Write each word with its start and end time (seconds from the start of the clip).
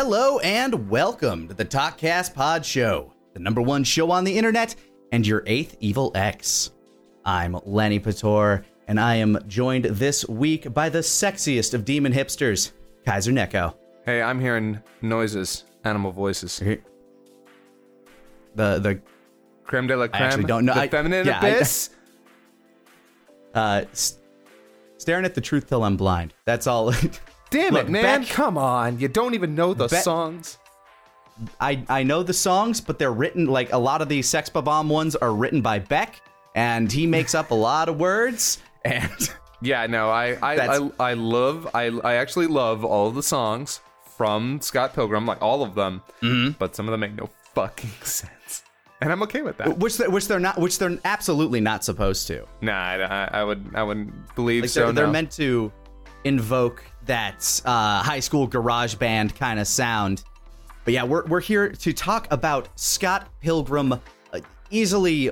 Hello 0.00 0.38
and 0.38 0.88
welcome 0.88 1.48
to 1.48 1.54
the 1.54 1.64
Talkcast 1.64 2.32
Pod 2.32 2.64
Show, 2.64 3.12
the 3.34 3.40
number 3.40 3.60
one 3.60 3.82
show 3.82 4.12
on 4.12 4.22
the 4.22 4.38
internet 4.38 4.76
and 5.10 5.26
your 5.26 5.42
eighth 5.44 5.76
evil 5.80 6.12
ex. 6.14 6.70
I'm 7.24 7.56
Lenny 7.64 7.98
Pator, 7.98 8.64
and 8.86 9.00
I 9.00 9.16
am 9.16 9.36
joined 9.48 9.86
this 9.86 10.24
week 10.28 10.72
by 10.72 10.88
the 10.88 11.00
sexiest 11.00 11.74
of 11.74 11.84
demon 11.84 12.12
hipsters, 12.12 12.70
Kaiser 13.04 13.32
Neko. 13.32 13.74
Hey, 14.04 14.22
I'm 14.22 14.38
hearing 14.38 14.80
noises, 15.02 15.64
animal 15.82 16.12
voices. 16.12 16.60
The 16.60 16.78
the 18.54 19.00
Creme 19.64 19.88
de 19.88 19.96
la 19.96 20.06
creme. 20.06 20.22
I 20.22 20.26
actually 20.26 20.44
don't 20.44 20.64
know. 20.64 20.74
The 20.74 20.80
I- 20.82 20.88
feminine 20.88 21.26
yeah, 21.26 21.40
I- 21.42 21.48
abyss. 21.48 21.90
uh, 23.52 23.82
s- 23.90 24.20
staring 24.98 25.24
at 25.24 25.34
the 25.34 25.40
truth 25.40 25.68
till 25.68 25.82
I'm 25.82 25.96
blind. 25.96 26.34
That's 26.44 26.68
all. 26.68 26.94
Damn 27.50 27.74
Look, 27.74 27.86
it, 27.86 27.90
man! 27.90 28.20
Beck- 28.22 28.28
Come 28.30 28.58
on, 28.58 28.98
you 28.98 29.08
don't 29.08 29.34
even 29.34 29.54
know 29.54 29.74
the 29.74 29.88
Beck- 29.88 30.02
songs. 30.02 30.58
I 31.60 31.84
I 31.88 32.02
know 32.02 32.22
the 32.22 32.32
songs, 32.32 32.80
but 32.80 32.98
they're 32.98 33.12
written 33.12 33.46
like 33.46 33.72
a 33.72 33.78
lot 33.78 34.02
of 34.02 34.08
these 34.08 34.28
Sex 34.28 34.48
Bob-Omb 34.48 34.88
ones 34.88 35.14
are 35.16 35.32
written 35.32 35.62
by 35.62 35.78
Beck, 35.78 36.20
and 36.54 36.90
he 36.90 37.06
makes 37.06 37.34
up 37.34 37.50
a 37.50 37.54
lot 37.54 37.88
of 37.88 37.98
words. 37.98 38.58
And 38.84 39.10
Yeah, 39.60 39.86
no, 39.86 40.10
I 40.10 40.34
I, 40.42 40.58
I 40.76 40.90
I 41.00 41.12
love 41.14 41.68
I 41.74 41.86
I 42.04 42.14
actually 42.14 42.46
love 42.48 42.84
all 42.84 43.08
of 43.08 43.14
the 43.14 43.22
songs 43.22 43.80
from 44.16 44.60
Scott 44.60 44.94
Pilgrim, 44.94 45.26
like 45.26 45.40
all 45.40 45.62
of 45.62 45.74
them. 45.74 46.02
Mm-hmm. 46.22 46.52
But 46.58 46.74
some 46.76 46.86
of 46.88 46.90
them 46.92 47.00
make 47.00 47.14
no 47.14 47.30
fucking 47.54 47.90
sense, 48.02 48.62
and 49.00 49.10
I'm 49.12 49.22
okay 49.22 49.42
with 49.42 49.56
that. 49.58 49.78
which 49.78 49.96
they, 49.98 50.08
which 50.08 50.26
they're 50.28 50.40
not, 50.40 50.58
which 50.58 50.78
they're 50.78 50.98
absolutely 51.04 51.60
not 51.60 51.84
supposed 51.84 52.26
to. 52.28 52.46
Nah, 52.62 52.72
I, 52.72 52.94
I- 53.02 53.40
I 53.40 53.44
would 53.44 53.70
I 53.74 53.82
wouldn't 53.84 54.34
believe 54.34 54.64
Like 54.64 54.70
so. 54.70 54.86
they're, 54.86 54.92
they're 55.04 55.06
meant 55.12 55.30
to 55.32 55.72
invoke 56.24 56.84
that 57.08 57.60
uh, 57.64 58.02
high 58.02 58.20
school 58.20 58.46
garage 58.46 58.94
band 58.94 59.34
kind 59.34 59.58
of 59.58 59.66
sound. 59.66 60.22
But 60.84 60.94
yeah, 60.94 61.02
we're 61.04 61.26
we're 61.26 61.40
here 61.40 61.68
to 61.70 61.92
talk 61.92 62.28
about 62.30 62.68
Scott 62.76 63.28
Pilgrim, 63.40 63.92
uh, 63.92 63.98
easily, 64.70 65.30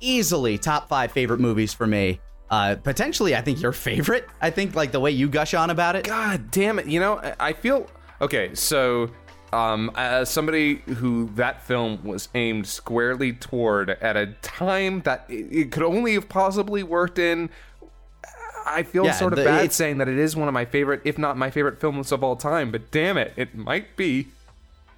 easily 0.00 0.58
top 0.58 0.88
five 0.88 1.12
favorite 1.12 1.38
movies 1.38 1.72
for 1.72 1.86
me. 1.86 2.20
Uh, 2.50 2.74
potentially, 2.74 3.36
I 3.36 3.42
think 3.42 3.60
your 3.62 3.72
favorite. 3.72 4.26
I 4.40 4.50
think 4.50 4.74
like 4.74 4.90
the 4.90 4.98
way 4.98 5.12
you 5.12 5.28
gush 5.28 5.54
on 5.54 5.70
about 5.70 5.94
it. 5.94 6.04
God 6.04 6.50
damn 6.50 6.78
it! 6.78 6.86
You 6.86 6.98
know, 6.98 7.20
I- 7.38 7.52
feel 7.52 7.86
okay. 8.20 8.52
So, 8.54 9.10
um, 9.52 9.92
as 9.94 10.28
somebody 10.28 10.76
who 10.96 11.30
that 11.36 11.64
film 11.64 12.02
was 12.02 12.28
aimed 12.34 12.66
squarely 12.66 13.32
toward 13.34 13.90
at 13.90 14.16
a 14.16 14.26
time 14.42 15.02
that 15.02 15.26
it 15.28 15.70
could 15.70 15.84
only 15.84 16.14
have 16.14 16.28
possibly 16.28 16.82
worked 16.82 17.20
in, 17.20 17.50
I 18.72 18.82
feel 18.82 19.04
Yeah, 19.04 19.12
sort 19.12 19.32
of 19.32 19.38
the- 19.38 19.44
bad 19.44 19.60
it's- 19.64 19.76
saying 19.76 19.98
that 19.98 20.08
it 20.08 20.18
is 20.18 20.36
one 20.36 20.48
of 20.48 20.54
my 20.54 20.64
favorite, 20.64 21.00
if 21.04 21.18
not 21.18 21.36
my 21.36 21.50
favorite 21.50 21.80
films 21.80 22.12
of 22.12 22.22
all 22.24 22.36
time. 22.36 22.70
But 22.70 22.90
damn 22.90 23.16
it, 23.18 23.32
it 23.36 23.54
might 23.54 23.96
be. 23.96 24.28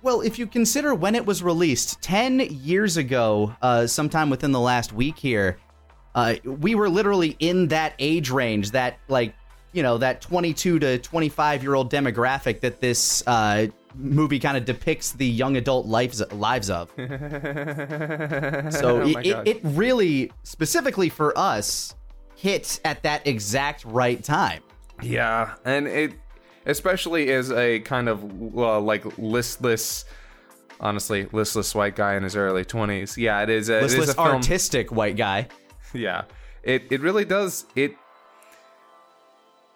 Well, 0.03 0.20
if 0.20 0.39
you 0.39 0.47
consider 0.48 0.95
when 0.95 1.15
it 1.15 1.27
was 1.27 1.42
released, 1.42 2.00
10 2.03 2.41
years 2.41 2.97
ago, 2.97 3.55
uh, 3.62 3.87
sometime 3.87 4.31
within 4.31 4.50
the 4.53 4.61
last 4.61 4.93
week 4.93 5.17
here, 5.19 5.59
uh, 6.15 6.34
we 6.45 6.75
were 6.75 6.89
literally 6.89 7.37
in 7.39 7.69
that 7.69 7.95
age 8.00 8.31
range, 8.31 8.73
that, 8.73 8.98
like, 9.09 9.34
you 9.73 9.83
know, 9.83 9.98
that 9.98 10.20
22 10.20 10.78
to 10.81 10.98
25 10.98 11.62
year 11.62 11.75
old 11.75 11.91
demographic 11.91 12.61
that 12.61 12.81
this 12.81 13.23
uh, 13.28 13.69
movie 13.95 14.41
kind 14.41 14.56
of 14.56 14.65
depicts 14.65 15.12
the 15.12 15.27
young 15.27 15.56
adult 15.56 15.87
lives, 15.87 16.20
lives 16.33 16.69
of. 16.69 16.91
so 16.97 17.05
Oh 19.03 19.06
it, 19.06 19.27
it, 19.27 19.48
it 19.48 19.61
really, 19.62 20.33
specifically 20.43 21.09
for 21.09 21.37
us, 21.39 21.95
hit 22.43 22.81
at 22.85 23.05
that 23.05 23.25
exact 23.25 23.84
right 23.84 24.22
time. 24.22 24.62
Yeah, 25.00 25.55
and 25.65 25.87
it 25.87 26.12
especially 26.66 27.31
as 27.33 27.53
a 27.53 27.78
kind 27.81 28.09
of 28.09 28.22
uh, 28.56 28.81
like 28.81 29.16
listless, 29.16 30.05
honestly, 30.81 31.28
listless 31.33 31.72
white 31.75 31.94
guy 31.94 32.16
in 32.16 32.25
his 32.25 32.34
early 32.34 32.65
twenties. 32.65 33.16
Yeah, 33.16 33.43
it 33.43 33.49
is. 33.49 33.69
A, 33.69 33.78
it 33.78 33.84
is 33.84 33.97
Listless 33.97 34.11
a 34.11 34.15
film. 34.15 34.28
artistic 34.28 34.91
white 34.91 35.16
guy. 35.16 35.49
yeah, 35.94 36.25
it 36.65 36.83
it 36.91 37.00
really 37.00 37.25
does. 37.25 37.65
It. 37.77 37.94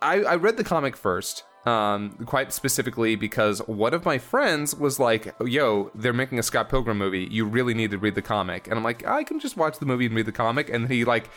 I 0.03 0.23
I 0.23 0.35
read 0.37 0.57
the 0.57 0.65
comic 0.65 0.97
first. 0.97 1.45
Um, 1.65 2.11
quite 2.27 2.53
specifically 2.53 3.17
because 3.17 3.59
one 3.67 3.93
of 3.93 4.05
my 4.05 4.19
friends 4.19 4.75
was 4.77 5.01
like, 5.01 5.35
"Yo, 5.45 5.91
they're 5.97 6.13
making 6.13 6.39
a 6.39 6.43
Scott 6.45 6.69
Pilgrim 6.69 6.99
movie. 6.99 7.27
You 7.29 7.45
really 7.45 7.75
need 7.75 7.91
to 7.91 7.99
read 7.99 8.15
the 8.15 8.23
comic." 8.23 8.69
And 8.69 8.77
I'm 8.77 8.85
like, 8.85 9.05
"I 9.05 9.25
can 9.25 9.41
just 9.41 9.57
watch 9.57 9.79
the 9.81 9.87
movie 9.87 10.07
and 10.07 10.15
read 10.15 10.27
the 10.27 10.33
comic." 10.33 10.69
And 10.71 10.89
he 10.89 11.05
like, 11.05 11.29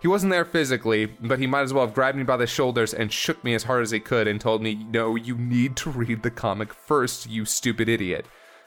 he 0.00 0.08
wasn't 0.08 0.30
there 0.30 0.44
physically, 0.44 1.06
but 1.06 1.38
he 1.38 1.46
might 1.46 1.62
as 1.62 1.72
well 1.72 1.86
have 1.86 1.94
grabbed 1.94 2.18
me 2.18 2.24
by 2.24 2.36
the 2.36 2.46
shoulders 2.46 2.92
and 2.92 3.12
shook 3.12 3.42
me 3.42 3.54
as 3.54 3.64
hard 3.64 3.82
as 3.82 3.90
he 3.90 4.00
could 4.00 4.28
and 4.28 4.40
told 4.40 4.62
me, 4.62 4.74
"No, 4.74 5.16
you 5.16 5.36
need 5.36 5.76
to 5.76 5.90
read 5.90 6.22
the 6.22 6.30
comic 6.30 6.72
first, 6.72 7.28
you 7.28 7.44
stupid 7.44 7.88
idiot." 7.88 8.26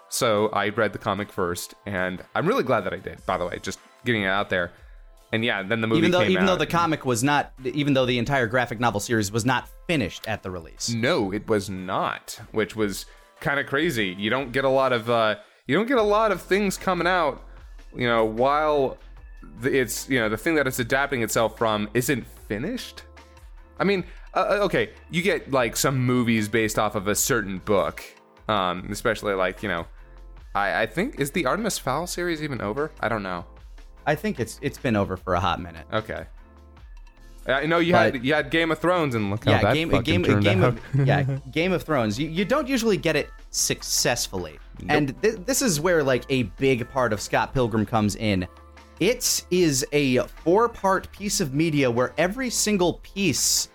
So 0.10 0.50
I 0.50 0.70
read 0.70 0.92
the 0.92 1.00
comic 1.00 1.32
first, 1.32 1.76
and 1.86 2.24
I'm 2.34 2.48
really 2.48 2.64
glad 2.64 2.82
that 2.82 2.94
I 2.94 2.98
did. 2.98 3.24
By 3.26 3.38
the 3.38 3.46
way, 3.46 3.60
just 3.62 3.80
getting 4.06 4.24
it 4.24 4.28
out 4.28 4.50
there. 4.50 4.72
And 5.32 5.46
yeah, 5.46 5.62
then 5.62 5.82
the 5.82 5.88
movie 5.88 6.00
even 6.00 6.12
though 6.12 6.24
even 6.24 6.46
though 6.48 6.56
the 6.56 6.66
comic 6.66 7.06
was 7.06 7.24
not 7.24 7.54
even 7.64 7.94
though 7.94 8.08
the 8.08 8.18
entire 8.18 8.48
graphic 8.48 8.80
novel 8.80 9.00
series 9.00 9.32
was 9.32 9.46
not 9.46 9.70
finished 9.88 10.28
at 10.28 10.42
the 10.42 10.50
release 10.50 10.90
No, 10.90 11.32
it 11.32 11.48
was 11.48 11.70
not, 11.70 12.40
which 12.52 12.76
was 12.76 13.06
kind 13.40 13.60
of 13.60 13.68
crazy. 13.68 14.16
You 14.18 14.32
don't 14.32 14.52
get 14.52 14.66
a 14.66 14.70
lot 14.70 14.92
of 14.92 15.10
uh, 15.10 15.36
you 15.68 15.76
don't 15.76 15.88
get 15.88 16.00
a 16.00 16.04
lot 16.04 16.32
of 16.32 16.42
things 16.42 16.78
coming 16.78 17.06
out, 17.06 17.44
you 17.96 18.08
know, 18.08 18.26
while 18.26 18.98
it's 19.64 20.10
you 20.10 20.20
know 20.20 20.30
the 20.30 20.38
thing 20.38 20.56
that 20.56 20.68
it's 20.68 20.80
adapting 20.80 21.22
itself 21.24 21.58
from 21.58 21.90
isn't 21.94 22.26
finished. 22.48 23.04
I 23.80 23.84
mean, 23.84 24.04
uh, 24.34 24.40
uh, 24.50 24.54
okay, 24.66 24.92
you 25.10 25.22
get 25.22 25.52
like 25.52 25.76
some 25.78 25.98
movies 26.06 26.48
based 26.50 26.78
off 26.78 26.96
of 26.96 27.08
a 27.08 27.16
certain 27.16 27.60
book, 27.60 28.04
um, 28.48 28.88
especially 28.92 29.34
like 29.34 29.64
you 29.64 29.70
know, 29.70 29.86
I, 30.56 30.82
I 30.82 30.86
think 30.86 31.20
is 31.20 31.32
the 31.32 31.46
Artemis 31.46 31.78
Fowl 31.78 32.08
series 32.08 32.42
even 32.44 32.62
over? 32.62 32.92
I 33.00 33.08
don't 33.10 33.24
know. 33.24 33.46
i 34.06 34.16
think 34.16 34.40
it's 34.40 34.60
it's 34.62 34.78
been 34.78 34.96
over 34.96 35.16
for 35.18 35.34
a 35.36 35.40
hot 35.40 35.62
minute 35.62 35.86
Okay. 35.94 36.26
I 37.48 37.66
know 37.66 37.80
you 37.80 37.94
But- 37.94 38.14
had 38.16 38.26
you 38.26 38.34
had 38.34 38.50
Game 38.52 38.70
of 38.72 38.80
Thrones 38.80 39.16
and 39.16 39.30
look 39.32 39.46
how 39.46 39.52
yeah 39.52 39.62
that 39.62 39.74
game 39.74 39.90
fucking 39.90 40.04
game 40.04 40.24
turned 40.24 40.44
game 40.44 40.64
out. 40.64 40.74
of 40.94 41.08
yeah 41.08 41.24
game 41.52 41.72
of 41.72 41.82
thrones 41.84 42.20
you, 42.20 42.28
you 42.30 42.46
don't 42.46 42.68
usually 42.68 42.98
get 42.98 43.16
it 43.16 43.30
successfully 43.50 44.60
and 44.88 45.20
th- 45.22 45.36
this 45.46 45.62
is 45.62 45.80
where 45.82 46.04
like 46.04 46.24
a 46.30 46.44
big 46.58 46.88
part 46.90 47.12
of 47.14 47.20
scott 47.22 47.54
pilgrim 47.54 47.86
comes 47.86 48.16
in 48.18 48.48
it 49.00 49.46
is 49.50 49.86
a 49.92 50.20
four 50.44 50.70
part 50.70 51.12
piece 51.12 51.40
of 51.40 51.54
media 51.54 51.90
where 51.90 52.14
every 52.18 52.50
single 52.50 52.94
piece 52.96 53.70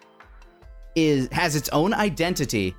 is 0.94 1.28
has 1.32 1.56
its 1.56 1.68
own 1.70 1.94
identity 1.94 2.74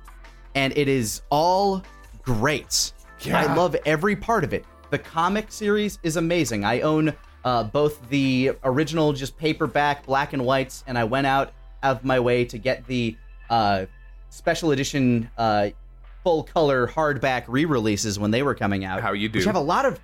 and 0.54 0.76
it 0.76 0.88
is 0.88 1.22
all 1.30 1.82
great. 2.22 2.92
Yeah. 3.20 3.40
i 3.40 3.54
love 3.54 3.76
every 3.86 4.16
part 4.16 4.44
of 4.44 4.52
it. 4.52 4.64
The 4.90 4.98
comic 4.98 5.50
series 5.50 5.98
is 6.02 6.16
amazing. 6.16 6.64
I 6.64 6.80
own 6.80 7.12
uh, 7.44 7.64
both 7.64 8.08
the 8.08 8.52
original 8.64 9.12
just 9.12 9.36
paperback 9.36 10.04
black 10.06 10.32
and 10.32 10.44
whites 10.44 10.82
and 10.86 10.98
i 10.98 11.04
went 11.04 11.26
out 11.26 11.52
of 11.82 12.04
my 12.04 12.18
way 12.18 12.44
to 12.44 12.58
get 12.58 12.84
the 12.86 13.16
uh, 13.50 13.86
special 14.30 14.72
edition 14.72 15.30
uh, 15.38 15.68
full 16.24 16.42
color 16.42 16.88
hardback 16.88 17.44
re-releases 17.46 18.18
when 18.18 18.32
they 18.32 18.42
were 18.42 18.54
coming 18.54 18.84
out. 18.84 19.00
How 19.00 19.12
you 19.12 19.28
do. 19.28 19.38
which 19.38 19.46
have 19.46 19.54
a 19.54 19.60
lot 19.60 19.84
of 19.84 20.00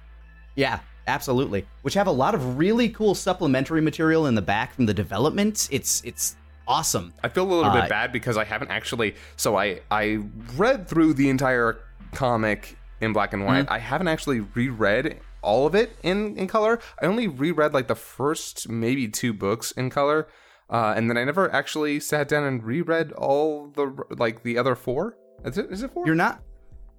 yeah 0.54 0.81
absolutely 1.06 1.66
which 1.82 1.94
have 1.94 2.06
a 2.06 2.12
lot 2.12 2.34
of 2.34 2.58
really 2.58 2.88
cool 2.88 3.14
supplementary 3.14 3.80
material 3.80 4.26
in 4.26 4.34
the 4.34 4.42
back 4.42 4.72
from 4.74 4.86
the 4.86 4.94
development 4.94 5.68
it's 5.70 6.02
it's 6.04 6.36
awesome 6.68 7.12
I 7.24 7.28
feel 7.28 7.44
a 7.44 7.50
little 7.52 7.64
Uh, 7.70 7.80
bit 7.82 7.88
bad 7.90 8.12
because 8.12 8.36
I 8.36 8.44
haven't 8.44 8.70
actually. 8.70 9.16
So 9.36 9.56
I 9.56 9.80
I 9.90 10.20
read 10.56 10.86
through 10.88 11.14
the 11.14 11.28
entire 11.28 11.78
comic 12.12 12.76
in 13.00 13.12
black 13.12 13.32
and 13.32 13.42
Mm-hmm. 13.42 13.48
white. 13.52 13.70
I 13.70 13.78
haven't 13.78 14.06
actually 14.08 14.40
reread 14.40 15.19
all 15.43 15.66
of 15.66 15.75
it 15.75 15.96
in 16.04 16.37
in 16.37 16.46
color. 16.46 16.78
I 17.02 17.06
only 17.06 17.26
reread 17.26 17.75
like 17.75 17.88
the 17.88 17.96
first 17.96 18.69
maybe 18.69 19.08
two 19.08 19.32
books 19.32 19.72
in 19.72 19.90
color, 19.90 20.28
uh, 20.70 20.94
and 20.96 21.10
then 21.10 21.16
I 21.19 21.25
never 21.25 21.52
actually 21.52 21.98
sat 21.98 22.28
down 22.28 22.44
and 22.44 22.62
reread 22.62 23.10
all 23.12 23.66
the 23.75 23.93
like 24.10 24.44
the 24.44 24.56
other 24.56 24.76
four. 24.76 25.16
Is 25.44 25.58
it? 25.58 25.66
Is 25.72 25.82
it 25.82 25.90
4 25.90 26.06
you're 26.06 26.14
not 26.14 26.40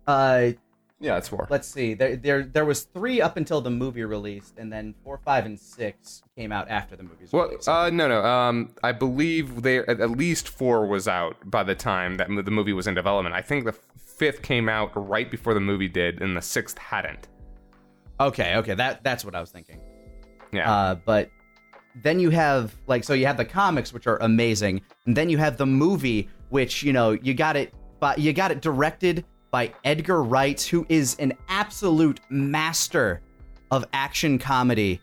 uh 0.07 0.49
yeah, 1.03 1.17
it's 1.17 1.27
four. 1.27 1.45
let's 1.51 1.67
see 1.67 1.93
there 1.93 2.15
there 2.15 2.43
there 2.43 2.65
was 2.65 2.83
three 2.83 3.21
up 3.21 3.37
until 3.37 3.61
the 3.61 3.69
movie 3.69 4.03
released 4.03 4.57
and 4.57 4.71
then 4.73 4.95
four 5.03 5.19
five 5.19 5.45
and 5.45 5.59
six 5.59 6.23
came 6.35 6.51
out 6.51 6.67
after 6.69 6.95
the 6.95 7.03
movie's 7.03 7.31
Well, 7.31 7.49
release. 7.49 7.67
uh, 7.67 7.89
no, 7.91 8.07
no. 8.07 8.23
Um, 8.23 8.73
I 8.83 8.91
believe 8.93 9.61
they 9.61 9.79
at 9.79 9.99
at 9.99 10.09
least 10.11 10.47
four 10.49 10.87
was 10.87 11.07
out 11.07 11.35
by 11.45 11.63
the 11.63 11.75
time 11.75 12.15
that 12.17 12.27
the 12.29 12.51
movie 12.51 12.73
was 12.73 12.87
in 12.87 12.95
development. 12.95 13.35
I 13.35 13.41
think 13.41 13.65
the 13.65 13.75
fifth 13.97 14.41
came 14.41 14.69
out 14.69 14.91
right 14.95 15.29
before 15.29 15.53
the 15.53 15.59
movie 15.59 15.89
did, 15.89 16.21
and 16.21 16.35
the 16.37 16.41
sixth 16.41 16.77
hadn't. 16.77 17.27
okay 18.19 18.55
okay 18.55 18.73
that 18.75 19.03
that's 19.03 19.25
what 19.25 19.35
i 19.35 19.41
was 19.41 19.49
thinking 19.51 19.81
Yeah. 20.53 20.71
Uh, 20.71 20.95
but 20.95 21.29
then 22.03 22.19
you 22.19 22.29
have 22.29 22.75
like 22.87 23.03
so 23.03 23.13
you 23.13 23.25
have 23.25 23.37
the 23.37 23.45
comics 23.45 23.91
which 23.93 24.07
are 24.07 24.17
amazing, 24.21 24.81
and 25.05 25.15
then 25.17 25.29
you 25.29 25.37
have 25.37 25.57
the 25.57 25.65
movie 25.65 26.29
which 26.49 26.83
you 26.83 26.93
know 26.93 27.11
you 27.11 27.33
got 27.33 27.55
it, 27.55 27.73
but 27.99 28.19
you 28.19 28.31
got 28.33 28.51
it 28.51 28.61
directed 28.61 29.25
by 29.53 29.71
Edgar 29.83 30.23
Wright, 30.23 30.59
who 30.59 30.83
is 30.89 31.15
an 31.19 31.31
absolute 31.47 32.19
master 32.31 33.21
of 33.69 33.85
action 33.93 34.39
comedy, 34.39 34.99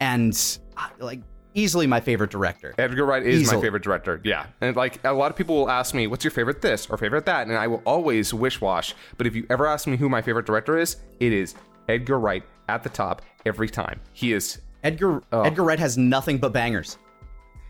and 0.00 0.58
uh, 0.76 0.88
like 0.98 1.20
easily 1.54 1.86
my 1.86 2.00
favorite 2.00 2.30
director. 2.30 2.74
Edgar 2.78 3.04
Wright 3.06 3.22
is 3.24 3.42
Easily. 3.42 3.58
my 3.58 3.62
favorite 3.62 3.84
director. 3.84 4.20
Yeah. 4.24 4.46
And 4.60 4.74
like 4.74 4.98
a 5.04 5.12
lot 5.12 5.30
of 5.30 5.36
people 5.36 5.54
will 5.54 5.70
ask 5.70 5.94
me, 5.94 6.08
what's 6.08 6.24
your 6.24 6.32
favorite 6.32 6.60
this 6.62 6.88
or 6.90 6.96
favorite 6.96 7.26
that? 7.26 7.46
And 7.46 7.56
I 7.56 7.68
will 7.68 7.82
always 7.86 8.34
wish 8.34 8.60
wash. 8.60 8.96
But 9.18 9.28
if 9.28 9.36
you 9.36 9.46
ever 9.50 9.68
ask 9.68 9.86
me 9.86 9.96
who 9.96 10.08
my 10.08 10.20
favorite 10.20 10.46
director 10.46 10.78
is, 10.78 10.96
it 11.20 11.32
is 11.32 11.54
Edgar 11.88 12.18
Wright 12.18 12.42
at 12.68 12.82
the 12.82 12.88
top 12.88 13.22
every 13.46 13.68
time. 13.68 14.00
He 14.14 14.32
is, 14.32 14.62
Edgar 14.82 15.22
Edgar 15.30 15.62
Wright 15.62 15.78
has 15.78 15.96
nothing 15.96 16.38
but 16.38 16.52
bangers. 16.52 16.98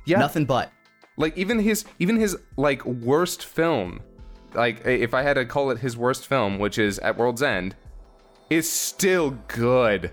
yeah. 0.06 0.18
Nothing 0.18 0.46
but. 0.46 0.70
Like 1.18 1.36
even 1.36 1.58
his, 1.58 1.84
even 1.98 2.16
his 2.16 2.38
like 2.56 2.82
worst 2.86 3.44
film, 3.44 4.00
like 4.54 4.86
if 4.86 5.14
I 5.14 5.22
had 5.22 5.34
to 5.34 5.44
call 5.44 5.70
it 5.70 5.78
his 5.78 5.96
worst 5.96 6.26
film, 6.26 6.58
which 6.58 6.78
is 6.78 6.98
At 7.00 7.16
World's 7.16 7.42
End, 7.42 7.74
is 8.50 8.70
still 8.70 9.38
good. 9.48 10.12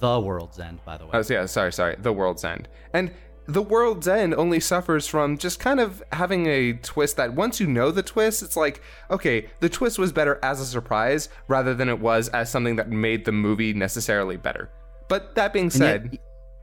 The 0.00 0.18
World's 0.18 0.58
End, 0.58 0.80
by 0.84 0.96
the 0.96 1.04
way. 1.04 1.10
Oh, 1.12 1.22
yeah, 1.28 1.46
sorry, 1.46 1.72
sorry. 1.72 1.96
The 1.98 2.12
World's 2.12 2.44
End. 2.44 2.68
And 2.94 3.12
The 3.46 3.62
World's 3.62 4.08
End 4.08 4.34
only 4.34 4.60
suffers 4.60 5.06
from 5.06 5.36
just 5.36 5.60
kind 5.60 5.78
of 5.78 6.02
having 6.12 6.46
a 6.46 6.72
twist 6.74 7.16
that 7.18 7.34
once 7.34 7.60
you 7.60 7.66
know 7.66 7.90
the 7.90 8.02
twist, 8.02 8.42
it's 8.42 8.56
like, 8.56 8.80
okay, 9.10 9.48
the 9.60 9.68
twist 9.68 9.98
was 9.98 10.10
better 10.12 10.38
as 10.42 10.60
a 10.60 10.66
surprise 10.66 11.28
rather 11.48 11.74
than 11.74 11.88
it 11.88 12.00
was 12.00 12.28
as 12.28 12.50
something 12.50 12.76
that 12.76 12.88
made 12.88 13.24
the 13.24 13.32
movie 13.32 13.74
necessarily 13.74 14.38
better. 14.38 14.70
But 15.08 15.34
that 15.34 15.52
being 15.52 15.68
said, 15.70 16.10
yet, 16.12 16.20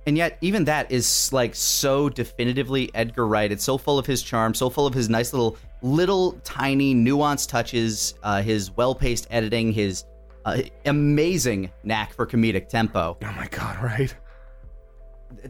and 0.08 0.18
yet, 0.18 0.38
even 0.40 0.64
that 0.64 0.90
is 0.90 1.32
like 1.34 1.54
so 1.54 2.08
definitively 2.08 2.90
Edgar 2.96 3.28
Wright. 3.28 3.52
It's 3.52 3.66
so 3.66 3.78
full 3.78 4.00
of 4.00 4.06
his 4.06 4.24
charm, 4.24 4.54
so 4.54 4.70
full 4.70 4.88
of 4.88 4.94
his 4.94 5.10
nice 5.10 5.34
little, 5.34 5.58
little 5.82 6.32
tiny 6.46 6.96
nuanced 6.96 7.50
touches, 7.50 8.16
uh, 8.24 8.42
his 8.42 8.72
well-paced 8.72 9.28
editing, 9.30 9.74
his 9.74 10.06
uh, 10.46 10.62
amazing 10.86 11.70
knack 11.84 12.14
for 12.14 12.26
comedic 12.26 12.70
tempo. 12.70 13.18
oh 13.22 13.32
my 13.34 13.48
god, 13.48 13.84
right? 13.84 14.16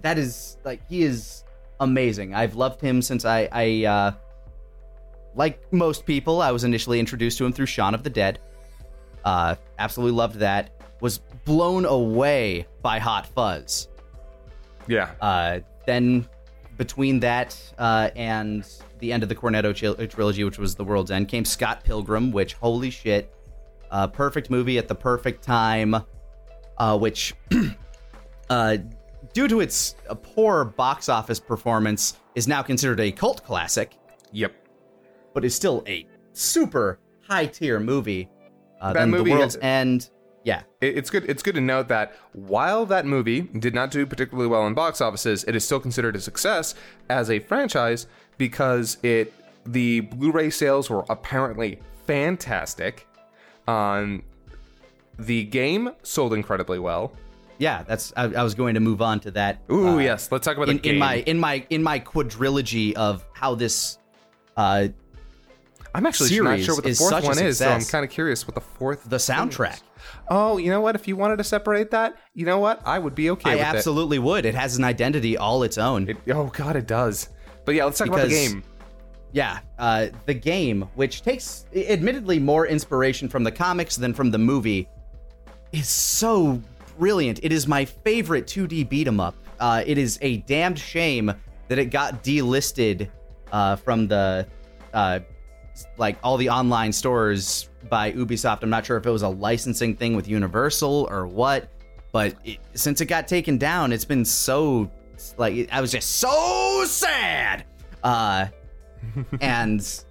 that 0.01 0.17
is 0.17 0.57
like 0.65 0.81
he 0.89 1.03
is 1.03 1.43
amazing. 1.79 2.33
I've 2.33 2.55
loved 2.55 2.81
him 2.81 3.03
since 3.03 3.25
I, 3.25 3.47
I 3.51 3.85
uh, 3.85 4.11
like 5.35 5.71
most 5.71 6.03
people, 6.03 6.41
I 6.41 6.51
was 6.51 6.63
initially 6.63 6.99
introduced 6.99 7.37
to 7.37 7.45
him 7.45 7.53
through 7.53 7.67
Shaun 7.67 7.93
of 7.93 8.01
the 8.01 8.09
Dead. 8.09 8.39
Uh, 9.23 9.53
absolutely 9.77 10.17
loved 10.17 10.37
that. 10.37 10.71
Was 10.99 11.19
blown 11.45 11.85
away 11.85 12.65
by 12.81 12.97
Hot 12.97 13.27
Fuzz. 13.27 13.87
Yeah. 14.87 15.11
Uh, 15.21 15.59
then 15.85 16.27
between 16.77 17.19
that 17.21 17.57
uh, 17.77 18.09
and 18.15 18.67
the 18.99 19.11
end 19.11 19.23
of 19.23 19.29
the 19.29 19.35
Cornetto 19.35 19.71
tril- 19.73 20.09
trilogy, 20.09 20.43
which 20.43 20.57
was 20.59 20.75
The 20.75 20.83
World's 20.83 21.11
End, 21.11 21.27
came 21.27 21.45
Scott 21.45 21.83
Pilgrim, 21.83 22.31
which 22.31 22.53
holy 22.53 22.89
shit, 22.89 23.33
uh, 23.91 24.07
perfect 24.07 24.49
movie 24.49 24.77
at 24.77 24.87
the 24.87 24.95
perfect 24.95 25.43
time, 25.43 25.95
uh, 26.77 26.97
which 26.97 27.33
uh, 28.49 28.77
due 29.33 29.47
to 29.47 29.59
its 29.59 29.95
uh, 30.09 30.15
poor 30.15 30.65
box 30.65 31.09
office 31.09 31.39
performance 31.39 32.17
is 32.35 32.47
now 32.47 32.61
considered 32.61 32.99
a 32.99 33.11
cult 33.11 33.43
classic, 33.43 33.97
Yep. 34.31 34.53
but 35.33 35.43
is 35.45 35.55
still 35.55 35.83
a 35.87 36.05
super 36.33 36.99
high 37.27 37.45
tier 37.47 37.79
movie. 37.79 38.29
Uh, 38.79 38.93
That 38.93 38.99
then 38.99 39.09
movie 39.11 39.31
The 39.31 39.37
World's 39.37 39.55
has- 39.55 39.63
End, 39.63 40.09
yeah, 40.47 40.61
It- 40.81 40.97
It's 40.97 41.09
good. 41.09 41.25
It's 41.29 41.43
good 41.43 41.55
to 41.55 41.61
note 41.61 41.87
that 41.89 42.15
while 42.33 42.85
that 42.87 43.05
movie 43.05 43.41
did 43.41 43.75
not 43.75 43.91
do 43.91 44.05
particularly 44.05 44.47
well 44.49 44.65
in 44.65 44.73
box 44.73 45.01
offices, 45.01 45.43
it 45.43 45.55
is 45.55 45.65
still 45.65 45.79
considered 45.79 46.15
a 46.15 46.21
success 46.21 46.73
as 47.09 47.29
a 47.29 47.39
franchise 47.39 48.07
because 48.37 48.97
it 49.03 49.33
the 49.65 49.99
Blu-ray 49.99 50.49
sales 50.49 50.89
were 50.89 51.03
apparently 51.09 51.79
fantastic. 52.05 53.05
Um, 53.67 54.23
the 55.19 55.43
game 55.43 55.89
sold 56.03 56.33
incredibly 56.33 56.79
well. 56.79 57.11
yeah. 57.57 57.83
That's 57.83 58.13
I, 58.15 58.23
I 58.25 58.43
was 58.43 58.55
going 58.55 58.75
to 58.75 58.79
move 58.79 59.01
on 59.01 59.19
to 59.21 59.31
that. 59.31 59.59
Ooh, 59.69 59.89
uh, 59.89 59.97
yes. 59.97 60.31
Let's 60.31 60.45
talk 60.45 60.55
about 60.55 60.69
in, 60.69 60.77
the 60.77 60.81
game. 60.81 60.93
in 60.93 60.99
my 60.99 61.15
in 61.15 61.39
my 61.39 61.65
in 61.69 61.83
my 61.83 61.99
quadrilogy 61.99 62.93
of 62.93 63.25
how 63.33 63.55
this 63.55 63.97
uh 64.55 64.87
I'm 65.93 66.05
actually 66.05 66.39
not 66.39 66.59
sure 66.61 66.75
what 66.75 66.83
the 66.83 66.93
fourth 66.93 67.23
one 67.23 67.39
is, 67.39 67.57
so 67.57 67.69
I'm 67.69 67.83
kind 67.83 68.05
of 68.05 68.11
curious 68.11 68.47
what 68.47 68.53
the 68.55 68.61
fourth. 68.61 69.03
the 69.09 69.17
soundtrack. 69.17 69.73
is. 69.73 69.81
Oh, 70.29 70.57
you 70.57 70.69
know 70.69 70.81
what? 70.81 70.95
If 70.95 71.07
you 71.07 71.15
wanted 71.15 71.37
to 71.37 71.43
separate 71.43 71.91
that, 71.91 72.15
you 72.33 72.45
know 72.45 72.59
what? 72.59 72.81
I 72.85 72.99
would 72.99 73.15
be 73.15 73.29
okay 73.31 73.59
I 73.59 73.63
absolutely 73.63 74.19
would. 74.19 74.45
It 74.45 74.55
has 74.55 74.77
an 74.77 74.83
identity 74.83 75.37
all 75.37 75.63
its 75.63 75.77
own. 75.77 76.09
it. 76.09 76.17
it. 76.25 76.33
Oh 76.33 76.47
God, 76.47 76.75
it 76.75 76.87
does. 76.87 77.29
But 77.65 77.75
yeah, 77.75 77.85
let's 77.85 77.97
talk 77.97 78.07
about 78.07 78.23
the 78.23 78.29
game. 78.29 78.63
yeah, 79.33 79.59
uh, 79.77 80.07
the 80.25 80.33
game, 80.33 80.83
which 80.95 81.21
takes 81.21 81.65
admittedly 81.75 82.39
more 82.39 82.67
inspiration 82.67 83.27
from 83.27 83.43
the 83.43 83.51
comics 83.51 83.95
than 83.95 84.13
from 84.13 84.31
the 84.31 84.37
movie, 84.37 84.87
is 85.71 85.87
so 85.87 86.61
brilliant. 86.97 87.39
It 87.43 87.51
is 87.51 87.67
my 87.67 87.85
favorite 87.85 88.47
2D 88.47 88.87
beat 88.89 89.07
'em 89.07 89.19
up. 89.19 89.35
Uh, 89.59 89.83
it 89.85 89.97
is 89.97 90.17
a 90.21 90.37
damned 90.37 90.79
shame 90.79 91.33
that 91.67 91.77
it 91.77 91.85
got 91.87 92.23
delisted 92.23 93.09
uh, 93.51 93.75
from 93.75 94.07
the 94.07 94.47
uh, 94.93 95.19
like 95.97 96.17
all 96.23 96.37
the 96.37 96.49
online 96.49 96.91
stores 96.91 97.69
by 97.89 98.11
Ubisoft. 98.11 98.63
I'm 98.63 98.69
not 98.69 98.85
sure 98.85 98.97
if 98.97 99.05
it 99.05 99.09
was 99.09 99.21
a 99.21 99.29
licensing 99.29 99.95
thing 99.95 100.15
with 100.15 100.27
Universal 100.27 101.07
or 101.09 101.27
what, 101.27 101.69
but 102.11 102.35
it, 102.43 102.59
since 102.73 103.01
it 103.01 103.05
got 103.05 103.27
taken 103.27 103.57
down, 103.57 103.91
it's 103.91 104.05
been 104.05 104.25
so 104.25 104.91
like 105.37 105.69
I 105.71 105.81
was 105.81 105.91
just 105.91 106.17
so 106.17 106.83
sad. 106.87 107.65
Uh, 108.03 108.47
and 109.41 110.03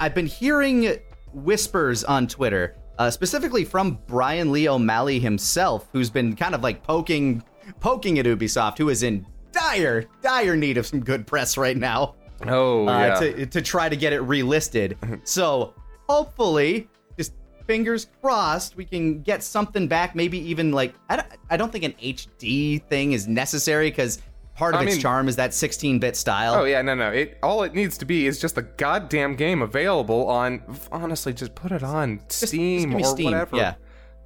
I've 0.00 0.14
been 0.14 0.26
hearing 0.26 0.98
whispers 1.32 2.04
on 2.04 2.26
Twitter, 2.26 2.76
uh, 2.98 3.10
specifically 3.10 3.64
from 3.64 3.98
Brian 4.06 4.52
Lee 4.52 4.68
O'Malley 4.68 5.18
himself, 5.18 5.88
who's 5.92 6.10
been 6.10 6.36
kind 6.36 6.54
of 6.54 6.62
like 6.62 6.82
poking 6.82 7.42
poking 7.80 8.18
at 8.18 8.26
Ubisoft, 8.26 8.78
who 8.78 8.88
is 8.88 9.02
in 9.02 9.26
dire 9.52 10.04
dire 10.22 10.56
need 10.56 10.76
of 10.76 10.86
some 10.86 11.00
good 11.00 11.26
press 11.26 11.56
right 11.56 11.76
now 11.76 12.14
Oh 12.46 12.86
uh, 12.88 12.98
yeah. 12.98 13.14
to, 13.14 13.46
to 13.46 13.62
try 13.62 13.88
to 13.88 13.96
get 13.96 14.12
it 14.12 14.20
relisted. 14.22 14.96
so 15.26 15.74
hopefully, 16.08 16.88
just 17.16 17.32
fingers 17.66 18.08
crossed, 18.20 18.76
we 18.76 18.84
can 18.84 19.22
get 19.22 19.42
something 19.42 19.86
back. 19.88 20.14
Maybe 20.14 20.38
even 20.38 20.72
like 20.72 20.94
I 21.08 21.16
don't, 21.16 21.28
I 21.50 21.56
don't 21.56 21.72
think 21.72 21.84
an 21.84 21.92
HD 22.02 22.82
thing 22.84 23.12
is 23.12 23.26
necessary 23.28 23.90
because 23.90 24.20
part 24.54 24.74
of 24.74 24.80
I 24.80 24.84
its 24.84 24.94
mean- 24.94 25.00
charm 25.02 25.28
is 25.28 25.36
that 25.36 25.50
16-bit 25.50 26.16
style. 26.16 26.54
Oh 26.54 26.64
yeah, 26.64 26.82
no, 26.82 26.94
no. 26.94 27.10
It 27.10 27.38
all 27.42 27.62
it 27.64 27.74
needs 27.74 27.98
to 27.98 28.04
be 28.04 28.26
is 28.26 28.38
just 28.40 28.56
a 28.58 28.62
goddamn 28.62 29.34
game 29.36 29.62
available 29.62 30.28
on. 30.28 30.62
Honestly, 30.92 31.32
just 31.32 31.54
put 31.54 31.72
it 31.72 31.82
on 31.82 32.20
Steam 32.28 32.80
give 32.80 32.90
me 32.90 33.02
or 33.02 33.06
Steam, 33.06 33.24
whatever. 33.32 33.56
yeah. 33.56 33.74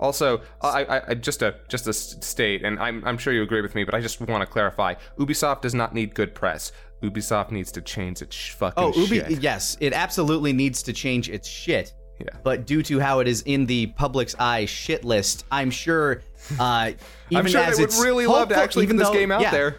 Also, 0.00 0.42
I, 0.62 0.84
I, 0.84 1.02
I 1.08 1.14
just 1.14 1.42
a 1.42 1.56
just 1.66 1.88
a 1.88 1.92
state, 1.92 2.64
and 2.64 2.78
I'm 2.78 3.04
I'm 3.04 3.18
sure 3.18 3.32
you 3.32 3.42
agree 3.42 3.62
with 3.62 3.74
me, 3.74 3.82
but 3.82 3.94
I 3.94 4.00
just 4.00 4.20
want 4.20 4.42
to 4.42 4.46
clarify: 4.46 4.94
Ubisoft 5.18 5.62
does 5.62 5.74
not 5.74 5.92
need 5.92 6.14
good 6.14 6.36
press. 6.36 6.70
Ubisoft 7.02 7.50
needs 7.50 7.70
to 7.72 7.80
change 7.80 8.22
its 8.22 8.36
fucking 8.36 8.82
Oh, 8.82 8.92
Ubi, 8.94 9.20
shit. 9.20 9.42
yes, 9.42 9.76
it 9.80 9.92
absolutely 9.92 10.52
needs 10.52 10.82
to 10.84 10.92
change 10.92 11.28
its 11.28 11.48
shit. 11.48 11.92
Yeah. 12.18 12.26
But 12.42 12.66
due 12.66 12.82
to 12.82 12.98
how 12.98 13.20
it 13.20 13.28
is 13.28 13.42
in 13.42 13.64
the 13.66 13.86
public's 13.88 14.34
eye 14.38 14.64
shit 14.64 15.04
list, 15.04 15.44
I'm 15.52 15.70
sure. 15.70 16.22
Uh, 16.58 16.92
even 17.30 17.46
I'm 17.46 17.50
sure 17.50 17.60
as 17.60 17.76
they 17.76 17.84
would 17.84 17.94
really 17.94 18.26
love 18.26 18.48
to 18.48 18.56
actually 18.56 18.86
get 18.86 18.94
even 18.94 18.96
this 18.96 19.08
though- 19.08 19.14
game 19.14 19.30
out 19.30 19.40
yeah, 19.40 19.52
there. 19.52 19.76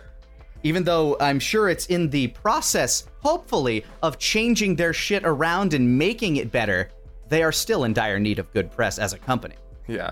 even 0.64 0.84
though 0.86 1.18
I'm 1.20 1.40
sure 1.40 1.68
it's 1.68 1.88
in 1.88 2.10
the 2.10 2.28
process, 2.28 3.06
hopefully, 3.22 3.84
of 4.02 4.18
changing 4.20 4.78
their 4.78 4.94
shit 4.94 5.24
around 5.26 5.74
and 5.74 5.98
making 5.98 6.38
it 6.38 6.50
better, 6.52 6.90
they 7.28 7.44
are 7.44 7.52
still 7.52 7.84
in 7.84 7.92
dire 7.94 8.20
need 8.20 8.40
of 8.40 8.52
good 8.54 8.72
press 8.72 8.98
as 9.00 9.12
a 9.12 9.18
company. 9.18 9.56
Yeah. 9.88 10.12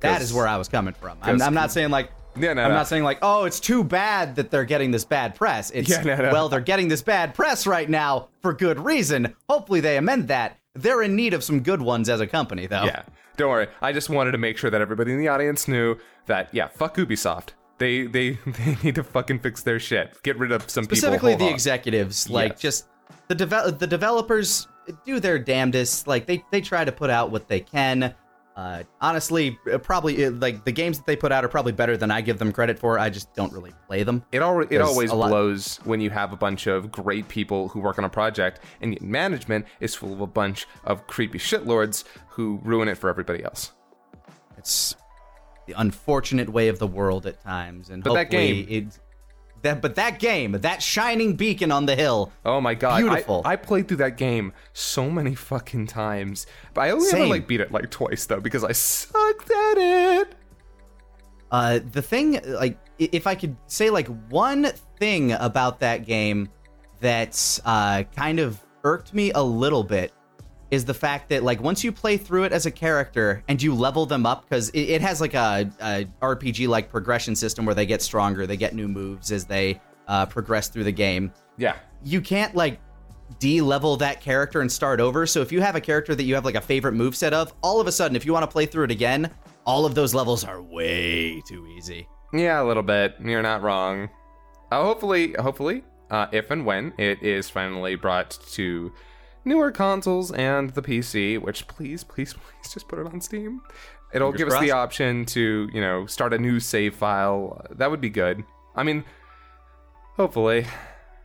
That 0.00 0.22
is 0.22 0.32
where 0.32 0.48
I 0.48 0.56
was 0.56 0.68
coming 0.68 0.94
from. 0.94 1.18
I'm, 1.22 1.40
I'm 1.42 1.54
not 1.54 1.70
saying 1.70 1.90
like. 1.90 2.10
Yeah, 2.36 2.54
no, 2.54 2.62
I'm 2.62 2.70
no. 2.70 2.76
not 2.76 2.88
saying 2.88 3.04
like, 3.04 3.18
oh, 3.22 3.44
it's 3.44 3.60
too 3.60 3.84
bad 3.84 4.36
that 4.36 4.50
they're 4.50 4.64
getting 4.64 4.90
this 4.90 5.04
bad 5.04 5.34
press. 5.34 5.70
It's 5.70 5.90
Yeah, 5.90 6.02
no, 6.02 6.30
well, 6.32 6.48
they're 6.48 6.60
getting 6.60 6.88
this 6.88 7.02
bad 7.02 7.34
press 7.34 7.66
right 7.66 7.88
now 7.88 8.28
for 8.40 8.52
good 8.52 8.80
reason. 8.80 9.34
Hopefully, 9.48 9.80
they 9.80 9.96
amend 9.96 10.28
that. 10.28 10.58
They're 10.74 11.02
in 11.02 11.14
need 11.14 11.34
of 11.34 11.44
some 11.44 11.60
good 11.60 11.82
ones 11.82 12.08
as 12.08 12.20
a 12.20 12.26
company, 12.26 12.66
though. 12.66 12.84
Yeah. 12.84 13.02
Don't 13.36 13.50
worry. 13.50 13.68
I 13.80 13.92
just 13.92 14.08
wanted 14.10 14.32
to 14.32 14.38
make 14.38 14.56
sure 14.56 14.70
that 14.70 14.80
everybody 14.80 15.12
in 15.12 15.18
the 15.18 15.28
audience 15.28 15.68
knew 15.68 15.96
that 16.26 16.48
yeah, 16.52 16.68
fuck 16.68 16.96
Ubisoft. 16.96 17.50
They 17.78 18.06
they 18.06 18.30
they 18.46 18.76
need 18.82 18.94
to 18.94 19.04
fucking 19.04 19.40
fix 19.40 19.62
their 19.62 19.78
shit. 19.80 20.22
Get 20.22 20.38
rid 20.38 20.52
of 20.52 20.68
some 20.70 20.84
specifically 20.84 21.32
people. 21.32 21.34
Specifically, 21.34 21.34
the 21.36 21.44
on. 21.48 21.52
executives 21.54 22.30
like 22.30 22.52
Yes. 22.52 22.60
just 22.60 22.88
the 23.28 23.34
devel- 23.36 23.78
the 23.78 23.86
developers 23.86 24.68
do 25.06 25.20
their 25.20 25.38
damnedest 25.38 26.06
like 26.06 26.26
they 26.26 26.44
they 26.50 26.60
try 26.60 26.84
to 26.84 26.92
put 26.92 27.08
out 27.10 27.30
what 27.30 27.48
they 27.48 27.60
can 27.60 28.14
uh 28.56 28.82
honestly 29.00 29.58
uh, 29.72 29.78
probably 29.78 30.26
uh, 30.26 30.30
like 30.32 30.64
the 30.66 30.72
games 30.72 30.98
that 30.98 31.06
they 31.06 31.16
put 31.16 31.32
out 31.32 31.42
are 31.42 31.48
probably 31.48 31.72
better 31.72 31.96
than 31.96 32.10
i 32.10 32.20
give 32.20 32.38
them 32.38 32.52
credit 32.52 32.78
for 32.78 32.98
i 32.98 33.08
just 33.08 33.32
don't 33.34 33.50
really 33.52 33.72
play 33.86 34.02
them 34.02 34.22
It 34.30 34.42
al- 34.42 34.60
it 34.60 34.78
always 34.82 35.10
lot- 35.10 35.28
blows 35.30 35.80
when 35.84 36.00
you 36.02 36.10
have 36.10 36.34
a 36.34 36.36
bunch 36.36 36.66
of 36.66 36.92
great 36.92 37.26
people 37.28 37.68
who 37.68 37.80
work 37.80 37.98
on 37.98 38.04
a 38.04 38.10
project 38.10 38.60
and 38.82 38.92
yet 38.92 39.00
management 39.02 39.64
is 39.80 39.94
full 39.94 40.12
of 40.12 40.20
a 40.20 40.26
bunch 40.26 40.66
of 40.84 41.06
creepy 41.06 41.38
shitlords 41.38 42.04
who 42.28 42.60
ruin 42.62 42.88
it 42.88 42.98
for 42.98 43.08
everybody 43.08 43.42
else. 43.42 43.72
it's 44.58 44.96
the 45.66 45.74
unfortunate 45.80 46.48
way 46.50 46.68
of 46.68 46.78
the 46.78 46.86
world 46.86 47.24
at 47.26 47.42
times 47.42 47.88
and 47.88 48.02
But 48.04 48.14
that 48.14 48.30
game- 48.30 48.66
it 48.68 48.98
that 49.62 49.80
but 49.80 49.94
that 49.94 50.18
game 50.18 50.52
that 50.52 50.82
shining 50.82 51.34
beacon 51.34 51.72
on 51.72 51.86
the 51.86 51.96
hill 51.96 52.32
Oh 52.44 52.60
my 52.60 52.74
god! 52.74 52.98
Beautiful. 52.98 53.42
I, 53.44 53.56
played 53.56 53.88
through 53.88 53.98
that 53.98 54.16
game 54.16 54.52
so 54.72 55.08
many 55.08 55.34
fucking 55.34 55.86
times, 55.86 56.46
but 56.74 56.82
I 56.82 56.90
only 56.90 57.08
ever 57.12 57.26
like 57.26 57.46
beat 57.46 57.60
it 57.60 57.70
like 57.70 57.90
twice 57.90 58.26
though 58.26 58.40
because 58.40 58.64
I 58.64 58.72
sucked 58.72 59.50
at 59.50 59.78
it. 59.78 60.34
Uh, 61.50 61.80
the 61.92 62.02
thing, 62.02 62.40
like, 62.46 62.78
if 62.98 63.26
I 63.26 63.34
could 63.34 63.56
say 63.66 63.90
like 63.90 64.08
one 64.30 64.72
thing 64.98 65.32
about 65.32 65.80
that 65.80 66.06
game 66.06 66.48
that's 67.00 67.60
uh, 67.64 68.04
kind 68.16 68.40
of 68.40 68.58
irked 68.84 69.14
me 69.14 69.32
a 69.32 69.42
little 69.42 69.84
bit 69.84 70.12
is 70.72 70.86
the 70.86 70.94
fact 70.94 71.28
that 71.28 71.44
like 71.44 71.60
once 71.60 71.84
you 71.84 71.92
play 71.92 72.16
through 72.16 72.44
it 72.44 72.52
as 72.52 72.64
a 72.64 72.70
character 72.70 73.44
and 73.46 73.62
you 73.62 73.74
level 73.74 74.06
them 74.06 74.24
up 74.24 74.48
because 74.48 74.70
it, 74.70 74.80
it 74.80 75.02
has 75.02 75.20
like 75.20 75.34
a, 75.34 75.70
a 75.82 76.06
RPG 76.22 76.66
like 76.66 76.88
progression 76.88 77.36
system 77.36 77.66
where 77.66 77.74
they 77.74 77.84
get 77.84 78.00
stronger, 78.00 78.46
they 78.46 78.56
get 78.56 78.74
new 78.74 78.88
moves 78.88 79.30
as 79.30 79.44
they 79.44 79.78
uh, 80.08 80.24
progress 80.24 80.68
through 80.68 80.84
the 80.84 80.92
game. 80.92 81.30
Yeah. 81.58 81.76
You 82.02 82.22
can't 82.22 82.54
like 82.54 82.80
de-level 83.38 83.98
that 83.98 84.22
character 84.22 84.62
and 84.62 84.72
start 84.72 84.98
over. 84.98 85.26
So 85.26 85.42
if 85.42 85.52
you 85.52 85.60
have 85.60 85.76
a 85.76 85.80
character 85.80 86.14
that 86.14 86.22
you 86.22 86.34
have 86.34 86.46
like 86.46 86.54
a 86.54 86.60
favorite 86.60 86.94
move 86.94 87.14
set 87.14 87.34
of, 87.34 87.52
all 87.62 87.78
of 87.78 87.86
a 87.86 87.92
sudden 87.92 88.16
if 88.16 88.24
you 88.24 88.32
want 88.32 88.44
to 88.44 88.50
play 88.50 88.64
through 88.64 88.84
it 88.84 88.90
again, 88.90 89.30
all 89.66 89.84
of 89.84 89.94
those 89.94 90.14
levels 90.14 90.42
are 90.42 90.62
way 90.62 91.42
too 91.46 91.66
easy. 91.76 92.08
Yeah, 92.32 92.62
a 92.62 92.64
little 92.64 92.82
bit. 92.82 93.16
You're 93.22 93.42
not 93.42 93.60
wrong. 93.60 94.08
Uh, 94.70 94.82
hopefully, 94.82 95.34
hopefully, 95.38 95.84
uh, 96.10 96.28
if 96.32 96.50
and 96.50 96.64
when 96.64 96.94
it 96.96 97.22
is 97.22 97.50
finally 97.50 97.94
brought 97.94 98.30
to 98.52 98.90
newer 99.44 99.70
consoles 99.70 100.32
and 100.32 100.70
the 100.70 100.82
PC, 100.82 101.40
which 101.40 101.66
please, 101.66 102.04
please, 102.04 102.32
please 102.34 102.72
just 102.72 102.88
put 102.88 102.98
it 102.98 103.06
on 103.06 103.20
Steam. 103.20 103.62
It'll 104.12 104.30
Fingers 104.32 104.48
give 104.48 104.54
us 104.54 104.60
the 104.60 104.72
option 104.72 105.24
to, 105.26 105.68
you 105.72 105.80
know, 105.80 106.06
start 106.06 106.34
a 106.34 106.38
new 106.38 106.60
save 106.60 106.94
file. 106.94 107.64
That 107.70 107.90
would 107.90 108.00
be 108.00 108.10
good. 108.10 108.44
I 108.76 108.82
mean, 108.82 109.04
hopefully. 110.16 110.66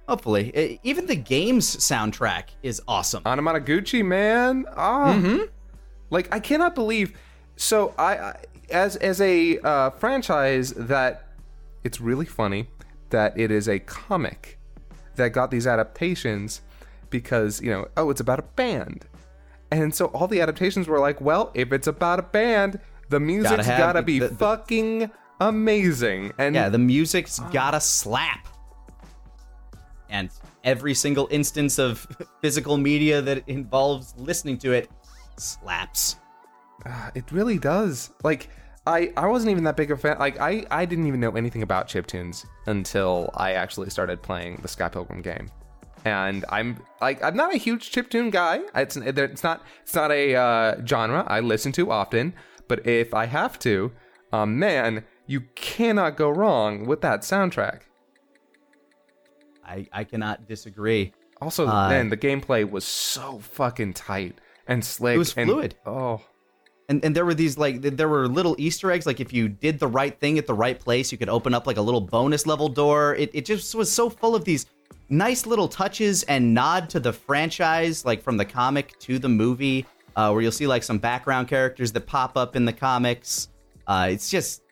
Hopefully, 0.08 0.58
E- 0.58 0.80
even 0.84 1.06
the 1.06 1.18
game's 1.18 1.76
soundtrack 1.78 2.46
is 2.64 2.82
awesome. 2.88 3.24
Anamanaguchi, 3.24 4.06
man. 4.06 4.66
Ah. 4.76 5.14
Mm-hmm. 5.14 5.44
Like 6.10 6.34
I 6.34 6.40
cannot 6.40 6.76
believe. 6.76 7.18
So 7.58 7.94
I, 7.98 8.18
I 8.18 8.36
as 8.70 8.96
as 8.98 9.20
a 9.20 9.60
uh, 9.60 9.90
franchise 9.92 10.72
that 10.72 11.28
it's 11.84 12.00
really 12.00 12.26
funny 12.26 12.70
that 13.10 13.38
it 13.38 13.52
is 13.52 13.68
a 13.68 13.80
comic 13.80 14.58
that 15.16 15.30
got 15.30 15.52
these 15.52 15.68
adaptations 15.68 16.62
because 17.10 17.62
you 17.62 17.70
know 17.72 17.88
oh 17.98 18.10
it's 18.10 18.22
about 18.22 18.40
a 18.40 18.44
band, 18.56 19.06
and 19.72 19.94
so 19.94 20.06
all 20.08 20.28
the 20.28 20.42
adaptations 20.42 20.88
were 20.88 21.00
like 21.00 21.20
well 21.22 21.52
if 21.54 21.72
it's 21.72 21.88
about 21.88 22.20
a 22.20 22.24
band 22.24 22.80
the 23.10 23.20
music's 23.20 23.66
have 23.66 23.78
gotta 23.80 24.02
be 24.02 24.20
the- 24.20 24.28
the- 24.30 24.36
fucking 24.36 25.10
amazing 25.40 26.34
and 26.38 26.56
Yeah, 26.56 26.70
the 26.70 26.78
music's 26.80 27.40
gotta 27.52 27.80
slap. 27.80 28.48
And 30.10 30.30
every 30.64 30.94
single 30.94 31.28
instance 31.32 31.80
of 31.80 32.08
physical 32.42 32.78
media 32.78 33.22
that 33.22 33.44
involves 33.48 34.14
listening 34.18 34.58
to 34.60 34.72
it 34.72 34.90
slaps. 35.38 36.16
Ah, 36.86 37.12
it 37.16 37.32
really 37.32 37.58
does. 37.58 38.12
Like 38.24 38.50
I 38.86 39.12
I 39.18 39.28
wasn't 39.28 39.52
even 39.52 39.64
that 39.66 39.76
big 39.76 39.92
a 39.92 39.98
fan. 39.98 40.18
Like 40.18 40.40
I 40.40 40.66
I 40.72 40.86
didn't 40.86 41.08
even 41.08 41.20
know 41.20 41.32
anything 41.36 41.62
about 41.62 41.88
chiptunes 41.88 42.46
until 42.68 43.30
I 43.36 43.54
actually 43.54 43.90
started 43.90 44.22
playing 44.22 44.60
the 44.62 44.68
Scott 44.70 44.94
Pilgrim 44.94 45.22
game. 45.22 45.50
And 46.06 46.46
I'm 46.50 46.78
like 47.02 47.24
I'm 47.24 47.36
not 47.36 47.54
a 47.54 47.58
huge 47.58 47.92
chiptune 47.92 48.32
guy. 48.32 48.62
It's 48.76 48.96
it's 48.98 49.44
not 49.44 49.66
it's 49.84 49.96
not 49.96 50.12
a 50.12 50.36
uh, 50.36 50.86
genre 50.86 51.24
I 51.28 51.40
listen 51.42 51.72
to 51.74 51.92
often. 51.92 52.34
But 52.68 52.86
if 52.86 53.14
I 53.14 53.26
have 53.26 53.58
to, 53.60 53.92
um, 54.34 54.60
man, 54.60 55.04
you 55.26 55.42
cannot 55.56 56.18
go 56.18 56.30
wrong 56.30 56.86
with 56.86 57.02
that 57.02 57.22
soundtrack. 57.22 57.82
I, 59.66 59.88
I 59.92 60.04
cannot 60.04 60.48
disagree. 60.48 61.14
Also, 61.42 61.68
Uh, 61.68 61.90
man, 61.90 62.10
the 62.10 62.18
gameplay 62.18 62.70
was 62.70 62.86
so 62.86 63.40
fucking 63.40 63.94
tight 63.94 64.40
and 64.68 64.84
slick. 64.84 65.16
It 65.16 65.20
was 65.20 65.34
and- 65.36 65.50
fluid. 65.50 65.76
Oh, 65.86 66.22
And 66.90 67.04
and 67.04 67.14
there 67.16 67.26
were 67.26 67.34
these 67.34 67.58
like 67.58 67.82
there 67.82 68.08
were 68.08 68.28
little 68.30 68.56
Easter 68.58 68.90
eggs. 68.92 69.06
Like 69.06 69.20
if 69.20 69.34
you 69.34 69.50
did 69.50 69.80
the 69.80 69.88
right 69.88 70.18
thing 70.20 70.38
at 70.38 70.48
the 70.48 70.54
right 70.54 70.80
place, 70.80 71.12
you 71.12 71.18
could 71.18 71.28
open 71.30 71.54
up 71.54 71.68
like 71.68 71.76
a 71.78 71.82
little 71.82 72.00
bonus 72.02 72.46
level 72.48 72.70
door. 72.70 73.14
It 73.16 73.30
it 73.34 73.46
just 73.46 73.76
was 73.76 73.92
so 73.92 74.10
full 74.10 74.36
of 74.36 74.46
these 74.46 74.66
nice 75.10 75.46
little 75.46 75.68
touches 75.68 76.24
and 76.24 76.54
nod 76.54 76.90
to 76.90 77.00
the 77.00 77.14
franchise, 77.14 78.06
like 78.06 78.22
from 78.22 78.38
the 78.38 78.46
comic 78.46 78.98
to 79.00 79.20
the 79.20 79.30
movie, 79.30 79.86
uh, 80.16 80.30
where 80.32 80.42
you'll 80.42 80.52
see 80.52 80.68
like 80.68 80.84
some 80.84 80.98
background 80.98 81.48
characters 81.48 81.92
that 81.94 82.06
pop 82.08 82.36
up 82.38 82.56
in 82.56 82.66
the 82.66 82.74
comics. 82.74 83.50
Uh, 83.88 84.08
it's 84.12 84.30
just 84.30 84.64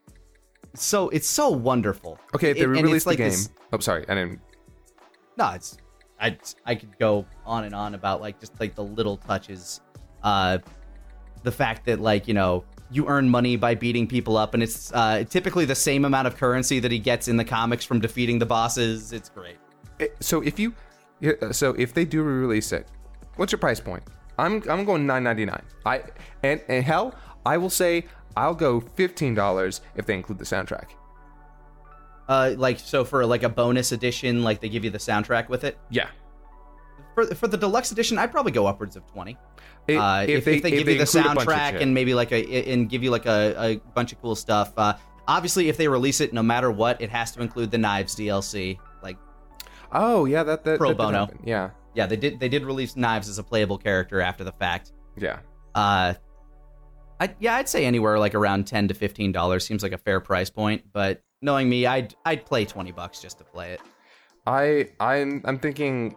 so 0.73 1.09
it's 1.09 1.27
so 1.27 1.49
wonderful. 1.49 2.19
okay. 2.35 2.53
They 2.53 2.61
It- 2.61 2.67
released 2.67 3.05
like 3.05 3.17
the 3.17 3.23
game. 3.23 3.31
this- 3.31 3.49
Oh, 3.73 3.79
sorry. 3.79 4.03
I 4.09 4.13
didn't. 4.15 4.39
no, 5.37 5.51
it's 5.51 5.77
I 6.19 6.37
I 6.65 6.75
could 6.75 6.97
go 6.99 7.25
on 7.45 7.63
and 7.65 7.75
on 7.75 7.93
about 7.95 8.21
like 8.21 8.39
just 8.39 8.57
like 8.59 8.73
the 8.75 8.83
little 8.83 9.17
touches, 9.17 9.81
uh, 10.23 10.57
the 11.43 11.51
fact 11.51 11.85
that 11.85 11.99
like 12.01 12.27
you 12.27 12.33
know 12.33 12.63
you 12.91 13.07
earn 13.07 13.27
money 13.29 13.55
by 13.57 13.75
beating 13.75 14.07
people 14.07 14.37
up, 14.37 14.53
and 14.53 14.61
it's 14.63 14.91
uh, 14.93 15.23
typically 15.29 15.65
the 15.65 15.75
same 15.75 16.05
amount 16.05 16.27
of 16.27 16.37
currency 16.37 16.79
that 16.79 16.91
he 16.91 16.99
gets 16.99 17.27
in 17.27 17.35
the 17.35 17.43
comics 17.43 17.83
from 17.83 17.99
defeating 17.99 18.39
the 18.39 18.45
bosses. 18.45 19.11
It's 19.11 19.27
great. 19.29 19.57
Eh, 19.99 20.07
So 20.19 20.41
if 20.41 20.59
you, 20.59 20.73
so 21.51 21.73
if 21.77 21.93
they 21.93 22.05
do 22.05 22.23
re-release 22.23 22.71
it, 22.71 22.87
what's 23.35 23.51
your 23.51 23.59
price 23.59 23.79
point? 23.79 24.03
I'm 24.37 24.61
I'm 24.69 24.83
going 24.85 25.07
nine 25.07 25.23
ninety 25.23 25.45
nine. 25.45 25.63
I 25.85 26.03
and 26.43 26.61
and 26.67 26.83
hell, 26.83 27.15
I 27.45 27.57
will 27.57 27.69
say 27.69 28.05
I'll 28.35 28.55
go 28.55 28.81
fifteen 28.81 29.33
dollars 29.33 29.81
if 29.95 30.05
they 30.05 30.13
include 30.13 30.39
the 30.39 30.45
soundtrack. 30.45 30.89
Uh, 32.27 32.53
like 32.57 32.79
so 32.79 33.05
for 33.05 33.25
like 33.25 33.43
a 33.43 33.49
bonus 33.49 33.91
edition, 33.91 34.43
like 34.43 34.59
they 34.59 34.69
give 34.69 34.83
you 34.83 34.89
the 34.89 34.97
soundtrack 34.97 35.47
with 35.47 35.63
it. 35.63 35.77
Yeah. 35.89 36.09
For 37.13 37.25
for 37.33 37.47
the 37.47 37.57
deluxe 37.57 37.91
edition, 37.91 38.17
I'd 38.17 38.31
probably 38.31 38.51
go 38.51 38.65
upwards 38.67 38.95
of 38.95 39.07
twenty. 39.07 39.37
If, 39.87 39.99
uh, 39.99 40.25
if, 40.27 40.47
if 40.47 40.63
they 40.63 40.71
give 40.71 40.79
you 40.89 40.95
the 40.97 41.01
include 41.01 41.25
a 41.25 41.35
bunch 41.35 41.39
of 41.39 41.47
soundtrack 41.47 41.81
and 41.81 41.93
maybe 41.93 42.13
like 42.13 42.31
a 42.31 42.71
and 42.73 42.89
give 42.89 43.03
you 43.03 43.11
like 43.11 43.25
a, 43.25 43.55
a 43.57 43.77
bunch 43.93 44.11
of 44.11 44.21
cool 44.21 44.35
stuff. 44.35 44.73
Uh, 44.75 44.95
obviously, 45.27 45.69
if 45.69 45.77
they 45.77 45.87
release 45.87 46.19
it, 46.19 46.33
no 46.33 46.43
matter 46.43 46.71
what, 46.71 46.99
it 47.01 47.09
has 47.09 47.31
to 47.33 47.41
include 47.41 47.71
the 47.71 47.77
Knives 47.77 48.15
DLC. 48.15 48.79
Oh 49.95 50.25
yeah, 50.25 50.43
that 50.43 50.63
that 50.65 50.77
Pro 50.77 50.89
that 50.89 50.97
bono. 50.97 51.29
Yeah, 51.43 51.71
yeah, 51.93 52.05
they 52.05 52.17
did 52.17 52.39
they 52.39 52.49
did 52.49 52.65
release 52.65 52.95
Knives 52.95 53.29
as 53.29 53.39
a 53.39 53.43
playable 53.43 53.77
character 53.77 54.21
after 54.21 54.43
the 54.43 54.51
fact. 54.51 54.91
yeah. 55.17 55.39
Uh, 55.73 56.13
I 57.19 57.33
yeah, 57.39 57.55
I'd 57.55 57.69
say 57.69 57.85
anywhere 57.85 58.19
like 58.19 58.35
around 58.35 58.67
ten 58.67 58.87
to 58.89 58.93
fifteen 58.93 59.31
dollars 59.31 59.65
seems 59.65 59.83
like 59.83 59.93
a 59.93 59.97
fair 59.97 60.19
price 60.19 60.49
point. 60.49 60.83
But 60.91 61.23
knowing 61.41 61.69
me, 61.69 61.85
I'd 61.85 62.13
I'd 62.25 62.45
play 62.45 62.65
twenty 62.65 62.91
bucks 62.91 63.21
just 63.21 63.37
to 63.37 63.43
play 63.45 63.71
it. 63.71 63.81
I 64.45 64.89
I'm 64.99 65.41
I'm 65.45 65.57
thinking 65.59 66.15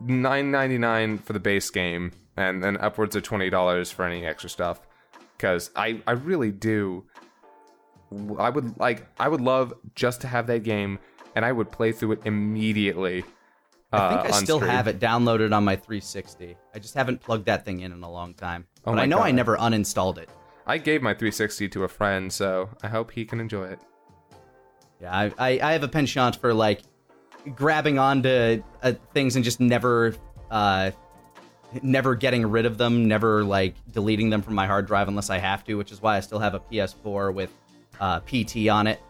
nine 0.00 0.50
ninety 0.50 0.76
nine 0.78 1.18
for 1.18 1.32
the 1.32 1.40
base 1.40 1.70
game, 1.70 2.12
and 2.36 2.62
then 2.62 2.76
upwards 2.76 3.16
of 3.16 3.22
twenty 3.22 3.48
dollars 3.48 3.90
for 3.90 4.04
any 4.04 4.26
extra 4.26 4.50
stuff. 4.50 4.80
Because 5.36 5.70
I 5.76 6.02
I 6.06 6.12
really 6.12 6.50
do. 6.50 7.04
I 8.38 8.50
would 8.50 8.78
like 8.78 9.06
I 9.18 9.28
would 9.28 9.40
love 9.40 9.72
just 9.94 10.20
to 10.20 10.28
have 10.28 10.46
that 10.48 10.62
game, 10.62 10.98
and 11.34 11.44
I 11.44 11.52
would 11.52 11.70
play 11.70 11.92
through 11.92 12.12
it 12.12 12.22
immediately. 12.24 13.24
I 13.92 14.08
think 14.08 14.20
uh, 14.32 14.36
I 14.36 14.42
still 14.42 14.58
stream. 14.58 14.70
have 14.70 14.88
it 14.88 14.98
downloaded 14.98 15.54
on 15.54 15.64
my 15.64 15.76
360. 15.76 16.56
I 16.74 16.78
just 16.78 16.94
haven't 16.94 17.20
plugged 17.20 17.46
that 17.46 17.64
thing 17.64 17.80
in 17.80 17.92
in 17.92 18.02
a 18.02 18.10
long 18.10 18.34
time. 18.34 18.66
Oh 18.84 18.92
but 18.92 19.00
I 19.00 19.06
know 19.06 19.20
I 19.20 19.30
never 19.30 19.56
uninstalled 19.56 20.18
it. 20.18 20.28
I 20.66 20.78
gave 20.78 21.02
my 21.02 21.12
360 21.12 21.68
to 21.70 21.84
a 21.84 21.88
friend, 21.88 22.32
so 22.32 22.70
I 22.82 22.88
hope 22.88 23.10
he 23.10 23.24
can 23.24 23.38
enjoy 23.38 23.66
it. 23.66 23.78
Yeah, 25.00 25.14
I, 25.14 25.32
I, 25.38 25.60
I 25.62 25.72
have 25.72 25.82
a 25.82 25.88
penchant 25.88 26.36
for 26.36 26.54
like 26.54 26.80
grabbing 27.54 27.98
onto 27.98 28.62
uh, 28.82 28.92
things 29.12 29.36
and 29.36 29.44
just 29.44 29.60
never, 29.60 30.14
uh, 30.50 30.90
never 31.82 32.14
getting 32.14 32.46
rid 32.46 32.64
of 32.64 32.78
them, 32.78 33.06
never 33.06 33.44
like 33.44 33.74
deleting 33.92 34.30
them 34.30 34.40
from 34.40 34.54
my 34.54 34.66
hard 34.66 34.86
drive 34.86 35.08
unless 35.08 35.28
I 35.28 35.38
have 35.38 35.64
to, 35.64 35.74
which 35.74 35.92
is 35.92 36.00
why 36.00 36.16
I 36.16 36.20
still 36.20 36.38
have 36.38 36.54
a 36.54 36.60
PS4 36.60 37.34
with 37.34 37.50
uh, 38.00 38.20
PT 38.20 38.68
on 38.68 38.86
it. 38.86 39.00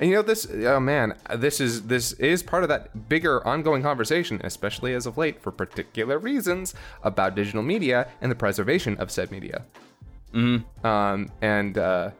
And 0.00 0.08
you 0.08 0.16
know 0.16 0.22
this, 0.22 0.46
oh 0.50 0.78
man, 0.78 1.14
this 1.36 1.60
is 1.60 1.82
this 1.82 2.12
is 2.14 2.42
part 2.42 2.62
of 2.62 2.68
that 2.68 3.08
bigger 3.08 3.44
ongoing 3.46 3.82
conversation, 3.82 4.40
especially 4.44 4.94
as 4.94 5.06
of 5.06 5.18
late, 5.18 5.40
for 5.40 5.50
particular 5.50 6.18
reasons 6.18 6.74
about 7.02 7.34
digital 7.34 7.62
media 7.62 8.08
and 8.20 8.30
the 8.30 8.36
preservation 8.36 8.96
of 8.98 9.10
said 9.10 9.30
media. 9.30 9.64
Mm-hmm. 10.32 10.86
Um, 10.86 11.28
and 11.40 11.78
uh, 11.78 12.10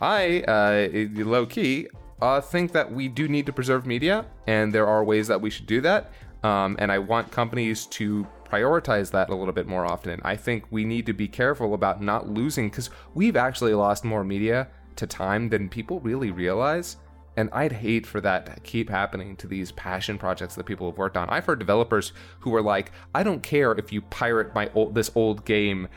I, 0.00 0.40
uh, 0.42 1.24
low 1.24 1.44
key, 1.46 1.88
uh, 2.22 2.40
think 2.40 2.72
that 2.72 2.90
we 2.90 3.08
do 3.08 3.28
need 3.28 3.46
to 3.46 3.52
preserve 3.52 3.86
media, 3.86 4.24
and 4.46 4.72
there 4.72 4.86
are 4.86 5.04
ways 5.04 5.28
that 5.28 5.40
we 5.40 5.50
should 5.50 5.66
do 5.66 5.80
that. 5.82 6.12
Um, 6.42 6.76
and 6.78 6.90
I 6.92 6.98
want 6.98 7.30
companies 7.30 7.86
to 7.86 8.26
prioritize 8.44 9.10
that 9.10 9.28
a 9.28 9.34
little 9.34 9.52
bit 9.52 9.66
more 9.66 9.84
often. 9.84 10.12
And 10.12 10.22
I 10.24 10.36
think 10.36 10.64
we 10.70 10.84
need 10.84 11.06
to 11.06 11.12
be 11.12 11.28
careful 11.28 11.74
about 11.74 12.00
not 12.00 12.28
losing 12.28 12.68
because 12.70 12.90
we've 13.14 13.36
actually 13.36 13.74
lost 13.74 14.04
more 14.04 14.24
media 14.24 14.68
to 14.96 15.06
time 15.06 15.48
than 15.48 15.68
people 15.68 16.00
really 16.00 16.30
realize. 16.30 16.96
And 17.36 17.50
I'd 17.52 17.72
hate 17.72 18.06
for 18.06 18.20
that 18.22 18.46
to 18.46 18.60
keep 18.60 18.88
happening 18.88 19.36
to 19.36 19.46
these 19.46 19.70
passion 19.72 20.16
projects 20.16 20.54
that 20.54 20.64
people 20.64 20.88
have 20.90 20.96
worked 20.96 21.16
on. 21.18 21.28
I've 21.28 21.44
heard 21.44 21.58
developers 21.58 22.12
who 22.40 22.54
are 22.54 22.62
like, 22.62 22.92
"I 23.14 23.22
don't 23.22 23.42
care 23.42 23.72
if 23.72 23.92
you 23.92 24.00
pirate 24.02 24.54
my 24.54 24.70
old 24.74 24.94
this 24.94 25.10
old 25.14 25.44
game 25.44 25.88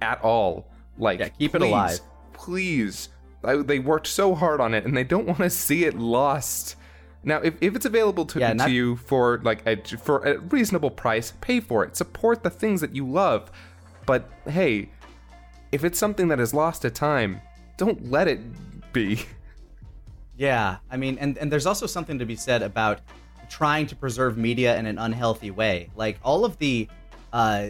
at 0.00 0.22
all. 0.22 0.66
Like, 0.96 1.20
Yeah, 1.20 1.28
keep 1.28 1.54
it 1.54 1.60
alive." 1.62 2.00
Please, 2.32 3.10
I, 3.44 3.56
they 3.56 3.78
worked 3.80 4.06
so 4.06 4.34
hard 4.34 4.60
on 4.60 4.72
it, 4.72 4.84
and 4.86 4.96
they 4.96 5.04
don't 5.04 5.26
want 5.26 5.40
to 5.40 5.50
see 5.50 5.84
it 5.84 5.94
lost. 5.98 6.76
Now, 7.24 7.38
if, 7.38 7.54
if 7.60 7.74
it's 7.76 7.84
available 7.84 8.24
to, 8.26 8.38
Yeah, 8.38 8.50
to 8.50 8.54
not- 8.54 8.70
you 8.70 8.96
for 8.96 9.40
like 9.42 9.66
a, 9.66 9.76
for 9.98 10.24
a 10.24 10.38
reasonable 10.38 10.90
price, 10.90 11.32
pay 11.40 11.60
for 11.60 11.84
it. 11.84 11.96
Support 11.96 12.42
the 12.42 12.50
things 12.50 12.80
that 12.80 12.94
you 12.94 13.06
love. 13.06 13.50
But 14.06 14.30
hey, 14.46 14.88
if 15.70 15.84
it's 15.84 15.98
something 15.98 16.28
that 16.28 16.40
is 16.40 16.54
lost 16.54 16.82
to 16.82 16.90
time, 16.90 17.42
don't 17.76 18.10
let 18.10 18.26
it 18.28 18.40
be. 18.92 19.20
Yeah, 20.38 20.76
I 20.90 20.96
mean, 20.96 21.18
and 21.18 21.36
and 21.36 21.50
there's 21.52 21.66
also 21.66 21.86
something 21.86 22.18
to 22.20 22.24
be 22.24 22.36
said 22.36 22.62
about 22.62 23.00
trying 23.50 23.86
to 23.88 23.96
preserve 23.96 24.38
media 24.38 24.78
in 24.78 24.86
an 24.86 24.96
unhealthy 24.98 25.50
way. 25.50 25.90
Like 25.96 26.18
all 26.22 26.44
of 26.44 26.56
the 26.58 26.86
uh, 27.32 27.68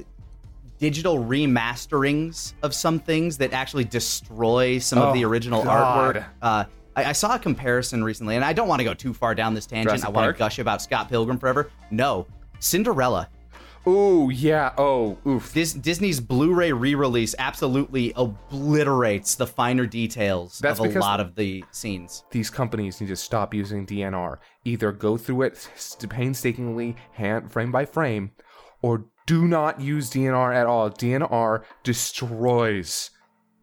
digital 0.78 1.18
remasterings 1.18 2.52
of 2.62 2.75
some 2.75 2.98
things 2.98 3.38
that 3.38 3.52
actually 3.52 3.84
destroy 3.84 4.78
some 4.78 4.98
of 4.98 5.14
the 5.14 5.25
Oh, 5.25 5.28
original 5.28 5.62
God. 5.64 6.16
artwork. 6.16 6.25
Uh, 6.42 6.64
I, 6.94 7.04
I 7.06 7.12
saw 7.12 7.34
a 7.37 7.38
comparison 7.38 8.04
recently, 8.04 8.37
and 8.37 8.44
I 8.44 8.52
don't 8.52 8.68
want 8.68 8.80
to 8.80 8.84
go 8.84 8.92
too 8.94 9.14
far 9.14 9.34
down 9.34 9.54
this 9.54 9.66
tangent. 9.66 9.88
Jurassic 9.90 10.06
I 10.06 10.10
want 10.10 10.25
Park? 10.26 10.37
to 10.37 10.38
gush 10.38 10.58
about 10.58 10.82
Scott 10.82 11.08
Pilgrim 11.08 11.38
forever. 11.38 11.70
No, 11.90 12.26
Cinderella. 12.58 13.28
Ooh, 13.88 14.30
yeah. 14.30 14.75
Oh, 14.76 15.16
oof. 15.26 15.52
This 15.54 15.73
Disney's 15.73 16.21
Blu-ray 16.21 16.73
re-release 16.73 17.35
absolutely 17.38 18.12
obliterates 18.16 19.35
the 19.35 19.47
finer 19.47 19.87
details 19.87 20.59
That's 20.59 20.78
of 20.78 20.95
a 20.95 20.99
lot 20.99 21.21
of 21.21 21.35
the 21.35 21.64
scenes. 21.71 22.25
These 22.30 22.50
companies 22.50 23.00
need 23.00 23.07
to 23.09 23.16
stop 23.16 23.54
using 23.54 23.87
DNR. 23.87 24.38
Either 24.64 24.92
go 24.92 25.16
through 25.16 25.42
it 25.42 25.68
painstakingly, 26.11 26.97
hand 27.12 27.50
frame 27.50 27.73
by 27.73 27.87
frame, 27.87 28.33
or 28.83 29.07
do 29.26 29.49
not 29.49 29.80
use 29.80 30.11
DNR 30.11 30.54
at 30.54 30.66
all. 30.66 30.90
DNR 30.90 31.64
destroys 31.83 33.11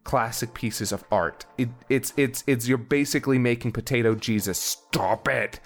classic 0.02 0.54
pieces 0.54 0.90
of 0.90 1.04
art. 1.12 1.46
It, 1.56 1.68
it's 1.88 2.12
it's 2.16 2.42
it's 2.46 2.66
you're 2.66 2.78
basically 2.78 3.38
making 3.38 3.72
potato 3.72 4.14
Jesus. 4.16 4.58
Stop 4.58 5.28
it. 5.28 5.60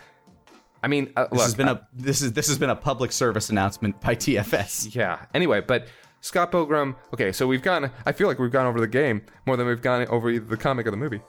I 0.82 0.88
mean, 0.88 1.12
uh, 1.16 1.24
This 1.24 1.32
look, 1.32 1.42
has 1.42 1.54
been 1.54 1.68
a 1.68 1.86
this 1.92 2.22
is 2.22 2.32
this 2.32 2.48
has 2.48 2.58
been 2.58 2.70
a 2.70 2.76
public 2.76 3.12
service 3.12 3.50
announcement 3.50 4.00
by 4.00 4.14
TFS. 4.14 4.94
Yeah. 4.94 5.24
Anyway, 5.34 5.60
but 5.60 5.88
Scott 6.20 6.50
Pilgrim. 6.50 6.96
Okay, 7.14 7.32
so 7.32 7.46
we've 7.46 7.62
gone. 7.62 7.90
I 8.06 8.12
feel 8.12 8.26
like 8.28 8.38
we've 8.38 8.50
gone 8.50 8.66
over 8.66 8.80
the 8.80 8.86
game 8.86 9.22
more 9.46 9.56
than 9.56 9.66
we've 9.66 9.82
gone 9.82 10.06
over 10.08 10.38
the 10.38 10.56
comic 10.56 10.86
or 10.86 10.90
the 10.90 10.96
movie. 10.96 11.20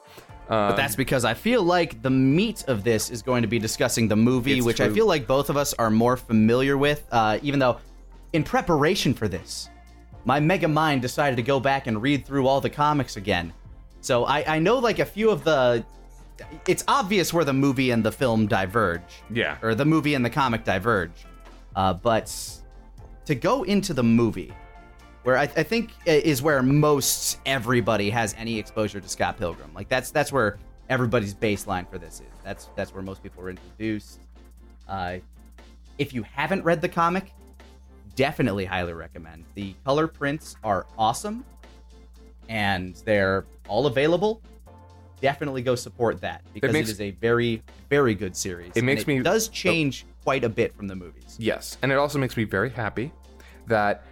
But 0.48 0.76
that's 0.76 0.98
because 0.98 1.24
I 1.24 1.34
feel 1.34 1.64
like 1.64 2.02
the 2.02 2.10
meat 2.10 2.66
of 2.68 2.84
this 2.84 3.10
is 3.10 3.22
going 3.22 3.42
to 3.42 3.48
be 3.48 3.58
discussing 3.58 4.10
the 4.10 4.18
movie, 4.18 4.62
which 4.62 4.82
I 4.82 4.90
feel 4.90 5.08
like 5.08 5.26
both 5.26 5.50
of 5.50 5.56
us 5.56 5.74
are 5.76 5.90
more 5.90 6.18
familiar 6.18 6.78
with. 6.78 7.08
Uh, 7.10 7.40
even 7.42 7.58
though, 7.58 7.78
in 8.34 8.44
preparation 8.44 9.14
for 9.14 9.30
this, 9.30 9.70
my 10.26 10.42
mega 10.42 10.68
mind 10.68 11.02
decided 11.02 11.38
to 11.38 11.42
go 11.42 11.62
back 11.62 11.88
and 11.88 12.02
read 12.02 12.26
through 12.26 12.48
all 12.48 12.60
the 12.60 12.70
comics 12.70 13.16
again. 13.16 13.54
So 14.02 14.26
I, 14.26 14.56
I 14.56 14.60
know 14.60 14.78
like 14.80 15.00
a 15.00 15.06
few 15.06 15.30
of 15.30 15.44
the. 15.46 15.86
It's 16.68 16.84
obvious 16.88 17.34
where 17.34 17.46
the 17.46 17.54
movie 17.54 17.92
and 17.92 18.04
the 18.04 18.12
film 18.12 18.48
diverge. 18.48 19.02
Yeah. 19.30 19.58
Or 19.62 19.76
the 19.76 19.86
movie 19.86 20.14
and 20.14 20.24
the 20.24 20.30
comic 20.30 20.64
diverge. 20.64 21.26
Uh, 21.76 21.94
but 21.94 22.34
to 23.26 23.36
go 23.36 23.64
into 23.64 23.94
the 23.94 24.04
movie, 24.04 24.54
where 25.24 25.38
I, 25.38 25.44
I 25.44 25.64
think 25.64 25.92
is 26.06 26.42
where 26.42 26.64
most 26.64 27.40
everybody 27.46 28.10
has 28.10 28.36
any 28.38 28.58
exposure 28.58 29.00
to 29.00 29.08
Scott 29.08 29.38
Pilgrim. 29.38 29.72
Like 29.74 29.88
that's 29.88 30.12
that's 30.12 30.32
where 30.32 30.58
everybody's 30.90 31.34
baseline 31.34 31.90
for 31.90 31.98
this 31.98 32.16
is. 32.16 32.40
That's 32.44 32.70
that's 32.76 32.94
where 32.94 33.04
most 33.04 33.22
people 33.22 33.44
are 33.44 33.50
introduced. 33.50 34.20
Uh, 34.88 35.18
if 35.98 36.14
you 36.14 36.24
haven't 36.24 36.64
read 36.64 36.82
the 36.82 36.90
comic, 36.90 37.34
definitely 38.16 38.66
highly 38.66 38.94
recommend. 38.94 39.46
The 39.54 39.76
color 39.86 40.08
prints 40.08 40.56
are 40.64 40.88
awesome, 40.98 41.46
and 42.50 42.96
they're 43.06 43.46
all 43.68 43.86
available. 43.86 44.42
Definitely 45.22 45.62
go 45.62 45.76
support 45.76 46.22
that 46.22 46.42
because 46.54 46.74
makes- 46.74 46.90
it 46.90 46.94
is 46.94 47.02
a 47.02 47.12
very 47.12 47.62
very 47.90 48.16
good 48.16 48.36
series. 48.36 48.72
and 48.76 48.86
makes 48.86 49.08
me- 49.08 49.20
does 49.22 49.48
change 49.48 50.06
quite 50.24 50.44
a 50.44 50.50
bit 50.50 50.74
from 50.76 50.88
the 50.88 50.96
movies. 50.96 51.36
Yes, 51.40 51.78
and 51.82 51.92
it 51.92 51.96
also 51.98 52.20
makes 52.20 52.38
me 52.38 52.44
very 52.44 52.70
happy 52.70 53.12
that 53.68 54.04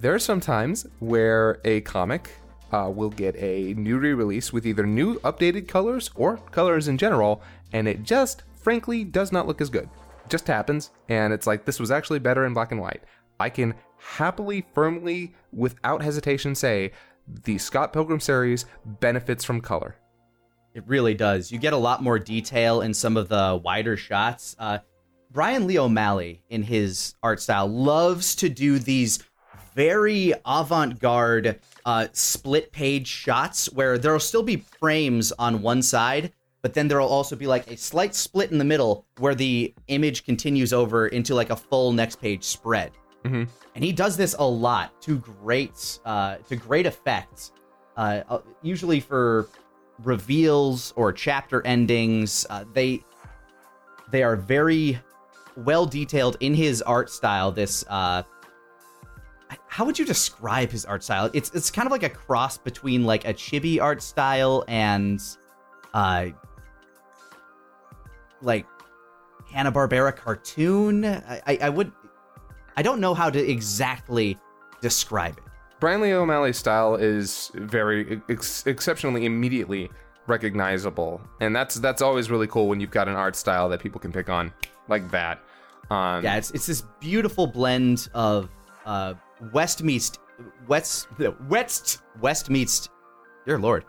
there 0.00 0.14
are 0.14 0.18
some 0.18 0.40
times 0.40 0.86
where 0.98 1.58
a 1.64 1.80
comic 1.82 2.30
uh, 2.72 2.90
will 2.94 3.10
get 3.10 3.36
a 3.36 3.74
new 3.74 3.98
re-release 3.98 4.52
with 4.52 4.66
either 4.66 4.84
new 4.86 5.18
updated 5.20 5.68
colors 5.68 6.10
or 6.16 6.38
colors 6.50 6.88
in 6.88 6.98
general, 6.98 7.40
and 7.72 7.86
it 7.86 8.02
just 8.02 8.42
frankly 8.60 9.04
does 9.04 9.30
not 9.30 9.46
look 9.46 9.60
as 9.60 9.70
good. 9.70 9.88
It 10.24 10.30
just 10.30 10.46
happens, 10.48 10.90
and 11.08 11.32
it's 11.32 11.46
like 11.46 11.64
this 11.64 11.78
was 11.78 11.90
actually 11.90 12.18
better 12.18 12.44
in 12.44 12.54
black 12.54 12.72
and 12.72 12.80
white. 12.80 13.02
I 13.38 13.50
can 13.50 13.74
happily, 13.98 14.66
firmly, 14.74 15.34
without 15.52 16.02
hesitation, 16.02 16.54
say 16.54 16.92
the 17.44 17.58
Scott 17.58 17.92
Pilgrim 17.92 18.20
series 18.20 18.66
benefits 18.84 19.44
from 19.44 19.60
color. 19.60 19.96
It 20.76 20.84
really 20.86 21.14
does. 21.14 21.50
You 21.50 21.58
get 21.58 21.72
a 21.72 21.78
lot 21.78 22.02
more 22.02 22.18
detail 22.18 22.82
in 22.82 22.92
some 22.92 23.16
of 23.16 23.30
the 23.30 23.58
wider 23.64 23.96
shots. 23.96 24.54
Uh, 24.58 24.80
Brian 25.32 25.66
Lee 25.66 25.78
O'Malley, 25.78 26.42
in 26.50 26.62
his 26.62 27.14
art 27.22 27.40
style, 27.40 27.66
loves 27.66 28.34
to 28.36 28.50
do 28.50 28.78
these 28.78 29.20
very 29.74 30.34
avant 30.44 30.98
garde 30.98 31.58
uh, 31.86 32.08
split 32.12 32.72
page 32.72 33.06
shots 33.06 33.72
where 33.72 33.96
there'll 33.96 34.20
still 34.20 34.42
be 34.42 34.66
frames 34.78 35.32
on 35.38 35.62
one 35.62 35.80
side, 35.80 36.30
but 36.60 36.74
then 36.74 36.88
there'll 36.88 37.08
also 37.08 37.36
be 37.36 37.46
like 37.46 37.70
a 37.70 37.76
slight 37.78 38.14
split 38.14 38.52
in 38.52 38.58
the 38.58 38.64
middle 38.64 39.06
where 39.16 39.34
the 39.34 39.72
image 39.88 40.26
continues 40.26 40.74
over 40.74 41.06
into 41.06 41.34
like 41.34 41.48
a 41.48 41.56
full 41.56 41.90
next 41.90 42.20
page 42.20 42.44
spread. 42.44 42.92
Mhm. 43.24 43.48
And 43.74 43.82
he 43.82 43.92
does 43.92 44.18
this 44.18 44.36
a 44.38 44.46
lot 44.46 45.00
to 45.02 45.20
great 45.20 46.00
uh, 46.04 46.36
to 46.50 46.56
great 46.56 46.84
effect. 46.84 47.52
Uh, 47.96 48.20
uh, 48.28 48.38
usually 48.60 49.00
for 49.00 49.48
reveals 50.02 50.92
or 50.96 51.12
chapter 51.12 51.64
endings. 51.66 52.46
Uh, 52.50 52.64
they 52.72 53.02
they 54.10 54.22
are 54.22 54.36
very 54.36 55.00
well 55.56 55.86
detailed 55.86 56.36
in 56.40 56.54
his 56.54 56.82
art 56.82 57.10
style. 57.10 57.50
This 57.50 57.84
uh, 57.88 58.22
how 59.68 59.84
would 59.84 59.98
you 59.98 60.04
describe 60.04 60.70
his 60.70 60.84
art 60.84 61.02
style? 61.02 61.30
It's 61.32 61.50
it's 61.54 61.70
kind 61.70 61.86
of 61.86 61.92
like 61.92 62.02
a 62.02 62.10
cross 62.10 62.58
between 62.58 63.04
like 63.04 63.24
a 63.26 63.34
chibi 63.34 63.80
art 63.80 64.02
style 64.02 64.64
and 64.68 65.20
uh, 65.94 66.28
like 68.42 68.66
Hanna 69.50 69.72
Barbera 69.72 70.14
cartoon. 70.14 71.04
I, 71.04 71.42
I 71.46 71.58
I 71.62 71.68
would 71.68 71.92
I 72.76 72.82
don't 72.82 73.00
know 73.00 73.14
how 73.14 73.30
to 73.30 73.38
exactly 73.38 74.38
describe 74.80 75.38
it. 75.38 75.44
Brian 75.80 76.00
Lee 76.00 76.12
O'Malley's 76.12 76.56
style 76.56 76.94
is 76.94 77.50
very 77.54 78.20
ex- 78.30 78.66
exceptionally 78.66 79.26
immediately 79.26 79.90
recognizable, 80.26 81.20
and 81.40 81.54
that's 81.54 81.76
that's 81.76 82.02
always 82.02 82.30
really 82.30 82.46
cool 82.46 82.68
when 82.68 82.80
you've 82.80 82.90
got 82.90 83.08
an 83.08 83.14
art 83.14 83.36
style 83.36 83.68
that 83.68 83.80
people 83.80 84.00
can 84.00 84.12
pick 84.12 84.28
on 84.28 84.52
like 84.88 85.10
that. 85.10 85.40
Um, 85.90 86.24
Yeah, 86.24 86.36
it's 86.36 86.50
it's 86.52 86.66
this 86.66 86.82
beautiful 87.00 87.46
blend 87.46 88.08
of 88.14 88.48
uh 88.86 89.14
West 89.52 89.82
meets 89.82 90.12
West 90.66 91.08
West 91.48 92.02
West 92.20 92.50
meets 92.50 92.88
dear 93.44 93.58
lord 93.58 93.84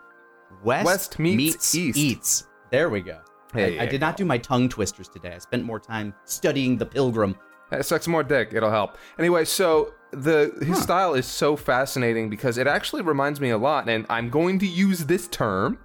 West, 0.62 0.86
West 0.86 1.18
meets 1.18 1.74
East. 1.74 1.98
eats. 1.98 2.46
There 2.70 2.90
we 2.90 3.00
go. 3.00 3.20
There 3.54 3.80
I, 3.80 3.84
I 3.84 3.86
did 3.86 4.00
not 4.00 4.16
do 4.16 4.24
my 4.24 4.38
tongue 4.38 4.68
twisters 4.68 5.08
today. 5.08 5.32
I 5.34 5.38
spent 5.38 5.64
more 5.64 5.80
time 5.80 6.14
studying 6.24 6.76
the 6.76 6.86
Pilgrim. 6.86 7.34
Suck 7.80 8.02
some 8.02 8.12
more 8.12 8.22
dick, 8.22 8.50
it'll 8.52 8.70
help. 8.70 8.96
Anyway, 9.18 9.44
so 9.44 9.94
the 10.10 10.52
his 10.64 10.80
style 10.82 11.14
is 11.14 11.26
so 11.26 11.56
fascinating 11.56 12.30
because 12.30 12.58
it 12.58 12.66
actually 12.66 13.02
reminds 13.02 13.40
me 13.40 13.50
a 13.50 13.58
lot, 13.58 13.88
and 13.88 14.06
I'm 14.08 14.30
going 14.30 14.58
to 14.60 14.66
use 14.66 15.06
this 15.06 15.28
term, 15.28 15.78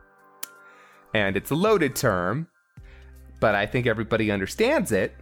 and 1.14 1.36
it's 1.38 1.52
a 1.52 1.56
loaded 1.56 1.96
term, 1.96 2.48
but 3.40 3.56
I 3.56 3.66
think 3.66 3.86
everybody 3.88 4.32
understands 4.32 4.92
it. 4.92 5.14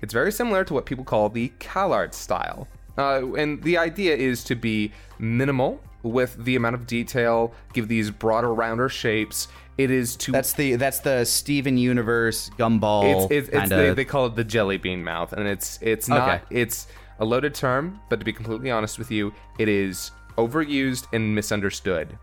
It's 0.00 0.12
very 0.12 0.32
similar 0.32 0.64
to 0.64 0.74
what 0.74 0.84
people 0.86 1.04
call 1.04 1.28
the 1.28 1.52
CalArt 1.60 2.12
style. 2.14 2.66
Uh, 2.98 3.34
and 3.34 3.62
the 3.62 3.78
idea 3.78 4.14
is 4.16 4.42
to 4.44 4.54
be 4.56 4.92
minimal 5.18 5.80
with 6.02 6.36
the 6.44 6.56
amount 6.56 6.74
of 6.74 6.86
detail, 6.86 7.54
give 7.72 7.86
these 7.88 8.10
broader, 8.10 8.52
rounder 8.52 8.88
shapes. 8.88 9.46
It 9.78 9.90
is 9.90 10.16
to 10.16 10.32
That's 10.32 10.52
the 10.52 10.74
that's 10.76 10.98
the 11.00 11.24
Steven 11.24 11.78
Universe 11.78 12.50
gumball. 12.58 13.30
it's, 13.30 13.48
it's, 13.48 13.56
it's 13.56 13.70
they, 13.70 13.94
they 13.94 14.04
call 14.04 14.26
it 14.26 14.34
the 14.36 14.44
jelly 14.44 14.76
bean 14.76 15.02
mouth 15.02 15.32
and 15.32 15.48
it's 15.48 15.78
it's 15.80 16.08
not 16.08 16.28
Okay. 16.28 16.42
it's 16.50 16.88
a 17.22 17.24
loaded 17.24 17.54
term 17.54 18.00
but 18.10 18.18
to 18.18 18.24
be 18.24 18.32
completely 18.32 18.70
honest 18.70 18.98
with 18.98 19.10
you 19.10 19.32
it 19.58 19.68
is 19.68 20.10
overused 20.36 21.06
and 21.12 21.34
misunderstood 21.34 22.18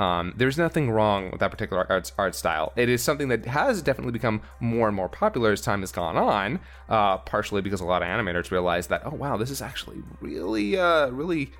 um, 0.00 0.32
there's 0.34 0.56
nothing 0.56 0.90
wrong 0.90 1.30
with 1.30 1.40
that 1.40 1.50
particular 1.50 1.86
art, 1.90 2.10
art 2.16 2.34
style. 2.34 2.72
It 2.74 2.88
is 2.88 3.02
something 3.02 3.28
that 3.28 3.44
has 3.44 3.82
definitely 3.82 4.12
become 4.12 4.40
more 4.58 4.88
and 4.88 4.96
more 4.96 5.10
popular 5.10 5.52
as 5.52 5.60
time 5.60 5.80
has 5.80 5.92
gone 5.92 6.16
on, 6.16 6.58
uh, 6.88 7.18
partially 7.18 7.60
because 7.60 7.82
a 7.82 7.84
lot 7.84 8.00
of 8.00 8.08
animators 8.08 8.50
realize 8.50 8.86
that, 8.86 9.02
oh 9.04 9.14
wow, 9.14 9.36
this 9.36 9.50
is 9.50 9.60
actually 9.60 9.98
really, 10.22 10.78
uh, 10.78 11.08
really 11.10 11.50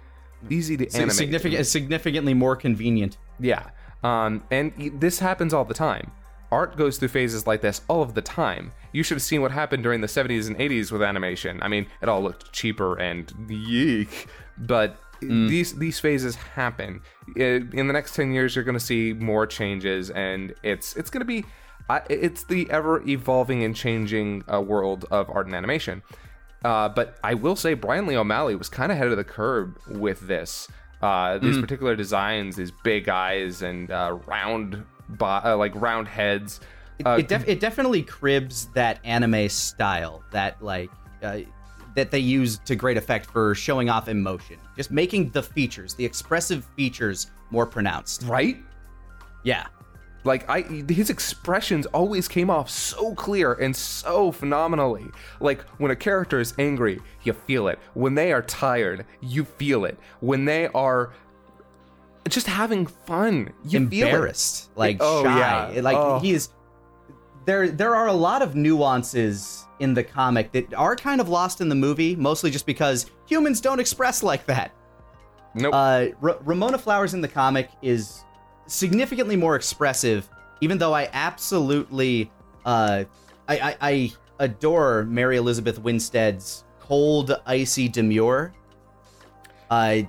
easy 0.49 0.79
to 0.79 0.89
animate. 0.95 1.17
significant 1.17 1.67
significantly 1.67 2.33
more 2.33 2.57
convenient. 2.57 3.19
Yeah. 3.39 3.69
Um, 4.03 4.43
and 4.51 4.73
this 4.99 5.19
happens 5.19 5.53
all 5.53 5.67
the 5.67 5.75
time. 5.75 6.11
Art 6.53 6.77
goes 6.77 6.99
through 6.99 7.09
phases 7.09 7.47
like 7.47 7.61
this 7.61 7.81
all 7.89 8.03
of 8.03 8.15
the 8.15 8.23
time. 8.23 8.73
You 8.93 9.03
should 9.03 9.15
have 9.17 9.23
seen 9.23 9.41
what 9.41 9.53
happened 9.53 9.83
during 9.83 10.01
the 10.01 10.07
70s 10.09 10.49
and 10.49 10.57
80s 10.59 10.91
with 10.91 11.03
animation. 11.03 11.61
I 11.63 11.69
mean, 11.69 11.87
it 12.03 12.09
all 12.09 12.23
looked 12.23 12.53
cheaper 12.53 12.97
and 12.99 13.33
yeek, 13.49 14.27
but 14.59 14.97
these 15.23 15.75
these 15.79 16.01
phases 16.01 16.35
happen. 16.35 17.03
In 17.37 17.69
the 17.87 17.93
next 17.93 18.15
10 18.17 18.33
years, 18.33 18.57
you're 18.57 18.65
going 18.65 18.79
to 18.79 18.85
see 18.85 19.13
more 19.13 19.47
changes, 19.47 20.11
and 20.11 20.55
it's 20.63 20.97
it's 20.97 21.11
going 21.11 21.21
to 21.21 21.25
be 21.27 21.45
it's 22.09 22.45
the 22.45 22.71
ever 22.71 23.03
evolving 23.09 23.63
and 23.65 23.75
changing 23.77 24.45
uh, 24.53 24.61
world 24.61 25.05
of 25.11 25.29
art 25.31 25.47
and 25.47 25.55
animation. 25.55 26.03
Uh, 26.65 26.89
but 26.89 27.19
I 27.25 27.35
will 27.35 27.57
say, 27.57 27.75
Brian 27.75 28.07
Lee 28.07 28.17
O'Malley 28.17 28.55
was 28.55 28.69
kind 28.69 28.93
of 28.93 28.97
ahead 28.97 29.09
of 29.09 29.17
the 29.17 29.25
curve 29.25 29.77
with 29.89 30.21
this. 30.27 30.69
Uh, 31.03 31.39
these 31.39 31.57
Mm. 31.57 31.63
particular 31.63 31.97
designs, 31.97 32.57
these 32.57 32.71
big 32.71 33.09
eyes 33.09 33.63
and 33.63 33.91
uh, 33.91 34.19
round, 34.27 34.85
bo- 35.19 35.41
uh, 35.45 35.57
like 35.57 35.75
round 35.75 36.09
heads, 36.09 36.61
Uh, 37.05 37.17
it, 37.19 37.29
def- 37.29 37.49
it 37.49 37.61
definitely 37.61 38.03
cribs 38.03 38.67
that 38.75 38.99
anime 39.05 39.49
style 39.49 40.23
that 40.33 40.63
like 40.63 40.91
uh, 41.23 41.39
that 41.97 42.11
they 42.11 42.19
use 42.19 42.59
to 42.59 42.77
great 42.77 42.97
effect 42.97 43.27
for 43.27 43.55
showing 43.55 43.89
off 43.89 44.07
emotion 44.09 44.59
just 44.77 44.91
making 44.91 45.31
the 45.31 45.43
features 45.43 45.95
the 45.95 46.05
expressive 46.05 46.65
features 46.77 47.31
more 47.51 47.67
pronounced 47.67 48.23
right? 48.25 48.59
yeah 49.45 49.67
Like 50.25 50.45
I, 50.51 50.61
his 50.89 51.09
expressions 51.09 51.87
always 51.87 52.29
came 52.29 52.51
off 52.51 52.69
so 52.69 53.15
clear 53.15 53.55
and 53.55 53.75
so 53.75 54.31
phenomenally. 54.33 55.07
Like 55.41 55.63
when 55.81 55.91
a 55.91 55.97
character 55.97 56.39
is 56.39 56.53
angry, 56.59 57.01
you 57.25 57.33
feel 57.33 57.69
it. 57.69 57.79
When 57.95 58.15
they 58.15 58.31
are 58.31 58.43
tired, 58.43 59.07
you 59.23 59.47
feel 59.47 59.87
it. 59.87 59.97
When 60.21 60.45
they 60.45 60.69
are 60.75 61.15
just 62.31 62.47
having 62.47 62.87
fun, 62.87 63.53
you 63.65 63.77
embarrassed 63.79 64.71
like 64.77 64.97
Oh, 65.01 65.23
shy 65.25 65.73
yeah. 65.75 65.81
like 65.83 65.97
Oh. 65.97 66.19
he's 66.21 66.51
there 67.47 67.69
there 67.69 67.95
are 67.97 68.09
a 68.09 68.13
lot 68.13 68.43
of 68.43 68.55
nuances 68.55 69.65
in 69.81 69.95
the 69.95 70.03
comic 70.05 70.53
that 70.53 70.73
are 70.75 70.95
kind 70.95 71.21
of 71.21 71.29
lost 71.29 71.61
in 71.61 71.69
the 71.69 71.75
movie 71.75 72.15
mostly 72.15 72.51
just 72.51 72.67
because 72.67 73.11
humans 73.27 73.61
don't 73.61 73.81
express 73.81 74.23
like 74.23 74.45
that 74.47 74.73
Nope. 75.55 75.75
uh, 75.75 76.07
Ramona 76.21 76.79
Flowers 76.79 77.13
in 77.15 77.21
the 77.21 77.29
comic 77.29 77.71
is 77.83 78.23
significantly 78.69 79.35
more 79.35 79.57
expressive, 79.57 80.29
even 80.61 80.79
though 80.79 80.95
I 80.95 81.09
absolutely, 81.13 82.31
uh, 82.65 83.03
I, 83.49 83.59
I, 83.59 83.77
I 83.81 84.13
adore 84.39 85.03
Mary 85.07 85.39
Elizabeth 85.39 85.81
Winstead's 85.81 86.63
cold, 86.79 87.33
icy 87.47 87.89
demure. 87.89 88.53
Uh, 89.69 90.03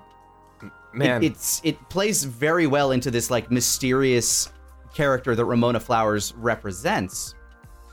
Man, 0.93 1.23
it, 1.23 1.31
it's 1.31 1.61
it 1.63 1.89
plays 1.89 2.23
very 2.23 2.67
well 2.67 2.91
into 2.91 3.11
this 3.11 3.29
like 3.29 3.49
mysterious 3.51 4.51
character 4.93 5.35
that 5.35 5.45
Ramona 5.45 5.79
Flowers 5.79 6.33
represents. 6.37 7.35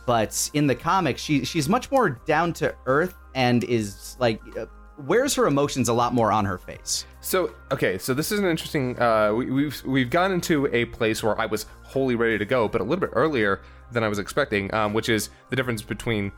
But 0.06 0.50
in 0.54 0.66
the 0.66 0.74
comic, 0.74 1.18
she 1.18 1.44
she's 1.44 1.68
much 1.68 1.90
more 1.90 2.11
down 2.11 2.52
to 2.54 2.74
earth 2.87 3.14
and 3.34 3.62
is 3.64 4.16
like 4.18 4.40
uh, 4.56 4.66
wears 4.98 5.34
her 5.34 5.46
emotions 5.46 5.88
a 5.88 5.92
lot 5.92 6.14
more 6.14 6.32
on 6.32 6.44
her 6.44 6.58
face. 6.58 7.04
So 7.20 7.54
okay, 7.70 7.98
so 7.98 8.14
this 8.14 8.32
is 8.32 8.40
an 8.40 8.46
interesting. 8.46 9.00
Uh, 9.00 9.32
we, 9.34 9.50
we've 9.50 9.82
we've 9.84 10.11
gone 10.11 10.32
into 10.32 10.66
a 10.74 10.87
place 10.87 11.22
where 11.22 11.38
I 11.40 11.46
was 11.46 11.66
wholly 11.84 12.14
ready 12.14 12.38
to 12.38 12.44
go, 12.44 12.68
but 12.68 12.80
a 12.80 12.84
little 12.84 13.00
bit 13.00 13.11
earlier 13.12 13.61
than 13.92 14.02
I 14.02 14.08
was 14.08 14.18
expecting, 14.18 14.72
um, 14.74 14.92
which 14.92 15.08
is 15.08 15.30
the 15.50 15.56
difference 15.56 15.82
between 15.82 16.32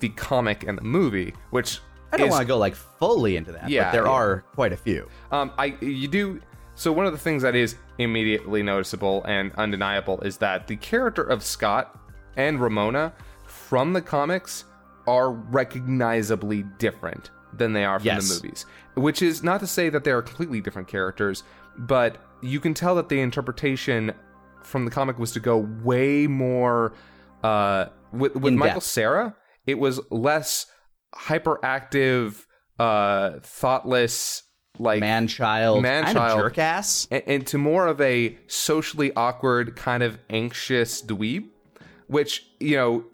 the 0.00 0.08
comic 0.10 0.64
and 0.66 0.76
the 0.76 0.82
movie. 0.82 1.34
Which 1.50 1.80
I 2.12 2.16
don't 2.16 2.30
want 2.30 2.42
to 2.42 2.46
go 2.46 2.58
like 2.58 2.74
fully 2.74 3.36
into 3.36 3.52
that, 3.52 3.68
Yeah, 3.68 3.84
but 3.84 3.92
there 3.92 4.04
yeah. 4.04 4.10
are 4.10 4.44
quite 4.54 4.72
a 4.72 4.76
few. 4.76 5.08
Um, 5.30 5.52
I 5.58 5.76
you 5.80 6.08
do. 6.08 6.40
So 6.74 6.92
one 6.92 7.04
of 7.06 7.12
the 7.12 7.18
things 7.18 7.42
that 7.42 7.54
is 7.54 7.76
immediately 7.98 8.62
noticeable 8.62 9.22
and 9.24 9.52
undeniable 9.56 10.20
is 10.22 10.38
that 10.38 10.66
the 10.66 10.76
character 10.76 11.22
of 11.22 11.42
Scott 11.42 11.98
and 12.36 12.60
Ramona 12.60 13.12
from 13.46 13.92
the 13.92 14.00
comics 14.00 14.64
are 15.06 15.30
recognizably 15.30 16.62
different 16.78 17.30
than 17.52 17.72
they 17.72 17.84
are 17.84 17.98
from 17.98 18.06
Yes. 18.06 18.28
the 18.28 18.34
movies. 18.34 18.66
Which 18.94 19.22
is 19.22 19.42
not 19.42 19.60
to 19.60 19.66
say 19.66 19.88
that 19.90 20.04
they 20.04 20.10
are 20.10 20.22
completely 20.22 20.60
different 20.60 20.88
characters, 20.88 21.42
but 21.76 22.16
you 22.42 22.60
can 22.60 22.74
tell 22.74 22.94
that 22.96 23.08
the 23.08 23.20
interpretation 23.20 24.12
from 24.62 24.84
the 24.84 24.90
comic 24.90 25.18
was 25.18 25.32
to 25.32 25.40
go 25.40 25.58
way 25.82 26.26
more 26.26 26.92
uh, 27.42 27.86
with, 28.12 28.34
with 28.36 28.52
In 28.52 28.58
Michael. 28.58 28.80
Cera. 28.80 29.34
It 29.66 29.78
was 29.78 30.00
less 30.10 30.66
hyperactive, 31.14 32.44
uh, 32.78 33.38
thoughtless, 33.42 34.42
like 34.78 35.00
Man 35.00 35.26
child, 35.28 35.82
kind 35.84 36.04
Man-child. 36.06 36.40
jerk 36.40 36.58
ass. 36.58 37.06
and, 37.10 37.22
and 37.26 37.46
to 37.48 37.58
more 37.58 37.86
of 37.86 38.00
a 38.00 38.38
socially 38.46 39.12
awkward, 39.14 39.76
kind 39.76 40.02
of 40.02 40.18
anxious 40.30 41.02
dweeb, 41.02 41.48
which 42.06 42.46
you 42.60 42.76
know 42.76 43.04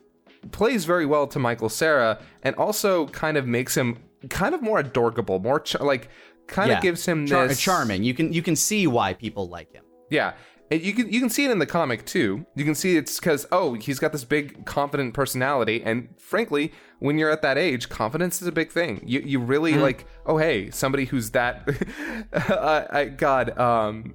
plays 0.53 0.85
very 0.85 1.07
well 1.07 1.27
to 1.27 1.39
Michael 1.39 1.69
Cera, 1.69 2.19
and 2.43 2.55
also 2.57 3.07
kind 3.09 3.37
of 3.37 3.47
makes 3.47 3.77
him 3.77 3.99
kind 4.31 4.55
of 4.55 4.63
more 4.63 4.79
adorable, 4.79 5.39
more 5.41 5.59
ch- 5.61 5.81
like 5.81 6.09
kind 6.47 6.71
Yeah. 6.71 6.77
of 6.77 6.83
gives 6.83 7.05
him 7.07 7.27
Char- 7.27 7.49
this 7.49 7.61
charming. 7.61 8.05
You 8.05 8.15
can 8.15 8.33
you 8.33 8.43
can 8.43 8.55
see 8.55 8.87
why 8.87 9.15
people 9.15 9.49
like 9.49 9.73
him. 9.73 9.85
yeah. 10.11 10.35
And 10.71 10.83
you 10.83 10.93
can 10.95 11.13
you 11.13 11.21
can 11.21 11.31
see 11.31 11.45
it 11.45 11.51
in 11.53 11.59
the 11.61 11.67
comic 11.67 12.05
too. 12.07 12.45
You 12.57 12.65
can 12.65 12.75
see 12.75 12.97
it's 12.97 13.21
because 13.21 13.47
oh 13.53 13.75
he's 13.75 13.99
got 14.01 14.11
this 14.13 14.25
big 14.25 14.65
confident 14.67 15.15
personality, 15.15 15.81
and 15.85 16.09
frankly, 16.19 16.73
when 16.99 17.19
you're 17.19 17.31
at 17.31 17.43
that 17.43 17.57
age, 17.57 17.89
confidence 17.89 18.43
is 18.43 18.49
a 18.49 18.53
big 18.53 18.73
thing. 18.73 19.01
You 19.07 19.21
you 19.21 19.39
really 19.39 19.73
Mm-hmm. 19.73 19.83
like 19.83 20.07
oh 20.27 20.39
hey 20.39 20.71
somebody 20.71 21.05
who's 21.05 21.31
that, 21.31 21.69
I, 22.33 22.87
I 22.91 23.05
God 23.05 23.57
um, 23.59 24.15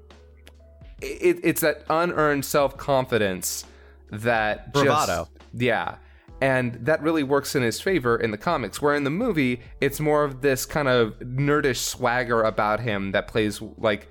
it, 1.02 1.40
it's 1.44 1.62
that 1.62 1.84
unearned 1.90 2.44
self 2.46 2.76
confidence 2.78 3.66
that 4.12 4.74
just- 4.74 4.86
Bravado. 4.86 5.30
yeah. 5.54 5.96
And 6.44 6.74
that 6.88 7.04
really 7.04 7.22
works 7.22 7.56
in 7.56 7.62
his 7.62 7.80
favor 7.80 8.18
in 8.18 8.32
the 8.32 8.38
comics, 8.38 8.82
where 8.82 8.96
in 8.96 9.04
the 9.04 9.12
movie, 9.12 9.62
it's 9.80 10.00
more 10.00 10.24
of 10.24 10.42
this 10.42 10.66
kind 10.66 10.88
of 10.88 11.14
nerdish 11.20 11.78
swagger 11.78 12.42
about 12.42 12.80
him 12.80 13.12
that 13.12 13.28
plays 13.28 13.62
like 13.78 14.10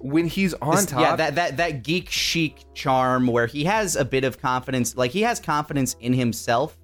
when 0.00 0.26
he's 0.26 0.54
on 0.54 0.76
This- 0.76 0.86
top. 0.86 1.00
Yeah, 1.00 1.16
that, 1.16 1.34
that 1.36 1.56
that 1.58 1.82
geek 1.82 2.10
chic 2.10 2.64
charm 2.74 3.26
where 3.26 3.46
he 3.46 3.64
has 3.64 3.96
a 3.96 4.04
bit 4.04 4.24
of 4.24 4.40
confidence, 4.40 4.96
like 4.96 5.10
he 5.10 5.22
has 5.22 5.38
confidence 5.40 5.94
in 6.00 6.12
himself, 6.12 6.76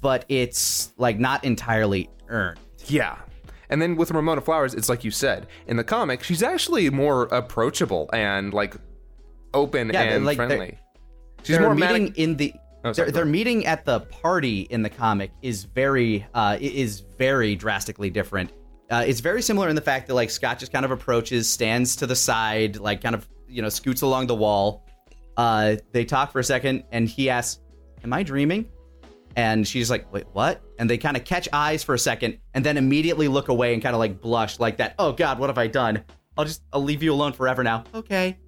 but 0.00 0.24
it's 0.28 0.92
like 0.96 1.18
not 1.18 1.44
entirely 1.44 2.08
earned. 2.28 2.58
Yeah. 2.86 3.16
And 3.68 3.82
then 3.82 3.96
with 3.96 4.12
Ramona 4.12 4.40
Flowers, 4.40 4.74
it's 4.74 4.88
like 4.88 5.02
you 5.02 5.10
said. 5.10 5.48
In 5.66 5.76
the 5.76 5.82
comic, 5.84 6.22
she's 6.22 6.42
actually 6.42 6.88
more 6.90 7.24
approachable 7.24 8.08
and 8.12 8.54
like 8.54 8.76
open 9.54 9.90
Yeah, 9.92 10.02
and 10.02 10.24
like, 10.24 10.36
they're- 10.38 10.46
friendly. 10.48 10.78
She's 11.42 11.56
They're 11.56 11.64
more 11.66 11.74
meeting 11.74 12.02
manic- 12.04 12.18
in 12.18 12.36
the 12.36 12.54
Oh, 12.84 12.92
sorry, 12.92 13.06
their, 13.10 13.24
their 13.24 13.24
meeting 13.24 13.66
at 13.66 13.84
the 13.84 14.00
party 14.00 14.60
in 14.70 14.82
the 14.82 14.90
comic 14.90 15.32
is 15.42 15.64
very 15.64 16.24
uh 16.34 16.56
is 16.60 17.00
very 17.18 17.56
drastically 17.56 18.10
different. 18.10 18.52
Uh, 18.90 19.04
it's 19.06 19.20
very 19.20 19.42
similar 19.42 19.68
in 19.68 19.74
the 19.74 19.82
fact 19.82 20.06
that 20.06 20.14
like 20.14 20.30
Scott 20.30 20.58
just 20.58 20.72
kind 20.72 20.84
of 20.84 20.90
approaches, 20.90 21.48
stands 21.48 21.96
to 21.96 22.06
the 22.06 22.14
side, 22.16 22.76
like 22.76 23.02
kind 23.02 23.14
of 23.14 23.28
you 23.48 23.62
know 23.62 23.68
scoots 23.68 24.02
along 24.02 24.28
the 24.28 24.34
wall. 24.34 24.84
Uh, 25.36 25.76
they 25.92 26.04
talk 26.04 26.32
for 26.32 26.38
a 26.38 26.44
second, 26.44 26.84
and 26.92 27.08
he 27.08 27.28
asks, 27.28 27.60
"Am 28.04 28.12
I 28.12 28.22
dreaming?" 28.22 28.66
And 29.34 29.66
she's 29.66 29.90
like, 29.90 30.10
"Wait, 30.12 30.24
what?" 30.32 30.62
And 30.78 30.88
they 30.88 30.98
kind 30.98 31.16
of 31.16 31.24
catch 31.24 31.48
eyes 31.52 31.82
for 31.82 31.94
a 31.94 31.98
second, 31.98 32.38
and 32.54 32.64
then 32.64 32.76
immediately 32.76 33.28
look 33.28 33.48
away 33.48 33.74
and 33.74 33.82
kind 33.82 33.94
of 33.94 33.98
like 33.98 34.20
blush, 34.20 34.60
like 34.60 34.76
that. 34.76 34.94
Oh 34.98 35.12
God, 35.12 35.38
what 35.38 35.50
have 35.50 35.58
I 35.58 35.66
done? 35.66 36.04
I'll 36.38 36.44
just 36.44 36.62
I'll 36.72 36.82
leave 36.82 37.02
you 37.02 37.12
alone 37.12 37.32
forever 37.32 37.64
now. 37.64 37.84
Okay. 37.92 38.38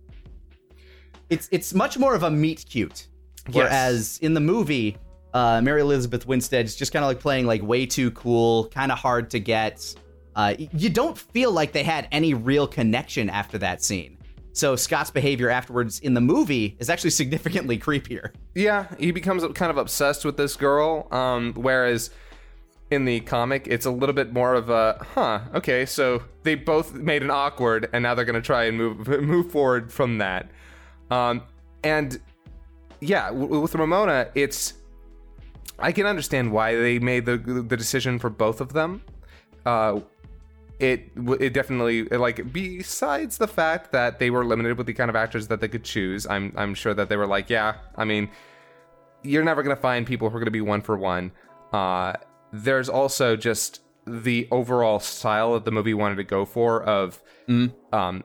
It's 1.31 1.49
it's 1.51 1.75
much 1.75 1.99
more 1.99 2.15
of 2.15 2.23
a 2.23 2.31
meet 2.31 2.65
cute, 2.69 3.09
whereas 3.53 4.19
in 4.23 4.35
the 4.35 4.41
movie, 4.41 4.97
uh, 5.35 5.61
Mary 5.63 5.81
Elizabeth 5.81 6.27
Winstead's 6.27 6.75
just 6.75 6.93
kind 6.93 7.05
of 7.05 7.09
like 7.09 7.21
playing 7.21 7.47
like 7.47 7.63
way 7.63 7.87
too 7.87 8.11
cool, 8.13 8.69
kind 8.69 8.93
of 8.93 8.99
hard 8.99 9.31
to 9.31 9.41
get. 9.41 9.95
Uh, 10.39 10.55
you 10.57 10.89
don't 10.89 11.19
feel 11.19 11.51
like 11.51 11.73
they 11.73 11.83
had 11.83 12.07
any 12.13 12.33
real 12.33 12.69
connection 12.69 13.29
after 13.29 13.59
that 13.59 13.83
scene. 13.83 14.17
So 14.53 14.77
Scott's 14.77 15.11
behavior 15.11 15.51
afterwards 15.51 15.99
in 15.99 16.15
the 16.15 16.21
movie 16.21 16.77
is 16.79 16.89
actually 16.89 17.11
significantly 17.11 17.77
creepier. 17.87 18.31
Yeah, 18.55 18.87
he 19.01 19.11
becomes 19.11 19.45
kind 19.55 19.69
of 19.69 19.79
obsessed 19.79 20.25
with 20.25 20.37
this 20.37 20.55
girl. 20.55 21.09
Um, 21.13 21.55
whereas 21.55 22.11
in 22.93 23.05
the 23.05 23.19
comic, 23.21 23.67
it's 23.67 23.85
a 23.85 23.91
little 23.91 24.15
bit 24.15 24.33
more 24.33 24.55
of 24.55 24.71
a, 24.71 25.05
huh, 25.15 25.41
okay, 25.57 25.85
so 25.85 26.23
they 26.45 26.55
both 26.55 26.95
made 26.95 27.25
an 27.25 27.33
awkward, 27.33 27.89
and 27.93 28.05
now 28.05 28.15
they're 28.15 28.25
gonna 28.25 28.41
try 28.41 28.65
and 28.65 28.79
move 28.79 29.09
move 29.21 29.51
forward 29.51 29.93
from 29.93 30.19
that. 30.19 30.51
Um, 31.11 31.43
and 31.83 32.21
yeah, 33.01 33.29
w- 33.31 33.61
with 33.61 33.75
Ramona, 33.75 34.29
it's 34.37 34.75
I 35.81 35.91
can 35.91 36.07
understand 36.07 36.53
why 36.53 36.77
they 36.77 37.01
made 37.01 37.27
the 37.27 37.39
the 37.39 37.77
decision 37.77 38.21
for 38.21 38.31
both 38.31 38.61
of 38.61 38.73
them. 38.73 39.03
Uh, 39.67 40.01
it 40.79 41.11
it 41.41 41.53
definitely 41.53 42.05
like 42.05 42.53
besides 42.53 43.39
the 43.39 43.49
fact 43.49 43.93
that 43.93 44.19
they 44.19 44.31
were 44.31 44.45
limited 44.45 44.79
with 44.79 44.87
the 44.87 44.93
kind 44.93 45.11
of 45.11 45.17
actors 45.17 45.49
that 45.49 45.61
they 45.61 45.69
could 45.69 45.85
choose. 45.85 46.27
I'm 46.27 46.53
I'm 46.57 46.75
sure 46.75 46.95
that 46.95 47.09
they 47.09 47.17
were 47.17 47.27
like, 47.27 47.51
yeah, 47.51 47.77
I 47.97 48.05
mean, 48.05 48.31
you're 49.23 49.45
never 49.45 49.63
gonna 49.63 49.77
find 49.77 50.07
people 50.07 50.31
who 50.31 50.37
are 50.37 50.41
gonna 50.41 50.51
be 50.51 50.61
one 50.61 50.83
for 50.83 50.97
one. 50.97 51.33
Uh, 51.73 52.15
there's 52.53 52.89
also 52.89 53.37
just 53.37 53.81
the 54.07 54.49
overall 54.51 55.01
style 55.01 55.55
that 55.55 55.65
the 55.65 55.71
movie 55.71 55.95
wanted 55.95 56.17
to 56.17 56.25
go 56.25 56.45
for 56.45 56.83
of 56.85 57.21
um 57.95 58.25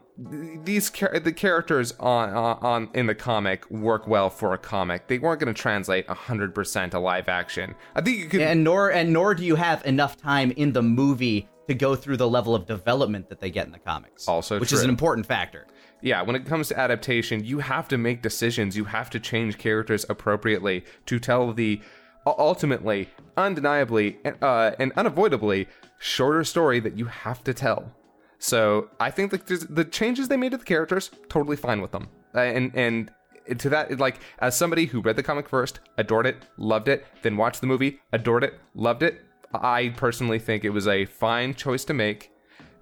these 0.66 0.90
char- 0.92 1.18
the 1.20 1.32
characters 1.32 1.94
on, 2.00 2.30
on 2.30 2.58
on 2.62 2.90
in 2.94 3.06
the 3.06 3.16
comic 3.16 3.70
work 3.72 4.06
well 4.06 4.30
for 4.30 4.54
a 4.54 4.58
comic 4.58 5.08
they 5.08 5.18
weren't 5.18 5.40
going 5.40 5.54
to 5.54 5.60
translate 5.62 6.06
100% 6.08 6.92
to 6.92 7.00
live 7.00 7.30
action 7.30 7.74
i 7.96 8.02
think 8.02 8.18
you 8.18 8.26
could 8.28 8.42
And 8.42 8.66
nor 8.66 8.92
and 8.92 9.14
nor 9.14 9.34
do 9.34 9.46
you 9.46 9.56
have 9.56 9.86
enough 9.86 10.18
time 10.18 10.52
in 10.52 10.74
the 10.74 10.82
movie 10.82 11.48
to 11.68 11.74
go 11.74 11.96
through 11.96 12.18
the 12.18 12.28
level 12.28 12.56
of 12.56 12.66
development 12.66 13.30
that 13.30 13.40
they 13.40 13.50
get 13.50 13.66
in 13.66 13.72
the 13.72 13.80
comics. 13.80 14.28
Also 14.28 14.60
which 14.60 14.74
is 14.74 14.84
an 14.84 14.90
important 14.90 15.26
factor. 15.26 15.66
yeah, 16.02 16.22
when 16.22 16.36
it 16.36 16.46
comes 16.46 16.68
to 16.70 16.80
adaptation, 16.80 17.44
you 17.44 17.60
have 17.60 17.88
to 17.88 17.98
make 17.98 18.22
decisions. 18.22 18.76
You 18.76 18.86
have 18.86 19.10
to 19.12 19.20
change 19.20 19.58
characters 19.58 20.06
appropriately 20.10 20.84
to 21.06 21.20
tell 21.20 21.54
the 21.54 21.82
ultimately, 22.26 23.10
undeniably, 23.38 24.18
uh, 24.42 24.72
and 24.80 24.92
unavoidably 24.96 25.68
shorter 26.00 26.44
story 26.44 26.80
that 26.80 26.98
you 26.98 27.06
have 27.06 27.44
to 27.44 27.54
tell. 27.54 27.92
So 28.40 28.90
I 29.00 29.10
think 29.12 29.32
that 29.32 29.48
the 29.48 29.86
changes 29.86 30.28
they 30.28 30.38
made 30.38 30.52
to 30.52 30.58
the 30.58 30.66
characters, 30.66 31.12
totally 31.30 31.56
fine 31.56 31.82
with 31.82 31.92
them. 31.92 32.10
Uh, 32.36 32.40
and 32.40 32.76
and 32.76 33.12
to 33.58 33.70
that 33.70 34.00
like 34.00 34.20
as 34.40 34.56
somebody 34.56 34.86
who 34.86 35.02
read 35.02 35.16
the 35.16 35.24
comic 35.24 35.48
first, 35.48 35.80
adored 35.98 36.26
it, 36.26 36.46
loved 36.58 36.88
it, 36.88 37.06
then 37.22 37.38
watched 37.38 37.62
the 37.62 37.68
movie, 37.68 38.00
adored 38.12 38.44
it, 38.44 38.60
loved 38.76 39.04
it. 39.04 39.22
I 39.54 39.90
personally 39.96 40.40
think 40.40 40.64
it 40.66 40.70
was 40.70 40.88
a 40.88 41.06
fine 41.06 41.54
choice 41.54 41.86
to 41.86 41.94
make. 41.94 42.32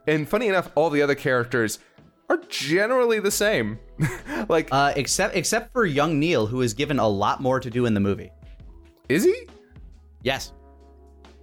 And 0.07 0.27
funny 0.27 0.47
enough, 0.47 0.71
all 0.75 0.89
the 0.89 1.01
other 1.01 1.15
characters 1.15 1.79
are 2.29 2.37
generally 2.49 3.19
the 3.19 3.31
same. 3.31 3.77
like, 4.49 4.69
Uh, 4.71 4.93
except 4.95 5.35
except 5.35 5.73
for 5.73 5.85
young 5.85 6.19
Neil, 6.19 6.47
who 6.47 6.61
is 6.61 6.73
given 6.73 6.97
a 6.99 7.07
lot 7.07 7.41
more 7.41 7.59
to 7.59 7.69
do 7.69 7.85
in 7.85 7.93
the 7.93 7.99
movie. 7.99 8.31
is 9.09 9.23
he? 9.23 9.47
Yes, 10.23 10.53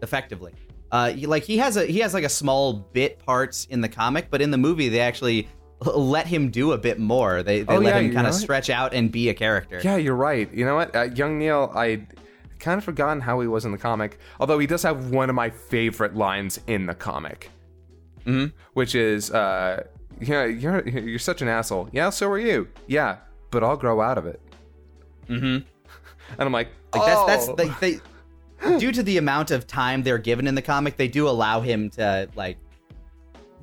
effectively. 0.02 0.52
Uh, 0.90 1.10
he, 1.10 1.26
like 1.26 1.42
he 1.42 1.58
has 1.58 1.76
a 1.76 1.84
he 1.84 1.98
has 1.98 2.14
like 2.14 2.24
a 2.24 2.28
small 2.28 2.72
bit 2.72 3.18
parts 3.18 3.66
in 3.66 3.80
the 3.80 3.88
comic, 3.88 4.28
but 4.30 4.40
in 4.40 4.50
the 4.50 4.56
movie 4.58 4.88
they 4.88 5.00
actually 5.00 5.46
let 5.94 6.26
him 6.26 6.50
do 6.50 6.72
a 6.72 6.78
bit 6.78 6.98
more. 6.98 7.42
They 7.42 7.62
they 7.62 7.76
Oh, 7.76 7.78
let 7.78 7.94
yeah, 7.94 8.00
him 8.00 8.14
kind 8.14 8.26
of 8.26 8.32
right. 8.34 8.40
stretch 8.40 8.70
out 8.70 8.94
and 8.94 9.12
be 9.12 9.28
a 9.28 9.34
character. 9.34 9.80
Yeah, 9.84 9.96
you're 9.96 10.16
right. 10.16 10.52
You 10.52 10.64
know 10.64 10.74
what? 10.76 10.96
Uh, 10.96 11.02
young 11.14 11.38
Neil, 11.38 11.70
I 11.74 12.06
kind 12.58 12.78
of 12.78 12.84
forgotten 12.84 13.20
how 13.20 13.40
he 13.40 13.46
was 13.46 13.64
in 13.64 13.72
the 13.72 13.78
comic. 13.78 14.18
Although 14.40 14.58
he 14.58 14.66
does 14.66 14.82
have 14.82 15.10
one 15.10 15.28
of 15.28 15.34
my 15.34 15.50
favorite 15.50 16.14
lines 16.16 16.60
in 16.66 16.86
the 16.86 16.94
comic, 16.94 17.50
Mhm. 18.26 18.52
which 18.74 18.94
is, 18.94 19.30
uh, 19.30 19.84
"Yeah, 20.20 20.44
you're 20.44 20.86
you're 20.88 21.18
such 21.18 21.42
an 21.42 21.48
asshole." 21.48 21.88
Yeah, 21.92 22.10
so 22.10 22.28
are 22.30 22.38
you. 22.38 22.68
Yeah, 22.86 23.16
but 23.50 23.62
I'll 23.64 23.76
grow 23.76 24.00
out 24.00 24.18
of 24.18 24.26
it. 24.26 24.40
Mm-hmm. 25.28 25.58
And 26.38 26.40
I'm 26.46 26.52
like, 26.52 26.68
Like 26.94 27.06
that's 27.06 27.20
oh. 27.20 27.26
that's 27.26 27.48
like 27.58 27.80
they 27.80 28.00
due 28.78 28.92
to 28.92 29.02
the 29.02 29.16
amount 29.16 29.50
of 29.50 29.66
time 29.66 30.02
they're 30.02 30.18
given 30.18 30.46
in 30.46 30.54
the 30.54 30.62
comic, 30.62 30.96
they 30.98 31.08
do 31.08 31.26
allow 31.28 31.60
him 31.62 31.88
to 31.90 32.28
like 32.34 32.58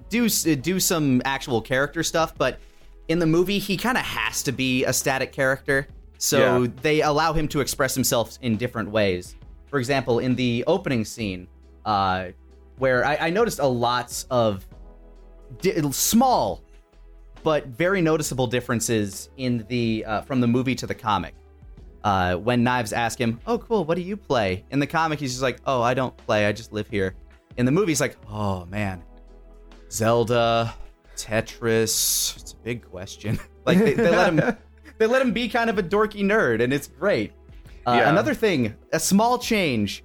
do 0.10 0.28
do 0.30 0.80
some 0.80 1.22
actual 1.26 1.62
character 1.62 2.02
stuff, 2.04 2.34
but 2.38 2.60
in 3.08 3.20
the 3.20 3.26
movie 3.28 3.60
he 3.60 3.78
kind 3.78 3.98
of 3.98 4.04
has 4.04 4.42
to 4.44 4.52
be 4.52 4.84
a 4.86 4.94
static 4.94 5.32
character. 5.32 5.88
So 6.18 6.64
Yeah. 6.64 6.68
they 6.82 7.02
allow 7.02 7.34
him 7.34 7.48
to 7.50 7.60
express 7.62 7.94
himself 7.94 8.38
in 8.42 8.58
different 8.58 8.90
ways. 8.90 9.36
For 9.68 9.80
example, 9.80 10.20
in 10.20 10.36
the 10.36 10.64
opening 10.68 11.04
scene, 11.06 11.48
uh, 11.86 12.28
where 12.78 13.06
I, 13.06 13.16
I 13.18 13.30
noticed 13.30 13.60
a 13.60 13.66
lot 13.68 14.26
of 14.30 14.66
di- 15.62 15.80
small 15.92 16.62
but 17.44 17.68
very 17.68 18.02
noticeable 18.02 18.48
differences 18.48 19.30
in 19.38 19.66
the 19.70 20.04
uh, 20.08 20.22
from 20.22 20.42
the 20.42 20.48
movie 20.48 20.74
to 20.76 20.88
the 20.88 20.96
comic. 20.96 21.36
Uh, 22.04 22.36
when 22.36 22.64
Knives 22.64 22.92
ask 22.94 23.20
him, 23.20 23.40
"Oh, 23.46 23.58
cool, 23.60 23.84
what 23.86 23.96
do 23.96 24.02
you 24.02 24.18
play?" 24.18 24.64
In 24.72 24.80
the 24.80 24.88
comic, 24.88 25.20
he's 25.20 25.32
just 25.32 25.44
like, 25.44 25.60
"Oh, 25.66 25.82
I 25.82 25.94
don't 25.94 26.16
play. 26.18 26.46
I 26.48 26.52
just 26.54 26.74
live 26.74 26.88
here." 26.90 27.14
In 27.58 27.66
the 27.66 27.72
movie, 27.72 27.92
he's 27.92 28.02
like, 28.02 28.18
"Oh 28.30 28.66
man, 28.66 29.04
Zelda, 29.92 30.74
Tetris. 31.16 32.38
It's 32.38 32.54
a 32.54 32.58
big 32.58 32.84
question." 32.90 33.40
like 33.66 33.78
they, 33.78 33.94
they 33.94 34.10
let 34.10 34.34
him, 34.34 34.58
they 34.98 35.08
let 35.08 35.22
him 35.22 35.32
be 35.34 35.48
kind 35.50 35.70
of 35.70 35.78
a 35.78 35.84
dorky 35.84 36.24
nerd, 36.24 36.62
and 36.62 36.72
it's 36.74 36.88
great. 36.88 37.34
Uh, 37.86 37.94
Yeah. 38.00 38.10
Another 38.10 38.34
thing, 38.34 38.76
a 38.94 39.00
small 39.00 39.38
change 39.38 40.04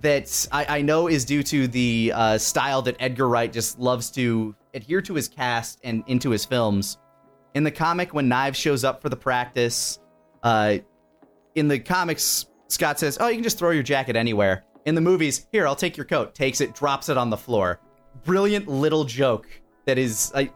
that 0.00 0.46
I, 0.50 0.78
I 0.78 0.82
know 0.82 1.08
is 1.08 1.24
due 1.24 1.42
to 1.44 1.68
the 1.68 2.12
uh, 2.14 2.38
style 2.38 2.82
that 2.82 2.96
Edgar 3.00 3.28
Wright 3.28 3.52
just 3.52 3.78
loves 3.78 4.10
to 4.12 4.54
adhere 4.72 5.02
to 5.02 5.14
his 5.14 5.28
cast 5.28 5.78
and 5.84 6.02
into 6.06 6.30
his 6.30 6.44
films. 6.44 6.98
In 7.54 7.64
the 7.64 7.70
comic, 7.70 8.14
when 8.14 8.28
Knives 8.28 8.58
shows 8.58 8.84
up 8.84 9.02
for 9.02 9.08
the 9.08 9.16
practice, 9.16 9.98
uh, 10.42 10.78
in 11.54 11.68
the 11.68 11.78
comics, 11.78 12.46
Scott 12.68 12.98
says, 12.98 13.18
"Oh, 13.20 13.26
you 13.28 13.34
can 13.34 13.42
just 13.42 13.58
throw 13.58 13.70
your 13.70 13.82
jacket 13.82 14.16
anywhere." 14.16 14.64
In 14.86 14.94
the 14.94 15.00
movies, 15.00 15.46
here, 15.52 15.66
I'll 15.66 15.76
take 15.76 15.96
your 15.96 16.06
coat. 16.06 16.34
Takes 16.34 16.60
it, 16.60 16.74
drops 16.74 17.08
it 17.08 17.18
on 17.18 17.28
the 17.28 17.36
floor. 17.36 17.80
Brilliant 18.24 18.68
little 18.68 19.04
joke 19.04 19.46
that 19.84 19.98
is, 19.98 20.32
I, 20.34 20.50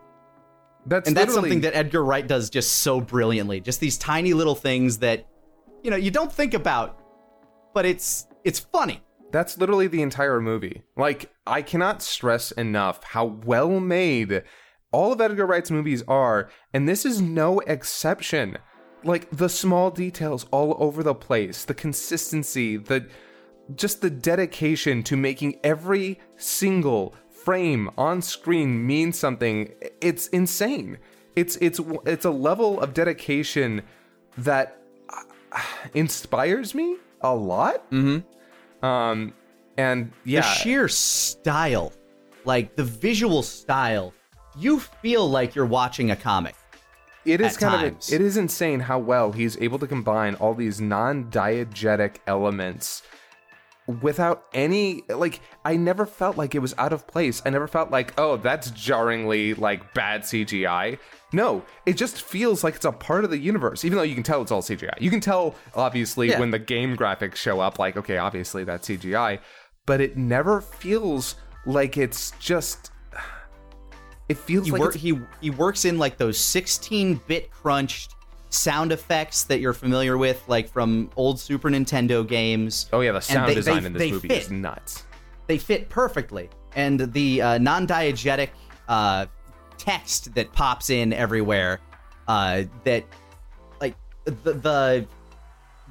that's 0.87 1.09
and 1.09 1.16
that's 1.16 1.29
literally- 1.29 1.51
something 1.51 1.61
that 1.62 1.77
Edgar 1.77 2.05
Wright 2.05 2.27
does 2.27 2.51
just 2.51 2.79
so 2.79 3.01
brilliantly. 3.01 3.61
Just 3.61 3.81
these 3.81 3.97
tiny 3.99 4.35
little 4.35 4.55
things 4.55 4.99
that, 4.99 5.27
you 5.83 5.90
know, 5.90 5.97
you 5.97 6.11
don't 6.11 6.33
think 6.33 6.55
about, 6.55 7.01
but 7.73 7.87
it's 7.87 8.27
it's 8.44 8.59
funny. 8.59 9.03
That's 9.33 9.59
literally 9.59 9.88
the 9.88 10.03
entire 10.03 10.40
movie. 10.40 10.83
Like, 10.97 11.33
I 11.47 11.62
cannot 11.62 12.03
stress 12.03 12.53
enough 12.53 13.03
how 13.03 13.25
well 13.25 13.81
made 13.81 14.44
all 14.92 15.12
of 15.12 15.20
Edgar 15.20 15.44
Wright's 15.47 15.73
movies 15.73 16.05
are, 16.07 16.49
and 16.73 16.88
this 16.88 17.05
is 17.05 17.20
no 17.20 17.59
exception. 17.61 18.59
Like, 19.03 19.29
the 19.31 19.49
small 19.49 19.90
details 19.90 20.47
all 20.53 20.77
over 20.79 21.03
the 21.03 21.14
place, 21.16 21.64
the 21.64 21.75
consistency, 21.75 22.77
the 22.77 23.09
just 23.75 24.03
the 24.03 24.11
dedication 24.11 25.03
to 25.05 25.16
making 25.16 25.59
every 25.64 26.20
single 26.37 27.14
frame 27.45 27.91
on 27.99 28.23
screen 28.23 28.87
mean 28.87 29.13
something. 29.13 29.73
It's 30.01 30.29
insane. 30.29 30.99
It's 31.37 31.57
it's 31.57 31.81
it's 32.07 32.25
a 32.25 32.31
level 32.31 32.81
of 32.81 32.95
dedication 32.95 33.83
that 34.39 34.79
uh, 35.11 35.61
inspires 35.95 36.75
me 36.75 36.97
a 37.21 37.35
lot. 37.35 37.91
Mm-hmm. 37.91 38.85
Um, 38.85 39.33
and 39.77 40.13
yeah, 40.25 40.41
The 40.41 40.47
sheer 40.47 40.89
style, 40.89 41.93
like 42.45 42.77
the 42.77 42.85
visual 42.85 43.43
style, 43.43 44.13
you 44.57 44.79
feel 44.79 45.29
like 45.29 45.55
you're 45.55 45.67
watching 45.67 46.11
a 46.11 46.17
comic. 46.17 46.55
it 47.25 47.41
is 47.41 47.57
kind 47.57 47.81
times. 47.93 48.09
of 48.09 48.15
it 48.15 48.21
is 48.21 48.37
insane 48.37 48.81
how 48.81 48.99
well 48.99 49.33
he's 49.33 49.57
able 49.59 49.79
to 49.79 49.87
combine 49.87 50.35
all 50.37 50.55
these 50.55 50.81
non-diegetic 50.81 52.17
elements 52.27 53.03
without 54.01 54.44
any 54.55 55.03
like 55.09 55.40
I 55.64 55.77
never 55.77 56.07
felt 56.07 56.37
like 56.38 56.55
it 56.55 56.61
was 56.61 56.75
out 56.79 56.92
of 56.92 57.07
place. 57.07 57.42
I 57.44 57.51
never 57.51 57.66
felt 57.68 57.90
like, 57.90 58.14
oh, 58.18 58.37
that's 58.37 58.70
jarringly 58.70 59.55
like 59.55 59.92
bad 59.94 60.23
CGI. 60.23 60.99
No, 61.33 61.64
it 61.85 61.97
just 61.97 62.23
feels 62.23 62.62
like 62.62 62.77
it's 62.77 62.85
a 62.85 62.92
part 62.92 63.25
of 63.25 63.31
the 63.31 63.38
universe, 63.38 63.85
even 63.85 63.97
though 63.99 64.05
you 64.05 64.14
can 64.14 64.23
tell 64.23 64.40
it's 64.40 64.53
all 64.53 64.62
CGI. 64.62 65.01
You 65.01 65.11
can 65.11 65.20
tell, 65.20 65.57
obviously, 65.75 66.29
Yeah. 66.31 66.38
when 66.38 66.51
the 66.53 66.61
game 66.61 66.97
graphics 66.97 67.35
show 67.37 67.59
up, 67.61 67.79
like, 67.79 67.97
okay, 67.97 68.18
obviously 68.18 68.62
that's 68.62 68.88
CGI, 68.88 69.40
but 69.85 70.01
it 70.01 70.16
never 70.16 70.61
feels 70.61 71.35
like 71.66 71.97
it's 71.97 72.31
just. 72.38 72.90
It 74.27 74.38
feels 74.38 74.64
He 74.66 74.73
like 74.73 74.83
it's 74.83 74.94
he 74.97 75.20
he 75.42 75.51
works 75.51 75.85
in 75.85 75.99
like 75.99 76.16
those 76.16 76.38
16-bit 76.38 77.51
crunched 77.51 78.14
sound 78.55 78.93
effects 78.93 79.45
that 79.45 79.61
you're 79.61 79.73
familiar 79.75 80.17
with, 80.17 80.43
like 80.49 80.69
from 80.69 81.11
old 81.17 81.38
Super 81.40 81.69
Nintendo 81.69 82.27
games. 82.27 82.88
Oh 82.93 83.01
yeah, 83.01 83.12
the 83.12 83.21
sound 83.21 83.51
they- 83.51 83.55
design 83.55 83.83
they- 83.83 83.87
in 83.87 83.93
this 83.93 84.11
movie 84.12 84.29
fit. 84.29 84.43
is 84.45 84.51
nuts. 84.51 85.05
they 85.47 85.59
fit 85.59 85.88
perfectly. 85.88 86.49
And 86.77 87.12
the 87.12 87.40
uh, 87.43 87.59
non-diegetic 87.59 88.49
uh, 88.88 89.27
text 89.79 90.35
that 90.35 90.53
pops 90.53 90.90
in 90.90 91.12
everywhere, 91.12 91.81
uh, 92.27 92.64
that 92.85 93.05
like 93.81 93.95
the, 94.25 94.33
the 94.55 95.07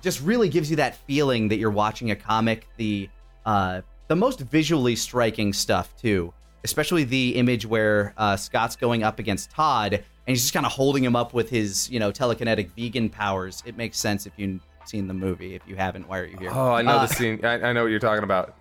just 0.01 0.21
really 0.21 0.49
gives 0.49 0.69
you 0.69 0.75
that 0.77 0.97
feeling 1.07 1.47
that 1.47 1.57
you're 1.57 1.71
watching 1.71 2.11
a 2.11 2.15
comic. 2.15 2.67
The 2.77 3.09
uh, 3.45 3.81
the 4.07 4.15
most 4.15 4.39
visually 4.41 4.95
striking 4.97 5.53
stuff 5.53 5.95
too, 5.95 6.33
especially 6.65 7.05
the 7.05 7.35
image 7.35 7.65
where 7.65 8.13
uh, 8.17 8.35
Scott's 8.35 8.75
going 8.75 9.03
up 9.03 9.19
against 9.19 9.49
Todd, 9.51 10.03
and 10.25 10.31
he's 10.33 10.41
just 10.41 10.53
kind 10.53 10.65
of 10.65 10.71
holding 10.71 11.03
him 11.03 11.15
up 11.15 11.33
with 11.33 11.49
his 11.49 11.89
you 11.89 11.99
know 11.99 12.11
telekinetic 12.11 12.69
vegan 12.77 13.09
powers. 13.09 13.61
It 13.65 13.77
makes 13.77 13.97
sense 13.97 14.25
if 14.25 14.33
you've 14.37 14.61
seen 14.85 15.07
the 15.07 15.13
movie. 15.13 15.55
If 15.55 15.61
you 15.67 15.75
haven't, 15.75 16.07
why 16.07 16.19
are 16.19 16.25
you 16.25 16.37
here? 16.37 16.51
Oh, 16.53 16.73
I 16.73 16.81
know 16.81 16.97
Uh, 16.97 17.05
the 17.05 17.13
scene. 17.13 17.43
I, 17.43 17.69
I 17.69 17.73
know 17.73 17.83
what 17.83 17.91
you're 17.91 17.99
talking 17.99 18.23
about. 18.23 18.55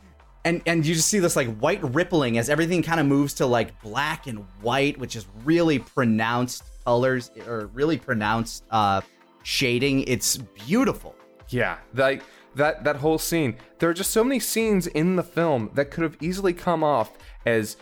and 0.44 0.60
and 0.66 0.84
you 0.86 0.94
just 0.94 1.08
see 1.08 1.18
this 1.20 1.36
like 1.36 1.48
white 1.58 1.82
rippling 1.94 2.36
as 2.38 2.48
everything 2.50 2.82
kind 2.82 2.98
of 3.00 3.06
moves 3.06 3.34
to 3.34 3.46
like 3.46 3.80
black 3.82 4.26
and 4.26 4.44
white 4.60 4.98
which 4.98 5.14
is 5.16 5.26
really 5.44 5.78
pronounced 5.78 6.64
colors 6.84 7.30
or 7.46 7.66
really 7.74 7.96
pronounced 7.96 8.64
uh 8.72 9.00
shading 9.44 10.02
it's 10.08 10.36
beautiful 10.66 11.14
Yeah, 11.48 11.76
like 11.94 12.22
that 12.56 12.82
that 12.84 12.96
whole 12.96 13.18
scene. 13.18 13.56
There 13.78 13.88
are 13.88 13.94
just 13.94 14.10
so 14.10 14.22
many 14.24 14.40
scenes 14.40 14.86
in 14.88 15.16
the 15.16 15.22
film 15.22 15.70
that 15.74 15.90
could 15.92 16.02
have 16.02 16.16
easily 16.20 16.52
come 16.52 16.82
off 16.84 17.10
as 17.46 17.76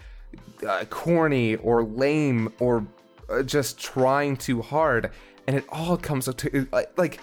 uh, 0.66 0.84
corny 0.90 1.56
or 1.56 1.82
lame 1.82 2.52
or 2.60 2.86
just 3.44 3.78
trying 3.78 4.36
too 4.36 4.62
hard, 4.62 5.10
and 5.46 5.56
it 5.56 5.64
all 5.68 5.96
comes 5.96 6.28
up 6.28 6.36
to 6.38 6.66
like, 6.72 6.96
like 6.98 7.20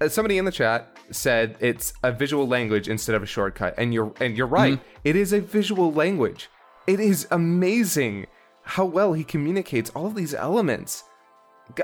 uh, 0.00 0.08
somebody 0.08 0.38
in 0.38 0.44
the 0.44 0.52
chat 0.52 0.96
said 1.10 1.56
it's 1.60 1.92
a 2.02 2.12
visual 2.12 2.46
language 2.46 2.88
instead 2.88 3.14
of 3.14 3.22
a 3.22 3.26
shortcut, 3.26 3.74
and 3.78 3.92
you're 3.92 4.12
and 4.20 4.36
you're 4.36 4.46
right. 4.46 4.80
It 5.04 5.16
is 5.16 5.32
a 5.32 5.40
visual 5.40 5.92
language. 5.92 6.48
It 6.86 7.00
is 7.00 7.26
amazing 7.30 8.26
how 8.62 8.84
well 8.84 9.12
he 9.12 9.24
communicates 9.24 9.90
all 9.90 10.06
of 10.06 10.14
these 10.14 10.34
elements. 10.34 11.04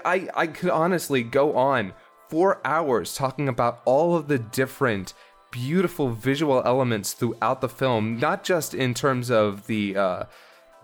I, 0.05 0.29
I 0.35 0.47
could 0.47 0.71
honestly 0.71 1.23
go 1.23 1.57
on 1.57 1.93
for 2.29 2.61
hours 2.65 3.15
talking 3.15 3.49
about 3.49 3.81
all 3.85 4.17
of 4.17 4.29
the 4.29 4.39
different 4.39 5.13
beautiful 5.51 6.11
visual 6.11 6.63
elements 6.65 7.13
throughout 7.13 7.61
the 7.61 7.69
film, 7.69 8.19
not 8.19 8.45
just 8.45 8.75
in 8.75 8.93
terms 8.93 9.31
of 9.31 9.67
the 9.67 9.97
uh, 9.97 10.25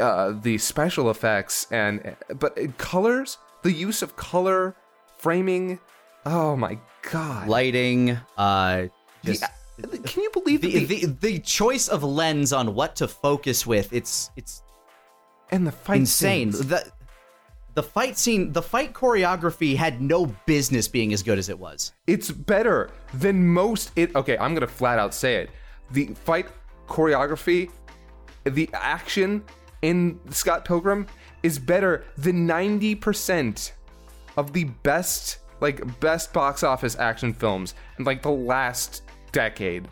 uh, 0.01 0.33
the 0.43 0.59
special 0.59 1.11
effects 1.11 1.67
and 1.71 2.17
but 2.39 2.57
colors, 2.79 3.39
the 3.63 3.73
use 3.73 4.03
of 4.03 4.17
color, 4.17 4.75
framing. 5.19 5.79
Oh 6.27 6.57
my 6.57 6.79
god! 7.11 7.49
lighting 7.49 8.19
uh 8.37 8.89
just 9.25 9.45
The- 9.79 9.99
can 9.99 10.23
you 10.23 10.31
believe 10.31 10.61
the, 10.61 10.85
the, 10.85 10.85
the 10.85 11.07
the 11.07 11.39
choice 11.39 11.89
of 11.89 12.03
lens 12.03 12.53
on 12.53 12.75
what 12.75 12.97
to 12.97 13.09
focus 13.09 13.67
with 13.67 13.91
it's 13.95 14.31
it's 14.37 14.63
and 15.51 15.67
the 15.67 15.73
fight 15.73 16.01
insane 16.01 16.53
scenes. 16.53 16.67
the 16.67 16.93
the 17.75 17.83
fight 17.83 18.19
scene, 18.19 18.53
the 18.53 18.61
fight 18.63 18.93
choreography 18.93 19.77
had 19.77 20.03
no 20.03 20.27
business 20.45 20.89
being 20.89 21.13
as 21.13 21.23
good 21.23 21.39
as 21.39 21.49
it 21.49 21.59
was. 21.59 21.93
It's 22.07 22.31
better 22.31 22.91
than 23.15 23.47
most. 23.47 23.93
It 23.97 24.15
okay. 24.17 24.37
I'm 24.37 24.55
gonna 24.55 24.67
flat 24.67 24.99
out 24.99 25.15
say 25.15 25.37
it. 25.37 25.51
The 25.93 26.09
fight 26.25 26.49
choreography, 26.89 27.71
the 28.45 28.69
action 28.75 29.45
in 29.83 30.19
Scott 30.31 30.65
Pilgrim 30.65 31.07
is 31.43 31.59
better 31.59 32.05
than 32.17 32.47
90% 32.47 33.73
of 34.37 34.53
the 34.53 34.65
best 34.65 35.39
like 35.61 36.01
best 36.01 36.33
box 36.33 36.63
office 36.63 36.97
action 36.97 37.35
films 37.35 37.75
in 37.99 38.05
like 38.05 38.23
the 38.23 38.31
last 38.31 39.03
decade. 39.33 39.89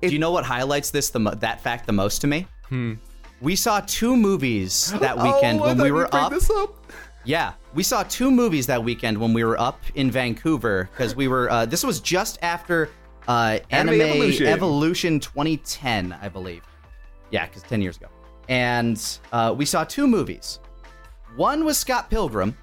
Do 0.00 0.08
you 0.08 0.18
know 0.18 0.30
what 0.30 0.44
highlights 0.44 0.90
this 0.90 1.10
the 1.10 1.18
mo- 1.18 1.34
that 1.34 1.60
fact 1.60 1.86
the 1.86 1.92
most 1.92 2.20
to 2.20 2.26
me? 2.26 2.46
Hmm. 2.68 2.94
We 3.40 3.56
saw 3.56 3.80
two 3.86 4.16
movies 4.16 4.92
that 5.00 5.16
weekend 5.18 5.60
oh, 5.60 5.64
when 5.64 5.78
we 5.78 5.90
were 5.90 6.14
up. 6.14 6.32
Up. 6.32 6.86
Yeah, 7.24 7.54
we 7.74 7.82
saw 7.82 8.04
two 8.04 8.30
movies 8.30 8.66
that 8.68 8.82
weekend 8.82 9.18
when 9.18 9.32
we 9.32 9.44
were 9.44 9.60
up 9.60 9.80
in 9.94 10.10
Vancouver 10.10 10.88
because 10.92 11.16
we 11.16 11.28
were. 11.28 11.50
Uh, 11.50 11.66
this 11.66 11.84
was 11.84 12.00
just 12.00 12.38
after 12.42 12.90
uh, 13.26 13.58
Anime 13.70 13.94
Anime, 13.94 14.00
Evolution. 14.00 14.46
Evolution. 14.46 15.20
2010, 15.20 16.16
I 16.22 16.28
believe. 16.28 16.62
Yeah, 17.30 17.46
because 17.46 17.62
10 17.64 17.82
years 17.82 17.96
ago. 17.96 18.06
And 18.48 19.02
uh, 19.32 19.54
we 19.56 19.64
saw 19.64 19.84
two 19.84 20.06
movies. 20.06 20.60
One 21.36 21.64
was 21.64 21.78
Scott 21.78 22.10
Pilgrim. 22.10 22.56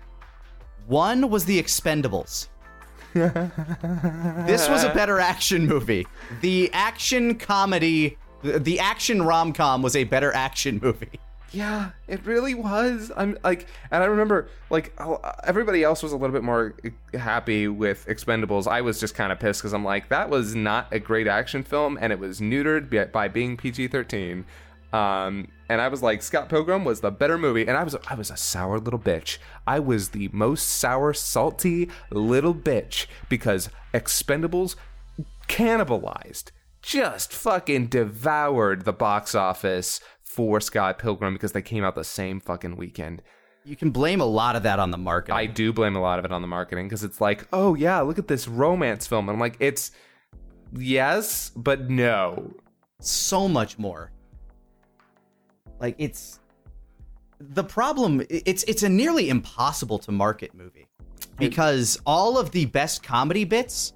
One 0.87 1.29
was 1.29 1.45
The 1.45 1.61
Expendables. 1.61 2.47
this 3.13 4.67
was 4.67 4.83
a 4.83 4.91
better 4.93 5.19
action 5.19 5.67
movie. 5.67 6.07
The 6.41 6.71
action 6.73 7.35
comedy, 7.35 8.17
the 8.41 8.79
action 8.79 9.21
rom 9.21 9.53
com 9.53 9.83
was 9.83 9.95
a 9.95 10.03
better 10.05 10.33
action 10.33 10.79
movie. 10.81 11.19
Yeah, 11.51 11.91
it 12.07 12.25
really 12.25 12.55
was. 12.55 13.11
I'm 13.15 13.37
like, 13.43 13.67
and 13.91 14.01
I 14.01 14.07
remember 14.07 14.49
like 14.71 14.99
everybody 15.43 15.83
else 15.83 16.01
was 16.01 16.11
a 16.11 16.17
little 16.17 16.33
bit 16.33 16.41
more 16.41 16.73
happy 17.13 17.67
with 17.67 18.07
Expendables. 18.07 18.67
I 18.67 18.81
was 18.81 18.99
just 18.99 19.13
kind 19.13 19.31
of 19.31 19.39
pissed 19.39 19.61
because 19.61 19.73
I'm 19.73 19.85
like, 19.85 20.09
that 20.09 20.31
was 20.31 20.55
not 20.55 20.87
a 20.91 20.97
great 20.97 21.27
action 21.27 21.61
film, 21.61 21.99
and 22.01 22.11
it 22.11 22.17
was 22.17 22.39
neutered 22.39 22.89
by, 22.89 23.05
by 23.05 23.27
being 23.27 23.55
PG-13. 23.55 24.45
Um, 24.93 25.47
and 25.69 25.81
I 25.81 25.87
was 25.87 26.03
like, 26.03 26.21
Scott 26.21 26.49
Pilgrim 26.49 26.85
was 26.85 27.01
the 27.01 27.09
better 27.09 27.37
movie, 27.37 27.67
and 27.67 27.75
I 27.75 27.83
was 27.83 27.95
I 28.07 28.13
was 28.13 28.29
a 28.29 28.37
sour 28.37 28.79
little 28.79 28.99
bitch. 28.99 29.39
I 29.65 29.79
was 29.79 30.09
the 30.09 30.29
most 30.31 30.69
sour, 30.69 31.13
salty 31.13 31.89
little 32.11 32.53
bitch 32.53 33.07
because 33.27 33.69
Expendables 33.91 34.75
cannibalized, 35.49 36.51
just 36.83 37.33
fucking 37.33 37.87
devoured 37.87 38.85
the 38.85 38.93
box 38.93 39.33
office 39.33 39.99
for 40.21 40.61
Scott 40.61 40.99
Pilgrim 40.99 41.33
because 41.33 41.53
they 41.53 41.61
came 41.61 41.83
out 41.83 41.95
the 41.95 42.03
same 42.03 42.39
fucking 42.39 42.77
weekend. 42.77 43.23
You 43.65 43.75
can 43.75 43.89
blame 43.89 44.21
a 44.21 44.25
lot 44.25 44.55
of 44.55 44.63
that 44.63 44.77
on 44.77 44.91
the 44.91 44.97
marketing. 44.97 45.37
I 45.37 45.47
do 45.47 45.73
blame 45.73 45.95
a 45.95 46.01
lot 46.01 46.19
of 46.19 46.25
it 46.25 46.31
on 46.31 46.41
the 46.41 46.47
marketing 46.47 46.87
because 46.87 47.03
it's 47.03 47.21
like, 47.21 47.47
oh 47.51 47.73
yeah, 47.73 48.01
look 48.01 48.19
at 48.19 48.27
this 48.27 48.47
romance 48.47 49.07
film. 49.07 49.27
And 49.27 49.35
I'm 49.35 49.39
like, 49.39 49.57
it's 49.59 49.91
yes, 50.71 51.51
but 51.55 51.89
no. 51.89 52.53
so 52.99 53.47
much 53.47 53.79
more. 53.79 54.12
Like 55.79 55.95
it's 55.97 56.39
the 57.39 57.63
problem 57.63 58.21
it's 58.29 58.63
it's 58.63 58.83
a 58.83 58.89
nearly 58.89 59.29
impossible 59.29 59.99
to 59.99 60.11
market 60.11 60.53
movie 60.53 60.87
because 61.37 61.99
all 62.05 62.37
of 62.37 62.51
the 62.51 62.65
best 62.67 63.03
comedy 63.03 63.43
bits 63.43 63.93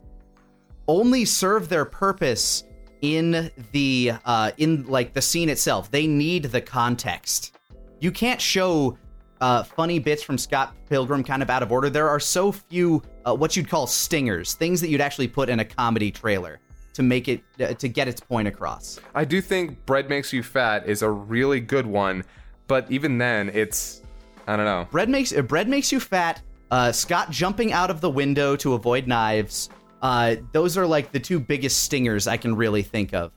only 0.87 1.23
serve 1.23 1.69
their 1.69 1.85
purpose 1.85 2.63
in 3.01 3.51
the 3.71 4.11
uh 4.25 4.51
in 4.57 4.85
like 4.87 5.13
the 5.13 5.21
scene 5.21 5.49
itself. 5.49 5.89
They 5.91 6.07
need 6.07 6.43
the 6.45 6.61
context. 6.61 7.55
You 7.99 8.11
can't 8.11 8.41
show 8.41 8.97
uh, 9.39 9.63
funny 9.63 9.99
bits 9.99 10.23
from 10.23 10.37
Scott 10.37 10.75
Pilgrim 10.89 11.23
kind 11.23 11.41
of 11.43 11.49
out 11.49 11.61
of 11.61 11.71
order. 11.71 11.89
There 11.89 12.09
are 12.09 12.19
so 12.19 12.51
few 12.51 13.03
uh, 13.25 13.35
what 13.35 13.55
you'd 13.55 13.69
call 13.69 13.87
stingers, 13.87 14.53
things 14.53 14.81
that 14.81 14.89
you'd 14.89 15.01
actually 15.01 15.27
put 15.27 15.49
in 15.49 15.59
a 15.59 15.65
comedy 15.65 16.11
trailer 16.11 16.59
to 16.97 17.03
make 17.03 17.27
it 17.27 17.43
uh, 17.59 17.75
to 17.75 17.87
get 17.87 18.07
its 18.07 18.19
point 18.19 18.47
across. 18.47 18.99
I 19.13 19.23
do 19.23 19.39
think 19.39 19.85
Bread 19.85 20.09
Makes 20.09 20.33
You 20.33 20.41
Fat 20.41 20.87
is 20.89 21.03
a 21.03 21.09
really 21.11 21.59
good 21.59 21.85
one, 21.85 22.23
but 22.65 22.89
even 22.91 23.19
then, 23.19 23.49
it's 23.53 24.01
I 24.47 24.55
don't 24.55 24.65
know. 24.65 24.87
Bread 24.89 25.07
makes 25.07 25.31
uh, 25.31 25.43
bread 25.43 25.69
makes 25.69 25.91
you 25.91 25.99
fat. 25.99 26.41
Uh, 26.71 26.91
Scott 26.91 27.29
jumping 27.29 27.71
out 27.71 27.91
of 27.91 28.01
the 28.01 28.09
window 28.09 28.55
to 28.55 28.73
avoid 28.73 29.05
knives. 29.07 29.69
Uh, 30.01 30.37
those 30.53 30.75
are 30.75 30.87
like 30.87 31.11
the 31.11 31.19
two 31.19 31.39
biggest 31.39 31.83
stingers 31.83 32.27
I 32.27 32.35
can 32.35 32.55
really 32.55 32.81
think 32.81 33.13
of 33.13 33.31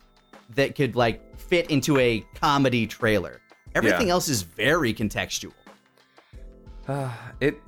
that 0.54 0.74
could 0.74 0.96
like 0.96 1.38
fit 1.38 1.70
into 1.70 1.98
a 1.98 2.24
comedy 2.34 2.86
trailer. 2.86 3.42
Everything 3.74 4.06
Yeah. 4.06 4.14
else 4.14 4.28
is 4.30 4.40
very 4.40 4.94
contextual. 4.94 5.52
It 7.40 7.60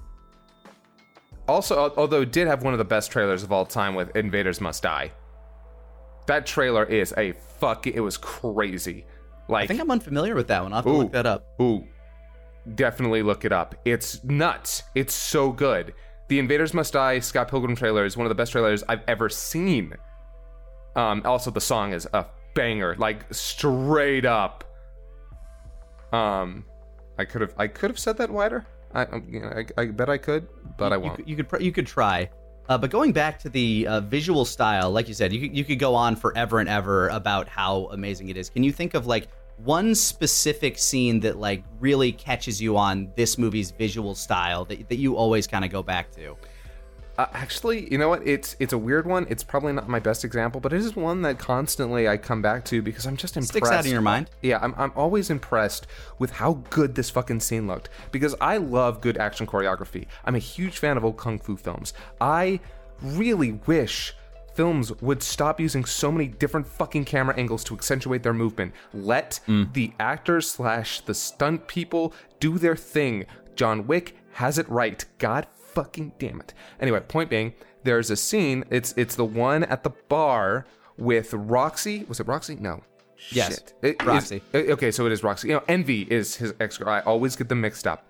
also, 1.47 1.93
although 1.99 2.23
it 2.23 2.33
did 2.33 2.49
have 2.49 2.63
one 2.63 2.73
of 2.73 2.79
the 2.79 2.85
best 2.85 3.13
trailers 3.13 3.43
of 3.43 3.53
all 3.53 3.67
time 3.67 3.95
with 3.95 4.17
Invaders 4.17 4.59
Must 4.61 4.83
Die. 4.83 5.13
That 6.27 6.47
trailer 6.47 6.85
is 6.85 7.13
a 7.17 7.33
fuck. 7.33 7.87
It 7.87 8.01
was 8.01 8.17
crazy. 8.17 9.05
Like 9.49 9.65
I 9.65 9.67
think 9.67 9.81
I'm 9.81 9.91
unfamiliar 9.91 10.35
with 10.35 10.49
that 10.49 10.63
one. 10.63 10.73
I'll 10.73 10.79
have 10.79 10.85
to 10.87 10.93
look 10.93 11.13
that 11.13 11.27
up. 11.27 11.47
Ooh, 11.61 11.87
definitely 12.75 13.23
look 13.23 13.45
it 13.45 13.53
up. 13.53 13.75
It's 13.85 14.23
nuts. 14.25 14.85
It's 14.95 15.15
so 15.15 15.51
good. 15.53 15.95
The 16.29 16.39
Invaders 16.39 16.73
Must 16.73 16.93
Die 16.93 17.19
Scott 17.19 17.49
Pilgrim 17.49 17.75
trailer 17.77 18.05
is 18.05 18.17
one 18.17 18.25
of 18.25 18.29
the 18.31 18.35
best 18.35 18.53
trailers 18.53 18.83
I've 18.89 19.03
ever 19.09 19.29
seen. 19.29 19.95
Um, 20.97 21.23
also, 21.25 21.51
the 21.51 21.61
song 21.61 21.93
is 21.93 22.07
a 22.15 22.27
banger, 22.55 22.95
like 22.99 23.25
straight 23.35 24.25
up. 24.25 24.65
Um, 26.13 26.65
I 27.19 27.25
could 27.25 27.41
have 27.41 27.55
I 27.59 27.67
could 27.67 27.91
have 27.91 27.99
said 27.99 28.17
that 28.19 28.31
wider. 28.31 28.67
I, 28.95 29.07
you 29.29 29.41
know, 29.41 29.49
I 29.77 29.81
I 29.83 29.87
bet 29.87 30.09
I 30.11 30.19
could, 30.19 30.47
but 30.77 30.93
I 30.93 30.97
You 30.97 31.03
won't. 31.03 31.17
could- 31.17 31.29
You 31.29 31.37
could 31.37 31.49
pr- 31.49 31.61
you 31.61 31.73
could 31.73 31.87
try. 31.87 32.31
Uh, 32.69 32.79
but 32.79 32.91
going 32.91 33.13
back 33.13 33.39
to 33.41 33.49
the 33.49 33.87
uh, 33.87 34.01
visual 34.01 34.45
style, 34.45 34.91
like 34.91 35.09
you 35.09 35.15
said, 35.15 35.33
you 35.33 35.41
could, 35.41 35.57
you 35.57 35.65
could 35.65 35.79
go 35.79 35.95
on 35.95 36.17
forever 36.17 36.61
and 36.61 36.69
ever 36.69 37.09
about 37.09 37.49
how 37.49 37.89
amazing 37.93 38.29
it 38.29 38.37
is. 38.37 38.49
Can 38.49 38.63
you 38.63 38.73
think 38.73 38.95
of 38.95 39.07
like 39.07 39.29
one 39.65 39.95
specific 39.95 40.79
scene 40.79 41.21
that 41.21 41.39
like 41.39 41.63
really 41.81 42.13
catches 42.13 42.61
you 42.63 42.77
on 42.77 43.13
this 43.17 43.37
movie's 43.37 43.71
visual 43.71 44.15
style 44.15 44.65
that, 44.67 44.89
that 44.89 44.97
you 44.97 45.17
always 45.17 45.47
kind 45.47 45.65
of 45.65 45.71
go 45.71 45.83
back 45.83 46.11
to? 46.13 46.37
Uh, 47.19 47.27
actually, 47.35 47.91
you 47.93 47.99
know 47.99 48.09
what? 48.09 48.27
It's 48.27 48.57
it's 48.59 48.73
a 48.73 48.79
weird 48.79 49.07
one. 49.07 49.27
It's 49.29 49.43
probably 49.43 49.73
not 49.73 49.89
my 49.89 50.01
best 50.01 50.25
example, 50.25 50.61
but 50.61 50.73
it 50.73 50.81
is 50.81 50.97
one 50.97 51.23
that 51.23 51.39
constantly 51.39 52.09
I 52.09 52.17
come 52.17 52.41
back 52.41 52.65
to 52.67 52.81
because 52.81 53.07
I'm 53.07 53.17
just 53.17 53.37
impressed. 53.37 53.51
Sticks 53.51 53.71
out 53.71 53.85
in 53.85 53.93
your 53.93 54.01
mind. 54.01 54.31
Yeah, 54.41 54.59
I'm 54.63 54.75
I'm 54.79 54.93
always 54.97 55.29
impressed 55.29 55.87
with 56.19 56.31
how 56.33 56.55
good 56.71 56.95
this 56.95 57.11
fucking 57.11 57.41
scene 57.41 57.67
looked 57.67 57.91
because 58.13 58.35
I 58.41 58.57
love 58.57 59.03
good 59.03 59.19
action 59.19 59.47
choreography. 59.47 60.07
I'm 60.25 60.35
a 60.35 60.41
huge 60.41 60.79
fan 60.79 60.97
of 60.97 61.05
old 61.05 61.19
kung 61.19 61.39
fu 61.39 61.57
films. 61.57 61.93
I 62.21 62.61
really 63.03 63.53
wish 63.67 64.15
films 64.55 64.93
would 65.01 65.23
stop 65.23 65.61
using 65.61 65.85
so 65.85 66.13
many 66.13 66.29
different 66.29 66.67
fucking 66.67 67.05
camera 67.05 67.35
angles 67.37 67.65
to 67.65 67.75
accentuate 67.75 68.23
their 68.23 68.35
movement. 68.35 68.73
Let 68.95 69.41
the 69.73 69.93
actors 69.99 70.51
slash 70.51 71.01
the 71.01 71.15
stunt 71.15 71.67
people 71.69 72.15
do 72.41 72.59
their 72.59 72.77
thing. 72.77 73.27
John 73.55 73.87
Wick 73.87 74.17
has 74.33 74.59
it 74.59 74.69
right. 74.69 75.05
God 75.19 75.47
fucking 75.75 76.13
damn 76.19 76.41
it. 76.41 76.55
Anyway, 76.81 77.01
point 77.01 77.31
being, 77.31 77.53
there's 77.85 78.11
a 78.11 78.17
scene. 78.17 78.65
It's 78.71 78.95
it's 78.97 79.17
the 79.17 79.25
one 79.25 79.65
at 79.65 79.83
the 79.83 79.91
bar 80.09 80.67
with 80.97 81.33
Roxy. 81.35 82.05
Was 82.09 82.21
it 82.21 82.27
Roxy? 82.27 82.57
No. 82.57 82.83
Yes, 83.31 83.55
Shit. 83.55 83.75
It 83.83 84.05
Roxy. 84.05 84.43
okay, 84.55 84.91
so 84.91 85.07
it 85.07 85.13
is 85.13 85.23
Roxy. 85.23 85.49
You 85.49 85.55
know, 85.55 85.63
Envy 85.69 86.03
is 86.03 86.37
his 86.37 86.55
ex 86.61 86.79
girl. 86.79 86.89
I 86.89 87.01
always 87.01 87.37
get 87.37 87.49
them 87.49 87.61
mixed 87.61 87.87
up. 87.87 88.05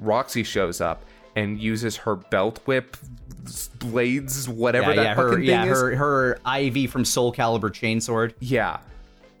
Roxy 0.00 0.42
shows 0.42 0.80
up 0.80 1.04
and 1.36 1.58
uses 1.58 1.96
her 1.96 2.16
belt 2.16 2.60
whip 2.66 2.96
blades, 3.78 4.48
whatever 4.48 4.90
yeah, 4.90 4.96
that 4.96 5.02
yeah, 5.02 5.14
fucking 5.14 5.30
her, 5.30 5.36
thing 5.36 5.44
yeah, 5.44 5.64
is. 5.64 5.80
her, 5.80 5.96
her 5.96 6.38
Ivy 6.44 6.86
from 6.86 7.04
Soul 7.04 7.32
Calibur 7.32 7.70
chainsword. 7.70 8.34
Yeah, 8.40 8.78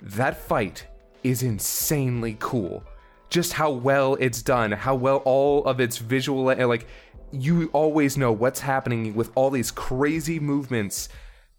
that 0.02 0.36
fight 0.36 0.86
is 1.22 1.42
insanely 1.42 2.36
cool. 2.38 2.84
Just 3.30 3.52
how 3.54 3.70
well 3.70 4.14
it's 4.16 4.42
done, 4.42 4.72
how 4.72 4.94
well 4.94 5.16
all 5.24 5.64
of 5.64 5.80
its 5.80 5.98
visual, 5.98 6.44
like, 6.44 6.86
you 7.34 7.70
always 7.72 8.16
know 8.16 8.32
what's 8.32 8.60
happening 8.60 9.14
with 9.14 9.30
all 9.34 9.50
these 9.50 9.70
crazy 9.70 10.38
movements. 10.38 11.08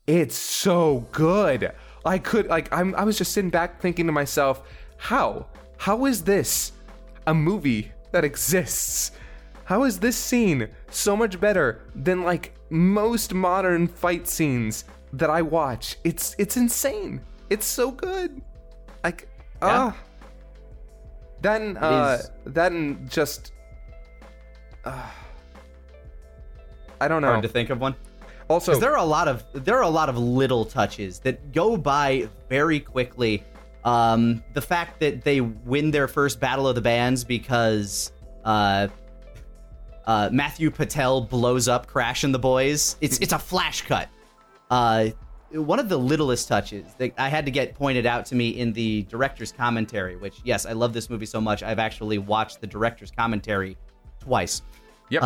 It's 0.07 0.35
so 0.35 1.07
good. 1.11 1.71
I 2.05 2.19
could, 2.19 2.47
like, 2.47 2.71
I'm, 2.73 2.93
I 2.95 3.03
was 3.03 3.17
just 3.17 3.33
sitting 3.33 3.49
back 3.49 3.81
thinking 3.81 4.05
to 4.05 4.11
myself, 4.11 4.61
how? 4.97 5.47
How 5.77 6.05
is 6.05 6.23
this 6.23 6.71
a 7.27 7.33
movie 7.33 7.91
that 8.11 8.23
exists? 8.23 9.11
How 9.65 9.83
is 9.83 9.99
this 9.99 10.15
scene 10.15 10.69
so 10.89 11.17
much 11.17 11.39
better 11.39 11.81
than 11.95 12.23
like 12.23 12.53
most 12.69 13.33
modern 13.33 13.87
fight 13.87 14.27
scenes 14.27 14.85
that 15.13 15.29
I 15.29 15.41
watch? 15.41 15.97
It's 16.03 16.35
it's 16.37 16.55
insane. 16.55 17.19
It's 17.49 17.65
so 17.65 17.91
good. 17.91 18.41
Like 19.03 19.27
ah. 19.61 19.97
Then 21.41 21.77
uh 21.77 22.19
then 22.45 23.07
just 23.09 23.53
uh, 24.85 25.09
I 26.99 27.07
don't 27.07 27.21
know. 27.21 27.29
Hard 27.29 27.43
to 27.43 27.49
think 27.49 27.69
of 27.69 27.79
one. 27.79 27.95
Also, 28.47 28.79
there 28.79 28.91
are 28.91 28.97
a 28.97 29.03
lot 29.03 29.27
of 29.27 29.43
there 29.53 29.77
are 29.77 29.83
a 29.83 29.89
lot 29.89 30.07
of 30.07 30.17
little 30.17 30.65
touches 30.65 31.19
that 31.19 31.51
go 31.51 31.75
by 31.77 32.29
very 32.49 32.79
quickly. 32.79 33.43
Um, 33.83 34.43
the 34.53 34.61
fact 34.61 34.99
that 34.99 35.23
they 35.23 35.41
win 35.41 35.91
their 35.91 36.07
first 36.07 36.39
battle 36.39 36.67
of 36.67 36.75
the 36.75 36.81
bands 36.81 37.23
because 37.23 38.11
uh, 38.43 38.87
uh, 40.05 40.29
Matthew 40.31 40.69
Patel 40.71 41.21
blows 41.21 41.67
up 41.67 41.87
Crash 41.87 42.23
and 42.23 42.33
the 42.33 42.39
boys. 42.39 42.97
It's 43.01 43.17
it's 43.19 43.33
a 43.33 43.39
flash 43.39 43.81
cut. 43.81 44.09
Uh, 44.69 45.09
one 45.51 45.79
of 45.79 45.89
the 45.89 45.97
littlest 45.97 46.47
touches 46.47 46.93
that 46.95 47.13
I 47.17 47.29
had 47.29 47.45
to 47.45 47.51
get 47.51 47.75
pointed 47.75 48.05
out 48.05 48.25
to 48.27 48.35
me 48.35 48.49
in 48.49 48.73
the 48.73 49.03
director's 49.03 49.51
commentary. 49.51 50.17
Which 50.17 50.35
yes, 50.43 50.65
I 50.67 50.73
love 50.73 50.93
this 50.93 51.09
movie 51.09 51.25
so 51.25 51.41
much. 51.41 51.63
I've 51.63 51.79
actually 51.79 52.19
watched 52.19 52.61
the 52.61 52.67
director's 52.67 53.09
commentary 53.09 53.77
twice. 54.19 54.61
Yep. 55.09 55.23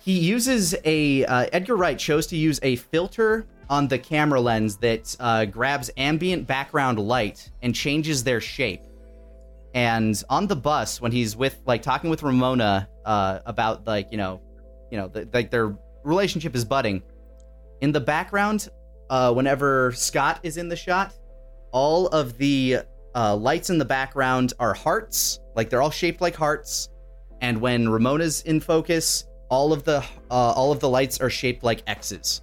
He 0.00 0.18
uses 0.18 0.74
a 0.84 1.24
uh, 1.26 1.46
Edgar 1.52 1.76
Wright 1.76 1.98
chose 1.98 2.26
to 2.28 2.36
use 2.36 2.58
a 2.62 2.76
filter 2.76 3.46
on 3.68 3.86
the 3.86 3.98
camera 3.98 4.40
lens 4.40 4.76
that 4.78 5.14
uh, 5.20 5.44
grabs 5.44 5.90
ambient 5.96 6.46
background 6.46 6.98
light 6.98 7.50
and 7.62 7.74
changes 7.74 8.24
their 8.24 8.40
shape. 8.40 8.82
And 9.74 10.20
on 10.28 10.46
the 10.46 10.56
bus, 10.56 11.00
when 11.00 11.12
he's 11.12 11.36
with 11.36 11.60
like 11.66 11.82
talking 11.82 12.10
with 12.10 12.22
Ramona 12.22 12.88
uh, 13.04 13.40
about 13.46 13.86
like 13.86 14.08
you 14.10 14.18
know, 14.18 14.40
you 14.90 14.96
know, 14.96 15.08
the, 15.08 15.28
like 15.32 15.50
their 15.50 15.76
relationship 16.02 16.56
is 16.56 16.64
budding. 16.64 17.02
In 17.80 17.92
the 17.92 18.00
background, 18.00 18.68
uh, 19.10 19.32
whenever 19.32 19.92
Scott 19.92 20.40
is 20.42 20.56
in 20.56 20.68
the 20.68 20.76
shot, 20.76 21.14
all 21.72 22.08
of 22.08 22.36
the 22.38 22.78
uh, 23.14 23.36
lights 23.36 23.70
in 23.70 23.78
the 23.78 23.84
background 23.84 24.54
are 24.58 24.74
hearts, 24.74 25.40
like 25.54 25.70
they're 25.70 25.82
all 25.82 25.90
shaped 25.90 26.20
like 26.20 26.34
hearts. 26.34 26.88
And 27.42 27.60
when 27.60 27.88
Ramona's 27.88 28.42
in 28.42 28.60
focus, 28.60 29.24
all 29.50 29.72
of 29.72 29.84
the 29.84 29.98
uh, 30.30 30.52
all 30.52 30.72
of 30.72 30.80
the 30.80 30.88
lights 30.88 31.20
are 31.20 31.30
shaped 31.30 31.62
like 31.62 31.82
X's. 31.86 32.40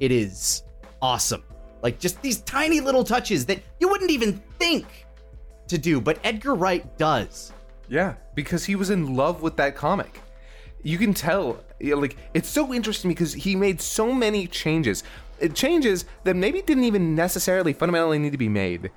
It 0.00 0.12
is 0.12 0.64
awesome. 1.00 1.44
Like 1.82 1.98
just 1.98 2.20
these 2.20 2.42
tiny 2.42 2.80
little 2.80 3.04
touches 3.04 3.46
that 3.46 3.62
you 3.78 3.88
wouldn't 3.88 4.10
even 4.10 4.42
think 4.58 5.06
to 5.68 5.78
do, 5.78 6.00
but 6.00 6.18
Edgar 6.24 6.54
Wright 6.54 6.98
does. 6.98 7.52
Yeah, 7.88 8.14
because 8.34 8.64
he 8.64 8.76
was 8.76 8.90
in 8.90 9.16
love 9.16 9.42
with 9.42 9.56
that 9.56 9.74
comic. 9.74 10.20
You 10.82 10.98
can 10.98 11.14
tell, 11.14 11.60
like 11.80 12.16
it's 12.34 12.48
so 12.48 12.72
interesting 12.74 13.10
because 13.10 13.32
he 13.32 13.56
made 13.56 13.80
so 13.80 14.12
many 14.12 14.46
changes, 14.46 15.04
Uh, 15.42 15.48
changes 15.48 16.04
that 16.24 16.36
maybe 16.36 16.60
didn't 16.62 16.84
even 16.84 17.14
necessarily 17.14 17.72
fundamentally 17.72 18.18
need 18.18 18.32
to 18.32 18.38
be 18.38 18.48
made, 18.48 18.90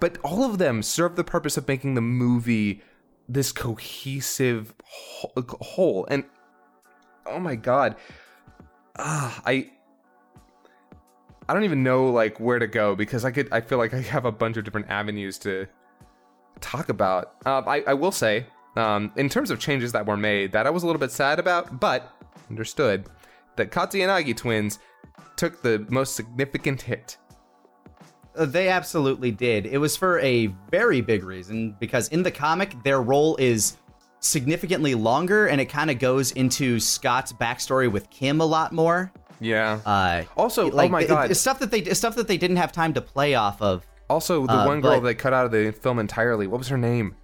but 0.00 0.18
all 0.22 0.42
of 0.44 0.58
them 0.58 0.82
serve 0.82 1.14
the 1.16 1.24
purpose 1.24 1.56
of 1.56 1.68
making 1.68 1.94
the 1.94 2.00
movie 2.00 2.82
this 3.28 3.52
cohesive 3.52 4.74
whole. 4.84 6.06
And 6.10 6.24
oh 7.26 7.38
my 7.38 7.54
god, 7.54 7.96
ah, 8.98 9.40
I 9.44 9.70
I 11.48 11.54
don't 11.54 11.64
even 11.64 11.82
know 11.82 12.06
like 12.06 12.40
where 12.40 12.58
to 12.58 12.66
go 12.66 12.94
because 12.94 13.24
I 13.24 13.30
could 13.30 13.48
I 13.52 13.60
feel 13.60 13.78
like 13.78 13.94
I 13.94 14.00
have 14.00 14.24
a 14.24 14.32
bunch 14.32 14.56
of 14.56 14.64
different 14.64 14.88
avenues 14.88 15.38
to 15.38 15.66
talk 16.60 16.88
about. 16.88 17.34
Uh, 17.44 17.62
I, 17.66 17.82
I 17.86 17.94
will 17.94 18.12
say, 18.12 18.46
um, 18.76 19.12
in 19.16 19.28
terms 19.28 19.50
of 19.50 19.58
changes 19.58 19.92
that 19.92 20.06
were 20.06 20.16
made, 20.16 20.52
that 20.52 20.66
I 20.66 20.70
was 20.70 20.82
a 20.82 20.86
little 20.86 21.00
bit 21.00 21.10
sad 21.10 21.38
about, 21.38 21.80
but 21.80 22.12
understood 22.48 23.06
that 23.56 23.70
Katayanagi 23.70 24.36
twins 24.36 24.78
took 25.36 25.62
the 25.62 25.84
most 25.90 26.16
significant 26.16 26.82
hit. 26.82 27.18
Uh, 28.36 28.44
They 28.46 28.68
absolutely 28.68 29.30
did. 29.30 29.66
It 29.66 29.78
was 29.78 29.96
for 29.96 30.18
a 30.20 30.46
very 30.70 31.00
big 31.00 31.24
reason 31.24 31.76
because 31.78 32.08
in 32.08 32.22
the 32.22 32.30
comic, 32.30 32.74
their 32.82 33.00
role 33.02 33.36
is 33.36 33.76
significantly 34.20 34.94
longer 34.94 35.46
and 35.46 35.60
it 35.60 35.66
kind 35.66 35.90
of 35.90 35.98
goes 35.98 36.32
into 36.32 36.80
Scott's 36.80 37.32
backstory 37.32 37.90
with 37.90 38.08
Kim 38.10 38.40
a 38.40 38.44
lot 38.46 38.72
more. 38.72 39.12
Yeah. 39.40 39.80
Uh, 39.84 40.22
also, 40.36 40.70
like 40.70 40.88
oh 40.88 40.92
my 40.92 41.00
it- 41.02 41.08
god. 41.08 41.30
it's 41.30 41.40
stuff 41.40 41.58
that 41.58 41.70
they 41.70 41.84
stuff 41.94 42.14
that 42.16 42.28
they 42.28 42.38
didn't 42.38 42.56
have 42.56 42.72
time 42.72 42.94
to 42.94 43.00
play 43.00 43.34
off 43.34 43.60
of. 43.60 43.84
also, 44.08 44.46
the 44.46 44.52
uh, 44.52 44.66
one 44.66 44.80
girl 44.80 45.00
but- 45.00 45.04
they 45.06 45.14
cut 45.14 45.32
out 45.32 45.44
of 45.46 45.52
the 45.52 45.72
film 45.72 45.98
entirely. 45.98 46.46
What 46.46 46.58
was 46.58 46.68
her 46.68 46.78
name? 46.78 47.14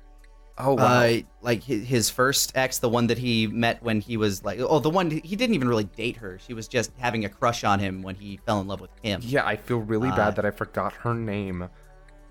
Oh 0.63 0.75
wow. 0.75 1.03
Uh, 1.03 1.21
like 1.43 1.63
his, 1.63 1.87
his 1.87 2.11
first 2.11 2.53
ex, 2.55 2.79
the 2.79 2.89
one 2.89 3.07
that 3.09 3.19
he 3.19 3.47
met 3.47 3.83
when 3.83 4.01
he 4.01 4.17
was 4.17 4.45
like, 4.45 4.61
oh, 4.61 4.79
the 4.79 4.91
one 4.91 5.11
he 5.11 5.37
didn't 5.37 5.55
even 5.55 5.69
really 5.69 5.85
date 5.85 6.17
her. 6.17 6.39
She 6.47 6.55
was 6.55 6.69
just 6.69 6.93
having 6.99 7.25
a 7.25 7.29
crush 7.29 7.65
on 7.65 7.79
him 7.79 8.03
when 8.03 8.15
he 8.15 8.39
fell 8.47 8.61
in 8.61 8.67
love 8.67 8.81
with 8.81 8.91
him. 9.03 9.21
yeah, 9.25 9.47
I 9.47 9.57
feel 9.57 9.79
really 9.79 10.11
uh, 10.11 10.17
bad 10.17 10.37
that 10.37 10.45
I 10.45 10.51
forgot 10.51 10.93
her 10.95 11.15
name. 11.15 11.69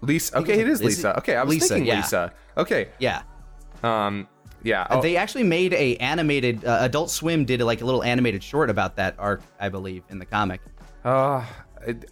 Lisa. 0.02 0.38
Okay, 0.38 0.60
it 0.60 0.68
is 0.68 0.82
Lisa. 0.82 1.18
Okay, 1.18 1.36
I 1.36 1.44
was 1.44 1.56
Lisa, 1.56 1.68
thinking 1.74 1.88
yeah. 1.88 1.98
Lisa. 1.98 2.34
Okay. 2.58 2.90
Yeah. 3.00 3.24
Um. 3.84 4.28
Yeah. 4.64 4.88
Oh, 4.90 5.02
They 5.02 5.16
actually 5.16 5.44
made 5.44 5.74
a 5.74 5.96
animated 5.98 6.66
uh, 6.66 6.80
Adult 6.82 7.10
Swim 7.10 7.46
did 7.46 7.62
like 7.62 7.82
a 7.82 7.86
little 7.86 8.04
animated 8.04 8.44
short 8.44 8.70
about 8.70 8.96
that 8.98 9.16
arc, 9.18 9.42
I 9.60 9.70
believe, 9.70 10.04
in 10.10 10.20
the 10.20 10.26
comic. 10.26 10.62
Uh, 11.04 11.46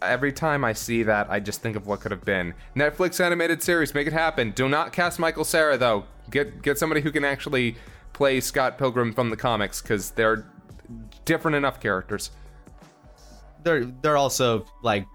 every 0.02 0.32
time 0.32 0.64
I 0.64 0.72
see 0.72 1.02
that, 1.04 1.30
I 1.30 1.40
just 1.40 1.60
think 1.60 1.76
of 1.76 1.86
what 1.86 2.00
could 2.00 2.10
have 2.10 2.24
been. 2.24 2.54
Netflix 2.74 3.24
animated 3.24 3.62
series, 3.62 3.94
make 3.94 4.06
it 4.06 4.12
happen. 4.12 4.50
Do 4.52 4.68
not 4.68 4.92
cast 4.92 5.18
Michael 5.18 5.44
Cera 5.44 5.76
though. 5.76 6.04
Get 6.30 6.62
get 6.62 6.78
somebody 6.78 7.00
who 7.00 7.10
can 7.10 7.24
actually 7.24 7.76
play 8.12 8.40
Scott 8.40 8.78
Pilgrim 8.78 9.12
from 9.12 9.30
the 9.30 9.36
comics 9.36 9.80
because 9.80 10.10
they're 10.12 10.44
different 11.24 11.56
enough 11.56 11.80
characters. 11.80 12.30
They're 13.62 13.84
they're 13.84 14.16
also 14.16 14.66
like, 14.82 15.06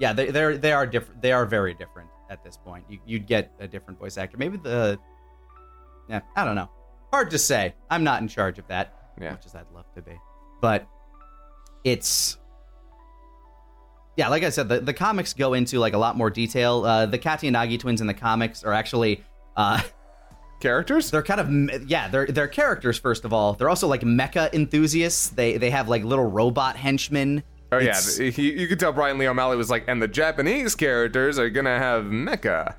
yeah, 0.00 0.12
they 0.12 0.30
they're 0.30 0.56
they 0.56 0.72
are 0.72 0.86
different. 0.86 1.22
They 1.22 1.32
are 1.32 1.46
very 1.46 1.74
different 1.74 2.08
at 2.30 2.44
this 2.44 2.56
point. 2.56 2.84
You, 2.88 2.98
you'd 3.06 3.26
get 3.26 3.52
a 3.58 3.66
different 3.66 3.98
voice 3.98 4.18
actor. 4.18 4.36
Maybe 4.36 4.58
the, 4.58 4.98
yeah, 6.08 6.20
I 6.36 6.44
don't 6.44 6.54
know. 6.54 6.70
Hard 7.10 7.30
to 7.30 7.38
say. 7.38 7.74
I'm 7.90 8.04
not 8.04 8.20
in 8.20 8.28
charge 8.28 8.58
of 8.58 8.66
that. 8.68 8.94
Yeah. 9.20 9.32
much 9.32 9.46
as 9.46 9.54
I'd 9.54 9.70
love 9.74 9.86
to 9.94 10.02
be. 10.02 10.12
But 10.60 10.86
it's 11.84 12.36
yeah, 14.18 14.28
like 14.28 14.42
I 14.42 14.50
said, 14.50 14.68
the, 14.68 14.80
the 14.80 14.92
comics 14.92 15.32
go 15.32 15.54
into 15.54 15.78
like 15.78 15.94
a 15.94 15.98
lot 15.98 16.16
more 16.16 16.28
detail. 16.28 16.84
Uh, 16.84 17.06
the 17.06 17.18
Katayanagi 17.18 17.78
twins 17.80 18.00
in 18.02 18.06
the 18.06 18.12
comics 18.14 18.64
are 18.64 18.72
actually 18.74 19.24
uh, 19.56 19.80
Characters? 20.60 21.10
they're 21.12 21.22
kind 21.22 21.40
of 21.40 21.88
yeah, 21.88 22.08
they're 22.08 22.26
they're 22.26 22.48
characters 22.48 22.98
first 22.98 23.24
of 23.24 23.32
all. 23.32 23.52
They're 23.54 23.68
also 23.70 23.86
like 23.86 24.00
mecha 24.02 24.52
enthusiasts. 24.52 25.28
They 25.28 25.56
they 25.56 25.70
have 25.70 25.88
like 25.88 26.02
little 26.02 26.24
robot 26.26 26.74
henchmen. 26.76 27.44
Oh 27.70 27.76
It's- 27.78 28.18
yeah, 28.18 28.30
he, 28.30 28.58
you 28.60 28.66
could 28.66 28.80
tell 28.80 28.92
Brian 28.92 29.18
Lee 29.18 29.28
O'Malley 29.28 29.56
was 29.56 29.70
like, 29.70 29.84
and 29.86 30.02
the 30.02 30.08
Japanese 30.08 30.74
characters 30.74 31.38
are 31.38 31.48
gonna 31.48 31.78
have 31.78 32.04
mecha. 32.06 32.74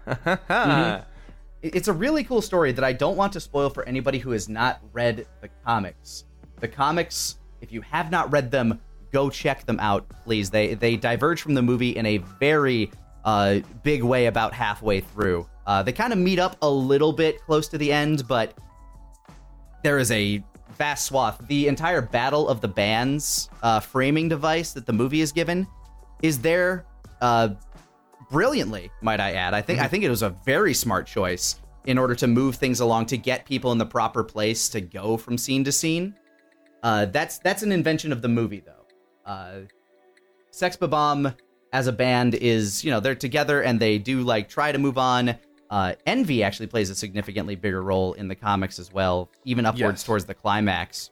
It- 1.61 1.75
It's 1.75 1.87
a 1.87 1.93
really 1.93 2.23
cool 2.25 2.41
story 2.41 2.71
that 2.73 2.83
I 2.83 2.91
don't 2.93 3.15
want 3.17 3.33
to 3.33 3.39
spoil 3.39 3.69
for 3.69 3.87
anybody 3.87 4.17
who 4.19 4.31
has 4.31 4.49
not 4.49 4.81
read 4.93 5.25
the 5.41 5.49
comics. 5.65 6.25
The 6.59 6.67
comics, 6.67 7.37
if 7.61 7.71
you 7.71 7.81
have 7.81 8.11
not 8.11 8.31
read 8.31 8.49
them, 8.51 8.79
go 9.11 9.29
check 9.29 9.65
them 9.65 9.79
out, 9.79 10.07
please. 10.23 10.49
They 10.49 10.73
they 10.73 10.95
diverge 10.95 11.41
from 11.41 11.53
the 11.53 11.61
movie 11.61 11.95
in 11.95 12.05
a 12.05 12.17
very 12.17 12.91
uh, 13.25 13.59
big 13.83 14.03
way 14.03 14.27
about 14.27 14.53
halfway 14.53 15.01
through. 15.01 15.47
Uh, 15.65 15.83
they 15.83 15.91
kind 15.91 16.13
of 16.13 16.19
meet 16.19 16.39
up 16.39 16.57
a 16.61 16.69
little 16.69 17.13
bit 17.13 17.41
close 17.41 17.67
to 17.69 17.77
the 17.77 17.91
end, 17.91 18.27
but 18.27 18.57
there 19.83 19.99
is 19.99 20.11
a 20.11 20.43
vast 20.77 21.05
swath. 21.05 21.39
The 21.47 21.67
entire 21.67 22.01
Battle 22.01 22.47
of 22.47 22.61
the 22.61 22.67
Bands 22.67 23.49
uh, 23.61 23.79
framing 23.79 24.29
device 24.29 24.71
that 24.73 24.85
the 24.85 24.93
movie 24.93 25.21
is 25.21 25.31
given 25.31 25.67
is 26.21 26.39
there 26.39 26.85
uh, 27.21 27.49
brilliantly, 28.31 28.91
might 29.01 29.19
I 29.19 29.33
add. 29.33 29.53
I 29.53 29.61
think 29.61 29.79
I 29.79 29.87
think 29.87 30.03
it 30.03 30.09
was 30.09 30.23
a 30.23 30.29
very 30.45 30.73
smart 30.73 31.05
choice 31.07 31.59
in 31.85 31.97
order 31.97 32.15
to 32.15 32.27
move 32.27 32.55
things 32.55 32.79
along 32.79 33.07
to 33.07 33.17
get 33.17 33.45
people 33.45 33.71
in 33.71 33.77
the 33.77 33.85
proper 33.85 34.23
place 34.23 34.69
to 34.69 34.81
go 34.81 35.17
from 35.17 35.37
scene 35.37 35.63
to 35.63 35.71
scene. 35.71 36.15
Uh, 36.83 37.05
that's 37.05 37.39
that's 37.39 37.63
an 37.63 37.71
invention 37.71 38.11
of 38.11 38.21
the 38.21 38.27
movie, 38.27 38.61
though. 38.65 38.78
Uh, 39.29 39.59
Sex 40.49 40.75
Bob-Omb 40.75 41.35
as 41.71 41.85
a 41.85 41.91
band 41.91 42.33
is, 42.33 42.83
you 42.83 42.89
know, 42.89 42.99
they're 42.99 43.13
together 43.13 43.61
and 43.61 43.79
they 43.79 43.99
do 43.99 44.21
like 44.21 44.49
try 44.49 44.71
to 44.71 44.79
move 44.79 44.97
on. 44.97 45.35
Uh, 45.69 45.93
Envy 46.07 46.41
actually 46.43 46.65
plays 46.65 46.89
a 46.89 46.95
significantly 46.95 47.55
bigger 47.55 47.83
role 47.83 48.13
in 48.13 48.27
the 48.27 48.33
comics 48.33 48.79
as 48.79 48.91
well, 48.91 49.29
even 49.45 49.67
upwards 49.67 50.01
Yes. 50.01 50.03
towards 50.03 50.25
the 50.25 50.33
climax. 50.33 51.11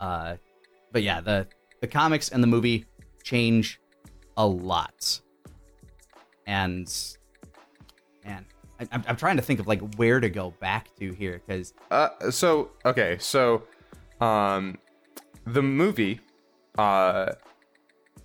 Uh, 0.00 0.36
but 0.90 1.02
yeah, 1.02 1.20
the 1.20 1.46
the 1.82 1.86
comics 1.86 2.30
and 2.30 2.42
the 2.42 2.46
movie 2.46 2.86
change 3.22 3.78
a 4.38 4.46
lot, 4.46 5.20
and 6.46 6.90
man, 8.24 8.46
I, 8.80 8.88
I'm 8.90 9.04
I'm 9.06 9.16
trying 9.16 9.36
to 9.36 9.42
think 9.42 9.60
of 9.60 9.66
like 9.66 9.82
where 9.96 10.18
to 10.18 10.30
go 10.30 10.54
back 10.60 10.94
to 10.96 11.12
here 11.12 11.42
because 11.46 11.74
Uh, 11.90 12.08
so 12.30 12.70
okay, 12.86 13.16
so 13.18 13.64
um, 14.20 14.78
the 15.46 15.62
movie, 15.62 16.20
uh, 16.78 17.32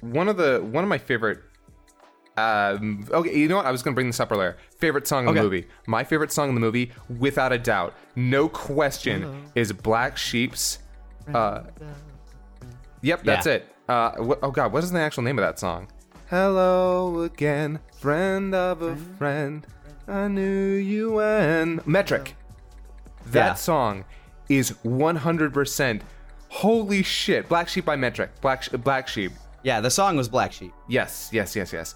one 0.01 0.27
of 0.27 0.37
the 0.37 0.59
one 0.59 0.83
of 0.83 0.89
my 0.89 0.97
favorite. 0.97 1.39
Um, 2.37 3.05
okay, 3.11 3.37
you 3.37 3.49
know 3.49 3.57
what? 3.57 3.65
I 3.65 3.71
was 3.71 3.83
gonna 3.83 3.95
bring 3.95 4.07
this 4.07 4.19
up 4.19 4.31
earlier. 4.31 4.57
Favorite 4.77 5.07
song 5.07 5.27
in 5.27 5.35
the 5.35 5.41
movie. 5.41 5.67
My 5.87 6.03
favorite 6.05 6.31
song 6.31 6.47
in 6.49 6.55
the 6.55 6.61
movie, 6.61 6.91
without 7.19 7.51
a 7.51 7.57
doubt, 7.57 7.93
no 8.15 8.47
question, 8.47 9.45
is 9.55 9.73
Black 9.73 10.15
Sheep's. 10.17 10.79
Uh, 11.33 11.63
yep, 13.01 13.23
that's 13.23 13.45
Yeah. 13.45 13.53
it. 13.53 13.75
Uh, 13.89 14.11
wh- 14.23 14.39
oh 14.43 14.51
God, 14.51 14.71
what 14.71 14.83
is 14.83 14.91
the 14.91 14.99
actual 14.99 15.23
name 15.23 15.37
of 15.37 15.43
that 15.43 15.59
song? 15.59 15.89
Hello 16.29 17.21
again, 17.23 17.79
friend 17.99 18.55
of 18.55 18.81
a 18.81 18.95
friend. 18.95 19.67
I 20.07 20.27
knew 20.29 20.73
you 20.75 21.11
when 21.13 21.81
metric. 21.85 22.35
That 23.25 23.45
Yeah. 23.47 23.53
song 23.55 24.05
is 24.47 24.73
100%. 24.83 26.03
Holy 26.49 27.03
shit! 27.03 27.47
Black 27.47 27.69
Sheep 27.69 27.85
by 27.85 27.95
Metric. 27.95 28.31
Black 28.41 28.63
Sh- 28.63 28.69
Black 28.69 29.07
Sheep. 29.07 29.31
yeah, 29.63 29.79
the 29.81 29.89
song 29.91 30.17
was 30.17 30.27
Black 30.27 30.51
Sheep. 30.51 30.73
Yes, 30.87 31.29
yes, 31.31 31.55
yes, 31.55 31.71
yes. 31.71 31.95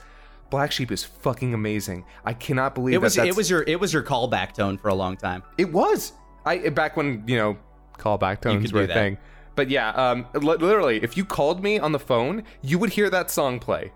Black 0.49 0.71
Sheep 0.71 0.91
is 0.91 1.03
fucking 1.03 1.53
amazing. 1.55 2.05
I 2.23 2.33
cannot 2.33 2.75
believe 2.75 2.93
It 2.95 3.01
was 3.01 3.15
that. 3.15 3.25
it 3.27 3.35
was 3.35 3.49
your 3.49 3.63
it 3.67 3.79
was 3.79 3.91
your 3.91 4.03
callback 4.03 4.53
tone 4.53 4.77
for 4.77 4.89
a 4.89 4.93
long 4.93 5.17
time. 5.17 5.41
It 5.57 5.71
was. 5.71 6.13
I 6.45 6.69
back 6.69 6.95
when 6.95 7.23
you 7.27 7.37
know 7.37 7.57
callback 7.97 8.41
tones 8.41 8.71
were 8.71 8.83
a 8.83 8.87
that. 8.87 8.93
thing. 8.93 9.17
But 9.55 9.69
yeah, 9.69 9.89
um, 9.89 10.25
li- 10.33 10.57
literally, 10.57 11.01
if 11.03 11.15
you 11.17 11.25
called 11.25 11.63
me 11.63 11.79
on 11.79 11.91
the 11.91 11.99
phone, 11.99 12.43
you 12.61 12.77
would 12.79 12.89
hear 12.91 13.09
that 13.09 13.31
song 13.31 13.59
play. 13.59 13.91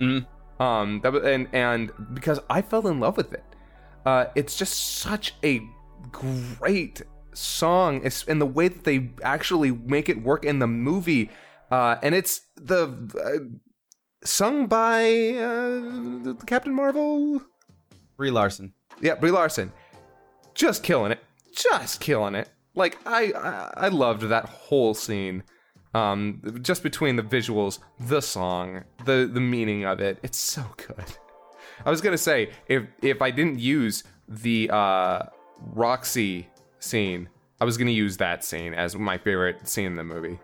Mhm. 0.00 0.26
Um, 0.60 1.00
that 1.02 1.12
was, 1.12 1.22
and 1.24 1.48
and 1.52 1.90
because 2.14 2.40
I 2.48 2.62
fell 2.62 2.86
in 2.88 3.00
love 3.00 3.16
with 3.18 3.32
it. 3.34 3.44
Uh, 4.06 4.26
it's 4.34 4.56
just 4.56 4.98
such 4.98 5.34
a 5.44 5.60
great 6.12 7.02
song. 7.36 8.02
In 8.26 8.38
the 8.38 8.46
way 8.46 8.68
that 8.68 8.84
they 8.84 9.10
actually 9.22 9.70
make 9.70 10.08
it 10.08 10.22
work 10.22 10.44
in 10.44 10.58
the 10.58 10.66
movie, 10.66 11.30
uh, 11.70 11.96
and 12.02 12.14
it's 12.14 12.42
the 12.56 12.88
uh, 13.22 13.56
sung 14.24 14.66
by 14.66 15.30
uh, 15.30 16.34
Captain 16.46 16.74
Marvel. 16.74 17.42
Brie 18.16 18.30
Larson. 18.30 18.72
Yeah, 19.00 19.14
Brie 19.14 19.30
Larson, 19.30 19.72
just 20.54 20.82
killing 20.82 21.12
it, 21.12 21.20
just 21.54 22.00
killing 22.00 22.34
it. 22.34 22.48
Like 22.74 22.98
I, 23.06 23.32
I, 23.32 23.72
I 23.76 23.88
loved 23.88 24.22
that 24.22 24.46
whole 24.46 24.94
scene. 24.94 25.42
Um, 25.94 26.42
just 26.62 26.82
between 26.82 27.16
the 27.16 27.22
visuals, 27.22 27.78
the 27.98 28.20
song, 28.20 28.84
the 29.04 29.28
the 29.32 29.40
meaning 29.40 29.84
of 29.84 30.00
it, 30.00 30.18
it's 30.22 30.38
so 30.38 30.64
good. 30.76 31.16
I 31.84 31.90
was 31.90 32.00
gonna 32.00 32.18
say 32.18 32.50
if 32.68 32.84
if 33.02 33.22
I 33.22 33.30
didn't 33.30 33.58
use 33.58 34.04
the 34.28 34.70
uh, 34.70 35.22
Roxy 35.58 36.48
scene, 36.78 37.28
I 37.60 37.64
was 37.64 37.78
gonna 37.78 37.90
use 37.90 38.16
that 38.18 38.44
scene 38.44 38.74
as 38.74 38.96
my 38.96 39.18
favorite 39.18 39.68
scene 39.68 39.86
in 39.86 39.96
the 39.96 40.04
movie. 40.04 40.38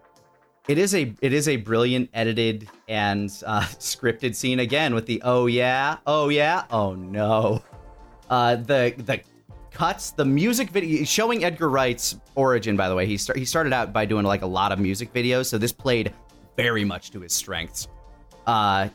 It 0.69 0.79
is 0.79 0.95
a 0.95 1.13
it 1.21 1.33
is 1.33 1.49
a 1.49 1.57
brilliant 1.57 2.11
edited 2.15 2.69
and 2.89 3.29
uh, 3.45 3.61
scripted 3.79 4.35
scene 4.35 4.61
again 4.61 4.95
with 4.95 5.07
the 5.07 5.21
oh 5.25 5.47
yeah 5.47 5.99
oh 6.07 6.29
yeah 6.29 6.65
oh 6.71 6.95
no, 6.95 7.63
uh, 8.31 8.57
the 8.57 8.95
the 8.99 9.21
cuts 9.73 10.11
the 10.13 10.25
music 10.25 10.71
video 10.71 11.05
showing 11.05 11.45
Edgar 11.45 11.69
Wright's 11.69 12.17
origin. 12.35 12.77
By 12.77 12.89
the 12.89 12.95
way, 12.95 13.07
he 13.07 13.17
start, 13.17 13.39
he 13.39 13.45
started 13.45 13.73
out 13.73 13.93
by 13.93 14.05
doing 14.05 14.25
like 14.25 14.43
a 14.43 14.47
lot 14.47 14.71
of 14.71 14.79
music 14.79 15.13
videos, 15.13 15.47
so 15.47 15.59
this 15.59 15.73
played 15.73 16.15
very 16.57 16.85
much 16.85 17.11
to 17.11 17.21
his 17.21 17.33
strengths. 17.33 17.89
Uh, 18.47 18.89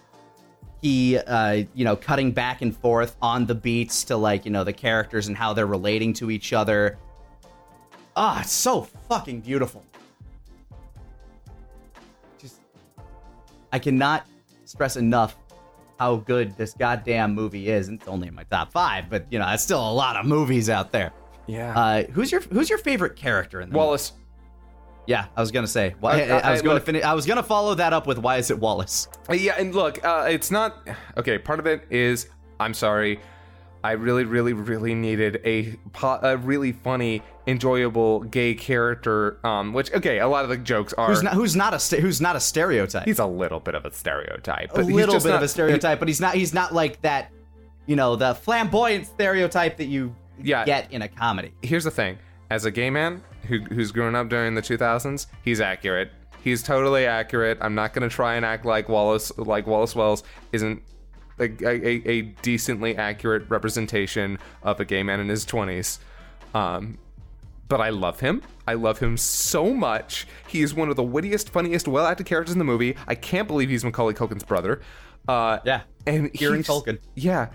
he 0.82 1.18
uh, 1.18 1.64
you 1.74 1.84
know 1.84 1.96
cutting 1.96 2.32
back 2.32 2.62
and 2.62 2.76
forth 2.76 3.16
on 3.22 3.46
the 3.46 3.56
beats 3.56 4.04
to 4.06 4.16
like 4.16 4.46
you 4.46 4.52
know 4.52 4.64
the 4.64 4.74
characters 4.74 5.28
and 5.28 5.36
how 5.36 5.54
they're 5.54 5.68
relating 5.68 6.14
to 6.14 6.32
each 6.32 6.54
other. 6.54 6.98
Ah, 8.20 8.42
it's 8.42 8.52
so 8.52 8.82
fucking 9.08 9.42
beautiful. 9.42 9.84
Just, 12.40 12.56
I 13.72 13.78
cannot 13.80 14.26
stress 14.66 14.96
enough 14.98 15.36
how 16.00 16.18
good 16.18 16.58
this 16.58 16.74
goddamn 16.74 17.34
movie 17.36 17.70
is. 17.70 17.88
And 17.88 18.00
it's 18.00 18.08
only 18.08 18.28
in 18.28 18.34
my 18.36 18.44
top 18.46 18.72
five, 18.72 19.10
but 19.10 19.26
you 19.30 19.38
know, 19.40 19.48
it's 19.50 19.62
still 19.64 19.80
a 19.88 19.94
lot 19.94 20.16
of 20.16 20.26
movies 20.26 20.68
out 20.70 20.92
there. 20.92 21.14
Yeah. 21.46 21.78
Uh, 21.80 22.04
who's 22.12 22.32
your 22.32 22.42
Who's 22.42 22.70
your 22.70 22.80
favorite 22.80 23.16
character 23.16 23.62
in 23.62 23.70
the 23.70 23.74
movie? 23.74 23.86
Wallace. 23.86 24.14
Yeah, 25.06 25.28
I 25.38 25.40
was 25.42 25.52
gonna 25.52 25.68
say. 25.68 25.96
Why, 26.02 26.24
I- 26.24 26.26
I, 26.26 26.40
I- 26.40 26.52
was 26.52 26.62
gonna 26.62 26.80
finish. 26.82 27.04
I 27.04 27.14
was 27.14 27.26
gonna 27.26 27.44
follow 27.44 27.76
that 27.76 27.94
up 27.94 28.08
with 28.08 28.18
why 28.18 28.38
is 28.38 28.52
it 28.52 28.60
Wallace? 28.60 29.08
Yeah, 29.32 29.56
and 29.58 29.74
look, 29.74 30.04
uh, 30.04 30.26
it's 30.30 30.52
not 30.52 30.88
okay. 31.18 31.38
Part 31.38 31.60
of 31.60 31.68
it 31.68 31.86
is 31.90 32.28
I'm 32.60 32.74
sorry. 32.74 33.20
I 33.84 33.92
really, 33.92 34.26
really, 34.26 34.54
really 34.54 34.94
needed 34.96 35.40
a 35.46 35.78
po- 35.94 36.20
a 36.22 36.36
really 36.36 36.74
funny, 36.74 37.22
enjoyable 37.48 38.20
gay 38.22 38.54
character. 38.54 39.40
Um, 39.46 39.74
which 39.74 39.92
okay, 39.94 40.20
a 40.20 40.28
lot 40.28 40.44
of 40.44 40.50
the 40.50 40.58
jokes 40.58 40.94
are. 40.94 41.08
Who's 41.08 41.24
not 41.24 41.34
Who's 41.34 41.56
not 41.56 41.74
a 41.74 41.80
st- 41.80 42.02
Who's 42.02 42.22
not 42.22 42.36
a 42.36 42.40
stereotype? 42.40 43.06
He's 43.06 43.20
a 43.20 43.26
little 43.26 43.60
bit 43.60 43.74
of 43.76 43.86
a 43.86 43.92
stereotype, 43.94 44.72
a 44.72 44.76
but 44.76 44.86
he's 44.86 44.94
little 44.94 45.16
bit 45.16 45.26
not- 45.30 45.36
of 45.38 45.42
a 45.44 45.48
stereotype, 45.48 46.00
but 46.00 46.08
he's 46.08 46.22
not. 46.22 46.36
He's 46.36 46.54
not 46.54 46.74
like 46.74 47.02
that. 47.02 47.32
You 47.86 47.96
know, 47.96 48.16
the 48.18 48.36
flamboyant 48.36 49.08
stereotype 49.08 49.78
that 49.78 49.86
you 49.86 50.14
Yeah. 50.44 50.66
get 50.66 50.92
in 50.92 51.02
a 51.02 51.08
comedy. 51.08 51.54
here's 51.62 51.86
the 51.86 51.92
thing: 51.92 52.18
as 52.50 52.66
a 52.66 52.72
gay 52.72 52.90
man 52.90 53.24
who 53.48 53.60
who's 53.60 53.92
grown 53.94 54.14
up 54.14 54.28
during 54.30 54.54
the 54.56 54.62
2000s, 54.62 55.28
he's 55.44 55.62
accurate. 55.62 56.12
He's 56.44 56.62
totally 56.64 57.06
accurate. 57.06 57.58
I'm 57.62 57.76
not 57.76 57.94
gonna 57.94 58.10
try 58.10 58.36
and 58.36 58.46
act 58.46 58.66
like 58.66 58.90
Wallace, 58.90 59.32
like 59.38 59.68
Wallace 59.68 59.96
Wells 59.96 60.24
isn't 60.52 60.82
a, 61.40 61.44
a, 61.66 62.10
a 62.10 62.22
decently 62.42 62.96
accurate 62.98 63.50
representation 63.50 64.38
of 64.64 64.80
a 64.80 64.86
gay 64.86 65.04
man 65.04 65.20
in 65.20 65.30
his 65.30 65.46
20s. 65.46 66.00
Um, 66.54 66.98
but 67.68 67.82
I 67.82 67.90
love 67.90 68.20
him. 68.20 68.42
I 68.68 68.74
love 68.74 69.00
him 69.00 69.18
so 69.18 69.74
much. 69.74 70.28
He 70.48 70.62
is 70.62 70.74
one 70.74 70.90
of 70.90 70.96
the 70.96 71.04
wittiest, 71.04 71.50
funniest, 71.50 71.88
well-acted 71.88 72.26
characters 72.26 72.54
in 72.54 72.60
the 72.60 72.66
movie. 72.66 72.96
I 73.08 73.16
can't 73.16 73.48
believe 73.48 73.70
he's 73.70 73.84
Macaulay 73.84 74.14
Culkin's 74.14 74.44
brother. 74.44 74.82
Uh, 75.28 75.60
Yeah. 75.66 75.82
and 76.06 76.32
Kieran 76.34 76.58
he's- 76.64 76.68
Culkin. 76.68 77.00
Yeah, 77.16 77.50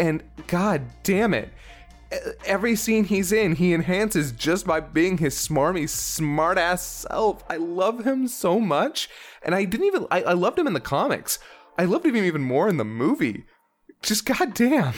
and 0.00 0.22
god 0.48 0.82
damn 1.04 1.32
it, 1.34 1.52
every 2.44 2.74
scene 2.76 3.04
he's 3.04 3.32
in, 3.32 3.54
he 3.56 3.72
enhances 3.74 4.32
just 4.32 4.66
by 4.66 4.80
being 4.80 5.18
his 5.18 5.34
smarmy, 5.36 5.88
smart 5.88 6.58
ass 6.58 6.82
self. 7.08 7.44
I 7.48 7.56
love 7.56 8.04
him 8.04 8.26
so 8.28 8.58
much, 8.60 9.08
and 9.42 9.54
I 9.54 9.64
didn't 9.64 9.86
even. 9.86 10.06
I, 10.10 10.22
I 10.22 10.32
loved 10.32 10.58
him 10.58 10.66
in 10.66 10.72
the 10.72 10.80
comics. 10.80 11.38
I 11.78 11.84
loved 11.84 12.06
him 12.06 12.16
even 12.16 12.42
more 12.42 12.68
in 12.68 12.76
the 12.76 12.84
movie. 12.84 13.44
Just 14.02 14.26
goddamn. 14.26 14.94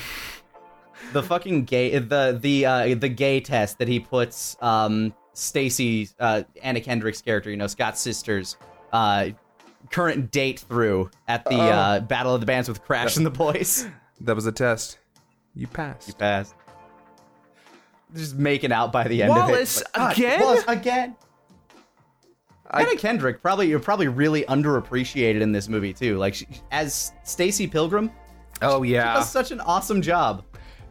The 1.13 1.23
fucking 1.23 1.65
gay 1.65 1.99
the 1.99 2.39
the 2.41 2.67
uh 2.67 2.95
the 2.95 3.09
gay 3.09 3.41
test 3.41 3.79
that 3.79 3.89
he 3.89 4.01
puts 4.01 4.57
um 4.61 5.15
Stacy 5.35 6.09
uh 6.19 6.43
Anna 6.63 6.81
Kendrick's 6.81 7.21
character, 7.23 7.51
you 7.51 7.57
know, 7.57 7.67
Scott's 7.67 8.01
sister's 8.01 8.57
uh 8.93 9.29
current 9.91 10.31
date 10.31 10.61
through 10.61 11.11
at 11.29 11.45
the 11.45 11.57
uh 11.59 12.01
Battle 12.01 12.35
of 12.35 12.41
the 12.41 12.47
Bands 12.47 12.69
with 12.69 12.83
Crash 12.83 13.17
and 13.17 13.25
the 13.27 13.31
Boys. 13.31 13.87
That 14.23 14.35
was 14.35 14.47
a 14.47 14.53
test. 14.53 14.99
You 15.55 15.67
passed. 15.67 16.09
You 16.09 16.15
passed. 16.15 16.55
Just 18.15 18.35
making 18.37 18.73
out 18.73 18.93
by 18.93 19.07
the 19.09 19.23
end 19.23 19.29
Wallace, 19.31 19.83
of 19.83 19.87
it. 19.89 19.93
God, 19.95 20.13
again? 20.17 20.41
Wallace 20.41 20.65
again. 20.69 21.17
I- 22.71 22.83
Anna 22.83 22.97
Kendrick 22.97 23.43
probably 23.43 23.69
you're 23.69 23.79
probably 23.79 24.09
really 24.09 24.43
underappreciated 24.45 25.41
in 25.43 25.53
this 25.53 25.69
movie 25.69 25.93
too. 25.93 26.17
Like 26.17 26.33
she, 26.35 26.47
as 26.71 27.13
Stacy 27.25 27.67
Pilgrim, 27.67 28.11
Oh 28.63 28.83
she 28.83 28.93
yeah. 28.95 29.15
does 29.15 29.31
such 29.31 29.51
an 29.51 29.61
awesome 29.61 30.01
job. 30.01 30.45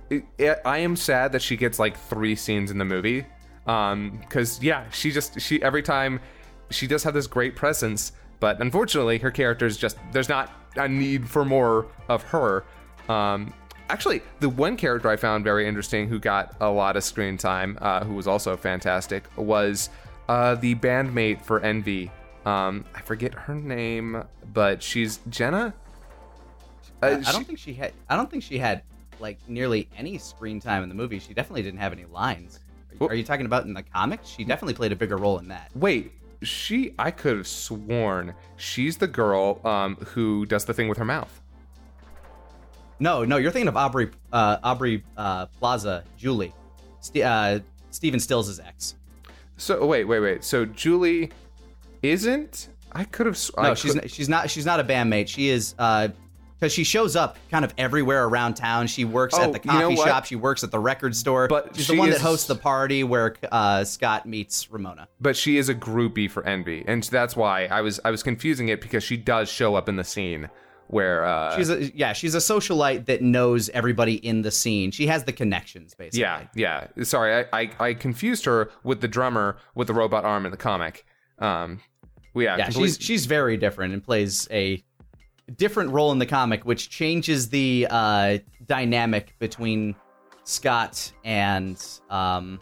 It- 0.09 0.25
it- 0.37 0.61
I 0.65 0.79
am 0.79 0.95
sad 0.95 1.31
that 1.33 1.41
she 1.41 1.57
gets 1.57 1.79
like 1.79 1.97
three 1.97 2.35
scenes 2.35 2.71
in 2.71 2.77
the 2.77 2.85
movie. 2.85 3.25
Um, 3.67 4.19
because 4.21 4.61
yeah, 4.61 4.83
she 4.91 5.11
just 5.11 5.41
she 5.41 5.61
every 5.63 5.81
time 5.81 6.19
she 6.69 6.85
does 6.87 7.03
have 7.03 7.13
this 7.15 7.25
great 7.27 7.55
presence, 7.55 8.11
but 8.39 8.61
unfortunately 8.61 9.17
her 9.19 9.31
character 9.31 9.65
is 9.65 9.75
just 9.77 9.97
there's 10.11 10.29
not 10.29 10.51
a 10.75 10.87
need 10.87 11.27
for 11.27 11.43
more 11.45 11.87
of 12.07 12.21
her. 12.23 12.63
Um, 13.09 13.53
actually, 13.89 14.21
the 14.39 14.49
one 14.49 14.77
character 14.77 15.09
I 15.09 15.15
found 15.15 15.43
very 15.43 15.67
interesting 15.67 16.07
who 16.07 16.19
got 16.19 16.55
a 16.61 16.69
lot 16.69 16.95
of 16.95 17.03
screen 17.03 17.37
time, 17.37 17.77
uh, 17.81 18.03
who 18.03 18.13
was 18.13 18.27
also 18.27 18.55
fantastic, 18.55 19.23
was 19.35 19.89
uh 20.29 20.53
the 20.55 20.75
bandmate 20.75 21.41
for 21.41 21.59
Envy. 21.61 22.11
Um, 22.45 22.85
I 22.93 23.01
forget 23.01 23.33
her 23.33 23.55
name, 23.55 24.23
but 24.53 24.83
she's 24.83 25.19
Jenna. 25.29 25.73
Uh, 27.01 27.07
I 27.07 27.21
she- 27.23 27.31
don't 27.31 27.47
think 27.47 27.57
she 27.59 27.73
had. 27.73 27.93
I 28.09 28.15
don't 28.15 28.29
think 28.29 28.43
she 28.43 28.59
had 28.59 28.83
like 29.25 29.39
nearly 29.49 29.89
any 29.97 30.19
screen 30.19 30.59
time 30.59 30.83
in 30.83 30.89
the 30.89 30.93
movie. 30.93 31.17
She 31.17 31.33
definitely 31.33 31.63
didn't 31.63 31.79
have 31.79 31.91
any 31.91 32.05
lines. 32.05 32.59
Are, 32.91 32.97
Well- 32.99 33.09
are 33.09 33.15
you 33.15 33.23
talking 33.23 33.47
about 33.47 33.65
in 33.65 33.73
the 33.73 33.81
comics? 33.81 34.27
She 34.29 34.43
definitely 34.43 34.75
played 34.75 34.91
a 34.91 34.95
bigger 34.95 35.17
role 35.17 35.39
in 35.39 35.47
that. 35.47 35.71
Wait, 35.75 36.11
she? 36.43 36.93
I 36.99 37.09
could 37.09 37.37
have 37.37 37.47
sworn 37.47 38.35
she's 38.57 38.97
the 38.97 39.07
girl 39.07 39.59
um, 39.65 39.95
who 40.13 40.45
does 40.45 40.65
the 40.65 40.73
thing 40.75 40.87
with 40.89 40.99
her 40.99 41.05
mouth. 41.05 41.41
No, 42.99 43.25
no, 43.25 43.37
you're 43.37 43.51
thinking 43.51 43.67
of 43.67 43.75
Aubrey, 43.75 44.11
uh, 44.31 44.57
Aubrey 44.63 45.03
uh, 45.17 45.47
Plaza, 45.47 46.03
Julie, 46.17 46.53
St- 47.01 47.25
uh, 47.25 47.59
Stephen 47.89 48.19
Stills' 48.19 48.59
ex. 48.59 48.95
So 49.57 49.85
wait, 49.85 50.03
wait, 50.05 50.19
wait. 50.19 50.43
So 50.43 50.65
Julie 50.65 51.31
isn't? 52.03 52.69
I 52.93 53.03
could 53.05 53.25
have. 53.25 53.35
s- 53.35 53.51
I 53.57 53.69
No, 53.69 53.75
she's 53.75 53.95
n- 53.95 54.07
she's 54.07 54.29
not. 54.29 54.49
She's 54.51 54.65
not 54.65 54.79
a 54.79 54.83
bandmate. 54.83 55.27
She 55.27 55.49
is 55.49 55.73
because 56.59 56.71
she 56.73 56.83
shows 56.83 57.15
up 57.15 57.37
kind 57.51 57.63
of 57.65 57.73
everywhere 57.77 58.25
around 58.25 58.55
town. 58.55 58.87
She 58.87 59.05
works 59.05 59.35
Oh, 59.37 59.43
at 59.43 59.53
the 59.53 59.59
you 59.71 59.79
know 59.79 59.89
coffee 59.89 60.09
shop. 60.09 60.25
She 60.25 60.35
works 60.35 60.63
at 60.63 60.71
the 60.71 60.79
record 60.79 61.15
store. 61.15 61.47
But 61.47 61.75
she's 61.75 61.85
she 61.85 61.93
the 61.93 61.99
one 61.99 62.09
is- 62.09 62.15
that 62.15 62.21
hosts 62.21 62.47
the 62.47 62.55
party 62.55 63.03
where 63.03 63.35
uh, 63.51 63.83
Scott 63.83 64.25
meets 64.25 64.71
Ramona. 64.71 65.07
but 65.19 65.35
she 65.35 65.57
is 65.57 65.69
a 65.69 65.75
groupie 65.75 66.29
for 66.29 66.45
Envy, 66.45 66.83
and 66.87 67.03
that's 67.03 67.35
why 67.35 67.65
I 67.65 67.81
was 67.81 67.99
I 68.05 68.11
was 68.11 68.23
confusing 68.23 68.69
it 68.69 68.81
because 68.81 69.03
she 69.03 69.17
does 69.17 69.49
show 69.49 69.75
up 69.75 69.89
in 69.89 69.95
the 69.95 70.03
scene 70.03 70.49
where 70.87 71.25
uh, 71.25 71.55
She's 71.57 71.69
a 71.71 71.91
yeah, 71.95 72.13
she's 72.13 72.35
a 72.35 72.39
socialite 72.39 73.05
that 73.07 73.21
knows 73.23 73.69
everybody 73.69 74.15
in 74.15 74.43
the 74.43 74.51
scene. 74.51 74.91
She 74.91 75.07
has 75.07 75.23
the 75.23 75.33
connections, 75.33 75.95
basically. 75.95 76.19
yeah 76.21 76.43
yeah. 76.55 76.87
Sorry, 77.03 77.43
I, 77.51 77.61
I 77.61 77.71
I 77.79 77.93
confused 77.95 78.45
her 78.45 78.69
with 78.83 79.01
the 79.01 79.07
drummer 79.07 79.57
with 79.73 79.87
the 79.87 79.93
robot 79.95 80.25
arm 80.25 80.45
in 80.45 80.51
the 80.51 80.57
comic. 80.57 81.05
Um, 81.39 81.81
well, 82.35 82.43
yeah, 82.45 82.57
yeah. 82.57 82.65
complete- 82.65 82.87
She's 82.95 82.97
she's 83.03 83.25
very 83.25 83.57
different 83.57 83.93
and 83.93 84.03
plays 84.03 84.47
a 84.51 84.83
different 85.57 85.91
role 85.91 86.11
in 86.11 86.19
the 86.19 86.25
comic, 86.25 86.65
which 86.65 86.89
changes 86.89 87.49
the 87.49 87.87
uh, 87.89 88.37
dynamic 88.65 89.35
between 89.39 89.95
Scott 90.43 91.11
and 91.23 91.83
um, 92.09 92.59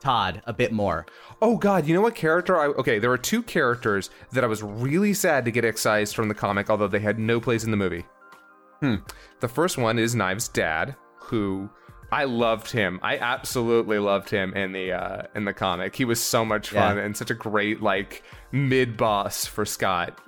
Todd 0.00 0.42
a 0.46 0.52
bit 0.52 0.72
more. 0.72 1.06
Oh 1.42 1.56
God, 1.56 1.86
you 1.86 1.94
know 1.94 2.00
what 2.00 2.14
character 2.14 2.58
I 2.58 2.66
okay, 2.66 2.98
there 2.98 3.10
were 3.10 3.18
two 3.18 3.42
characters 3.42 4.10
that 4.32 4.44
I 4.44 4.46
was 4.46 4.62
really 4.62 5.12
sad 5.14 5.44
to 5.44 5.50
get 5.50 5.64
excised 5.64 6.14
from 6.14 6.28
the 6.28 6.34
comic, 6.34 6.70
although 6.70 6.88
they 6.88 7.00
had 7.00 7.18
no 7.18 7.40
place 7.40 7.64
in 7.64 7.70
the 7.70 7.76
movie. 7.76 8.04
Hmm. 8.80 8.96
The 9.40 9.48
first 9.48 9.76
one 9.76 9.98
is 9.98 10.14
Knives' 10.14 10.48
dad, 10.48 10.96
who 11.18 11.68
I 12.10 12.24
loved 12.24 12.70
him. 12.72 12.98
I 13.02 13.18
absolutely 13.18 13.98
loved 13.98 14.30
him 14.30 14.54
in 14.54 14.72
the 14.72 14.92
uh, 14.92 15.22
in 15.34 15.44
the 15.44 15.52
comic. 15.52 15.94
He 15.94 16.06
was 16.06 16.20
so 16.20 16.44
much 16.46 16.70
fun 16.70 16.96
Yeah. 16.96 17.02
and 17.04 17.14
such 17.16 17.30
a 17.30 17.34
great 17.34 17.82
like 17.82 18.22
mid 18.52 18.96
boss 18.96 19.44
for 19.44 19.66
Scott. 19.66 20.18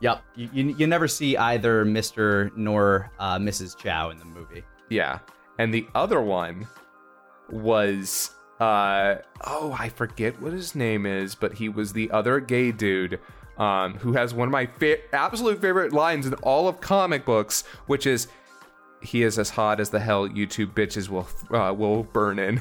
Yep. 0.00 0.22
You, 0.36 0.48
you, 0.52 0.64
you 0.78 0.86
never 0.86 1.08
see 1.08 1.36
either 1.36 1.84
Mr. 1.84 2.56
nor 2.56 3.10
uh, 3.18 3.38
Mrs. 3.38 3.76
Chau 3.76 4.10
in 4.10 4.18
the 4.18 4.24
movie. 4.24 4.62
Yeah. 4.88 5.18
And 5.58 5.74
the 5.74 5.86
other 5.94 6.20
one 6.20 6.66
was 7.50 8.30
uh 8.60 9.16
oh, 9.46 9.74
I 9.78 9.88
forget 9.88 10.40
what 10.42 10.52
his 10.52 10.74
name 10.74 11.06
is, 11.06 11.34
but 11.34 11.54
he 11.54 11.68
was 11.68 11.92
the 11.92 12.10
other 12.10 12.40
gay 12.40 12.72
dude 12.72 13.20
um 13.56 13.94
who 13.94 14.12
has 14.12 14.34
one 14.34 14.46
of 14.48 14.52
my 14.52 14.66
fa- 14.66 14.98
absolute 15.12 15.60
favorite 15.60 15.92
lines 15.92 16.26
in 16.26 16.34
all 16.34 16.68
of 16.68 16.80
comic 16.80 17.24
books, 17.24 17.62
which 17.86 18.06
is 18.06 18.28
he 19.00 19.22
is 19.22 19.38
as 19.38 19.50
hot 19.50 19.80
as 19.80 19.90
the 19.90 20.00
hell 20.00 20.28
YouTube 20.28 20.74
bitches 20.74 21.08
will 21.08 21.26
uh, 21.56 21.72
will 21.72 22.04
burn 22.04 22.38
in. 22.38 22.60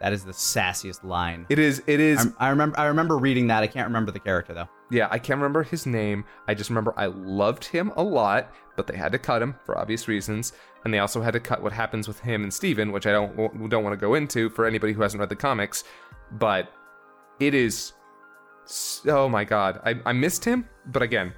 That 0.00 0.12
is 0.12 0.24
the 0.24 0.32
sassiest 0.32 1.04
line. 1.04 1.46
It 1.50 1.58
is 1.58 1.82
it 1.86 2.00
is 2.00 2.28
I, 2.38 2.46
I 2.46 2.50
remember. 2.50 2.78
I 2.78 2.86
remember 2.86 3.18
reading 3.18 3.48
that. 3.48 3.62
I 3.62 3.66
can't 3.66 3.86
remember 3.86 4.10
the 4.12 4.20
character 4.20 4.54
though. 4.54 4.68
Yeah, 4.90 5.08
I 5.10 5.18
can't 5.18 5.38
remember 5.38 5.62
his 5.62 5.86
name. 5.86 6.24
I 6.48 6.54
just 6.54 6.68
remember 6.68 6.92
I 6.96 7.06
loved 7.06 7.64
him 7.64 7.92
a 7.96 8.02
lot, 8.02 8.52
but 8.76 8.86
they 8.86 8.96
had 8.96 9.12
to 9.12 9.18
cut 9.18 9.40
him 9.40 9.54
for 9.64 9.78
obvious 9.78 10.08
reasons, 10.08 10.52
and 10.84 10.92
they 10.92 10.98
also 10.98 11.22
had 11.22 11.32
to 11.32 11.40
cut 11.40 11.62
what 11.62 11.72
happens 11.72 12.08
with 12.08 12.18
him 12.20 12.42
and 12.42 12.52
Stephen, 12.52 12.90
which 12.90 13.06
I 13.06 13.12
don't 13.12 13.36
don't 13.70 13.84
want 13.84 13.92
to 13.92 14.00
go 14.00 14.14
into 14.14 14.50
for 14.50 14.66
anybody 14.66 14.92
who 14.92 15.02
hasn't 15.02 15.20
read 15.20 15.28
the 15.28 15.36
comics. 15.36 15.84
But 16.32 16.72
it 17.38 17.54
is, 17.54 17.92
oh 19.06 19.28
my 19.28 19.44
god, 19.44 19.80
I, 19.84 19.94
I 20.04 20.12
missed 20.12 20.44
him. 20.44 20.68
But 20.86 21.02
again, 21.02 21.32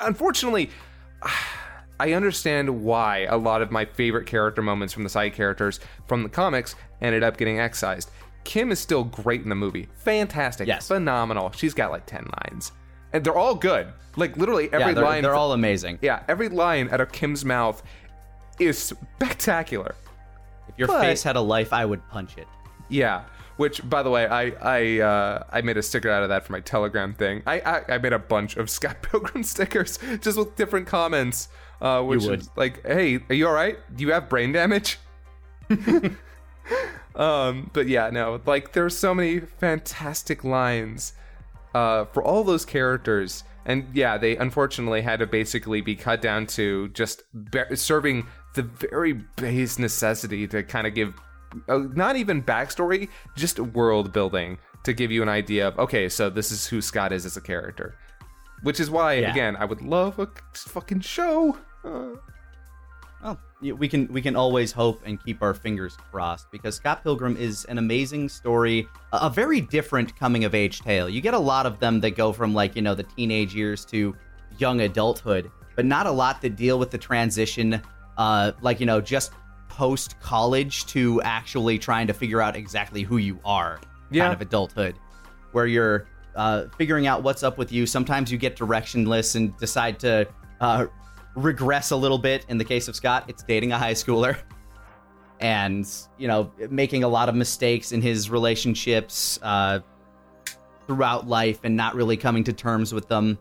unfortunately, 0.00 0.70
I 2.00 2.14
understand 2.14 2.82
why 2.82 3.26
a 3.30 3.36
lot 3.36 3.62
of 3.62 3.70
my 3.70 3.84
favorite 3.84 4.26
character 4.26 4.60
moments 4.60 4.92
from 4.92 5.04
the 5.04 5.08
side 5.08 5.34
characters 5.34 5.78
from 6.08 6.24
the 6.24 6.28
comics 6.28 6.74
ended 7.00 7.22
up 7.22 7.36
getting 7.36 7.60
excised. 7.60 8.10
Kim 8.44 8.72
is 8.72 8.80
still 8.80 9.04
great 9.04 9.42
in 9.42 9.48
the 9.48 9.54
movie. 9.54 9.88
Fantastic. 9.94 10.66
Yes. 10.66 10.88
Phenomenal. 10.88 11.52
She's 11.52 11.74
got 11.74 11.92
like 11.92 12.06
10 12.06 12.28
lines. 12.42 12.72
And 13.12 13.24
they're 13.24 13.36
all 13.36 13.54
good. 13.54 13.88
Like 14.16 14.36
literally 14.36 14.68
every 14.72 14.88
yeah, 14.88 14.92
they're, 14.92 15.04
line 15.04 15.22
they're 15.22 15.34
all 15.34 15.52
amazing. 15.52 15.98
Yeah, 16.02 16.22
every 16.28 16.48
line 16.48 16.88
out 16.90 17.00
of 17.00 17.12
Kim's 17.12 17.44
mouth 17.44 17.82
is 18.58 18.78
spectacular. 18.78 19.94
If 20.68 20.78
your 20.78 20.88
But- 20.88 21.00
face 21.00 21.22
had 21.22 21.36
a 21.36 21.40
life, 21.40 21.72
I 21.72 21.84
would 21.84 22.06
punch 22.08 22.36
it. 22.36 22.46
Yeah. 22.88 23.24
Which, 23.58 23.88
by 23.88 24.02
the 24.02 24.10
way, 24.10 24.26
I 24.26 24.52
I 24.62 25.00
uh, 25.00 25.44
I 25.50 25.60
made 25.60 25.76
a 25.76 25.82
sticker 25.82 26.10
out 26.10 26.22
of 26.22 26.30
that 26.30 26.44
for 26.44 26.52
my 26.52 26.60
Telegram 26.60 27.12
thing. 27.12 27.42
I 27.46 27.60
I, 27.60 27.94
I 27.94 27.98
made 27.98 28.12
a 28.12 28.18
bunch 28.18 28.56
of 28.56 28.70
Scott 28.76 29.02
Pilgrim 29.02 29.42
stickers 29.42 29.98
just 30.20 30.38
with 30.38 30.56
different 30.56 30.86
comments. 30.86 31.48
Uh, 31.80 32.00
which 32.02 32.22
would. 32.22 32.40
is 32.40 32.50
like, 32.54 32.86
hey, 32.86 33.18
are 33.28 33.34
you 33.34 33.46
all 33.46 33.52
right? 33.52 33.76
Do 33.96 34.04
you 34.04 34.12
have 34.12 34.28
brain 34.28 34.52
damage? 34.52 34.98
um, 37.14 37.70
but 37.72 37.88
yeah, 37.88 38.10
no, 38.10 38.40
like 38.46 38.72
there's 38.72 38.96
so 38.96 39.14
many 39.14 39.40
fantastic 39.40 40.44
lines 40.44 41.12
uh, 41.74 42.04
for 42.06 42.22
all 42.22 42.44
those 42.44 42.64
characters. 42.64 43.44
And 43.64 43.86
yeah, 43.94 44.18
they 44.18 44.36
unfortunately 44.36 45.02
had 45.02 45.20
to 45.20 45.26
basically 45.26 45.80
be 45.80 45.94
cut 45.94 46.20
down 46.20 46.46
to 46.48 46.88
just 46.88 47.22
ba- 47.32 47.76
serving 47.76 48.26
the 48.54 48.62
very 48.62 49.12
base 49.36 49.78
necessity 49.78 50.46
to 50.48 50.62
kind 50.64 50.86
of 50.86 50.94
give 50.94 51.14
uh, 51.68 51.78
not 51.94 52.16
even 52.16 52.42
backstory, 52.42 53.08
just 53.36 53.60
world 53.60 54.12
building 54.12 54.58
to 54.84 54.92
give 54.92 55.12
you 55.12 55.22
an 55.22 55.28
idea 55.28 55.68
of 55.68 55.78
okay, 55.78 56.08
so 56.08 56.28
this 56.30 56.50
is 56.50 56.66
who 56.66 56.80
Scott 56.80 57.12
is 57.12 57.24
as 57.24 57.36
a 57.36 57.40
character. 57.40 57.94
Which 58.62 58.78
is 58.80 58.90
why, 58.90 59.14
Yeah. 59.14 59.30
again, 59.32 59.56
I 59.56 59.64
would 59.64 59.82
love 59.82 60.18
a 60.18 60.28
fucking 60.54 61.00
show. 61.00 61.56
Uh, 61.84 62.10
Well, 63.22 63.38
we 63.60 63.86
can 63.88 64.08
we 64.12 64.20
can 64.20 64.34
always 64.34 64.72
hope 64.72 65.02
and 65.06 65.22
keep 65.24 65.42
our 65.42 65.54
fingers 65.54 65.96
crossed 66.10 66.50
because 66.50 66.74
Scott 66.74 67.04
Pilgrim 67.04 67.36
is 67.36 67.64
an 67.66 67.78
amazing 67.78 68.28
story, 68.28 68.88
a, 69.12 69.18
a 69.22 69.30
very 69.30 69.60
different 69.60 70.16
coming 70.18 70.44
of 70.44 70.54
age 70.54 70.80
tale. 70.80 71.08
You 71.08 71.20
get 71.20 71.34
a 71.34 71.38
lot 71.38 71.64
of 71.64 71.78
them 71.78 72.00
that 72.00 72.16
go 72.16 72.32
from 72.32 72.52
like 72.52 72.74
you 72.74 72.82
know 72.82 72.94
the 72.96 73.04
teenage 73.04 73.54
years 73.54 73.84
to 73.86 74.16
young 74.58 74.80
adulthood, 74.80 75.50
but 75.76 75.84
not 75.84 76.06
a 76.06 76.10
lot 76.10 76.42
that 76.42 76.56
deal 76.56 76.78
with 76.80 76.90
the 76.90 76.98
transition, 76.98 77.80
uh, 78.18 78.52
like 78.60 78.80
you 78.80 78.86
know 78.86 79.00
just 79.00 79.32
post 79.68 80.18
college 80.20 80.84
to 80.86 81.22
actually 81.22 81.78
trying 81.78 82.06
to 82.08 82.12
figure 82.12 82.42
out 82.42 82.56
exactly 82.56 83.02
who 83.02 83.16
you 83.18 83.38
are, 83.44 83.80
Yeah. 84.10 84.24
kind 84.24 84.34
of 84.34 84.40
adulthood, 84.42 84.96
where 85.52 85.66
you're 85.66 86.06
uh, 86.34 86.64
figuring 86.76 87.06
out 87.06 87.22
what's 87.22 87.42
up 87.44 87.56
with 87.56 87.70
you. 87.70 87.86
Sometimes 87.86 88.32
you 88.32 88.36
get 88.36 88.56
directionless 88.56 89.36
and 89.36 89.56
decide 89.58 89.98
to 90.00 90.26
uh, 90.60 90.86
regress 91.34 91.90
a 91.90 91.96
little 91.96 92.18
bit. 92.18 92.44
In 92.48 92.58
the 92.58 92.64
case 92.64 92.88
of 92.88 92.96
Scott, 92.96 93.24
it's 93.28 93.42
dating 93.42 93.72
a 93.72 93.78
high 93.78 93.94
schooler 93.94 94.36
and, 95.40 95.88
you 96.18 96.28
know, 96.28 96.50
making 96.70 97.04
a 97.04 97.08
lot 97.08 97.28
of 97.28 97.34
mistakes 97.34 97.92
in 97.92 98.00
his 98.00 98.30
relationships 98.30 99.38
uh, 99.42 99.80
throughout 100.86 101.26
life 101.26 101.60
and 101.64 101.76
not 101.76 101.94
really 101.94 102.16
coming 102.16 102.44
to 102.44 102.52
terms 102.52 102.92
with 102.92 103.08
them. 103.08 103.38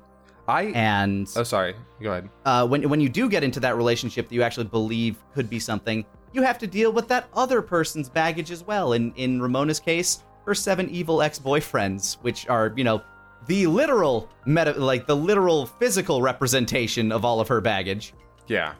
I 0.47 0.63
And 0.73 1.31
oh 1.35 1.43
sorry, 1.43 1.75
go 2.01 2.11
ahead. 2.11 2.29
uh, 2.45 2.67
when, 2.67 2.89
when 2.89 2.99
you 2.99 3.09
do 3.09 3.29
get 3.29 3.43
into 3.43 3.59
that 3.59 3.77
relationship 3.77 4.27
that 4.27 4.35
you 4.35 4.41
actually 4.41 4.65
believe 4.65 5.17
could 5.33 5.49
be 5.49 5.59
something, 5.59 6.03
you 6.33 6.41
have 6.41 6.57
to 6.59 6.67
deal 6.67 6.91
with 6.91 7.07
that 7.09 7.27
other 7.35 7.61
person's 7.61 8.09
baggage 8.09 8.51
as 8.51 8.63
well. 8.65 8.93
In, 8.93 9.13
in 9.15 9.39
Ramona's 9.41 9.79
case, 9.79 10.23
her 10.45 10.55
seven 10.55 10.89
evil 10.89 11.21
ex 11.21 11.37
boyfriends, 11.37 12.15
which 12.21 12.47
are, 12.49 12.73
you 12.75 12.83
know, 12.83 13.01
the 13.47 13.67
literal 13.67 14.29
meta, 14.45 14.73
like 14.73 15.07
the 15.07 15.15
literal 15.15 15.65
physical 15.65 16.21
representation 16.21 17.11
of 17.11 17.25
all 17.25 17.39
of 17.39 17.47
her 17.47 17.61
baggage. 17.61 18.13
Yeah, 18.47 18.73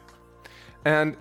and 0.84 1.16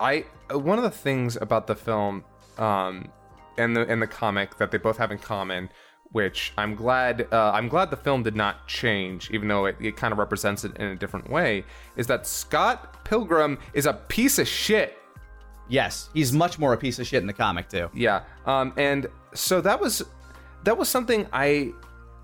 I 0.00 0.24
one 0.50 0.78
of 0.78 0.84
the 0.84 0.90
things 0.90 1.36
about 1.36 1.66
the 1.66 1.74
film 1.74 2.24
um, 2.58 3.10
and 3.58 3.76
the 3.76 3.86
and 3.88 4.00
the 4.00 4.06
comic 4.06 4.56
that 4.58 4.70
they 4.70 4.78
both 4.78 4.96
have 4.98 5.10
in 5.10 5.18
common, 5.18 5.70
which 6.12 6.52
I'm 6.58 6.74
glad 6.74 7.28
uh, 7.32 7.52
I'm 7.52 7.68
glad 7.68 7.90
the 7.90 7.96
film 7.96 8.22
did 8.22 8.36
not 8.36 8.66
change, 8.66 9.30
even 9.30 9.48
though 9.48 9.66
it, 9.66 9.76
it 9.80 9.96
kind 9.96 10.12
of 10.12 10.18
represents 10.18 10.64
it 10.64 10.76
in 10.76 10.86
a 10.86 10.96
different 10.96 11.30
way, 11.30 11.64
is 11.96 12.06
that 12.08 12.26
Scott 12.26 13.04
Pilgrim 13.04 13.58
is 13.74 13.86
a 13.86 13.94
piece 13.94 14.38
of 14.38 14.48
shit. 14.48 14.98
Yes, 15.68 16.10
he's 16.14 16.32
much 16.32 16.58
more 16.58 16.72
a 16.72 16.76
piece 16.76 16.98
of 16.98 17.06
shit 17.06 17.20
in 17.20 17.26
the 17.26 17.32
comic 17.32 17.68
too. 17.68 17.90
Yeah. 17.92 18.22
Um, 18.44 18.72
and 18.76 19.08
so 19.34 19.60
that 19.60 19.80
was 19.80 20.02
that 20.64 20.76
was 20.76 20.88
something 20.88 21.26
I 21.32 21.72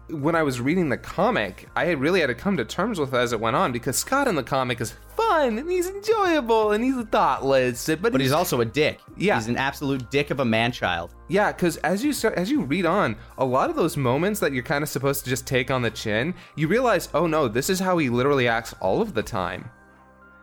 when 0.09 0.34
I 0.34 0.42
was 0.42 0.61
reading 0.61 0.88
the 0.88 0.96
comic, 0.98 1.68
I 1.74 1.86
had 1.86 2.00
really 2.00 2.20
had 2.20 2.26
to 2.26 2.34
come 2.34 2.57
to 2.59 2.64
terms 2.64 2.98
with 2.98 3.14
it 3.14 3.16
as 3.16 3.32
it 3.32 3.40
went 3.40 3.57
on 3.57 3.72
because 3.72 3.96
Scott 3.96 4.28
in 4.28 4.34
the 4.34 4.42
comic 4.42 4.80
is 4.80 4.94
fun 5.16 5.59
and 5.59 5.70
he's 5.70 5.88
enjoyable 5.88 6.72
and 6.72 6.84
he's 6.84 7.03
thoughtless, 7.07 7.86
but, 7.86 8.12
But 8.12 8.20
he's 8.20 8.32
also 8.32 8.61
a 8.61 8.64
dick. 8.64 9.00
Yeah. 9.16 9.36
he's 9.36 9.48
an 9.48 9.57
absolute 9.57 10.11
dick 10.11 10.30
of 10.30 10.40
a 10.40 10.44
man 10.44 10.72
child. 10.72 11.14
yeah, 11.28 11.53
because 11.53 11.76
as 11.78 12.05
you 12.05 12.12
start, 12.12 12.34
as 12.34 12.50
you 12.50 12.62
read 12.62 12.84
on, 12.84 13.16
a 13.38 13.44
lot 13.44 13.70
of 13.70 13.76
those 13.76 13.96
moments 13.96 14.40
that 14.40 14.53
you're 14.53 14.62
kind 14.62 14.82
of 14.82 14.88
supposed 14.90 15.24
to 15.24 15.30
just 15.30 15.46
take 15.46 15.70
on 15.70 15.82
the 15.82 15.90
chin, 15.90 16.34
you 16.57 16.68
realize, 16.68 17.09
oh 17.14 17.26
no, 17.26 17.48
this 17.48 17.70
is 17.70 17.78
how 17.80 17.96
he 17.98 18.11
literally 18.11 18.48
acts 18.48 18.74
all 18.80 19.00
of 19.00 19.14
the 19.14 19.22
time. 19.22 19.70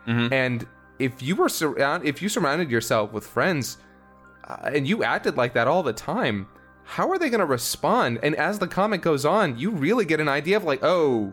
And 0.06 0.66
if 0.98 1.22
you 1.22 1.36
were 1.36 1.48
surround, 1.48 2.04
if 2.04 2.20
you 2.20 2.28
surrounded 2.28 2.68
yourself 2.68 3.12
with 3.12 3.24
friends, 3.24 3.78
uh, 4.48 4.56
and 4.74 4.84
you 4.88 5.04
acted 5.04 5.36
like 5.36 5.54
that 5.54 5.68
all 5.68 5.84
the 5.84 5.92
time, 5.92 6.48
how 6.90 7.08
are 7.10 7.18
they 7.18 7.30
going 7.30 7.40
to 7.40 7.46
respond? 7.46 8.18
And 8.22 8.34
as 8.34 8.58
the 8.58 8.66
comic 8.66 9.00
goes 9.00 9.24
on, 9.24 9.58
you 9.58 9.70
really 9.70 10.04
get 10.04 10.18
an 10.20 10.28
idea 10.28 10.56
of 10.56 10.64
like, 10.64 10.80
oh, 10.82 11.32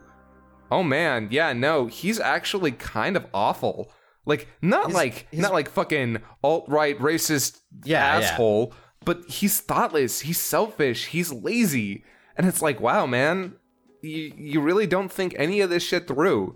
oh 0.71 0.83
man, 0.83 1.29
yeah, 1.31 1.51
no, 1.53 1.87
he's 1.87 2.19
actually 2.19 2.71
kind 2.73 3.15
of 3.17 3.25
awful. 3.33 3.91
Like 4.25 4.47
not 4.61 4.87
His- 4.87 4.95
like 4.95 5.27
his- 5.31 5.39
not 5.39 5.53
like 5.53 5.69
fucking 5.69 6.19
alt 6.43 6.65
right 6.67 6.97
racist 6.99 7.61
Yeah, 7.83 8.19
yeah. 8.19 8.25
asshole, 8.25 8.73
but 9.05 9.21
he's 9.27 9.59
thoughtless, 9.61 10.19
he's 10.21 10.37
selfish, 10.39 11.05
he's 11.07 11.31
lazy, 11.33 12.03
and 12.35 12.45
it's 12.45 12.61
like, 12.61 12.79
wow, 12.79 13.05
man, 13.07 13.55
you 14.03 14.31
you 14.37 14.61
really 14.61 14.85
don't 14.85 15.11
think 15.11 15.33
any 15.37 15.61
of 15.61 15.69
this 15.69 15.81
shit 15.81 16.07
through, 16.07 16.55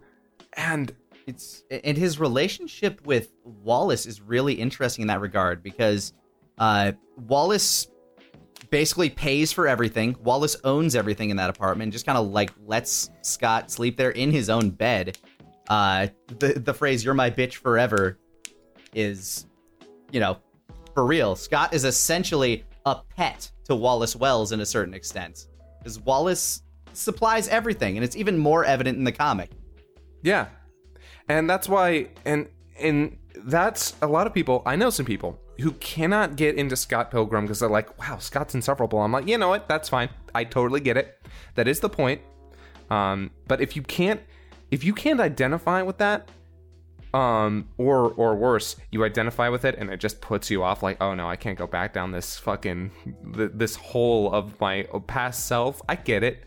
and 0.53 0.93
it's 1.25 1.63
and 1.71 1.97
his 1.97 2.19
relationship 2.19 3.05
with 3.05 3.29
Wallace 3.45 4.05
is 4.05 4.21
really 4.21 4.53
interesting 4.55 5.03
in 5.03 5.07
that 5.07 5.21
regard 5.21 5.63
because 5.63 6.13
uh, 6.59 6.91
Wallace 7.17 7.87
basically 8.71 9.09
pays 9.09 9.51
for 9.51 9.67
everything. 9.67 10.15
Wallace 10.23 10.55
owns 10.63 10.95
everything 10.95 11.29
in 11.29 11.37
that 11.37 11.49
apartment. 11.49 11.93
Just 11.93 12.05
kind 12.05 12.17
of 12.17 12.29
like 12.29 12.51
lets 12.65 13.11
Scott 13.21 13.69
sleep 13.69 13.97
there 13.97 14.11
in 14.11 14.31
his 14.31 14.49
own 14.49 14.71
bed. 14.71 15.17
Uh, 15.69 16.07
the 16.39 16.53
the 16.53 16.73
phrase 16.73 17.05
"You're 17.05 17.13
my 17.13 17.29
bitch 17.29 17.55
forever" 17.55 18.17
is, 18.95 19.45
you 20.11 20.19
know, 20.19 20.37
for 20.95 21.05
real. 21.05 21.35
Scott 21.35 21.73
is 21.73 21.85
essentially 21.85 22.65
a 22.85 22.97
pet 23.15 23.51
to 23.65 23.75
Wallace 23.75 24.15
Wells 24.15 24.51
in 24.51 24.61
a 24.61 24.65
certain 24.65 24.93
extent, 24.93 25.47
because 25.77 25.99
Wallace 25.99 26.63
supplies 26.93 27.47
everything, 27.47 27.95
and 27.97 28.03
it's 28.03 28.15
even 28.15 28.37
more 28.37 28.65
evident 28.65 28.97
in 28.97 29.03
the 29.03 29.11
comic. 29.11 29.51
Yeah. 30.23 30.47
And 31.29 31.49
that's 31.49 31.69
why 31.69 32.07
and 32.25 32.47
and 32.79 33.17
that's 33.45 33.95
a 34.01 34.07
lot 34.07 34.27
of 34.27 34.33
people, 34.33 34.61
I 34.65 34.75
know 34.75 34.89
some 34.89 35.05
people 35.05 35.39
who 35.61 35.71
cannot 35.73 36.35
get 36.35 36.55
into 36.55 36.75
Scott 36.75 37.11
Pilgrim 37.11 37.45
because 37.45 37.59
they're 37.59 37.69
like, 37.69 37.97
"Wow, 37.99 38.17
Scott's 38.17 38.53
insufferable." 38.53 38.99
I'm 38.99 39.11
like, 39.11 39.27
"You 39.27 39.37
know 39.37 39.49
what? 39.49 39.67
That's 39.67 39.89
fine. 39.89 40.09
I 40.35 40.43
totally 40.43 40.81
get 40.81 40.97
it. 40.97 41.19
That 41.55 41.67
is 41.67 41.79
the 41.79 41.89
point." 41.89 42.21
Um, 42.89 43.31
but 43.47 43.61
if 43.61 43.75
you 43.75 43.81
can't 43.81 44.21
if 44.69 44.83
you 44.83 44.93
can't 44.93 45.19
identify 45.19 45.81
with 45.81 45.97
that, 45.97 46.29
um 47.13 47.67
or 47.77 48.11
or 48.13 48.35
worse 48.35 48.77
you 48.91 49.03
identify 49.03 49.49
with 49.49 49.65
it 49.65 49.75
and 49.77 49.89
it 49.89 49.97
just 49.97 50.21
puts 50.21 50.49
you 50.49 50.63
off 50.63 50.81
like 50.81 50.95
oh 51.01 51.13
no 51.13 51.27
i 51.27 51.35
can't 51.35 51.57
go 51.57 51.67
back 51.67 51.93
down 51.93 52.11
this 52.11 52.37
fucking 52.37 52.89
th- 53.35 53.51
this 53.53 53.75
hole 53.75 54.31
of 54.31 54.57
my 54.61 54.83
past 55.07 55.45
self 55.45 55.81
i 55.89 55.95
get 55.95 56.23
it 56.23 56.43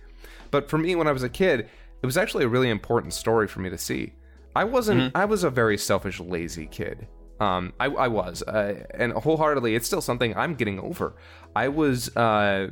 but 0.50 0.70
for 0.70 0.78
me 0.78 0.94
when 0.94 1.06
i 1.06 1.12
was 1.12 1.22
a 1.22 1.28
kid 1.28 1.68
it 2.02 2.06
was 2.06 2.16
actually 2.16 2.44
a 2.44 2.48
really 2.48 2.70
important 2.70 3.12
story 3.12 3.46
for 3.46 3.60
me 3.60 3.68
to 3.68 3.76
see 3.76 4.14
i 4.56 4.64
wasn't 4.64 5.14
i 5.14 5.26
was 5.26 5.44
a 5.44 5.50
very 5.50 5.76
selfish 5.76 6.18
lazy 6.18 6.66
kid 6.66 7.06
um 7.40 7.72
i, 7.80 7.86
I 7.86 8.08
was 8.08 8.42
uh, 8.42 8.84
and 8.94 9.12
wholeheartedly 9.12 9.74
it's 9.74 9.86
still 9.86 10.00
something 10.00 10.36
i'm 10.36 10.54
getting 10.54 10.78
over 10.80 11.14
i 11.54 11.68
was 11.68 12.14
uh 12.16 12.68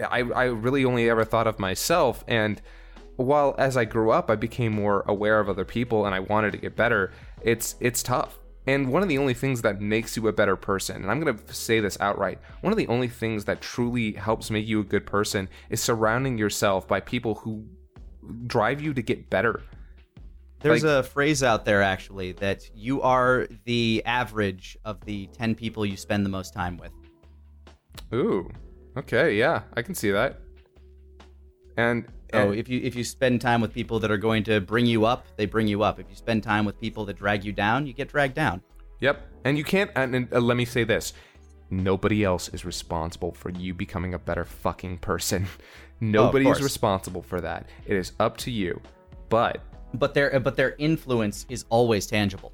I, 0.00 0.18
I 0.18 0.44
really 0.46 0.84
only 0.84 1.08
ever 1.08 1.24
thought 1.24 1.46
of 1.46 1.60
myself 1.60 2.24
and 2.26 2.60
while 3.16 3.54
as 3.58 3.76
I 3.76 3.84
grew 3.84 4.10
up 4.10 4.30
I 4.30 4.36
became 4.36 4.72
more 4.72 5.04
aware 5.06 5.40
of 5.40 5.48
other 5.48 5.64
people 5.64 6.06
and 6.06 6.14
I 6.14 6.20
wanted 6.20 6.52
to 6.52 6.58
get 6.58 6.76
better, 6.76 7.12
it's 7.42 7.76
it's 7.80 8.02
tough. 8.02 8.38
And 8.66 8.92
one 8.92 9.02
of 9.02 9.08
the 9.08 9.18
only 9.18 9.34
things 9.34 9.62
that 9.62 9.80
makes 9.80 10.16
you 10.16 10.28
a 10.28 10.32
better 10.32 10.54
person, 10.54 11.02
and 11.02 11.10
I'm 11.10 11.18
going 11.18 11.36
to 11.36 11.54
say 11.54 11.80
this 11.80 11.98
outright, 11.98 12.38
one 12.60 12.72
of 12.72 12.76
the 12.76 12.86
only 12.86 13.08
things 13.08 13.44
that 13.46 13.60
truly 13.60 14.12
helps 14.12 14.50
make 14.50 14.68
you 14.68 14.78
a 14.80 14.84
good 14.84 15.04
person 15.04 15.48
is 15.68 15.82
surrounding 15.82 16.38
yourself 16.38 16.86
by 16.86 17.00
people 17.00 17.34
who 17.34 17.66
drive 18.46 18.80
you 18.80 18.94
to 18.94 19.02
get 19.02 19.28
better. 19.28 19.62
There's 20.62 20.84
Like- 20.84 20.92
a 20.92 21.02
phrase 21.02 21.42
out 21.42 21.64
there 21.64 21.82
actually 21.82 22.32
that 22.32 22.62
you 22.74 23.02
are 23.02 23.48
the 23.64 24.02
average 24.06 24.76
of 24.84 25.00
the 25.04 25.26
10 25.28 25.54
people 25.54 25.84
you 25.84 25.96
spend 25.96 26.24
the 26.24 26.30
most 26.30 26.54
time 26.54 26.76
with. 26.76 26.92
Ooh. 28.14 28.48
Okay, 28.96 29.36
yeah, 29.38 29.62
I 29.76 29.82
can 29.82 29.94
see 29.94 30.10
that. 30.10 30.40
And, 31.76 32.04
So 32.32 32.50
and 32.50 32.54
if 32.58 32.68
you 32.68 32.80
if 32.82 32.94
you 32.94 33.04
spend 33.04 33.40
time 33.40 33.60
with 33.60 33.72
people 33.72 33.98
that 34.00 34.10
are 34.10 34.18
going 34.18 34.44
to 34.44 34.60
bring 34.60 34.86
you 34.86 35.04
up, 35.06 35.24
they 35.36 35.46
bring 35.46 35.66
you 35.66 35.82
up. 35.82 35.98
If 35.98 36.06
you 36.10 36.16
spend 36.16 36.42
time 36.42 36.64
with 36.64 36.78
people 36.80 37.04
that 37.06 37.16
drag 37.16 37.44
you 37.44 37.52
down, 37.52 37.86
you 37.86 37.92
get 37.94 38.08
dragged 38.08 38.34
down. 38.34 38.62
Yep. 39.00 39.26
And 39.44 39.56
you 39.58 39.64
can't. 39.64 39.90
And, 39.96 40.14
and 40.14 40.32
uh, 40.32 40.40
let 40.40 40.56
me 40.56 40.64
say 40.66 40.84
this: 40.84 41.14
nobody 41.70 42.22
else 42.24 42.48
is 42.50 42.64
responsible 42.66 43.32
for 43.32 43.50
you 43.50 43.72
becoming 43.74 44.12
a 44.14 44.18
better 44.18 44.44
fucking 44.44 44.98
person. 44.98 45.46
Nobody's 46.00 46.56
is 46.58 46.62
responsible 46.62 47.22
for 47.22 47.40
that. 47.40 47.66
It 47.86 47.96
is 47.96 48.12
up 48.20 48.36
to 48.38 48.50
you. 48.50 48.80
But 49.28 49.62
But 49.94 50.14
their 50.14 50.38
but 50.40 50.56
their 50.56 50.74
influence 50.78 51.46
is 51.48 51.64
always 51.68 52.06
tangible. 52.06 52.52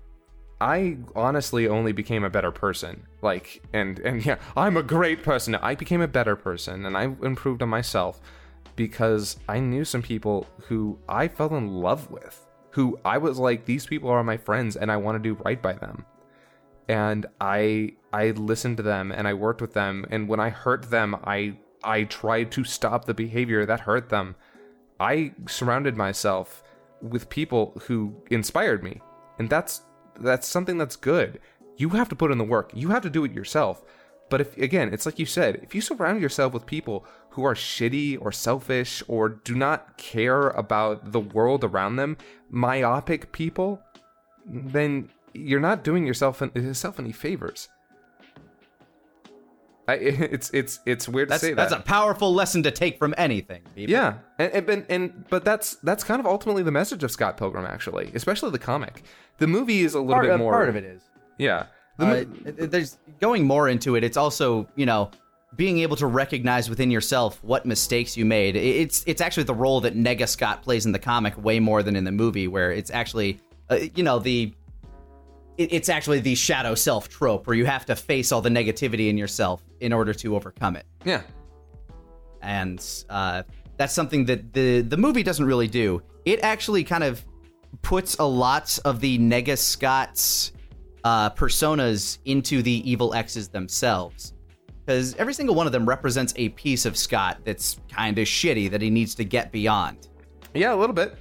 I 0.61 0.99
honestly 1.14 1.68
only 1.68 1.93
became 1.93 2.24
a 2.24 2.30
better 2.30 2.51
person. 2.51 3.05
Like, 3.22 3.62
and 3.72 3.99
and 4.01 4.24
yeah, 4.24 4.36
I'm 4.57 4.76
a 4.76 4.82
great 4.82 5.22
person. 5.22 5.55
I 5.55 5.74
became 5.74 6.01
a 6.01 6.09
better 6.09 6.36
person, 6.36 6.86
and 6.86 6.97
I 6.97 7.05
improved 7.05 7.62
on 7.62 7.68
myself 7.68 8.20
because 8.76 9.39
I 9.49 9.61
knew 9.61 9.84
some 9.84 10.03
people 10.03 10.47
who 10.66 10.99
I 11.09 11.28
fell 11.28 11.55
in 11.57 11.68
love 11.68 12.11
with. 12.11 12.45
Who 12.70 12.99
I 13.05 13.18
was 13.18 13.39
like, 13.39 13.64
these 13.64 13.86
people 13.86 14.11
are 14.11 14.22
my 14.22 14.36
friends, 14.36 14.76
and 14.76 14.91
I 14.91 14.97
want 14.97 15.16
to 15.16 15.34
do 15.34 15.41
right 15.45 15.61
by 15.61 15.72
them. 15.74 16.05
And 16.89 17.26
I 17.41 17.95
I 18.12 18.30
listened 18.30 18.78
to 18.78 18.82
them, 18.82 19.12
and 19.12 19.28
I 19.28 19.34
worked 19.34 19.61
with 19.61 19.74
them, 19.74 20.07
and 20.11 20.28
when 20.28 20.41
I 20.41 20.51
hurt 20.51 20.91
them, 20.91 21.16
I 21.24 21.59
I 21.84 22.05
tried 22.05 22.51
to 22.53 22.64
stop 22.64 23.05
the 23.05 23.14
behavior 23.14 23.64
that 23.66 23.80
hurt 23.80 24.09
them. 24.09 24.34
I 24.99 25.34
surrounded 25.47 25.97
myself 25.97 26.64
with 27.03 27.31
people 27.31 27.81
who 27.87 28.15
inspired 28.31 28.83
me. 28.83 29.01
And 29.39 29.49
that's 29.49 29.83
that's 30.21 30.49
something 30.49 30.79
that's 30.79 30.97
good. 30.97 31.41
You 31.77 31.91
have 31.91 32.09
to 32.09 32.17
put 32.17 32.33
in 32.33 32.39
the 32.39 32.45
work. 32.45 32.73
You 32.75 32.89
have 32.89 33.03
to 33.03 33.11
do 33.11 33.25
it 33.25 33.33
yourself. 33.33 33.83
But 34.31 34.41
if 34.41 34.57
again, 34.59 34.93
it's 34.93 35.07
like 35.07 35.19
you 35.19 35.27
said, 35.27 35.61
if 35.63 35.75
you 35.75 35.81
surround 35.81 36.21
yourself 36.21 36.53
with 36.53 36.67
people 36.67 37.07
who 37.31 37.45
are 37.45 37.55
shitty 37.55 38.19
or 38.21 38.33
selfish 38.33 39.03
or 39.09 39.29
do 39.29 39.55
not 39.55 39.97
care 39.97 40.49
about 40.51 41.13
the 41.13 41.21
world 41.21 41.65
around 41.65 41.97
them, 41.97 42.17
myopic 42.51 43.33
people, 43.33 43.81
then 44.47 45.09
you're 45.33 45.61
not 45.61 45.85
doing 45.85 46.07
yourself 46.07 46.43
yourself 46.55 46.99
any 46.99 47.13
favors. 47.13 47.69
I, 49.89 49.95
it's 50.01 50.51
it's 50.53 50.80
it's 50.86 51.09
weird 51.09 51.28
That's 51.30 51.41
to 51.41 51.47
say 51.47 51.55
that. 51.55 51.70
that's 51.70 51.80
a 51.80 51.84
powerful 51.84 52.32
lesson 52.34 52.62
to 52.64 52.70
take 52.70 52.99
from 52.99 53.14
anything. 53.18 53.62
People. 53.74 53.91
Yeah, 53.93 54.14
and, 54.39 54.68
and 54.68 54.86
and 54.89 55.24
but 55.30 55.45
that's 55.45 55.76
that's 55.76 56.05
kind 56.05 56.20
of 56.20 56.26
ultimately 56.26 56.62
the 56.62 56.70
message 56.70 57.03
of 57.03 57.11
Scott 57.11 57.36
Pilgrim, 57.36 57.64
actually, 57.64 58.11
especially 58.14 58.51
the 58.51 58.59
comic. 58.59 59.03
The 59.39 59.47
movie 59.47 59.80
is 59.80 59.95
a 59.95 60.01
little 60.01 60.14
part, 60.14 60.26
bit 60.26 60.39
more. 60.39 60.53
part 60.53 60.68
of 60.68 60.76
it 60.76 60.84
is. 60.84 61.03
Yeah, 61.39 61.66
the 61.97 62.05
Uh, 62.07 62.24
mo- 62.24 62.66
there's 62.66 62.99
going 63.20 63.45
more 63.45 63.68
into 63.68 63.97
it. 63.97 64.05
It's 64.05 64.16
also 64.16 64.68
you 64.76 64.86
know 64.86 65.11
being 65.57 65.78
able 65.78 65.97
to 65.97 66.07
recognize 66.07 66.68
within 66.68 66.91
yourself 66.91 67.43
what 67.43 67.64
mistakes 67.64 68.16
you 68.16 68.26
made. 68.26 68.55
It's 68.57 69.03
it's 69.07 69.22
actually 69.22 69.45
the 69.45 69.55
role 69.55 69.80
that 69.80 69.97
Nega 69.97 70.28
Scott 70.28 70.62
plays 70.62 70.84
in 70.84 70.93
the 70.93 70.99
comic 70.99 71.43
way 71.43 71.59
more 71.59 71.82
than 71.82 71.97
in 71.97 72.05
the 72.05 72.12
movie, 72.12 72.47
where 72.47 72.70
it's 72.70 72.91
actually 72.91 73.41
uh, 73.70 73.78
you 73.95 74.03
know 74.03 74.18
the 74.18 74.53
it, 75.59 75.73
it's 75.73 75.89
actually 75.89 76.21
the 76.21 76.35
shadow 76.35 76.75
self 76.75 77.09
trope 77.09 77.47
where 77.47 77.57
you 77.57 77.67
have 77.67 77.85
to 77.87 77.97
face 77.97 78.33
all 78.33 78.41
the 78.41 78.49
negativity 78.49 79.11
in 79.11 79.19
yourself 79.19 79.63
in 79.81 79.93
order 79.93 80.15
to 80.15 80.35
overcome 80.35 80.77
it, 80.77 80.87
yeah, 81.05 81.23
and 82.43 83.05
uh, 83.11 83.43
that's 83.77 83.93
something 83.93 84.25
that 84.25 84.53
the 84.53 84.81
the 84.81 84.97
movie 84.97 85.23
doesn't 85.23 85.45
really 85.45 85.69
do. 85.69 86.03
It 86.25 86.41
actually 86.43 86.85
kind 86.85 87.05
of 87.05 87.25
puts 87.83 88.17
a 88.19 88.25
lot 88.25 88.79
of 88.85 89.01
the 89.01 89.19
Nega 89.19 89.57
Scott's 89.59 90.53
uh, 91.05 91.31
personas 91.31 92.19
into 92.25 92.63
the 92.63 92.91
evil 92.91 93.15
X's 93.15 93.49
themselves. 93.49 94.35
Because 94.85 95.15
every 95.17 95.35
single 95.35 95.55
one 95.55 95.67
of 95.67 95.73
them 95.73 95.87
represents 95.87 96.33
a 96.37 96.49
piece 96.51 96.87
of 96.87 96.97
Scott 96.97 97.39
that's 97.45 97.79
kind 97.91 98.19
of 98.19 98.27
shitty 98.27 98.71
that 98.71 98.81
he 98.81 98.89
needs 98.89 99.15
to 99.17 99.25
get 99.25 99.53
beyond. 99.53 100.09
yeah, 100.55 100.73
a 100.73 100.77
little 100.77 100.95
bit. 100.95 101.15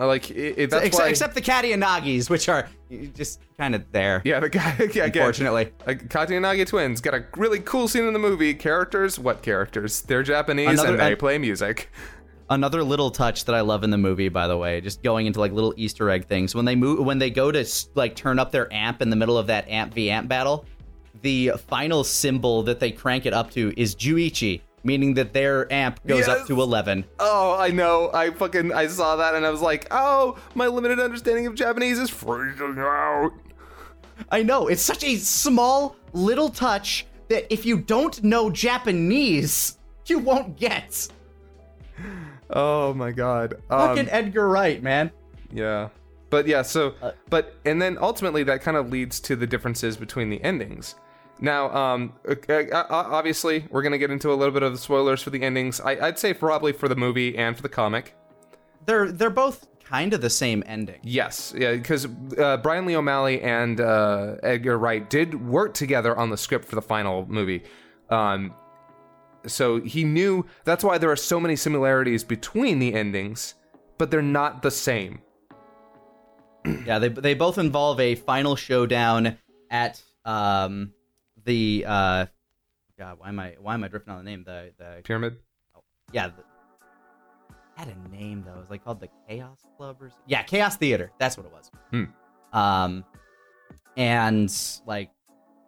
Uh, 0.00 0.06
Like 0.06 0.30
it, 0.30 0.54
it, 0.58 0.70
that's 0.70 0.86
Except, 0.86 1.04
why. 1.04 1.10
except 1.10 1.34
the 1.34 1.42
Katayanagis, 1.42 2.30
which 2.30 2.48
are 2.48 2.68
just 3.14 3.40
kind 3.58 3.74
of 3.74 3.84
there. 3.92 4.22
yeah, 4.24 4.40
the 4.40 4.48
guy. 4.48 4.74
Yeah, 4.94 5.04
Unfortunately. 5.04 5.72
like 5.86 6.08
Katayanagi 6.08 6.66
twins 6.66 7.00
got 7.00 7.14
a 7.14 7.24
really 7.36 7.60
cool 7.60 7.86
scene 7.86 8.04
in 8.04 8.12
the 8.14 8.18
movie. 8.18 8.54
Characters, 8.54 9.18
what 9.18 9.42
characters? 9.42 10.00
They're 10.02 10.22
Japanese 10.22 10.68
Another- 10.70 10.88
and 10.92 11.00
they 11.00 11.12
an- 11.12 11.18
play 11.18 11.38
music. 11.38 11.90
Another 12.48 12.82
little 12.82 13.12
touch 13.12 13.44
that 13.44 13.54
I 13.54 13.60
love 13.60 13.84
in 13.84 13.90
the 13.90 13.98
movie, 13.98 14.28
by 14.28 14.48
the 14.48 14.56
way, 14.56 14.80
just 14.80 15.04
going 15.04 15.26
into 15.26 15.38
like 15.38 15.52
little 15.52 15.72
Easter 15.76 16.10
egg 16.10 16.26
things. 16.26 16.52
When 16.52 16.64
they 16.64 16.74
move, 16.74 17.04
when 17.04 17.18
they 17.18 17.30
go 17.30 17.52
to 17.52 17.64
like 17.94 18.16
turn 18.16 18.40
up 18.40 18.50
their 18.50 18.72
amp 18.72 19.02
in 19.02 19.10
the 19.10 19.14
middle 19.14 19.38
of 19.38 19.46
that 19.46 19.68
amp 19.68 19.94
v 19.94 20.10
amp 20.10 20.28
battle, 20.28 20.64
the 21.22 21.52
final 21.68 22.02
symbol 22.02 22.64
that 22.64 22.80
they 22.80 22.90
crank 22.90 23.24
it 23.26 23.32
up 23.32 23.52
to 23.52 23.72
is 23.76 23.94
Juichi, 23.94 24.62
meaning 24.82 25.14
that 25.14 25.32
their 25.32 25.70
amp 25.72 26.00
goes 26.06 26.20
Yes. 26.26 26.28
up 26.28 26.46
to 26.46 26.60
eleven. 26.60 27.04
Oh, 27.18 27.56
I 27.58 27.68
know. 27.70 28.10
I 28.12 28.30
fucking 28.30 28.72
I 28.72 28.86
saw 28.86 29.16
that 29.16 29.34
and 29.34 29.44
I 29.46 29.50
was 29.50 29.60
like, 29.60 29.86
oh, 29.90 30.38
my 30.54 30.66
limited 30.66 30.98
understanding 31.00 31.46
of 31.46 31.54
Japanese 31.54 31.98
is 31.98 32.10
freezing 32.10 32.76
out. 32.78 33.30
I 34.30 34.42
know 34.42 34.66
it's 34.68 34.82
such 34.82 35.02
a 35.04 35.16
small 35.16 35.96
little 36.12 36.48
touch 36.50 37.06
that 37.28 37.52
if 37.52 37.64
you 37.64 37.78
don't 37.78 38.22
know 38.22 38.50
Japanese, 38.50 39.78
you 40.06 40.18
won't 40.18 40.56
get. 40.58 41.08
Oh 42.50 42.92
my 42.94 43.12
god. 43.12 43.54
Um, 43.70 43.88
Fucking 43.96 44.08
Edgar 44.10 44.48
Wright, 44.48 44.82
man. 44.82 45.10
Yeah. 45.52 45.88
But 46.30 46.46
yeah, 46.46 46.62
so 46.62 46.94
Uh, 47.02 47.12
but 47.28 47.54
and 47.64 47.80
then 47.80 47.98
ultimately 48.00 48.42
that 48.44 48.62
kind 48.62 48.76
of 48.76 48.90
leads 48.90 49.20
to 49.20 49.36
the 49.36 49.46
differences 49.46 49.96
between 49.96 50.30
the 50.30 50.42
endings. 50.42 50.94
Now, 51.40 51.74
um, 51.74 52.12
uh, 52.28 52.34
uh, 52.52 52.86
obviously, 52.88 53.64
we're 53.70 53.82
gonna 53.82 53.98
get 53.98 54.10
into 54.10 54.32
a 54.32 54.34
little 54.34 54.52
bit 54.52 54.62
of 54.62 54.72
the 54.72 54.78
spoilers 54.78 55.22
for 55.22 55.30
the 55.30 55.42
endings. 55.42 55.80
I, 55.80 55.92
I'd 55.92 56.18
say 56.18 56.34
probably 56.34 56.72
for 56.72 56.88
the 56.88 56.96
movie 56.96 57.36
and 57.36 57.56
for 57.56 57.62
the 57.62 57.68
comic. 57.68 58.14
They're 58.86 59.10
they're 59.10 59.30
both 59.30 59.66
kind 59.82 60.12
of 60.12 60.20
the 60.20 60.30
same 60.30 60.62
ending. 60.66 61.00
Yes, 61.02 61.54
yeah, 61.56 61.72
because 61.72 62.06
uh, 62.38 62.58
Brian 62.58 62.86
Lee 62.86 62.94
O'Malley 62.94 63.40
and 63.40 63.80
uh, 63.80 64.36
Edgar 64.42 64.78
Wright 64.78 65.08
did 65.08 65.46
work 65.46 65.74
together 65.74 66.16
on 66.16 66.30
the 66.30 66.36
script 66.36 66.66
for 66.66 66.76
the 66.76 66.82
final 66.82 67.26
movie. 67.26 67.62
Um, 68.10 68.54
so 69.46 69.80
he 69.80 70.04
knew 70.04 70.44
that's 70.64 70.84
why 70.84 70.98
there 70.98 71.10
are 71.10 71.16
so 71.16 71.40
many 71.40 71.56
similarities 71.56 72.22
between 72.22 72.78
the 72.78 72.94
endings, 72.94 73.54
but 73.98 74.10
they're 74.10 74.22
not 74.22 74.62
the 74.62 74.70
same. 74.70 75.22
Yeah, 76.84 76.98
they 76.98 77.08
they 77.08 77.34
both 77.34 77.56
involve 77.56 77.98
a 78.00 78.14
final 78.14 78.54
showdown 78.54 79.38
at 79.70 80.02
um 80.26 80.92
the 81.44 81.84
uh 81.86 82.26
God, 82.98 83.18
why 83.18 83.28
am 83.28 83.38
I 83.38 83.56
why 83.60 83.74
am 83.74 83.84
I 83.84 83.88
drifting 83.88 84.12
on 84.12 84.24
the 84.24 84.30
name? 84.30 84.44
The 84.44 84.72
the 84.78 85.00
Pyramid. 85.04 85.38
Oh, 85.74 85.82
yeah, 86.12 86.28
the, 86.28 86.44
had 87.76 87.88
a 87.88 88.14
name 88.14 88.44
though. 88.46 88.52
It 88.52 88.60
was 88.60 88.70
like 88.70 88.84
called 88.84 89.00
the 89.00 89.08
Chaos 89.28 89.58
Club 89.76 89.96
or 90.00 90.10
something. 90.10 90.24
Yeah, 90.26 90.42
Chaos 90.42 90.76
Theater. 90.76 91.10
That's 91.18 91.36
what 91.36 91.46
it 91.46 91.52
was. 91.52 91.70
Hmm. 91.90 92.58
Um, 92.58 93.04
and 93.96 94.54
like 94.86 95.10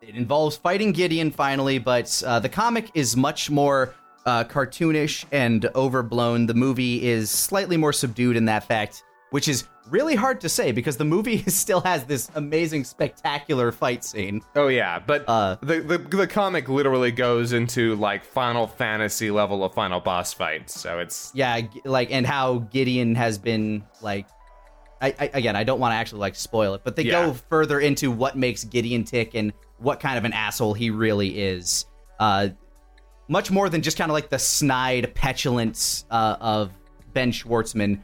it 0.03 0.15
involves 0.15 0.57
fighting 0.57 0.93
Gideon 0.93 1.31
finally, 1.31 1.79
but 1.79 2.23
uh, 2.27 2.39
the 2.41 2.49
comic 2.49 2.91
is 2.95 3.17
much 3.17 3.51
more 3.51 3.95
uh, 4.27 4.45
cartoonish 4.45 5.25
and 5.33 5.65
overblown. 5.75 6.47
The 6.47 6.55
movie 6.55 7.03
is 7.03 7.31
slightly 7.31 7.77
more 7.77 7.93
subdued 7.93 8.37
in 8.37 8.45
that 8.47 8.65
fact, 8.65 9.05
which 9.31 9.49
is 9.49 9.65
really 9.91 10.15
hard 10.15 10.41
to 10.43 10.49
say 10.49 10.73
because 10.73 10.97
the 10.97 11.05
movie 11.05 11.39
still 11.49 11.81
has 11.81 12.05
this 12.05 12.31
amazing, 12.35 12.85
spectacular 12.85 13.73
fight 13.73 14.05
scene. 14.05 14.43
Oh 14.57 14.69
yeah, 14.69 14.99
but 14.99 15.25
Uh, 15.29 15.57
the, 15.63 15.81
the 15.81 15.99
the 15.99 16.27
comic 16.27 16.69
literally 16.69 17.11
goes 17.13 17.53
into 17.53 17.95
like 17.97 18.25
Final 18.25 18.67
Fantasy 18.67 19.31
level 19.31 19.65
of 19.65 19.75
final 19.75 20.01
boss 20.01 20.33
fights. 20.33 20.79
So 20.81 20.99
it's 20.99 21.31
Yeah, 21.35 21.61
like 21.85 22.11
and 22.13 22.27
how 22.27 22.59
Gideon 22.71 23.15
has 23.17 23.39
been 23.39 23.85
like 24.01 24.27
I, 25.01 25.15
I 25.19 25.31
again, 25.35 25.57
I 25.57 25.65
don't 25.65 25.81
want 25.81 25.93
to 25.93 25.97
actually 25.97 26.21
like 26.21 26.37
spoil 26.37 26.75
it, 26.75 26.83
but 26.85 26.95
they 26.97 27.03
Yeah. 27.03 27.27
go 27.27 27.33
further 27.33 27.81
into 27.81 28.11
what 28.11 28.37
makes 28.37 28.65
Gideon 28.65 29.05
tick 29.05 29.35
and 29.35 29.53
what 29.79 29.99
kind 29.99 30.17
of 30.17 30.25
an 30.25 30.33
asshole 30.33 30.75
he 30.75 30.91
really 30.91 31.41
is. 31.41 31.87
Uh, 32.21 32.51
much 33.29 33.51
more 33.51 33.69
than 33.69 33.83
just 33.83 33.97
kind 33.99 34.11
of 34.11 34.13
like 34.15 34.29
the 34.31 34.39
snide 34.39 35.13
petulance 35.15 36.05
uh, 36.11 36.37
of 36.41 36.71
Ben 37.15 37.33
Schwartzman, 37.33 38.01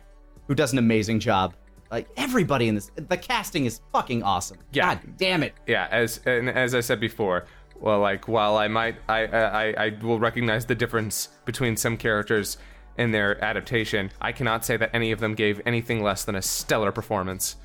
who 0.49 0.55
does 0.57 0.73
an 0.73 0.79
amazing 0.79 1.21
job. 1.21 1.55
Like 1.91 2.09
everybody 2.17 2.69
in 2.69 2.75
this, 2.75 2.91
the 2.97 3.17
casting 3.17 3.65
is 3.65 3.81
fucking 3.93 4.23
awesome. 4.23 4.59
Yeah. 4.73 4.95
God 4.97 5.17
damn 5.17 5.43
it. 5.43 5.55
yeah 5.67 5.89
as 5.91 6.21
and 6.27 6.49
as 6.51 6.75
i 6.75 6.81
said 6.81 7.01
before 7.01 7.47
well 7.81 8.01
like 8.01 8.27
while 8.29 8.57
i 8.57 8.67
might 8.69 8.97
I, 9.09 9.25
I 9.27 9.85
i 9.87 9.99
will 10.03 10.19
recognize 10.19 10.67
the 10.67 10.75
difference 10.75 11.29
between 11.45 11.77
some 11.77 11.97
characters 11.97 12.59
in 12.99 13.13
their 13.13 13.43
adaptation 13.43 14.11
i 14.21 14.33
cannot 14.33 14.65
say 14.65 14.77
that 14.77 14.91
any 14.93 15.13
of 15.13 15.21
them 15.21 15.35
gave 15.35 15.61
anything 15.65 16.03
less 16.03 16.25
than 16.25 16.35
a 16.35 16.43
stellar 16.43 16.91
performance 16.93 17.57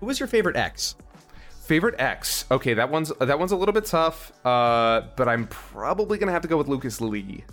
Who 0.00 0.06
was 0.06 0.20
your 0.20 0.28
favorite 0.28 0.56
X? 0.56 0.94
favorite 1.64 1.96
x 1.98 2.44
okay 2.50 2.74
that 2.74 2.90
one's 2.90 3.12
that 3.20 3.38
one's 3.38 3.52
a 3.52 3.56
little 3.56 3.72
bit 3.72 3.84
tough 3.84 4.32
uh 4.46 5.02
but 5.16 5.28
i'm 5.28 5.46
probably 5.48 6.16
gonna 6.18 6.32
have 6.32 6.42
to 6.42 6.48
go 6.48 6.56
with 6.56 6.68
lucas 6.68 7.00
lee 7.00 7.44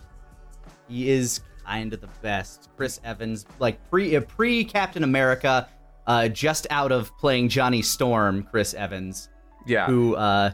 He 0.88 1.10
is 1.10 1.42
kind 1.66 1.94
of 1.94 2.00
the 2.00 2.10
best. 2.22 2.70
Chris 2.78 3.02
Evans, 3.04 3.46
like 3.60 3.78
pre 3.90 4.16
uh, 4.16 4.22
pre 4.22 4.64
Captain 4.64 5.04
America, 5.04 5.68
uh, 6.08 6.28
just 6.30 6.66
out 6.70 6.92
of 6.92 7.16
playing 7.18 7.50
Johnny 7.50 7.82
Storm. 7.82 8.44
Chris 8.50 8.74
Evans, 8.74 9.30
yeah 9.66 9.86
who 9.86 10.16
uh, 10.16 10.52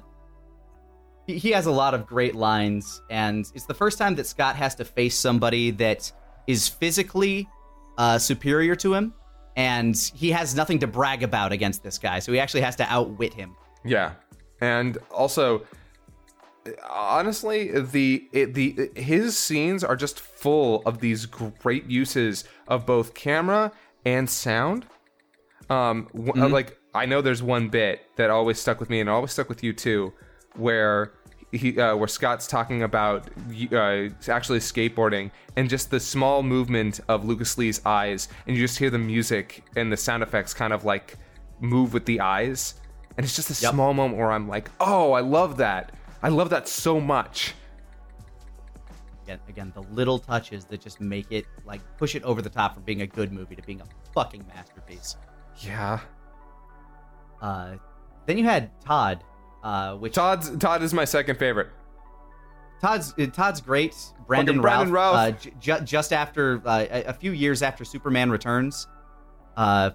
he, 1.27 1.37
he 1.37 1.51
has 1.51 1.65
a 1.65 1.71
lot 1.71 1.93
of 1.93 2.05
great 2.05 2.35
lines, 2.35 3.01
and 3.09 3.45
it's 3.55 3.65
the 3.65 3.73
first 3.73 3.97
time 3.97 4.15
that 4.15 4.25
Scott 4.27 4.55
has 4.55 4.75
to 4.75 4.85
face 4.85 5.17
somebody 5.17 5.71
that 5.71 6.11
is 6.47 6.67
physically 6.67 7.47
uh, 7.97 8.17
superior 8.17 8.75
to 8.77 8.93
him, 8.93 9.13
and 9.55 9.95
he 10.15 10.31
has 10.31 10.55
nothing 10.55 10.79
to 10.79 10.87
brag 10.87 11.23
about 11.23 11.51
against 11.51 11.83
this 11.83 11.97
guy, 11.97 12.19
so 12.19 12.31
he 12.33 12.39
actually 12.39 12.61
has 12.61 12.75
to 12.77 12.91
outwit 12.91 13.33
him. 13.33 13.55
Yeah, 13.85 14.13
and 14.59 14.97
also, 15.11 15.63
honestly, 16.89 17.79
the 17.79 18.27
it, 18.33 18.53
the 18.53 18.89
his 18.95 19.37
scenes 19.37 19.83
are 19.83 19.95
just 19.95 20.19
full 20.19 20.81
of 20.85 20.99
these 20.99 21.25
great 21.25 21.85
uses 21.85 22.43
of 22.67 22.85
both 22.85 23.13
camera 23.13 23.71
and 24.05 24.29
sound. 24.29 24.87
Um, 25.69 26.07
w- 26.13 26.47
like 26.47 26.77
I 26.93 27.05
know 27.05 27.21
there's 27.21 27.41
one 27.43 27.69
bit 27.69 28.01
that 28.17 28.29
always 28.29 28.59
stuck 28.59 28.79
with 28.79 28.89
me, 28.89 28.99
and 28.99 29.09
always 29.09 29.31
stuck 29.31 29.49
with 29.49 29.63
you 29.63 29.73
too, 29.73 30.13
where 30.55 31.13
he 31.51 31.79
uh, 31.79 31.95
where 31.95 32.07
Scott's 32.07 32.47
talking 32.47 32.83
about 32.83 33.29
uh, 33.71 34.09
actually 34.27 34.59
skateboarding 34.59 35.31
and 35.55 35.69
just 35.69 35.91
the 35.91 35.99
small 35.99 36.43
movement 36.43 36.99
of 37.07 37.25
Lucas 37.25 37.57
Lee's 37.57 37.81
eyes, 37.85 38.27
and 38.47 38.55
you 38.57 38.63
just 38.63 38.77
hear 38.77 38.89
the 38.89 38.97
music 38.99 39.63
and 39.75 39.91
the 39.91 39.97
sound 39.97 40.23
effects 40.23 40.53
kind 40.53 40.73
of 40.73 40.83
like 40.85 41.15
move 41.59 41.93
with 41.93 42.05
the 42.05 42.19
eyes, 42.19 42.75
and 43.17 43.23
it's 43.23 43.35
just 43.35 43.49
a 43.49 43.63
Yep. 43.63 43.73
small 43.73 43.93
moment 43.93 44.17
where 44.17 44.31
I'm 44.31 44.47
like, 44.47 44.69
oh, 44.79 45.13
I 45.13 45.21
love 45.21 45.57
that. 45.57 45.91
I 46.21 46.29
love 46.29 46.49
that 46.49 46.67
so 46.67 46.99
much. 46.99 47.53
Again, 49.23 49.39
again, 49.47 49.71
the 49.73 49.83
little 49.83 50.19
touches 50.19 50.65
that 50.65 50.81
just 50.81 50.99
make 50.99 51.27
it 51.31 51.45
like 51.65 51.81
push 51.97 52.15
it 52.15 52.23
over 52.23 52.41
the 52.41 52.49
top 52.49 52.73
from 52.73 52.83
being 52.83 53.01
a 53.03 53.07
good 53.07 53.31
movie 53.31 53.55
to 53.55 53.61
being 53.61 53.79
a 53.81 53.85
fucking 54.13 54.43
masterpiece. 54.53 55.15
Yeah. 55.59 55.99
Uh, 57.41 57.75
then 58.25 58.37
you 58.37 58.43
had 58.45 58.71
Todd, 58.81 59.23
uh, 59.63 59.95
which 59.95 60.13
Todd's 60.13 60.55
Todd 60.57 60.81
is 60.83 60.93
my 60.93 61.05
second 61.05 61.37
favorite. 61.37 61.69
Todd's 62.81 63.13
uh, 63.17 63.27
Todd's 63.27 63.61
great. 63.61 63.95
Brandon, 64.27 64.61
Brandon 64.61 64.91
Routh, 64.93 65.13
Routh. 65.15 65.45
Uh, 65.45 65.51
j- 65.59 65.79
just 65.83 66.13
after 66.13 66.61
uh, 66.65 66.85
a, 66.89 67.03
a 67.05 67.13
few 67.13 67.31
years 67.31 67.61
after 67.61 67.83
Superman 67.85 68.29
Returns, 68.31 68.87
uh, 69.57 69.91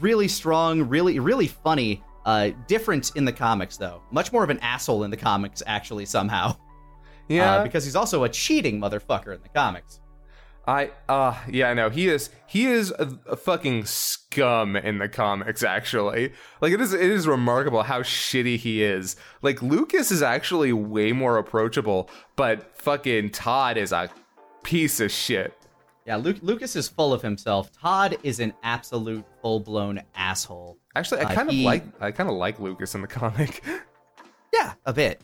really 0.00 0.28
strong, 0.28 0.82
really 0.82 1.18
really 1.18 1.46
funny. 1.48 2.02
Uh, 2.24 2.50
different 2.66 3.12
in 3.14 3.24
the 3.24 3.32
comics 3.32 3.76
though, 3.76 4.02
much 4.10 4.32
more 4.32 4.42
of 4.42 4.50
an 4.50 4.58
asshole 4.58 5.04
in 5.04 5.10
the 5.10 5.16
comics 5.16 5.62
actually 5.66 6.04
somehow. 6.06 6.56
Yeah. 7.28 7.56
uh, 7.56 7.62
because 7.64 7.84
he's 7.84 7.96
also 7.96 8.22
a 8.24 8.28
cheating 8.28 8.80
motherfucker 8.80 9.34
in 9.34 9.42
the 9.42 9.48
comics. 9.48 10.00
I 10.68 10.90
uh 11.08 11.38
yeah 11.48 11.72
no 11.74 11.90
he 11.90 12.08
is 12.08 12.30
he 12.48 12.66
is 12.66 12.90
a, 12.98 13.16
a 13.28 13.36
fucking 13.36 13.84
scum 13.84 14.74
in 14.76 14.98
the 14.98 15.08
comics 15.08 15.62
actually 15.62 16.32
like 16.60 16.72
it 16.72 16.80
is 16.80 16.92
it 16.92 17.00
is 17.02 17.28
remarkable 17.28 17.84
how 17.84 18.02
shitty 18.02 18.56
he 18.56 18.82
is 18.82 19.14
like 19.42 19.62
Lucas 19.62 20.10
is 20.10 20.22
actually 20.22 20.72
way 20.72 21.12
more 21.12 21.38
approachable 21.38 22.10
but 22.34 22.76
fucking 22.76 23.30
Todd 23.30 23.76
is 23.76 23.92
a 23.92 24.10
piece 24.64 24.98
of 24.98 25.12
shit 25.12 25.54
Yeah, 26.04 26.16
Luke, 26.16 26.38
Lucas 26.42 26.74
is 26.76 26.88
full 26.88 27.12
of 27.12 27.20
himself. 27.22 27.70
Todd 27.72 28.16
is 28.24 28.40
an 28.40 28.52
absolute 28.64 29.24
full 29.42 29.60
blown 29.60 30.02
asshole. 30.16 30.78
actually 30.96 31.20
I 31.20 31.24
Uh, 31.30 31.34
kind 31.34 31.48
of 31.48 31.54
he- 31.54 31.64
like 31.64 31.84
I 32.00 32.10
kind 32.10 32.28
of 32.28 32.34
like 32.36 32.58
Lucas 32.58 32.94
in 32.96 33.02
the 33.02 33.06
comic 33.20 33.62
Yeah, 34.52 34.72
a 34.84 34.92
bit. 34.92 35.20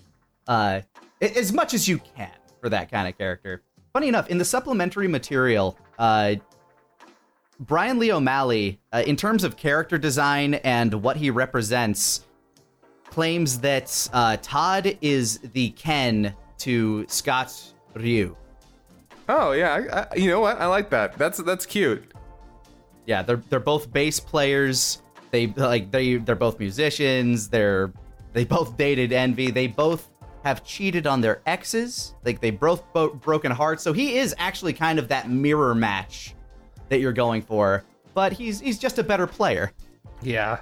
Uh, 0.46 0.82
as 1.20 1.52
much 1.52 1.74
as 1.74 1.88
you 1.88 1.98
can 1.98 2.30
for 2.60 2.68
that 2.68 2.90
kind 2.90 3.08
of 3.08 3.16
character. 3.18 3.62
Funny 3.92 4.08
enough, 4.08 4.28
in 4.28 4.38
the 4.38 4.44
supplementary 4.44 5.08
material, 5.08 5.76
uh, 5.98 6.36
Brian 7.60 7.98
Lee 7.98 8.10
O'Malley, 8.10 8.80
uh, 8.92 9.02
in 9.06 9.16
terms 9.16 9.44
of 9.44 9.56
character 9.56 9.98
design 9.98 10.54
and 10.54 10.92
what 11.02 11.16
he 11.16 11.30
represents, 11.30 12.24
claims 13.04 13.58
that 13.60 14.08
uh, 14.12 14.38
Todd 14.40 14.96
is 15.02 15.38
the 15.52 15.70
Ken 15.70 16.34
to 16.58 17.04
Scott's 17.08 17.74
Ryu. 17.94 18.34
oh 19.28 19.52
yeah 19.52 19.74
I, 19.74 19.98
I, 20.00 20.14
you 20.16 20.30
know 20.30 20.40
what 20.40 20.58
I 20.60 20.66
like 20.66 20.88
that 20.90 21.18
that's 21.18 21.38
that's 21.42 21.66
cute 21.66 22.12
Yeah, 23.04 23.22
they're 23.22 23.42
they're 23.50 23.60
both 23.60 23.92
bass 23.92 24.18
players. 24.20 25.02
They 25.30 25.48
like 25.48 25.90
they 25.90 26.16
they're 26.16 26.34
both 26.36 26.58
musicians. 26.58 27.48
They're 27.48 27.92
they 28.32 28.44
both 28.44 28.76
dated 28.76 29.12
Envy. 29.12 29.50
They 29.50 29.66
both 29.66 30.08
have 30.44 30.64
cheated 30.64 31.06
on 31.06 31.20
their 31.20 31.40
exes. 31.46 32.14
Like 32.24 32.40
they 32.40 32.50
both 32.50 32.82
bo- 32.92 33.14
broken 33.14 33.52
hearts. 33.52 33.82
So 33.82 33.92
he 33.92 34.16
is 34.16 34.34
actually 34.38 34.72
kind 34.72 34.98
of 34.98 35.08
that 35.08 35.30
mirror 35.30 35.74
match 35.74 36.34
that 36.88 37.00
you're 37.00 37.12
going 37.12 37.42
for. 37.42 37.84
But 38.14 38.32
he's 38.32 38.60
he's 38.60 38.78
just 38.78 38.98
a 38.98 39.02
better 39.04 39.26
player. 39.26 39.72
yeah 40.22 40.60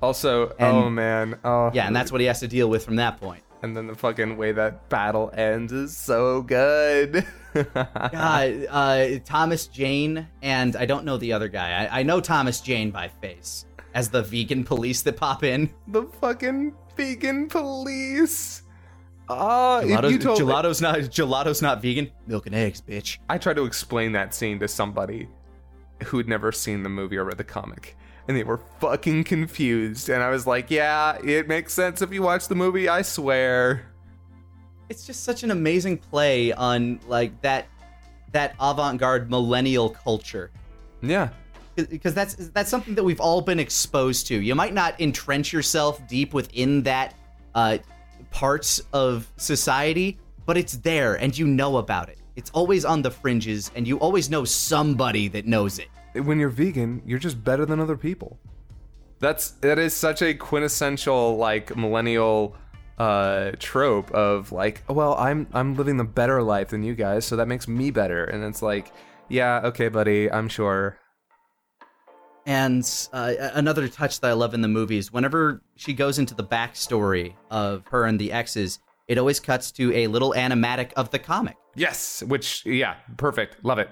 also 0.00 0.48
And- 0.58 0.76
oh 0.76 0.90
man 0.90 1.38
oh 1.44 1.70
Yeah, 1.72 1.86
and 1.86 1.94
that's 1.94 2.10
what 2.10 2.20
he 2.20 2.26
has 2.26 2.40
to 2.40 2.48
deal 2.48 2.68
with 2.68 2.84
from 2.84 2.96
that 2.96 3.20
point. 3.20 3.42
and 3.62 3.76
then 3.76 3.86
the 3.86 3.94
fucking 3.94 4.36
way 4.36 4.50
that 4.52 4.88
battle 4.88 5.30
ends 5.34 5.72
is 5.72 5.96
so 5.96 6.42
good 6.42 7.24
Uh, 7.54 8.48
uh, 8.70 9.08
Thomas 9.26 9.66
Jane 9.66 10.26
and 10.40 10.74
I 10.74 10.86
don't 10.86 11.04
know 11.04 11.18
the 11.18 11.34
other 11.34 11.48
guy. 11.48 11.84
I, 11.84 12.00
I 12.00 12.02
know 12.02 12.18
Thomas 12.18 12.60
Jane 12.62 12.90
by 12.90 13.08
face 13.20 13.66
as 13.94 14.08
the 14.08 14.22
vegan 14.22 14.64
police 14.64 15.02
that 15.02 15.18
pop 15.18 15.44
in. 15.44 15.68
the 15.88 16.04
fucking 16.20 16.74
vegan 16.96 17.48
police. 17.48 18.62
Ah, 19.28 19.80
if 19.80 19.88
Gelato's, 19.88 20.12
you 20.12 20.18
told 20.18 20.40
me- 20.40 20.44
gelato's 20.46 20.80
not 20.80 20.98
gelato's 20.98 21.62
not 21.62 21.80
vegan. 21.80 22.10
Milk 22.26 22.46
and 22.46 22.54
eggs, 22.54 22.80
bitch. 22.80 23.18
I 23.28 23.38
tried 23.38 23.56
to 23.56 23.64
explain 23.64 24.12
that 24.12 24.34
scene 24.34 24.58
to 24.60 24.68
somebody 24.68 25.28
who 26.04 26.16
had 26.18 26.28
never 26.28 26.50
seen 26.52 26.82
the 26.82 26.88
movie 26.88 27.16
or 27.16 27.24
read 27.24 27.38
the 27.38 27.44
comic, 27.44 27.96
and 28.28 28.36
they 28.36 28.42
were 28.44 28.60
fucking 28.80 29.24
confused. 29.24 30.08
And 30.08 30.22
I 30.22 30.30
was 30.30 30.46
like, 30.46 30.70
"Yeah, 30.70 31.16
it 31.24 31.48
makes 31.48 31.72
sense 31.72 32.02
if 32.02 32.12
you 32.12 32.22
watch 32.22 32.48
the 32.48 32.54
movie. 32.56 32.88
I 32.88 33.02
swear." 33.02 33.86
It's 34.88 35.06
just 35.06 35.24
such 35.24 35.42
an 35.42 35.50
amazing 35.50 35.98
play 35.98 36.52
on 36.52 37.00
like 37.08 37.40
that 37.42 37.66
that 38.32 38.54
avant-garde 38.60 39.30
millennial 39.30 39.90
culture. 39.90 40.50
Yeah, 41.00 41.28
Because 41.74 42.14
that's 42.14 42.34
that's 42.34 42.70
something 42.70 42.94
that 42.94 43.02
we've 43.02 43.20
all 43.20 43.40
been 43.40 43.58
exposed 43.58 44.26
to. 44.28 44.40
You 44.40 44.54
might 44.54 44.74
not 44.74 45.00
entrench 45.00 45.52
yourself 45.52 46.06
deep 46.06 46.34
within 46.34 46.82
that 46.82 47.14
uh, 47.54 47.78
parts 48.30 48.80
of 48.92 49.30
society, 49.36 50.18
but 50.44 50.56
it's 50.56 50.74
there 50.74 51.14
and 51.14 51.36
you 51.36 51.46
know 51.46 51.78
about 51.78 52.08
it. 52.08 52.18
It's 52.36 52.50
always 52.50 52.84
on 52.84 53.02
the 53.02 53.10
fringes, 53.10 53.70
and 53.74 53.86
you 53.86 53.98
always 53.98 54.30
know 54.30 54.44
somebody 54.44 55.28
that 55.28 55.46
knows 55.46 55.78
it. 55.78 55.88
when 56.14 56.38
you're 56.38 56.48
vegan, 56.48 57.02
you're 57.06 57.18
just 57.18 57.42
better 57.42 57.66
than 57.66 57.80
other 57.80 57.96
people. 57.96 58.38
That's 59.18 59.52
that 59.62 59.78
is 59.78 59.94
such 59.94 60.20
a 60.22 60.34
quintessential 60.34 61.36
like 61.36 61.76
millennial 61.76 62.56
uh 62.98 63.52
trope 63.58 64.10
of 64.12 64.52
like 64.52 64.82
oh, 64.88 64.92
well 64.92 65.14
i'm 65.14 65.46
i'm 65.54 65.74
living 65.76 65.96
the 65.96 66.04
better 66.04 66.42
life 66.42 66.68
than 66.68 66.82
you 66.82 66.94
guys 66.94 67.24
so 67.24 67.36
that 67.36 67.48
makes 67.48 67.66
me 67.66 67.90
better 67.90 68.24
and 68.24 68.44
it's 68.44 68.60
like 68.60 68.92
yeah 69.30 69.62
okay 69.64 69.88
buddy 69.88 70.30
i'm 70.30 70.46
sure 70.46 70.98
And 72.46 72.84
uh, 73.12 73.34
another 73.54 73.86
touch 73.88 74.20
that 74.20 74.28
I 74.28 74.32
love 74.32 74.52
in 74.54 74.60
the 74.62 74.68
movies, 74.68 75.12
whenever 75.12 75.60
she 75.76 75.92
goes 75.92 76.18
into 76.18 76.34
the 76.34 76.42
backstory 76.44 77.34
of 77.50 77.84
her 77.90 78.04
and 78.04 78.18
the 78.18 78.32
exes, 78.32 78.80
it 79.06 79.16
always 79.18 79.38
cuts 79.38 79.70
to 79.72 79.92
a 79.94 80.06
little 80.08 80.32
animatic 80.36 80.92
of 80.94 81.10
the 81.10 81.18
comic. 81.18 81.56
yes 81.76 82.22
which 82.26 82.64
yeah 82.66 82.94
perfect 83.16 83.64
love 83.64 83.78
it 83.78 83.90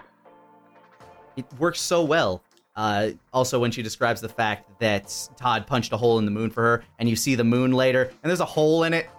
It 1.37 1.45
works 1.59 1.81
so 1.81 2.03
well. 2.05 2.43
Uh, 2.77 3.11
also, 3.33 3.59
when 3.59 3.71
she 3.71 3.83
describes 3.83 4.21
the 4.21 4.29
fact 4.29 4.79
that 4.81 5.29
Todd 5.37 5.67
punched 5.67 5.93
a 5.93 5.97
hole 5.97 6.19
in 6.19 6.25
the 6.25 6.31
moon 6.31 6.51
for 6.51 6.63
her, 6.63 6.85
and 6.99 7.09
you 7.09 7.17
see 7.17 7.35
the 7.35 7.45
moon 7.45 7.73
later, 7.73 8.05
and 8.23 8.31
there's 8.31 8.41
a 8.41 8.45
hole 8.45 8.85
in 8.85 8.95
it. 8.95 9.11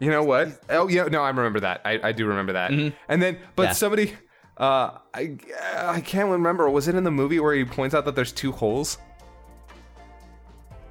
You 0.00 0.10
know 0.10 0.24
what? 0.24 0.48
Oh 0.70 0.88
yeah, 0.88 1.04
no, 1.04 1.22
I 1.22 1.28
remember 1.28 1.60
that. 1.60 1.82
I, 1.84 2.00
I 2.02 2.12
do 2.12 2.26
remember 2.26 2.54
that. 2.54 2.70
And 2.72 3.22
then, 3.22 3.38
but 3.54 3.62
Mm-hmm. 3.64 3.68
Yeah. 3.68 3.72
somebody, 3.72 4.14
Uh, 4.56 4.98
I 5.12 5.36
I 5.76 6.00
can't 6.00 6.30
remember. 6.30 6.68
Was 6.70 6.86
it 6.88 6.94
in 6.94 7.02
the 7.04 7.10
movie 7.10 7.40
where 7.40 7.54
he 7.54 7.64
points 7.64 7.94
out 7.94 8.04
that 8.04 8.14
there's 8.14 8.32
two 8.32 8.52
holes? 8.52 8.98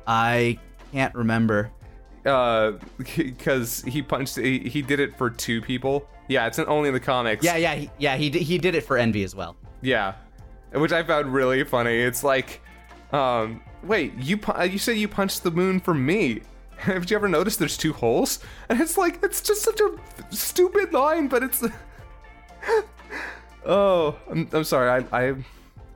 I 0.05 0.59
can't 0.91 1.15
remember. 1.15 1.71
Uh, 2.25 2.73
because 2.97 3.81
he 3.83 4.01
punched. 4.01 4.35
He, 4.37 4.59
he 4.59 4.81
did 4.81 4.99
it 4.99 5.17
for 5.17 5.29
two 5.29 5.61
people. 5.61 6.07
Yeah, 6.27 6.47
it's 6.47 6.59
only 6.59 6.89
in 6.89 6.93
the 6.93 6.99
comics. 6.99 7.43
Yeah, 7.43 7.57
yeah, 7.57 7.75
he, 7.75 7.89
yeah. 7.97 8.15
He 8.15 8.29
did, 8.29 8.41
he 8.41 8.57
did 8.57 8.75
it 8.75 8.81
for 8.81 8.97
Envy 8.97 9.23
as 9.23 9.35
well. 9.35 9.55
Yeah, 9.81 10.15
which 10.73 10.91
I 10.91 11.03
found 11.03 11.33
really 11.33 11.63
funny. 11.63 11.97
It's 11.97 12.23
like, 12.23 12.61
um, 13.11 13.61
wait, 13.83 14.13
you 14.15 14.37
pu- 14.37 14.63
you 14.65 14.79
said 14.79 14.97
you 14.97 15.07
punched 15.07 15.43
the 15.43 15.51
moon 15.51 15.79
for 15.79 15.93
me. 15.93 16.41
Have 16.77 17.09
you 17.09 17.15
ever 17.15 17.29
noticed 17.29 17.59
there's 17.59 17.77
two 17.77 17.93
holes? 17.93 18.39
And 18.67 18.79
it's 18.81 18.97
like 18.97 19.23
it's 19.23 19.41
just 19.41 19.61
such 19.61 19.79
a 19.79 19.95
stupid 20.35 20.93
line, 20.93 21.27
but 21.27 21.43
it's. 21.43 21.63
oh, 23.65 24.15
I'm, 24.29 24.47
I'm 24.51 24.63
sorry. 24.63 24.89
I 25.11 25.27
I 25.29 25.35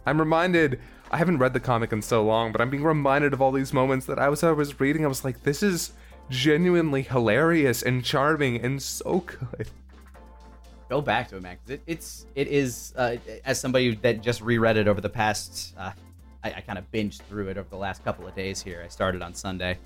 I'm 0.05 0.19
reminded. 0.19 0.79
I 1.09 1.17
haven't 1.17 1.37
read 1.37 1.53
the 1.53 1.59
comic 1.61 1.93
in 1.93 2.01
so 2.01 2.23
long, 2.23 2.51
but 2.51 2.59
I'm 2.59 2.69
being 2.69 2.83
reminded 2.83 3.31
of 3.33 3.41
all 3.41 3.51
these 3.53 3.71
moments 3.73 4.05
that 4.07 4.19
I 4.19 4.27
was 4.29 4.43
I 4.43 4.51
was 4.51 4.79
reading. 4.79 5.05
I 5.05 5.07
was 5.07 5.23
like, 5.23 5.43
this 5.43 5.63
is 5.63 5.93
genuinely 6.29 7.01
hilarious 7.03 7.81
and 7.81 8.03
charming 8.03 8.57
and 8.63 8.81
so 8.81 9.19
good. 9.19 9.69
Go 10.89 11.01
back 11.01 11.29
to 11.29 11.37
it, 11.37 11.43
man. 11.43 11.57
'cause 11.57 11.75
It, 11.75 11.81
it's 11.87 12.25
it 12.35 12.47
is 12.47 12.93
uh, 12.97 13.17
as 13.45 13.59
somebody 13.59 13.95
that 13.95 14.21
just 14.21 14.41
reread 14.41 14.77
it 14.77 14.87
over 14.87 15.01
the 15.01 15.09
past. 15.09 15.73
Uh, 15.77 15.91
I, 16.43 16.53
I 16.57 16.61
kind 16.61 16.77
of 16.77 16.89
binged 16.91 17.21
through 17.23 17.47
it 17.49 17.57
over 17.57 17.67
the 17.69 17.77
last 17.77 18.03
couple 18.03 18.27
of 18.27 18.35
days. 18.35 18.61
Here, 18.61 18.81
I 18.83 18.87
started 18.89 19.21
on 19.21 19.33
Sunday. 19.33 19.77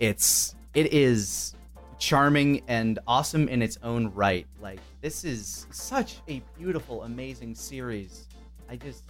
It's 0.00 0.54
it 0.74 0.92
is 0.92 1.54
charming 1.98 2.62
and 2.68 2.98
awesome 3.06 3.48
in 3.48 3.62
its 3.62 3.78
own 3.82 4.08
right. 4.14 4.46
Like 4.60 4.80
this 5.00 5.24
is 5.24 5.66
such 5.70 6.20
a 6.28 6.42
beautiful, 6.56 7.02
amazing 7.02 7.54
series. 7.54 8.28
I 8.68 8.76
just. 8.76 9.04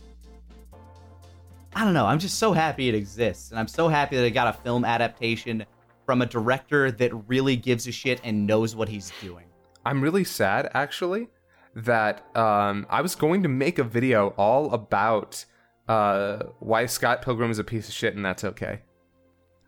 I 1.74 1.84
don't 1.84 1.94
know. 1.94 2.06
I'm 2.06 2.18
just 2.18 2.38
so 2.38 2.52
happy 2.52 2.88
it 2.88 2.94
exists, 2.94 3.50
and 3.50 3.60
I'm 3.60 3.68
so 3.68 3.88
happy 3.88 4.16
that 4.16 4.24
it 4.24 4.30
got 4.30 4.54
a 4.54 4.58
film 4.62 4.84
adaptation 4.84 5.64
from 6.06 6.22
a 6.22 6.26
director 6.26 6.90
that 6.90 7.12
really 7.28 7.54
gives 7.54 7.86
a 7.86 7.92
shit 7.92 8.20
and 8.24 8.46
knows 8.46 8.74
what 8.74 8.88
he's 8.88 9.12
doing. 9.20 9.44
I'm 9.84 10.00
really 10.00 10.24
sad 10.24 10.70
actually 10.72 11.28
that 11.74 12.34
um, 12.36 12.86
I 12.88 13.02
was 13.02 13.14
going 13.14 13.42
to 13.42 13.48
make 13.48 13.78
a 13.78 13.84
video 13.84 14.28
all 14.38 14.72
about 14.72 15.44
uh, 15.86 16.44
why 16.60 16.86
Scott 16.86 17.22
Pilgrim 17.22 17.50
is 17.50 17.58
a 17.58 17.64
piece 17.64 17.88
of 17.88 17.94
shit 17.94 18.14
and 18.14 18.24
that's 18.24 18.44
okay. 18.44 18.80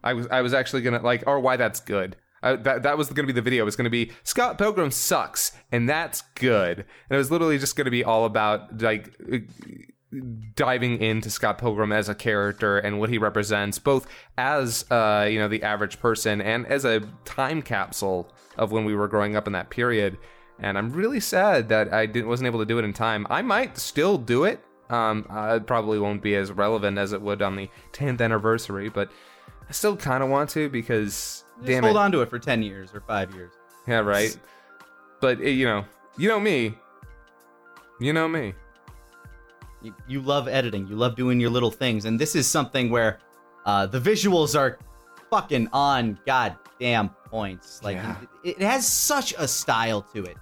I 0.02 0.14
was 0.14 0.26
I 0.28 0.40
was 0.40 0.54
actually 0.54 0.82
gonna 0.82 1.02
like 1.02 1.24
or 1.26 1.40
why 1.40 1.56
that's 1.56 1.80
good. 1.80 2.16
I, 2.42 2.56
that 2.56 2.82
that 2.82 2.98
was 2.98 3.08
gonna 3.10 3.26
be 3.26 3.32
the 3.32 3.42
video. 3.42 3.62
It 3.62 3.66
was 3.66 3.76
gonna 3.76 3.90
be 3.90 4.12
Scott 4.22 4.58
Pilgrim 4.58 4.90
sucks 4.90 5.52
and 5.70 5.88
that's 5.88 6.22
good. 6.34 6.78
And 6.78 6.86
it 7.10 7.16
was 7.16 7.30
literally 7.30 7.58
just 7.58 7.76
gonna 7.76 7.90
be 7.90 8.04
all 8.04 8.24
about 8.24 8.80
like 8.80 9.14
diving 10.54 11.00
into 11.00 11.30
Scott 11.30 11.58
Pilgrim 11.58 11.92
as 11.92 12.08
a 12.08 12.14
character 12.14 12.78
and 12.78 12.98
what 12.98 13.10
he 13.10 13.18
represents, 13.18 13.78
both 13.78 14.06
as 14.36 14.84
uh, 14.90 15.26
you 15.30 15.38
know 15.38 15.48
the 15.48 15.62
average 15.62 16.00
person 16.00 16.40
and 16.40 16.66
as 16.66 16.84
a 16.84 17.00
time 17.24 17.62
capsule 17.62 18.32
of 18.56 18.72
when 18.72 18.84
we 18.84 18.94
were 18.94 19.08
growing 19.08 19.36
up 19.36 19.46
in 19.46 19.52
that 19.52 19.70
period. 19.70 20.18
And 20.58 20.76
I'm 20.76 20.92
really 20.92 21.20
sad 21.20 21.68
that 21.70 21.92
I 21.92 22.06
didn't 22.06 22.28
wasn't 22.28 22.48
able 22.48 22.58
to 22.58 22.66
do 22.66 22.78
it 22.78 22.84
in 22.84 22.92
time. 22.92 23.26
I 23.30 23.42
might 23.42 23.78
still 23.78 24.18
do 24.18 24.44
it. 24.44 24.62
Um, 24.90 25.26
it 25.30 25.66
probably 25.66 25.98
won't 26.00 26.20
be 26.20 26.34
as 26.34 26.50
relevant 26.50 26.98
as 26.98 27.12
it 27.12 27.22
would 27.22 27.40
on 27.42 27.54
the 27.54 27.70
10th 27.92 28.20
anniversary, 28.20 28.88
but 28.88 29.10
I 29.68 29.72
still 29.72 29.96
kind 29.96 30.22
of 30.22 30.28
want 30.28 30.50
to 30.50 30.68
because 30.68 31.44
damn 31.66 31.82
hold 31.84 31.96
it, 31.96 31.98
on 31.98 32.12
to 32.12 32.20
it 32.22 32.30
for 32.30 32.38
10 32.38 32.62
years 32.62 32.94
or 32.94 33.00
5 33.00 33.34
years. 33.34 33.52
yeah, 33.86 33.98
right. 33.98 34.36
But 35.20 35.40
eh, 35.40 35.48
you 35.50 35.66
know, 35.66 35.84
you 36.16 36.28
know 36.28 36.40
me, 36.40 36.74
you 38.00 38.12
know 38.12 38.28
me. 38.28 38.54
You, 39.82 39.94
you 40.06 40.20
love 40.20 40.46
editing, 40.48 40.86
you 40.88 40.96
love 40.96 41.16
doing 41.16 41.40
your 41.40 41.50
little 41.50 41.70
things, 41.70 42.04
and 42.04 42.18
this 42.18 42.34
is 42.36 42.46
something 42.46 42.90
where 42.90 43.18
uh, 43.64 43.86
the 43.86 43.98
visuals 44.00 44.58
are 44.58 44.78
fucking 45.30 45.68
on 45.72 46.18
goddamn 46.26 47.08
points. 47.26 47.82
Like 47.82 47.96
Yeah. 47.96 48.16
it, 48.44 48.56
it 48.58 48.62
has 48.62 48.86
such 48.86 49.32
a 49.38 49.46
style 49.48 50.02
to 50.14 50.24
it. 50.24 50.36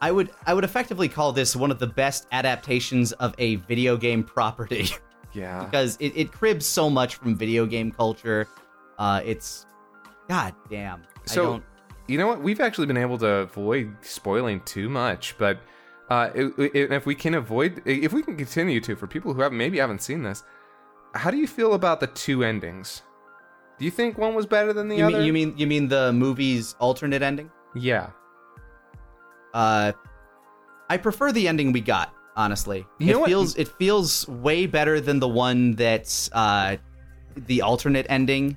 I 0.00 0.12
would 0.12 0.30
I 0.46 0.54
would 0.54 0.62
effectively 0.62 1.08
call 1.08 1.32
this 1.32 1.56
one 1.56 1.72
of 1.72 1.80
the 1.80 1.86
best 1.88 2.28
adaptations 2.30 3.10
of 3.14 3.34
a 3.38 3.56
video 3.56 3.96
game 3.96 4.22
property 4.22 4.88
Yeah. 5.32 5.64
because 5.64 5.96
it, 5.98 6.12
it 6.14 6.30
cribs 6.30 6.64
so 6.66 6.88
much 6.88 7.16
from 7.16 7.34
video 7.36 7.66
game 7.66 7.90
culture. 7.90 8.46
Uh, 8.98 9.20
it's 9.24 9.66
god 10.28 10.54
damn. 10.70 11.00
I 11.00 11.26
So- 11.26 11.44
don't 11.44 11.64
You 12.06 12.16
know 12.16 12.26
what? 12.26 12.40
We've 12.42 12.60
actually 12.60 12.86
been 12.86 12.96
able 12.96 13.18
to 13.18 13.26
avoid 13.28 13.94
spoiling 14.00 14.60
too 14.62 14.88
much, 14.88 15.36
but 15.38 15.58
uh, 16.10 16.30
i- 16.34 16.52
i- 16.58 16.70
if 16.74 17.04
we 17.04 17.14
can 17.14 17.34
avoid, 17.34 17.82
if 17.84 18.14
we 18.14 18.22
can 18.22 18.34
continue 18.34 18.80
to, 18.80 18.96
for 18.96 19.06
people 19.06 19.34
who 19.34 19.42
have 19.42 19.52
maybe 19.52 19.76
haven't 19.78 20.00
seen 20.00 20.22
this, 20.22 20.42
how 21.14 21.30
do 21.30 21.36
you 21.36 21.46
feel 21.46 21.74
about 21.74 22.00
the 22.00 22.06
two 22.06 22.42
endings? 22.42 23.02
Do 23.78 23.84
you 23.84 23.90
think 23.90 24.16
one 24.16 24.34
was 24.34 24.46
better 24.46 24.72
than 24.72 24.88
the 24.88 24.96
you 24.96 25.04
other? 25.04 25.18
mean 25.18 25.26
you 25.26 25.32
mean 25.34 25.54
you 25.58 25.66
mean 25.66 25.88
the 25.88 26.12
movie's 26.14 26.74
alternate 26.78 27.20
ending? 27.22 27.50
yeah. 27.74 28.08
Uh, 29.54 29.92
I 30.90 30.96
prefer 30.96 31.32
the 31.32 31.48
ending 31.48 31.72
we 31.72 31.80
got. 31.80 32.14
Honestly, 32.36 32.86
You 32.98 33.08
it 33.08 33.12
know 33.14 33.18
what? 33.20 33.28
feels 33.28 33.56
it 33.56 33.66
feels 33.68 34.26
way 34.28 34.66
better 34.66 35.00
than 35.00 35.18
the 35.18 35.26
one 35.28 35.72
that's 35.74 36.30
uh, 36.32 36.76
the 37.34 37.62
alternate 37.62 38.06
ending 38.08 38.56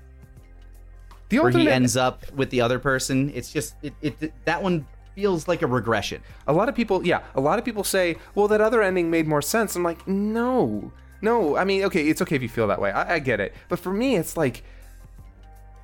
The 1.32 1.40
where 1.40 1.48
alternate, 1.48 1.64
he 1.64 1.70
ends 1.72 1.98
up 1.98 2.32
with 2.34 2.52
the 2.52 2.62
other 2.62 2.78
person. 2.78 3.32
It's 3.34 3.52
just 3.52 3.74
it, 3.82 3.94
it 4.04 4.46
that 4.46 4.62
one 4.62 4.86
feels 5.16 5.48
like 5.48 5.64
a 5.64 5.68
regression. 5.68 6.22
a 6.48 6.54
lot 6.54 6.70
of 6.70 6.76
people, 6.76 7.06
yeah, 7.06 7.22
a 7.36 7.42
lot 7.42 7.60
of 7.60 7.66
people 7.66 7.84
say, 7.84 8.16
well, 8.36 8.48
that 8.48 8.62
other 8.62 8.82
ending 8.82 9.10
made 9.10 9.28
more 9.28 9.42
sense. 9.42 9.76
I'm 9.76 9.84
like, 9.84 10.08
no, 10.08 10.92
no. 11.22 11.58
I 11.58 11.66
mean, 11.66 11.84
okay, 11.86 12.08
it's 12.08 12.22
okay 12.22 12.36
if 12.36 12.42
you 12.42 12.50
feel 12.50 12.68
that 12.68 12.80
way. 12.80 12.92
I, 12.92 13.16
I 13.16 13.20
get 13.20 13.40
it, 13.40 13.56
but 13.70 13.80
for 13.80 13.92
me, 13.92 14.16
it's 14.16 14.38
like. 14.38 14.64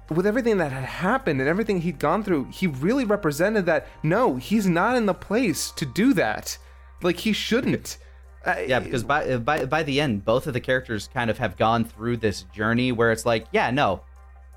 With 0.10 0.26
everything 0.26 0.58
that 0.60 0.72
had 0.72 0.86
happened 0.86 1.42
and 1.42 1.50
everything 1.50 1.82
he'd 1.82 2.00
gone 2.00 2.24
through, 2.24 2.46
he 2.46 2.66
really 2.66 3.04
represented 3.04 3.66
that 3.66 3.88
no, 4.04 4.38
he's 4.38 4.66
not 4.66 4.96
in 4.96 5.06
the 5.06 5.14
place 5.14 5.72
to 5.72 5.86
do 5.86 6.14
that. 6.14 6.58
Like 7.02 7.18
he 7.18 7.34
shouldn't. 7.34 7.98
Yeah, 8.46 8.80
because 8.80 9.04
by 9.04 9.36
by 9.36 9.66
by 9.66 9.84
the 9.84 10.00
end, 10.00 10.24
both 10.24 10.48
of 10.48 10.54
the 10.54 10.62
characters 10.62 11.10
kind 11.14 11.30
of 11.30 11.38
have 11.40 11.58
gone 11.58 11.84
through 11.84 12.18
this 12.18 12.44
journey 12.44 12.94
where 12.94 13.12
it's 13.12 13.26
like, 13.26 13.48
yeah, 13.52 13.70
no, 13.70 14.02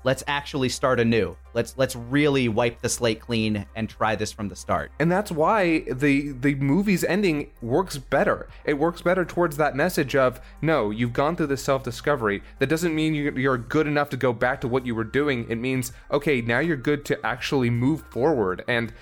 let's 0.03 0.23
actually 0.27 0.69
start 0.69 0.99
anew. 0.99 1.35
Let's 1.53 1.77
let's 1.77 1.95
really 1.95 2.47
wipe 2.49 2.81
the 2.81 2.89
slate 2.89 3.19
clean 3.19 3.65
and 3.75 3.89
try 3.89 4.15
this 4.15 4.31
from 4.31 4.47
the 4.49 4.55
start. 4.55 4.91
and 4.99 5.11
that's 5.11 5.31
why 5.31 5.79
the 5.91 6.31
the 6.31 6.55
movie's 6.55 7.03
ending 7.03 7.51
works 7.61 7.97
better. 7.97 8.47
It 8.65 8.75
works 8.75 9.01
better 9.01 9.25
towards 9.25 9.57
that 9.57 9.75
message 9.75 10.15
of 10.15 10.39
no, 10.61 10.89
you've 10.91 11.13
gone 11.13 11.35
through 11.35 11.47
this 11.47 11.63
self 11.63 11.83
discovery. 11.83 12.41
That 12.59 12.67
doesn't 12.67 12.95
mean 12.95 13.13
you- 13.13 13.33
you're 13.35 13.57
good 13.57 13.87
enough 13.87 14.09
to 14.11 14.17
go 14.17 14.33
back 14.33 14.61
to 14.61 14.67
what 14.67 14.85
you 14.85 14.95
were 14.95 15.03
doing. 15.03 15.45
It 15.49 15.57
means 15.57 15.91
okay, 16.09 16.41
now 16.41 16.59
you're 16.59 16.77
good 16.77 17.05
to 17.05 17.25
actually 17.25 17.69
move 17.69 18.01
forward. 18.09 18.63
And 18.67 18.93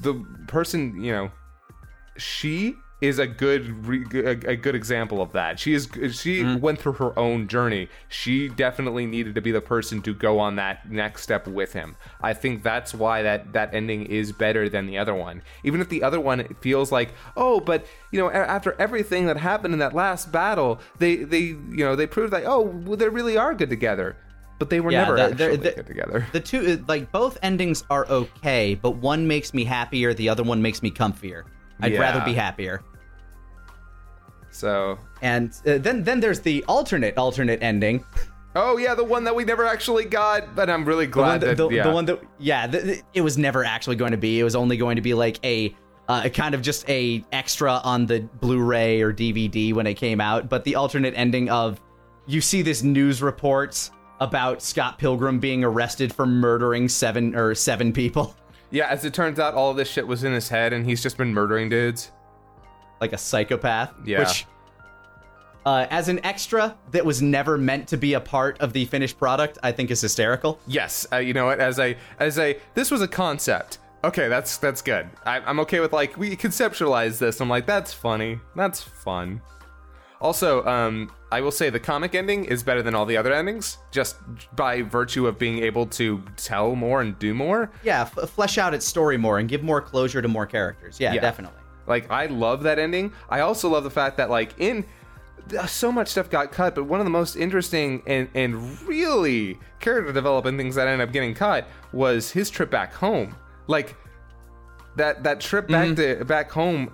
the 0.00 0.14
person, 0.48 1.02
you 1.04 1.12
know, 1.12 1.30
she 2.16 2.74
is 3.02 3.18
a 3.18 3.26
good 3.26 3.84
re- 3.84 4.06
a, 4.14 4.52
a 4.52 4.56
good 4.56 4.76
example 4.76 5.20
of 5.20 5.32
that. 5.32 5.58
She 5.58 5.74
is 5.74 5.88
she 6.12 6.40
mm-hmm. 6.40 6.60
went 6.60 6.78
through 6.78 6.92
her 6.94 7.18
own 7.18 7.48
journey. 7.48 7.88
She 8.08 8.48
definitely 8.48 9.06
needed 9.06 9.34
to 9.34 9.40
be 9.40 9.50
the 9.50 9.60
person 9.60 10.00
to 10.02 10.14
go 10.14 10.38
on 10.38 10.54
that 10.56 10.88
next 10.88 11.22
step 11.22 11.48
with 11.48 11.72
him. 11.72 11.96
I 12.22 12.32
think 12.32 12.62
that's 12.62 12.94
why 12.94 13.22
that 13.22 13.52
that 13.54 13.74
ending 13.74 14.06
is 14.06 14.30
better 14.30 14.68
than 14.68 14.86
the 14.86 14.98
other 14.98 15.14
one. 15.14 15.42
Even 15.64 15.80
if 15.80 15.88
the 15.88 16.04
other 16.04 16.20
one 16.20 16.46
feels 16.60 16.92
like, 16.92 17.12
"Oh, 17.36 17.58
but 17.58 17.84
you 18.12 18.20
know, 18.20 18.30
after 18.30 18.76
everything 18.78 19.26
that 19.26 19.36
happened 19.36 19.74
in 19.74 19.80
that 19.80 19.94
last 19.94 20.30
battle, 20.30 20.80
they 20.98 21.16
they 21.16 21.40
you 21.40 21.84
know, 21.84 21.96
they 21.96 22.06
proved 22.06 22.32
like, 22.32 22.44
oh, 22.46 22.60
well, 22.60 22.96
they 22.96 23.08
really 23.08 23.36
are 23.36 23.52
good 23.52 23.68
together." 23.68 24.16
But 24.60 24.70
they 24.70 24.78
were 24.78 24.92
Yeah, 24.92 25.02
never 25.02 25.16
the- 25.16 25.22
actually 25.22 25.56
they're- 25.56 25.72
good 25.72 25.86
together. 25.88 26.26
The 26.30 26.38
two 26.38 26.84
like 26.86 27.10
both 27.10 27.36
endings 27.42 27.82
are 27.90 28.06
okay, 28.08 28.76
but 28.80 28.92
one 28.92 29.26
makes 29.26 29.52
me 29.52 29.64
happier, 29.64 30.14
the 30.14 30.28
other 30.28 30.44
one 30.44 30.62
makes 30.62 30.84
me 30.84 30.92
comfier. 30.92 31.42
I'd 31.80 31.98
rather 31.98 32.20
be 32.24 32.34
happier. 32.34 32.80
So, 34.52 34.98
And 35.22 35.50
uh, 35.66 35.78
then 35.78 36.04
then 36.04 36.20
there's 36.20 36.40
the 36.40 36.62
alternate 36.68 37.16
alternate 37.18 37.62
ending. 37.62 38.04
oh 38.54 38.76
yeah, 38.76 38.94
the 38.94 39.02
one 39.04 39.24
that 39.24 39.34
we 39.34 39.44
never 39.44 39.64
actually 39.66 40.04
got, 40.04 40.54
but 40.54 40.68
I'm 40.70 40.84
really 40.84 41.06
The 41.06 41.18
one 41.18 41.28
glad 41.28 41.40
that, 41.40 41.46
that, 41.56 41.56
the, 41.56 41.68
yeah. 41.70 41.82
the 41.84 41.90
one 41.92 42.04
that 42.04 42.20
yeah, 42.38 42.66
the, 42.66 42.78
the- 42.78 43.02
it 43.14 43.22
was 43.22 43.38
never 43.38 43.64
actually 43.64 43.96
going 43.96 44.10
to 44.12 44.16
be. 44.18 44.38
It 44.38 44.44
was 44.44 44.54
only 44.54 44.76
going 44.76 44.96
to 44.96 45.02
be 45.02 45.14
like 45.14 45.38
a 45.44 45.74
uh, 46.08 46.28
kind 46.28 46.54
of 46.54 46.60
just 46.62 46.88
a 46.90 47.24
extra 47.32 47.72
on 47.84 48.04
the 48.06 48.20
Blu-ray 48.40 49.00
or 49.00 49.12
DVD 49.12 49.72
when 49.72 49.86
it 49.86 49.94
came 49.94 50.20
out, 50.20 50.48
but 50.48 50.64
the 50.64 50.74
alternate 50.74 51.14
ending 51.16 51.48
of 51.48 51.80
you 52.26 52.40
see 52.40 52.60
this 52.60 52.82
news 52.82 53.22
report 53.22 53.90
about 54.20 54.60
Scott 54.62 54.98
Pilgrim 54.98 55.40
being 55.40 55.64
arrested 55.64 56.12
for 56.12 56.26
murdering 56.26 56.88
seven 56.88 57.34
or 57.34 57.54
seven 57.54 57.92
people. 57.92 58.36
Yeah, 58.70 58.86
as 58.88 59.04
it 59.04 59.12
turns 59.12 59.38
out, 59.38 59.52
all 59.54 59.70
of 59.70 59.76
this 59.76 59.88
shit 59.88 60.06
was 60.06 60.24
in 60.24 60.32
his 60.32 60.48
head, 60.48 60.72
and 60.72 60.86
he's 60.86 61.02
just 61.02 61.16
been 61.18 61.34
murdering 61.34 61.68
dudes. 61.68 62.10
Like 63.02 63.12
a 63.12 63.18
psychopath. 63.18 63.92
Yeah. 64.06 64.20
Which, 64.20 64.46
uh, 65.66 65.86
as 65.90 66.08
an 66.08 66.24
extra 66.24 66.74
that 66.92 67.04
was 67.04 67.20
never 67.20 67.58
meant 67.58 67.86
to 67.88 67.96
be 67.96 68.14
a 68.14 68.20
part 68.20 68.58
of 68.60 68.72
the 68.72 68.84
finished 68.86 69.18
product, 69.18 69.58
I 69.62 69.72
think 69.72 69.90
is 69.90 70.00
hysterical. 70.00 70.58
Yes, 70.66 71.06
uh, 71.12 71.16
you 71.18 71.34
know 71.34 71.46
what? 71.46 71.60
As 71.60 71.78
a 71.78 71.96
as 72.18 72.38
a 72.38 72.58
this 72.74 72.90
was 72.90 73.02
a 73.02 73.08
concept, 73.08 73.78
Okay, 74.04 74.28
that's 74.28 74.56
that's 74.56 74.82
good. 74.82 75.08
I, 75.24 75.38
I'm 75.40 75.60
okay 75.60 75.78
with 75.80 75.92
like 75.92 76.16
we 76.16 76.36
conceptualize 76.36 77.18
this. 77.18 77.40
I'm 77.40 77.48
like 77.48 77.66
that's 77.66 77.92
funny. 77.92 78.40
That's 78.56 78.80
fun. 78.82 79.40
Also, 80.20 80.64
um, 80.66 81.10
I 81.32 81.40
will 81.40 81.50
say 81.50 81.68
the 81.70 81.80
comic 81.80 82.14
ending 82.14 82.44
is 82.44 82.62
better 82.62 82.82
than 82.82 82.94
all 82.94 83.06
the 83.06 83.16
other 83.16 83.32
endings, 83.32 83.78
just 83.90 84.16
by 84.54 84.82
virtue 84.82 85.26
of 85.26 85.36
being 85.38 85.58
able 85.58 85.86
to 85.86 86.22
tell 86.36 86.74
more 86.76 87.00
and 87.00 87.18
do 87.18 87.34
more. 87.34 87.70
Yeah, 87.82 88.02
f- 88.02 88.30
flesh 88.30 88.56
out 88.58 88.72
its 88.74 88.86
story 88.86 89.16
more 89.16 89.38
and 89.40 89.48
give 89.48 89.62
more 89.64 89.80
closure 89.80 90.22
to 90.22 90.28
more 90.28 90.46
characters. 90.46 90.98
Yeah, 91.00 91.12
Yeah. 91.12 91.20
definitely. 91.20 91.58
Like 91.92 92.10
I 92.10 92.24
love 92.24 92.62
that 92.62 92.78
ending. 92.78 93.12
I 93.28 93.40
also 93.40 93.68
love 93.68 93.84
the 93.84 93.90
fact 93.90 94.16
that 94.16 94.30
like 94.30 94.54
in 94.56 94.86
so 95.66 95.92
much 95.92 96.08
stuff 96.08 96.30
got 96.30 96.50
cut, 96.50 96.74
but 96.74 96.84
one 96.84 97.00
of 97.00 97.04
the 97.04 97.10
most 97.10 97.36
interesting 97.36 98.02
and 98.06 98.30
and 98.34 98.80
really 98.88 99.58
character 99.78 100.10
developing 100.10 100.56
things 100.56 100.74
that 100.76 100.88
ended 100.88 101.06
up 101.06 101.12
getting 101.12 101.34
cut 101.34 101.68
was 101.92 102.30
his 102.30 102.48
trip 102.48 102.70
back 102.70 102.94
home. 102.94 103.36
Like 103.66 103.94
that 104.96 105.22
that 105.24 105.38
trip 105.40 105.68
back 105.68 105.94
to 105.96 106.24
back 106.24 106.50
home 106.50 106.90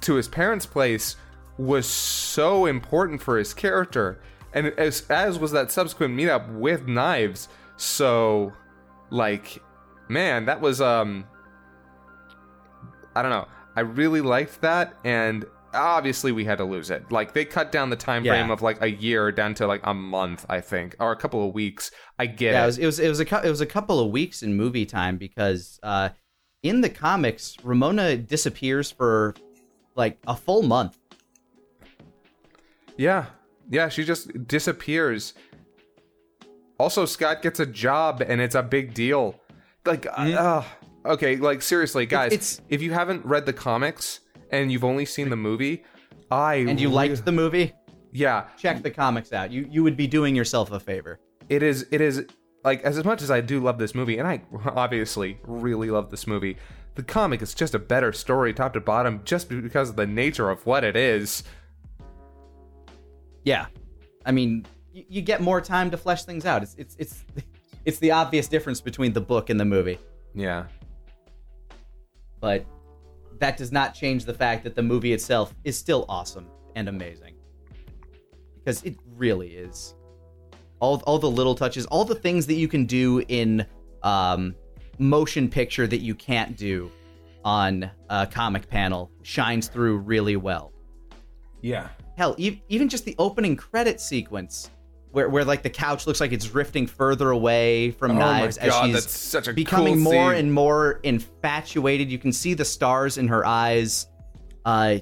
to 0.00 0.14
his 0.14 0.26
parents' 0.26 0.66
place 0.66 1.14
was 1.56 1.86
so 1.86 2.66
important 2.66 3.22
for 3.22 3.38
his 3.38 3.54
character, 3.54 4.20
and 4.52 4.66
as 4.66 5.08
as 5.10 5.38
was 5.38 5.52
that 5.52 5.70
subsequent 5.70 6.12
meetup 6.18 6.52
with 6.54 6.88
Knives. 6.88 7.46
So, 7.76 8.52
like, 9.10 9.62
man, 10.08 10.46
that 10.46 10.60
was 10.60 10.80
um 10.80 11.24
I 13.14 13.22
don't 13.22 13.30
know. 13.30 13.46
I 13.76 13.80
really 13.80 14.20
liked 14.20 14.60
that, 14.62 14.94
and 15.04 15.44
obviously 15.72 16.32
we 16.32 16.44
had 16.44 16.58
to 16.58 16.64
lose 16.64 16.90
it. 16.90 17.10
Like 17.12 17.32
they 17.32 17.44
cut 17.44 17.70
down 17.70 17.90
the 17.90 17.96
time 17.96 18.24
Yeah. 18.24 18.32
frame 18.32 18.50
of 18.50 18.60
like 18.62 18.82
a 18.82 18.90
year 18.90 19.30
down 19.30 19.54
to 19.54 19.66
like 19.66 19.80
a 19.84 19.94
month, 19.94 20.44
I 20.48 20.60
think, 20.60 20.96
or 20.98 21.12
a 21.12 21.16
couple 21.16 21.46
of 21.46 21.54
weeks. 21.54 21.90
I 22.18 22.26
get 22.26 22.52
Yeah, 22.52 22.62
it 22.62 22.64
it. 22.64 22.66
was 22.66 22.78
it 22.78 22.86
was 22.86 22.98
it 23.00 23.08
was 23.08 23.20
a 23.20 23.46
it 23.46 23.50
was 23.50 23.60
a 23.60 23.66
couple 23.66 24.00
of 24.00 24.10
weeks 24.10 24.42
in 24.42 24.56
movie 24.56 24.86
time 24.86 25.16
because 25.16 25.78
uh, 25.82 26.08
in 26.62 26.80
the 26.80 26.90
comics, 26.90 27.56
Ramona 27.62 28.16
disappears 28.16 28.90
for 28.90 29.34
like 29.94 30.18
a 30.26 30.34
full 30.36 30.62
month. 30.62 30.98
yeah, 32.96 33.26
yeah. 33.70 33.88
She 33.88 34.04
just 34.04 34.46
disappears. 34.46 35.34
Also, 36.78 37.04
Scott 37.04 37.42
gets 37.42 37.60
a 37.60 37.66
job, 37.66 38.22
and 38.26 38.40
it's 38.40 38.54
a 38.54 38.62
big 38.62 38.94
deal. 38.94 39.38
Like, 39.84 40.06
uh, 40.10 40.62
okay, 41.04 41.36
like 41.36 41.62
seriously, 41.62 42.06
guys, 42.06 42.32
it's- 42.32 42.60
if 42.68 42.82
you 42.82 42.92
haven't 42.92 43.24
read 43.24 43.46
the 43.46 43.52
comics 43.52 44.20
and 44.50 44.70
you've 44.72 44.84
only 44.84 45.04
seen 45.04 45.30
the 45.30 45.36
movie, 45.36 45.84
I 46.30 46.56
And 46.56 46.80
you 46.80 46.88
re- 46.88 46.94
liked 46.94 47.24
the 47.24 47.32
movie? 47.32 47.72
yeah, 48.12 48.48
Check 48.58 48.82
the 48.82 48.90
comics 48.90 49.32
out. 49.32 49.50
You 49.50 49.66
you 49.70 49.82
would 49.82 49.96
be 49.96 50.06
doing 50.06 50.34
yourself 50.36 50.70
a 50.72 50.80
favor. 50.80 51.18
it 51.48 51.62
is 51.62 51.86
it 51.90 52.00
is 52.00 52.26
like 52.64 52.82
as 52.82 53.02
much 53.04 53.22
as 53.22 53.30
I 53.30 53.40
do 53.40 53.60
love 53.60 53.78
this 53.78 53.94
movie, 53.94 54.18
and 54.18 54.28
I 54.28 54.42
obviously 54.66 55.38
really 55.44 55.90
love 55.90 56.10
this 56.10 56.26
movie. 56.26 56.56
The 56.96 57.02
comic 57.04 57.40
is 57.40 57.54
just 57.54 57.74
a 57.74 57.78
better 57.78 58.12
story, 58.12 58.52
top 58.52 58.72
to 58.74 58.80
bottom, 58.80 59.20
just 59.24 59.48
because 59.48 59.90
of 59.90 59.96
the 59.96 60.06
nature 60.06 60.50
of 60.50 60.66
what 60.66 60.82
it 60.84 60.96
is. 60.96 61.44
Yeah, 63.44 63.66
I 64.26 64.32
mean, 64.32 64.66
you, 64.92 65.04
you 65.08 65.22
get 65.22 65.40
more 65.40 65.60
time 65.60 65.90
to 65.92 65.96
flesh 65.96 66.24
things 66.24 66.44
out. 66.44 66.62
It's 66.62 66.74
it's 66.76 66.96
it's 66.98 67.24
it's 67.84 67.98
the 67.98 68.10
obvious 68.10 68.48
difference 68.48 68.80
between 68.80 69.12
the 69.12 69.20
book 69.20 69.50
and 69.50 69.58
the 69.58 69.64
movie, 69.64 69.98
Yeah, 70.34 70.66
but 72.40 72.64
that 73.38 73.56
does 73.56 73.72
not 73.72 73.94
change 73.94 74.24
the 74.24 74.34
fact 74.34 74.64
that 74.64 74.74
the 74.74 74.82
movie 74.82 75.12
itself 75.12 75.54
is 75.64 75.78
still 75.78 76.04
awesome 76.08 76.46
and 76.76 76.88
amazing 76.88 77.34
because 78.58 78.82
it 78.82 78.96
really 79.16 79.48
is. 79.48 79.94
All 80.80 81.02
all 81.06 81.18
the 81.18 81.30
little 81.30 81.54
touches, 81.54 81.86
all 81.86 82.04
the 82.04 82.14
things 82.14 82.46
that 82.46 82.54
you 82.54 82.68
can 82.68 82.86
do 82.86 83.22
in 83.28 83.66
um, 84.02 84.54
motion 84.98 85.48
picture 85.48 85.86
that 85.86 86.00
you 86.00 86.14
can't 86.14 86.56
do 86.56 86.90
on 87.44 87.90
a 88.10 88.26
comic 88.26 88.68
panel 88.68 89.10
shines 89.22 89.68
through 89.68 89.98
really 89.98 90.36
well. 90.36 90.72
yeah, 91.62 91.88
hell 92.16 92.34
e- 92.38 92.62
even 92.68 92.88
just 92.88 93.04
the 93.04 93.14
opening 93.18 93.56
credit 93.56 94.00
sequence 94.00 94.70
where, 95.12 95.28
where 95.28 95.44
like 95.44 95.62
the 95.62 95.70
couch 95.70 96.06
looks 96.06 96.20
like 96.20 96.32
it's 96.32 96.46
drifting 96.46 96.86
further 96.86 97.30
away 97.30 97.90
from 97.92 98.12
Oh 98.12 98.18
knives 98.18 98.56
as 98.58 98.74
she's 98.76 98.92
that's 98.92 99.18
such 99.18 99.48
a 99.48 99.52
becoming 99.52 99.94
cool 99.94 100.12
more 100.12 100.32
and 100.32 100.52
more 100.52 101.00
infatuated. 101.02 102.10
You 102.10 102.18
can 102.18 102.32
see 102.32 102.54
the 102.54 102.64
stars 102.64 103.18
in 103.18 103.28
her 103.28 103.44
eyes. 103.44 104.06
Uh 104.64 104.98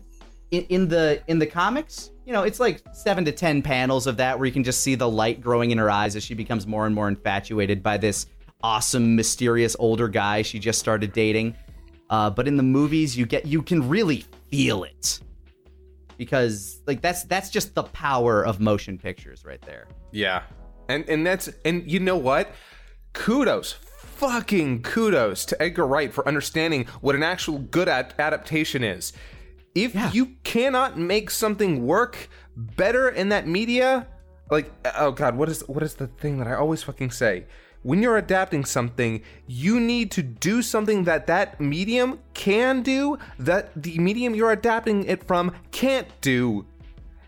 in, 0.50 0.64
in 0.64 0.88
the 0.88 1.22
in 1.26 1.38
the 1.38 1.46
comics 1.46 2.11
you 2.24 2.32
know 2.32 2.42
it's 2.42 2.61
like 2.61 2.82
seven 2.92 3.24
to 3.24 3.32
ten 3.32 3.62
panels 3.62 4.06
of 4.06 4.16
that 4.16 4.38
where 4.38 4.46
you 4.46 4.52
can 4.52 4.64
just 4.64 4.80
see 4.80 4.94
the 4.94 5.09
light 5.09 5.40
growing 5.40 5.70
in 5.70 5.78
her 5.78 5.90
eyes 5.90 6.16
as 6.16 6.22
she 6.22 6.34
becomes 6.34 6.66
more 6.66 6.86
and 6.86 6.94
more 6.94 7.09
infatuated 7.09 7.82
by 7.82 7.96
this 7.96 8.26
awesome 8.62 9.14
mysterious 9.14 9.76
older 9.78 10.09
guy 10.09 10.42
she 10.42 10.59
just 10.59 10.78
started 10.78 11.12
dating. 11.12 11.54
Uh, 12.11 12.30
but 12.30 12.48
in 12.48 12.56
the 12.56 12.62
movies 12.62 13.16
you 13.16 13.26
get 13.26 13.46
you 13.46 13.61
can 13.62 13.86
really 13.86 14.24
feel 14.50 14.84
it 14.84 15.20
because 16.18 16.82
like 16.86 17.00
that's 17.00 17.22
that's 17.24 17.48
just 17.48 17.74
the 17.74 17.84
power 17.84 18.44
of 18.44 18.60
motion 18.60 18.98
pictures 18.98 19.44
right 19.44 19.62
there 19.62 19.86
yeah, 20.12 20.42
and 20.88 21.08
and 21.08 21.26
that's 21.26 21.48
and 21.64 21.90
you 21.90 22.00
know 22.00 22.16
what? 22.16 22.50
Kudos, 23.12 23.72
fucking 23.72 24.82
kudos 24.82 25.44
to 25.46 25.62
Edgar 25.62 25.86
Wright 25.86 26.12
for 26.12 26.26
understanding 26.26 26.86
what 27.00 27.14
an 27.14 27.22
actual 27.22 27.58
good 27.58 27.88
ad- 27.88 28.14
adaptation 28.18 28.82
is. 28.84 29.12
If 29.74 29.94
Yeah. 29.94 30.10
you 30.12 30.26
cannot 30.44 30.98
make 30.98 31.30
something 31.30 31.86
work 31.86 32.28
better 32.56 33.08
in 33.08 33.28
that 33.28 33.46
media, 33.46 34.06
like 34.50 34.70
oh 34.96 35.10
god, 35.12 35.36
what 35.36 35.48
is 35.48 35.60
what 35.68 35.82
is 35.82 35.94
the 35.94 36.06
thing 36.06 36.38
that 36.38 36.48
I 36.48 36.54
always 36.54 36.82
fucking 36.82 37.10
say? 37.10 37.44
When 37.89 38.03
you're 38.03 38.18
adapting 38.18 38.66
something, 38.66 39.22
you 39.47 39.80
need 39.80 40.11
to 40.11 40.22
do 40.22 40.61
something 40.61 41.05
that 41.05 41.26
that 41.28 41.59
medium 41.59 42.18
can 42.34 42.82
do 42.82 43.16
that 43.39 43.70
the 43.82 43.99
medium 43.99 44.34
you're 44.34 44.53
adapting 44.53 45.05
it 45.05 45.24
from 45.24 45.55
can't 45.70 46.07
do. 46.20 46.66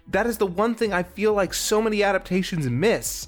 That 0.09 0.27
is 0.27 0.37
the 0.37 0.45
one 0.45 0.75
thing 0.75 0.93
I 0.93 1.03
feel 1.03 1.33
like 1.33 1.55
so 1.55 1.81
many 1.81 2.03
adaptations 2.03 2.69
miss. 2.69 3.27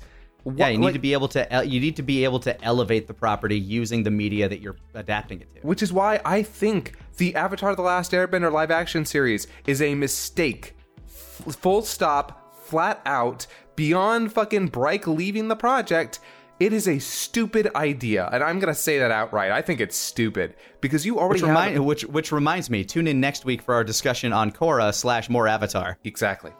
yeah 0.56 0.68
you 0.68 0.76
need 0.76 0.84
Like- 0.84 0.92
to 0.92 0.98
be 1.00 1.14
able 1.14 1.28
to 1.28 1.48
you 1.64 1.80
need 1.80 1.96
to 1.96 2.02
be 2.02 2.22
able 2.24 2.40
to 2.40 2.52
elevate 2.62 3.06
the 3.06 3.14
property 3.14 3.58
using 3.58 4.02
the 4.02 4.10
media 4.10 4.46
that 4.46 4.60
you're 4.60 4.76
adapting 4.92 5.40
it 5.40 5.48
to 5.54 5.66
Which 5.66 5.82
is 5.82 5.90
why 5.90 6.20
I 6.26 6.42
think 6.42 6.92
the 7.16 7.34
Avatar 7.34 7.74
The 7.74 7.80
Last 7.80 8.12
Airbender 8.12 8.52
live 8.52 8.70
action 8.70 9.06
series 9.06 9.46
is 9.66 9.80
a 9.80 9.94
mistake. 9.94 10.74
F- 11.06 11.56
full 11.56 11.80
stop, 11.80 12.54
flat 12.66 13.00
out, 13.06 13.46
beyond 13.74 14.34
fucking 14.34 14.66
Bryke 14.68 15.06
leaving 15.06 15.48
the 15.48 15.56
project. 15.56 16.20
It 16.62 16.72
is 16.72 16.86
a 16.86 17.00
stupid 17.00 17.70
idea, 17.74 18.28
and 18.32 18.40
I'm 18.40 18.60
gonna 18.60 18.72
say 18.72 19.00
that 19.00 19.10
outright. 19.10 19.50
I 19.50 19.62
think 19.62 19.80
it's 19.80 19.96
stupid 19.96 20.54
because 20.80 21.04
you 21.04 21.18
already 21.18 21.42
which, 21.42 21.50
have 21.50 21.84
which 21.84 22.04
which 22.04 22.30
reminds 22.30 22.70
me 22.70 22.84
tune 22.84 23.08
in 23.08 23.18
next 23.18 23.44
week 23.44 23.62
for 23.62 23.74
our 23.74 23.82
discussion 23.82 24.32
on 24.32 24.52
Korra 24.52 24.94
slash 24.94 25.28
more 25.28 25.48
Avatar 25.48 25.98
Exactly. 26.04 26.52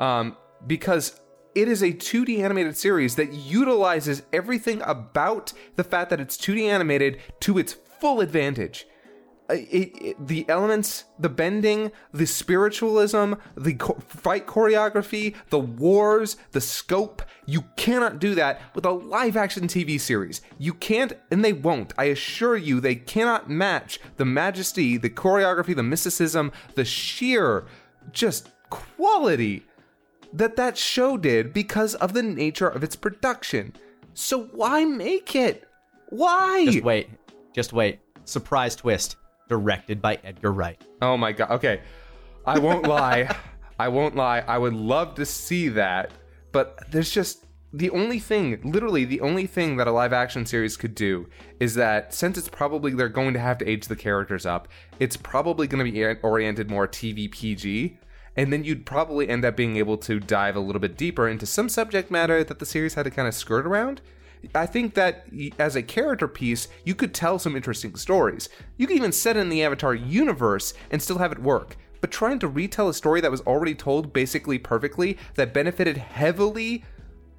Um, 0.00 0.36
because 0.66 1.20
it 1.54 1.68
is 1.68 1.84
a 1.84 1.92
2D 1.92 2.40
animated 2.40 2.76
series 2.76 3.14
that 3.14 3.32
utilizes 3.32 4.24
everything 4.32 4.82
about 4.82 5.52
the 5.76 5.84
fact 5.84 6.10
that 6.10 6.18
it's 6.18 6.36
2D 6.36 6.64
animated 6.64 7.20
to 7.42 7.56
its 7.56 7.74
full 8.00 8.20
advantage. 8.20 8.88
Uh, 9.50 9.54
it- 9.54 9.92
it- 10.00 10.26
the 10.26 10.48
elements, 10.48 11.04
the 11.18 11.28
bending, 11.28 11.92
the 12.14 12.26
spiritualism, 12.26 13.34
the 13.56 13.74
cho- 13.74 13.98
fight 14.08 14.46
choreography, 14.46 15.34
the 15.50 15.58
wars, 15.58 16.36
the 16.52 16.60
scope. 16.62 17.20
You 17.44 17.64
cannot 17.76 18.18
do 18.18 18.34
that 18.36 18.62
with 18.74 18.86
a 18.86 18.90
live 18.90 19.36
action 19.36 19.68
TV 19.68 19.98
series. 20.00 20.40
You 20.58 20.72
can't, 20.72 21.12
and 21.30 21.44
they 21.44 21.52
won't. 21.52 21.92
I 21.98 22.04
assure 22.04 22.56
you, 22.56 22.80
they 22.80 22.94
cannot 22.94 23.50
match 23.50 24.00
the 24.16 24.24
majesty, 24.24 24.96
the 24.96 25.10
choreography, 25.10 25.76
the 25.76 25.82
mysticism, 25.82 26.50
the 26.74 26.86
sheer 26.86 27.66
just 28.12 28.48
quality 28.70 29.66
that 30.32 30.56
that 30.56 30.76
show 30.78 31.16
did 31.16 31.52
because 31.52 31.94
of 31.96 32.12
the 32.14 32.22
nature 32.22 32.68
of 32.68 32.82
its 32.82 32.96
production. 32.96 33.74
So 34.14 34.44
why 34.52 34.84
make 34.84 35.36
it? 35.36 35.68
Why? 36.08 36.64
just 36.64 36.82
wait 36.82 37.10
just 37.52 37.72
wait 37.72 38.00
surprise 38.24 38.74
twist 38.74 39.16
directed 39.48 40.00
by 40.00 40.18
Edgar 40.24 40.52
Wright 40.52 40.80
Oh 41.02 41.16
my 41.16 41.32
god. 41.32 41.50
Okay. 41.52 41.80
I 42.46 42.58
won't 42.58 42.86
lie. 42.88 43.34
I 43.78 43.88
won't 43.88 44.16
lie. 44.16 44.40
I 44.40 44.58
would 44.58 44.74
love 44.74 45.14
to 45.16 45.26
see 45.26 45.68
that, 45.70 46.10
but 46.52 46.90
there's 46.90 47.10
just 47.10 47.44
the 47.72 47.90
only 47.90 48.20
thing, 48.20 48.60
literally 48.62 49.04
the 49.04 49.20
only 49.20 49.46
thing 49.48 49.76
that 49.78 49.88
a 49.88 49.92
live 49.92 50.12
action 50.12 50.46
series 50.46 50.76
could 50.76 50.94
do 50.94 51.28
is 51.58 51.74
that 51.74 52.14
since 52.14 52.38
it's 52.38 52.48
probably 52.48 52.94
they're 52.94 53.08
going 53.08 53.34
to 53.34 53.40
have 53.40 53.58
to 53.58 53.68
age 53.68 53.88
the 53.88 53.96
characters 53.96 54.46
up, 54.46 54.68
it's 55.00 55.16
probably 55.16 55.66
going 55.66 55.84
to 55.84 55.90
be 55.90 56.04
oriented 56.22 56.70
more 56.70 56.86
TV 56.86 57.28
PG. 57.28 57.98
And 58.36 58.52
then 58.52 58.62
you'd 58.62 58.86
probably 58.86 59.28
end 59.28 59.44
up 59.44 59.56
being 59.56 59.76
able 59.76 59.96
to 59.98 60.20
dive 60.20 60.54
a 60.54 60.60
little 60.60 60.80
bit 60.80 60.96
deeper 60.96 61.28
into 61.28 61.46
some 61.46 61.68
subject 61.68 62.10
matter 62.12 62.44
that 62.44 62.60
the 62.60 62.66
series 62.66 62.94
had 62.94 63.04
to 63.04 63.10
kind 63.10 63.26
of 63.26 63.34
skirt 63.34 63.66
around. 63.66 64.00
I 64.54 64.66
think 64.66 64.94
that 64.94 65.26
as 65.58 65.76
a 65.76 65.82
character 65.82 66.28
piece, 66.28 66.68
you 66.84 66.94
could 66.94 67.14
tell 67.14 67.38
some 67.38 67.56
interesting 67.56 67.94
stories. 67.96 68.48
You 68.76 68.86
could 68.86 68.96
even 68.96 69.12
set 69.12 69.36
it 69.36 69.40
in 69.40 69.48
the 69.48 69.62
Avatar 69.62 69.94
universe 69.94 70.74
and 70.90 71.00
still 71.00 71.18
have 71.18 71.32
it 71.32 71.38
work. 71.38 71.76
But 72.00 72.10
trying 72.10 72.38
to 72.40 72.48
retell 72.48 72.88
a 72.88 72.94
story 72.94 73.20
that 73.22 73.30
was 73.30 73.40
already 73.42 73.74
told 73.74 74.12
basically 74.12 74.58
perfectly, 74.58 75.16
that 75.36 75.54
benefited 75.54 75.96
heavily 75.96 76.84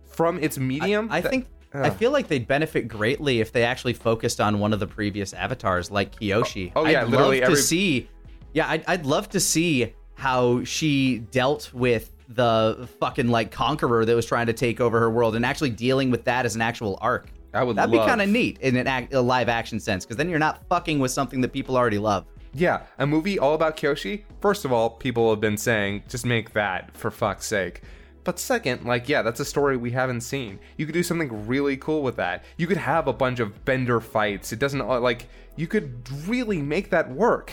from 0.07 0.40
its 0.40 0.57
medium, 0.57 1.07
I 1.11 1.22
that- 1.22 1.30
think 1.30 1.48
I 1.73 1.90
feel 1.90 2.11
like 2.11 2.30
they'd 2.30 2.48
benefit 2.48 2.88
greatly 2.88 3.41
if 3.41 3.52
they 3.52 3.64
actually 3.64 3.91
focused 3.94 4.40
on 4.40 4.60
one 4.60 4.72
of 4.72 4.80
the 4.80 4.88
previous 4.88 5.34
avatars, 5.34 5.91
like 5.91 6.15
Kyoshi. 6.18 6.72
Oh- 6.73 6.84
oh, 6.84 6.88
yeah, 6.88 7.02
I'd 7.02 7.10
literally 7.10 7.41
love 7.41 7.49
every- 7.49 7.56
to 7.57 7.61
see. 7.61 8.10
Yeah, 8.53 8.69
I'd, 8.69 8.86
I'd 8.88 9.06
love 9.06 9.27
to 9.32 9.41
see 9.41 9.94
how 10.14 10.64
she 10.64 11.19
dealt 11.32 11.73
with 11.73 12.14
the 12.27 12.88
fucking 12.99 13.27
like 13.27 13.52
conqueror 13.52 14.06
that 14.06 14.15
was 14.15 14.26
trying 14.26 14.47
to 14.47 14.53
take 14.53 14.80
over 14.81 14.99
her 14.99 15.10
world, 15.10 15.35
and 15.35 15.45
actually 15.45 15.69
dealing 15.69 16.11
with 16.11 16.26
that 16.26 16.45
as 16.45 16.56
an 16.56 16.61
actual 16.61 16.97
arc. 17.02 17.30
I 17.53 17.64
would 17.64 17.76
That'd 17.77 17.93
love- 17.95 18.06
be 18.06 18.10
kind 18.10 18.22
of 18.22 18.30
neat 18.30 18.57
in 18.60 18.76
an 18.76 18.88
act, 18.88 19.14
a 19.14 19.22
live 19.22 19.47
action 19.47 19.80
sense, 19.80 20.03
because 20.06 20.18
then 20.18 20.30
you're 20.30 20.39
not 20.39 20.68
fucking 20.68 20.99
with 20.99 21.11
something 21.11 21.39
that 21.41 21.53
people 21.53 21.77
already 21.77 21.97
love. 21.99 22.26
Yeah, 22.53 22.84
a 22.99 23.06
movie 23.06 23.38
all 23.38 23.53
about 23.53 23.76
Kyoshi. 23.77 24.23
First 24.41 24.65
of 24.65 24.72
all, 24.72 24.89
people 24.89 25.30
have 25.30 25.41
been 25.41 25.57
saying 25.57 26.03
just 26.10 26.26
make 26.26 26.53
that 26.53 26.95
for 26.95 27.11
fuck's 27.11 27.45
sake. 27.45 27.81
But 28.23 28.39
second, 28.39 28.85
like 28.85 29.07
yeah, 29.07 29.22
that's 29.22 29.39
a 29.39 29.45
story 29.45 29.77
we 29.77 29.91
haven't 29.91 30.22
seen. 30.22 30.60
You 30.77 30.85
could 30.85 30.93
do 30.93 31.03
something 31.03 31.47
really 31.47 31.77
cool 31.77 32.02
with 32.02 32.15
that. 32.15 32.43
You 32.57 32.65
could 32.65 32.77
have 32.77 33.07
a 33.07 33.14
bunch 33.14 33.39
of 33.39 33.64
bender 33.65 33.99
fights. 33.99 34.52
It 34.52 34.57
doesn't 34.60 34.81
uh, 34.81 34.99
like 34.99 35.27
you 35.57 35.68
could 35.68 36.10
really 36.27 36.61
make 36.61 36.89
that 36.89 37.11
work. 37.11 37.52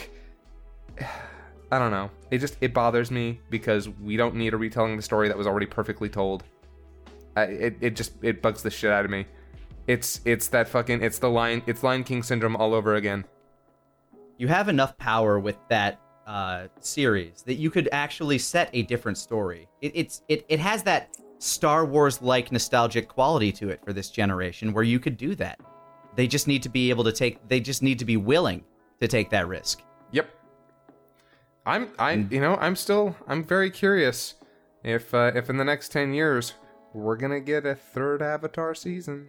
I 1.73 1.79
don't 1.79 1.91
know. 1.91 2.11
It 2.31 2.39
just 2.39 2.59
it 2.61 2.75
bothers 2.75 3.11
me 3.11 3.41
because 3.49 3.89
we 3.89 4.19
don't 4.19 4.35
need 4.35 4.53
a 4.53 4.59
retelling 4.59 4.93
of 4.93 4.99
the 4.99 5.03
story 5.03 5.29
that 5.29 5.39
was 5.39 5.47
already 5.47 5.65
perfectly 5.65 6.11
told. 6.11 6.45
I, 7.35 7.45
it 7.45 7.77
it 7.81 7.97
just 7.97 8.13
it 8.23 8.43
bugs 8.43 8.63
the 8.63 8.71
shit 8.71 8.91
out 8.91 9.07
of 9.07 9.11
me. 9.11 9.27
It's 9.87 10.21
it's 10.27 10.49
that 10.49 10.69
fucking 10.69 11.03
it's 11.03 11.19
the 11.19 11.31
lion 11.31 11.63
it's 11.67 11.83
Lion 11.83 12.05
King 12.05 12.23
syndrome 12.23 12.57
all 12.57 12.75
over 12.75 12.97
again. 12.97 13.25
you 14.37 14.49
have 14.49 14.69
enough 14.69 14.99
power 14.99 15.39
with 15.39 15.57
that 15.69 15.99
uh, 16.27 16.67
series 16.81 17.43
that 17.43 17.55
you 17.55 17.71
could 17.71 17.89
actually 17.91 18.39
set 18.39 18.69
a 18.75 18.83
different 18.83 19.17
story. 19.17 19.67
It, 19.81 19.93
it's 19.95 20.23
it 20.29 20.45
it 20.49 20.61
has 20.61 20.83
that 20.83 21.17
Star 21.39 21.87
Wars 21.87 22.21
like 22.21 22.53
nostalgic 22.53 23.09
quality 23.09 23.51
to 23.53 23.71
it 23.71 23.83
for 23.85 23.95
this 23.95 24.11
generation, 24.11 24.75
where 24.75 24.85
you 24.85 25.01
could 25.01 25.17
do 25.17 25.35
that. 25.37 25.59
They 26.17 26.27
just 26.27 26.47
need 26.47 26.63
to 26.65 26.69
be 26.69 26.91
able 26.91 27.05
to 27.05 27.13
take. 27.13 27.49
They 27.49 27.61
just 27.61 27.83
need 27.83 27.99
to 27.99 28.05
be 28.05 28.19
willing 28.19 28.63
to 29.01 29.09
take 29.09 29.31
that 29.31 29.49
risk. 29.49 29.83
I'm 31.65 31.89
I 31.99 32.13
you 32.13 32.41
know 32.41 32.57
I'm 32.57 32.77
still 32.77 33.17
I'm 33.27 33.45
very 33.45 33.71
curious 33.71 34.35
if 34.83 35.15
uh, 35.15 35.33
if 35.35 35.49
in 35.49 35.57
the 35.57 35.65
next 35.65 35.91
ten 35.91 36.13
years 36.13 36.55
we're 36.93 37.17
gonna 37.17 37.41
get 37.41 37.67
a 37.67 37.75
third 37.75 38.23
Avatar 38.23 38.75
season. 38.75 39.29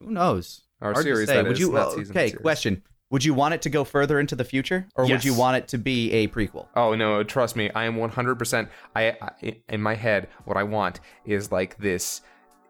Who 0.00 0.10
knows? 0.10 0.62
Or 0.80 0.92
Hard 0.92 0.96
to 0.96 1.02
series, 1.02 1.28
say. 1.28 1.36
that 1.36 1.44
Would 1.44 1.52
is, 1.52 1.60
you? 1.60 1.72
not 1.72 1.92
season, 1.92 2.16
okay, 2.16 2.32
question. 2.32 2.82
Would 3.10 3.24
you 3.24 3.34
want 3.34 3.52
it 3.52 3.62
to 3.62 3.70
go 3.70 3.84
further 3.84 4.18
into 4.18 4.34
the 4.34 4.44
future, 4.44 4.88
or 4.94 5.06
would 5.06 5.22
you 5.22 5.34
want 5.34 5.58
it 5.58 5.68
to 5.68 5.78
be 5.78 6.10
a 6.12 6.28
prequel? 6.28 6.66
Oh 6.74 6.94
no, 6.94 7.22
trust 7.22 7.56
me, 7.56 7.70
I 7.74 7.84
am 7.84 7.96
100%. 7.96 8.68
I, 8.96 9.16
I 9.20 9.56
in 9.68 9.82
my 9.82 9.94
head, 9.94 10.28
what 10.46 10.56
I 10.56 10.62
want 10.62 11.00
is 11.26 11.52
like 11.52 11.76
this 11.76 12.22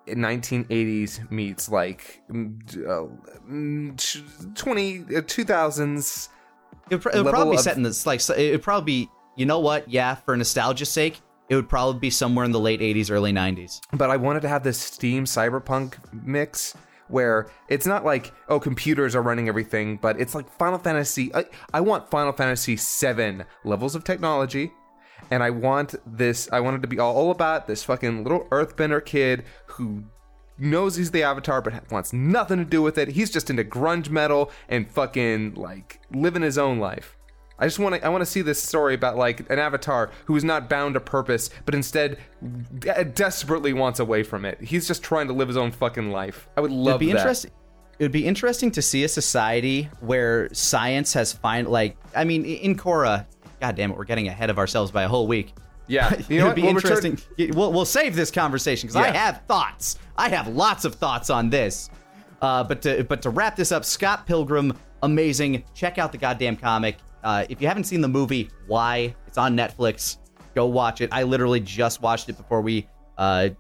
1980s 0.09 1.31
meets 1.31 1.69
like 1.69 2.23
mm, 2.29 2.59
uh, 2.85 3.09
mm, 3.49 4.55
20 4.57 4.99
uh, 4.99 5.05
2000s. 5.21 6.29
It 6.91 6.95
would, 6.97 7.03
pr- 7.03 7.09
it 7.11 7.25
would 7.25 7.31
probably 7.31 7.53
be 7.53 7.57
of- 7.59 7.63
set 7.63 7.77
in 7.77 7.83
this 7.83 8.07
like 8.07 8.21
so- 8.21 8.35
it 8.35 8.51
would 8.53 8.63
probably 8.63 8.85
be. 9.05 9.11
You 9.37 9.47
know 9.47 9.61
what? 9.61 9.89
Yeah, 9.89 10.15
for 10.17 10.37
nostalgia's 10.37 10.91
sake, 10.91 11.21
it 11.49 11.57
would 11.57 11.69
probably 11.69 11.99
be 11.99 12.11
somewhere 12.11 12.45
in 12.45 12.53
the 12.53 12.61
late 12.61 12.81
'80s, 12.81 13.11
early 13.11 13.33
'90s. 13.33 13.81
but 13.95 14.11
I 14.11 14.17
wanted 14.17 14.43
to 14.43 14.49
have 14.49 14.63
this 14.63 14.79
Steam 14.79 15.25
Cyberpunk 15.25 15.95
mix 16.13 16.75
where 17.09 17.51
it's 17.69 17.87
not 17.87 18.05
like 18.05 18.33
oh 18.49 18.59
computers 18.61 19.15
are 19.15 19.23
running 19.23 19.49
everything, 19.49 19.97
but 19.97 20.21
it's 20.21 20.35
like 20.35 20.51
Final 20.59 20.79
Fantasy. 20.79 21.35
I, 21.35 21.45
I 21.73 21.81
want 21.81 22.11
Final 22.11 22.33
Fantasy 22.33 22.77
VII 22.77 23.45
levels 23.65 23.95
of 23.95 24.05
technology, 24.05 24.73
and 25.31 25.43
I 25.43 25.51
want 25.51 25.95
this. 26.07 26.49
I 26.53 26.61
want 26.61 26.77
it 26.77 26.81
to 26.83 26.89
be 26.89 26.99
all 26.99 27.31
about 27.31 27.67
this 27.67 27.83
fucking 27.85 28.23
little 28.25 28.47
Earthbender 28.51 29.03
kid 29.05 29.45
who 29.67 30.05
knows 30.59 30.97
he's 30.97 31.11
the 31.11 31.23
Avatar 31.23 31.61
but 31.63 31.91
wants 31.91 32.13
nothing 32.13 32.59
to 32.59 32.65
do 32.65 32.83
with 32.83 32.99
it. 32.99 33.09
He's 33.09 33.31
just 33.31 33.51
into 33.51 33.65
grunge 33.65 34.11
metal 34.11 34.51
and 34.69 34.91
fucking 34.91 35.55
like 35.55 36.01
living 36.13 36.43
his 36.43 36.59
own 36.59 36.79
life. 36.79 37.17
I 37.59 37.67
just 37.67 37.79
want 37.79 37.95
to 37.95 38.05
I 38.05 38.09
want 38.09 38.23
to 38.23 38.27
see 38.27 38.43
this 38.43 38.61
story 38.61 38.95
about 38.95 39.17
like 39.17 39.49
an 39.51 39.59
avatar 39.59 40.11
who 40.25 40.35
is 40.35 40.43
not 40.43 40.69
bound 40.69 40.95
to 40.95 41.01
purpose 41.01 41.49
but 41.65 41.75
instead 41.77 42.19
de- 42.81 43.05
desperately 43.05 43.73
wants 43.73 44.01
away 44.01 44.23
from 44.25 44.45
it. 44.45 44.61
He's 44.61 44.89
just 44.89 45.03
trying 45.03 45.29
to 45.29 45.33
live 45.33 45.47
his 45.49 45.57
own 45.57 45.71
fucking 45.71 46.11
life. 46.11 46.49
I 46.57 46.61
would 46.61 46.73
love 46.73 46.95
It'd 46.97 47.01
be 47.01 47.13
that. 47.13 47.19
interesting. 47.19 47.51
It 47.99 48.05
would 48.05 48.13
be 48.13 48.27
interesting 48.27 48.71
to 48.73 48.83
see 48.83 49.05
a 49.05 49.09
society 49.09 49.89
where 50.01 50.53
science 50.53 51.13
has 51.13 51.33
find 51.33 51.69
like 51.69 51.97
I 52.17 52.25
mean 52.25 52.45
in 52.45 52.75
Korra. 52.77 53.27
God 53.61 53.77
damn 53.77 53.93
it, 53.93 53.97
we're 53.97 54.05
getting 54.05 54.27
ahead 54.27 54.51
of 54.51 54.59
ourselves 54.59 54.91
by 54.91 55.05
a 55.05 55.09
whole 55.09 55.29
week. 55.29 55.55
Yeah. 55.87 56.17
You 56.29 56.41
know 56.41 56.47
It'd 56.47 56.47
what? 56.47 56.57
be 56.57 56.63
We'll 56.63 56.75
return- 56.75 57.05
interesting. 57.07 57.55
We'll, 57.55 57.73
we'll 57.73 57.85
save 57.85 58.17
this 58.17 58.31
conversation 58.33 58.89
because 58.89 58.97
I 58.97 59.11
have 59.13 59.43
thoughts. 59.47 59.99
I 60.17 60.29
have 60.29 60.49
lots 60.49 60.85
of 60.85 60.95
thoughts 60.95 61.31
on 61.31 61.51
this. 61.51 61.91
Uh, 62.41 62.65
but 62.65 62.83
to 62.83 63.05
but 63.05 63.23
to 63.23 63.31
wrap 63.31 63.57
this 63.57 63.71
up, 63.73 63.85
Scott 63.85 64.27
Pilgrim, 64.27 64.77
amazing. 65.03 65.65
Check 65.75 65.99
out 65.99 66.13
the 66.13 66.19
goddamn 66.19 66.57
comic. 66.57 66.97
Uh, 67.23 67.45
if 67.49 67.63
you 67.63 67.69
haven't 67.69 67.85
seen 67.85 68.01
the 68.01 68.09
movie, 68.09 68.51
why? 68.67 69.15
It's 69.29 69.39
on 69.39 69.57
Netflix. 69.57 70.19
Go 70.55 70.67
watch 70.67 71.01
it. 71.01 71.11
I 71.13 71.23
literally 71.23 71.61
just 71.61 72.03
watched 72.03 72.29
it 72.29 72.37
before 72.37 72.61
we 72.61 72.89
uh, 73.17 73.51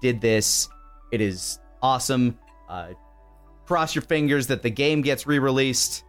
did 0.00 0.20
this. 0.20 0.68
It 1.12 1.20
is 1.20 1.60
awesome. 1.80 2.36
Uh, 2.68 2.88
cross 3.64 3.94
your 3.94 4.02
fingers 4.02 4.48
that 4.48 4.62
the 4.62 4.70
game 4.70 5.02
gets 5.02 5.26
re-released. 5.26 6.04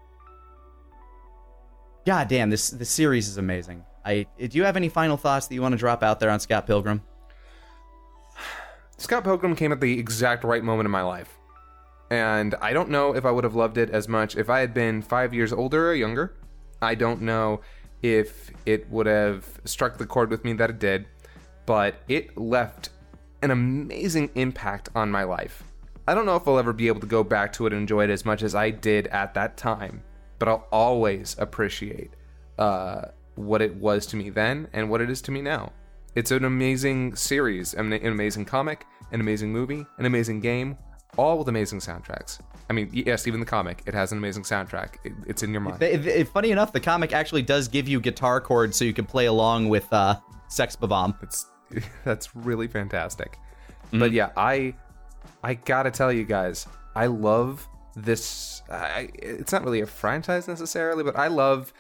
God 2.06 2.28
damn, 2.28 2.50
this 2.50 2.72
this 2.72 2.90
series 2.90 3.28
is 3.28 3.38
amazing. 3.38 3.86
I 4.04 4.26
do 4.38 4.58
you 4.58 4.64
have 4.64 4.76
any 4.76 4.90
final 4.90 5.18
thoughts 5.18 5.48
that 5.48 5.54
you 5.54 5.62
want 5.62 5.74
to 5.74 5.78
drop 5.78 6.04
out 6.04 6.20
there 6.20 6.30
on 6.30 6.40
Scott 6.40 6.68
Pilgrim? 6.68 7.02
Scott 8.98 9.24
Pilgrim 9.24 9.56
came 9.56 9.72
at 9.72 9.82
the 9.82 10.00
exact 10.00 10.44
right 10.44 10.64
moment 10.64 10.86
in 10.86 10.92
my 10.92 11.02
life. 11.02 11.38
And 12.10 12.56
I 12.62 12.74
don't 12.74 12.90
know 12.90 13.16
if 13.16 13.26
I 13.26 13.32
would 13.32 13.44
have 13.44 13.56
loved 13.56 13.78
it 13.78 13.90
as 13.90 14.08
much 14.08 14.36
if 14.36 14.50
I 14.50 14.60
had 14.60 14.74
been 14.74 15.02
five 15.02 15.34
years 15.34 15.52
older 15.52 15.90
or 15.90 15.96
younger. 15.96 16.34
I 16.82 16.96
don't 16.96 17.22
know 17.22 17.62
if 18.02 18.52
it 18.66 18.90
would 18.90 19.08
have 19.08 19.46
struck 19.66 19.98
the 19.98 20.06
chord 20.06 20.30
with 20.30 20.44
me 20.44 20.54
that 20.54 20.70
it 20.70 20.80
did, 20.80 21.08
but 21.66 21.96
it 22.08 22.38
left 22.38 22.90
an 23.42 23.52
amazing 23.52 24.30
impact 24.36 24.90
on 24.94 25.10
my 25.10 25.24
life. 25.24 25.64
I 26.08 26.14
don't 26.14 26.26
know 26.26 26.36
if 26.36 26.48
I'll 26.48 26.60
ever 26.60 26.74
be 26.74 26.88
able 26.88 27.00
to 27.00 27.08
go 27.08 27.24
back 27.24 27.54
to 27.54 27.66
it 27.66 27.74
and 27.74 27.82
enjoy 27.82 28.04
it 28.04 28.10
as 28.10 28.26
much 28.26 28.44
as 28.44 28.54
I 28.54 28.70
did 28.70 29.08
at 29.08 29.34
that 29.36 29.56
time, 29.56 30.04
but 30.38 30.50
I'll 30.50 30.68
always 30.72 31.36
appreciate 31.40 32.12
uh, 32.60 33.06
what 33.36 33.62
it 33.62 33.76
was 33.76 34.06
to 34.08 34.18
me 34.18 34.30
then 34.30 34.68
and 34.74 34.90
what 34.90 35.02
it 35.02 35.10
is 35.10 35.22
to 35.24 35.32
me 35.32 35.42
now. 35.42 35.72
It's 36.16 36.32
an 36.32 36.46
amazing 36.46 37.16
series, 37.16 37.74
an 37.74 37.92
an 37.92 38.06
amazing 38.06 38.46
comic, 38.46 38.86
an 39.12 39.20
amazing 39.20 39.52
movie, 39.52 39.86
an 39.98 40.06
amazing 40.06 40.42
game, 40.42 40.78
all 41.18 41.40
with 41.40 41.48
amazing 41.48 41.80
soundtracks. 41.80 42.40
I 42.70 42.74
mean, 42.74 42.90
yes, 42.94 43.28
even 43.28 43.40
the 43.40 43.46
comic, 43.46 43.82
it 43.86 43.94
has 43.94 44.12
an 44.12 44.20
amazing 44.20 44.44
soundtrack. 44.44 44.96
It, 45.04 45.14
it's 45.26 45.44
in 45.44 45.52
your 45.52 45.62
mind. 45.62 45.80
Funny 46.30 46.52
enough, 46.52 46.72
the 46.72 46.80
comic 46.80 47.14
actually 47.14 47.42
does 47.42 47.68
give 47.68 47.88
you 47.88 48.00
guitar 48.00 48.40
chords 48.40 48.78
so 48.78 48.86
you 48.86 48.94
can 48.94 49.06
play 49.06 49.26
along 49.26 49.70
with 49.70 49.92
uh, 49.92 50.16
Sex 50.48 50.76
Bob-Omb. 50.76 51.22
It's 51.24 51.48
that's 52.06 52.36
really 52.36 52.68
fantastic. 52.68 53.40
But 53.92 54.12
yeah, 54.12 54.30
I 54.38 54.76
I 55.44 55.56
gotta 55.56 55.92
tell 55.92 56.12
you 56.12 56.26
guys, 56.26 56.68
I 56.96 57.08
love 57.08 57.68
this. 57.96 58.62
I, 58.70 59.10
it's 59.16 59.52
not 59.52 59.64
really 59.64 59.82
a 59.82 59.86
franchise 59.88 60.48
necessarily, 60.48 61.04
but 61.04 61.18
I 61.18 61.28
love 61.28 61.74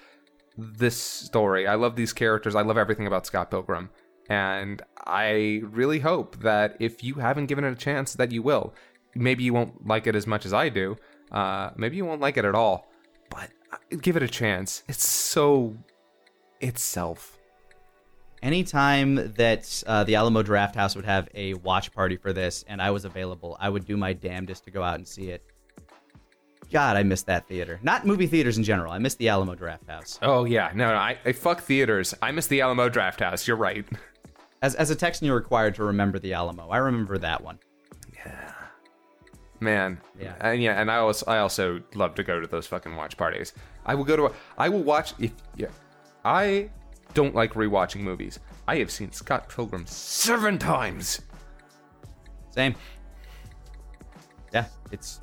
this 0.57 0.99
story. 0.99 1.67
I 1.67 1.75
love 1.75 1.95
these 1.95 2.13
characters. 2.13 2.55
I 2.55 2.61
love 2.61 2.77
everything 2.77 3.07
about 3.07 3.25
Scott 3.25 3.49
Pilgrim, 3.49 3.89
and 4.29 4.81
I 5.05 5.61
really 5.63 5.99
hope 5.99 6.37
that 6.39 6.77
if 6.79 7.03
you 7.03 7.15
haven't 7.15 7.47
given 7.47 7.63
it 7.63 7.71
a 7.71 7.75
chance, 7.75 8.13
that 8.13 8.31
you 8.31 8.41
will. 8.41 8.73
Maybe 9.15 9.43
you 9.43 9.53
won't 9.53 9.85
like 9.87 10.07
it 10.07 10.15
as 10.15 10.25
much 10.25 10.45
as 10.45 10.53
I 10.53 10.69
do. 10.69 10.97
Uh, 11.31 11.71
maybe 11.75 11.97
you 11.97 12.05
won't 12.05 12.21
like 12.21 12.37
it 12.37 12.45
at 12.45 12.55
all, 12.55 12.87
but 13.29 13.49
uh, 13.71 13.77
give 14.01 14.15
it 14.15 14.23
a 14.23 14.27
chance. 14.27 14.83
It's 14.87 15.07
so 15.07 15.75
itself. 16.61 17.37
Anytime 18.41 19.33
that 19.33 19.83
uh, 19.87 20.03
the 20.03 20.15
Alamo 20.15 20.43
Drafthouse 20.43 20.95
would 20.95 21.05
have 21.05 21.29
a 21.33 21.53
watch 21.55 21.93
party 21.93 22.17
for 22.17 22.33
this 22.33 22.65
and 22.67 22.81
I 22.81 22.91
was 22.91 23.05
available, 23.05 23.55
I 23.59 23.69
would 23.69 23.85
do 23.85 23.95
my 23.95 24.13
damnedest 24.13 24.65
to 24.65 24.71
go 24.71 24.83
out 24.83 24.95
and 24.95 25.07
see 25.07 25.29
it. 25.29 25.43
God, 26.71 26.97
I 26.97 27.03
miss 27.03 27.21
that 27.23 27.47
theater. 27.47 27.79
Not 27.83 28.05
movie 28.05 28.27
theaters 28.27 28.57
in 28.57 28.63
general. 28.63 28.91
I 28.91 28.97
miss 28.97 29.15
the 29.15 29.29
Alamo 29.29 29.55
Drafthouse. 29.55 30.17
Oh 30.21 30.43
yeah, 30.45 30.71
no, 30.73 30.89
no 30.89 30.95
I, 30.95 31.17
I 31.23 31.31
fuck 31.31 31.61
theaters. 31.61 32.13
I 32.21 32.31
miss 32.31 32.47
the 32.47 32.61
Alamo 32.61 32.89
Drafthouse. 32.89 33.47
You're 33.47 33.57
right. 33.57 33.85
As, 34.63 34.75
as 34.75 34.89
a 34.89 34.95
Texan, 34.95 35.27
you're 35.27 35.35
required 35.35 35.75
to 35.75 35.83
remember 35.83 36.19
the 36.19 36.33
Alamo. 36.33 36.69
I 36.69 36.77
remember 36.77 37.17
that 37.17 37.43
one. 37.43 37.59
Yeah, 38.15 38.53
man, 39.59 39.99
Yeah. 40.17 40.35
and 40.39 40.63
yeah, 40.63 40.79
and 40.79 40.89
I 40.89 40.97
also 40.97 41.25
I 41.29 41.39
also 41.39 41.81
love 41.93 42.15
to 42.15 42.23
go 42.23 42.39
to 42.39 42.47
those 42.47 42.65
fucking 42.65 42.95
watch 42.95 43.17
parties. 43.17 43.51
I 43.85 43.93
will 43.93 44.05
go 44.05 44.15
to. 44.15 44.25
A, 44.27 44.31
I 44.57 44.69
will 44.69 44.81
watch 44.83 45.13
if 45.19 45.33
yeah. 45.57 45.67
I 46.23 46.69
don't 47.13 47.35
like 47.35 47.55
rewatching 47.55 47.99
movies. 47.99 48.39
I 48.65 48.77
have 48.77 48.89
seen 48.89 49.11
Scott 49.11 49.49
Pilgrim 49.49 49.85
seven 49.85 50.57
times. 50.57 51.21
Same. 52.51 52.73
Yeah, 54.53 54.67
it's 54.91 55.19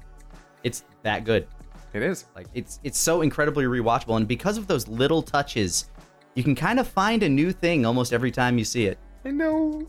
it's 0.63 0.85
that 1.03 1.25
good. 1.25 1.47
It 1.95 2.03
is. 2.03 2.27
Like 2.37 2.49
it's 2.53 2.79
it's 2.85 2.99
so 2.99 3.23
incredibly 3.23 3.65
rewatchable, 3.65 4.19
and 4.19 4.29
because 4.29 4.59
of 4.59 4.67
those 4.67 4.87
little 4.87 5.23
touches, 5.23 5.87
you 6.35 6.45
can 6.45 6.55
kind 6.55 6.79
of 6.79 6.87
find 6.87 7.23
a 7.23 7.29
new 7.29 7.53
thing 7.53 7.87
almost 7.87 8.13
every 8.13 8.31
time 8.31 8.59
you 8.59 8.65
see 8.67 8.85
it. 8.85 8.99
I 9.25 9.31
know. 9.31 9.87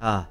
Ah, 0.00 0.28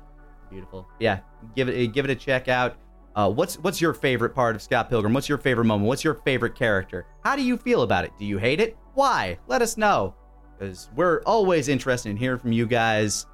Beautiful. 0.50 0.88
Yeah, 1.00 1.20
give 1.56 1.68
it 1.68 1.94
give 1.94 2.06
it 2.06 2.12
a 2.12 2.16
check 2.16 2.48
out. 2.48 2.78
Uh, 3.16 3.28
what's 3.32 3.56
what's 3.60 3.82
your 3.82 3.94
favorite 3.94 4.36
part 4.36 4.56
of 4.56 4.62
Scott 4.62 4.88
Pilgrim? 4.88 5.12
What's 5.14 5.28
your 5.28 5.40
favorite 5.40 5.66
moment? 5.66 5.88
What's 5.88 6.04
your 6.04 6.14
favorite 6.14 6.54
character? 6.54 7.08
How 7.24 7.36
do 7.36 7.42
you 7.42 7.58
feel 7.58 7.82
about 7.82 8.06
it? 8.06 8.12
Do 8.20 8.26
you 8.26 8.38
hate 8.38 8.60
it? 8.60 8.78
Why? 8.94 9.40
Let 9.48 9.64
us 9.64 9.78
know, 9.78 10.14
because 10.60 10.90
we're 10.96 11.22
always 11.26 11.70
interested 11.70 12.10
in 12.12 12.18
hearing 12.18 12.38
from 12.40 12.52
you 12.52 12.68
guys. 12.68 13.26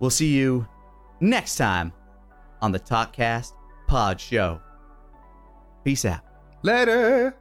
We'll 0.00 0.10
see 0.10 0.34
you 0.34 0.66
next 1.20 1.54
time 1.56 1.92
on 2.60 2.72
the 2.72 2.80
Talkcast 2.80 3.52
Pod 3.86 4.20
Show. 4.20 4.60
Peace 5.84 6.04
out. 6.04 6.22
Later. 6.62 7.36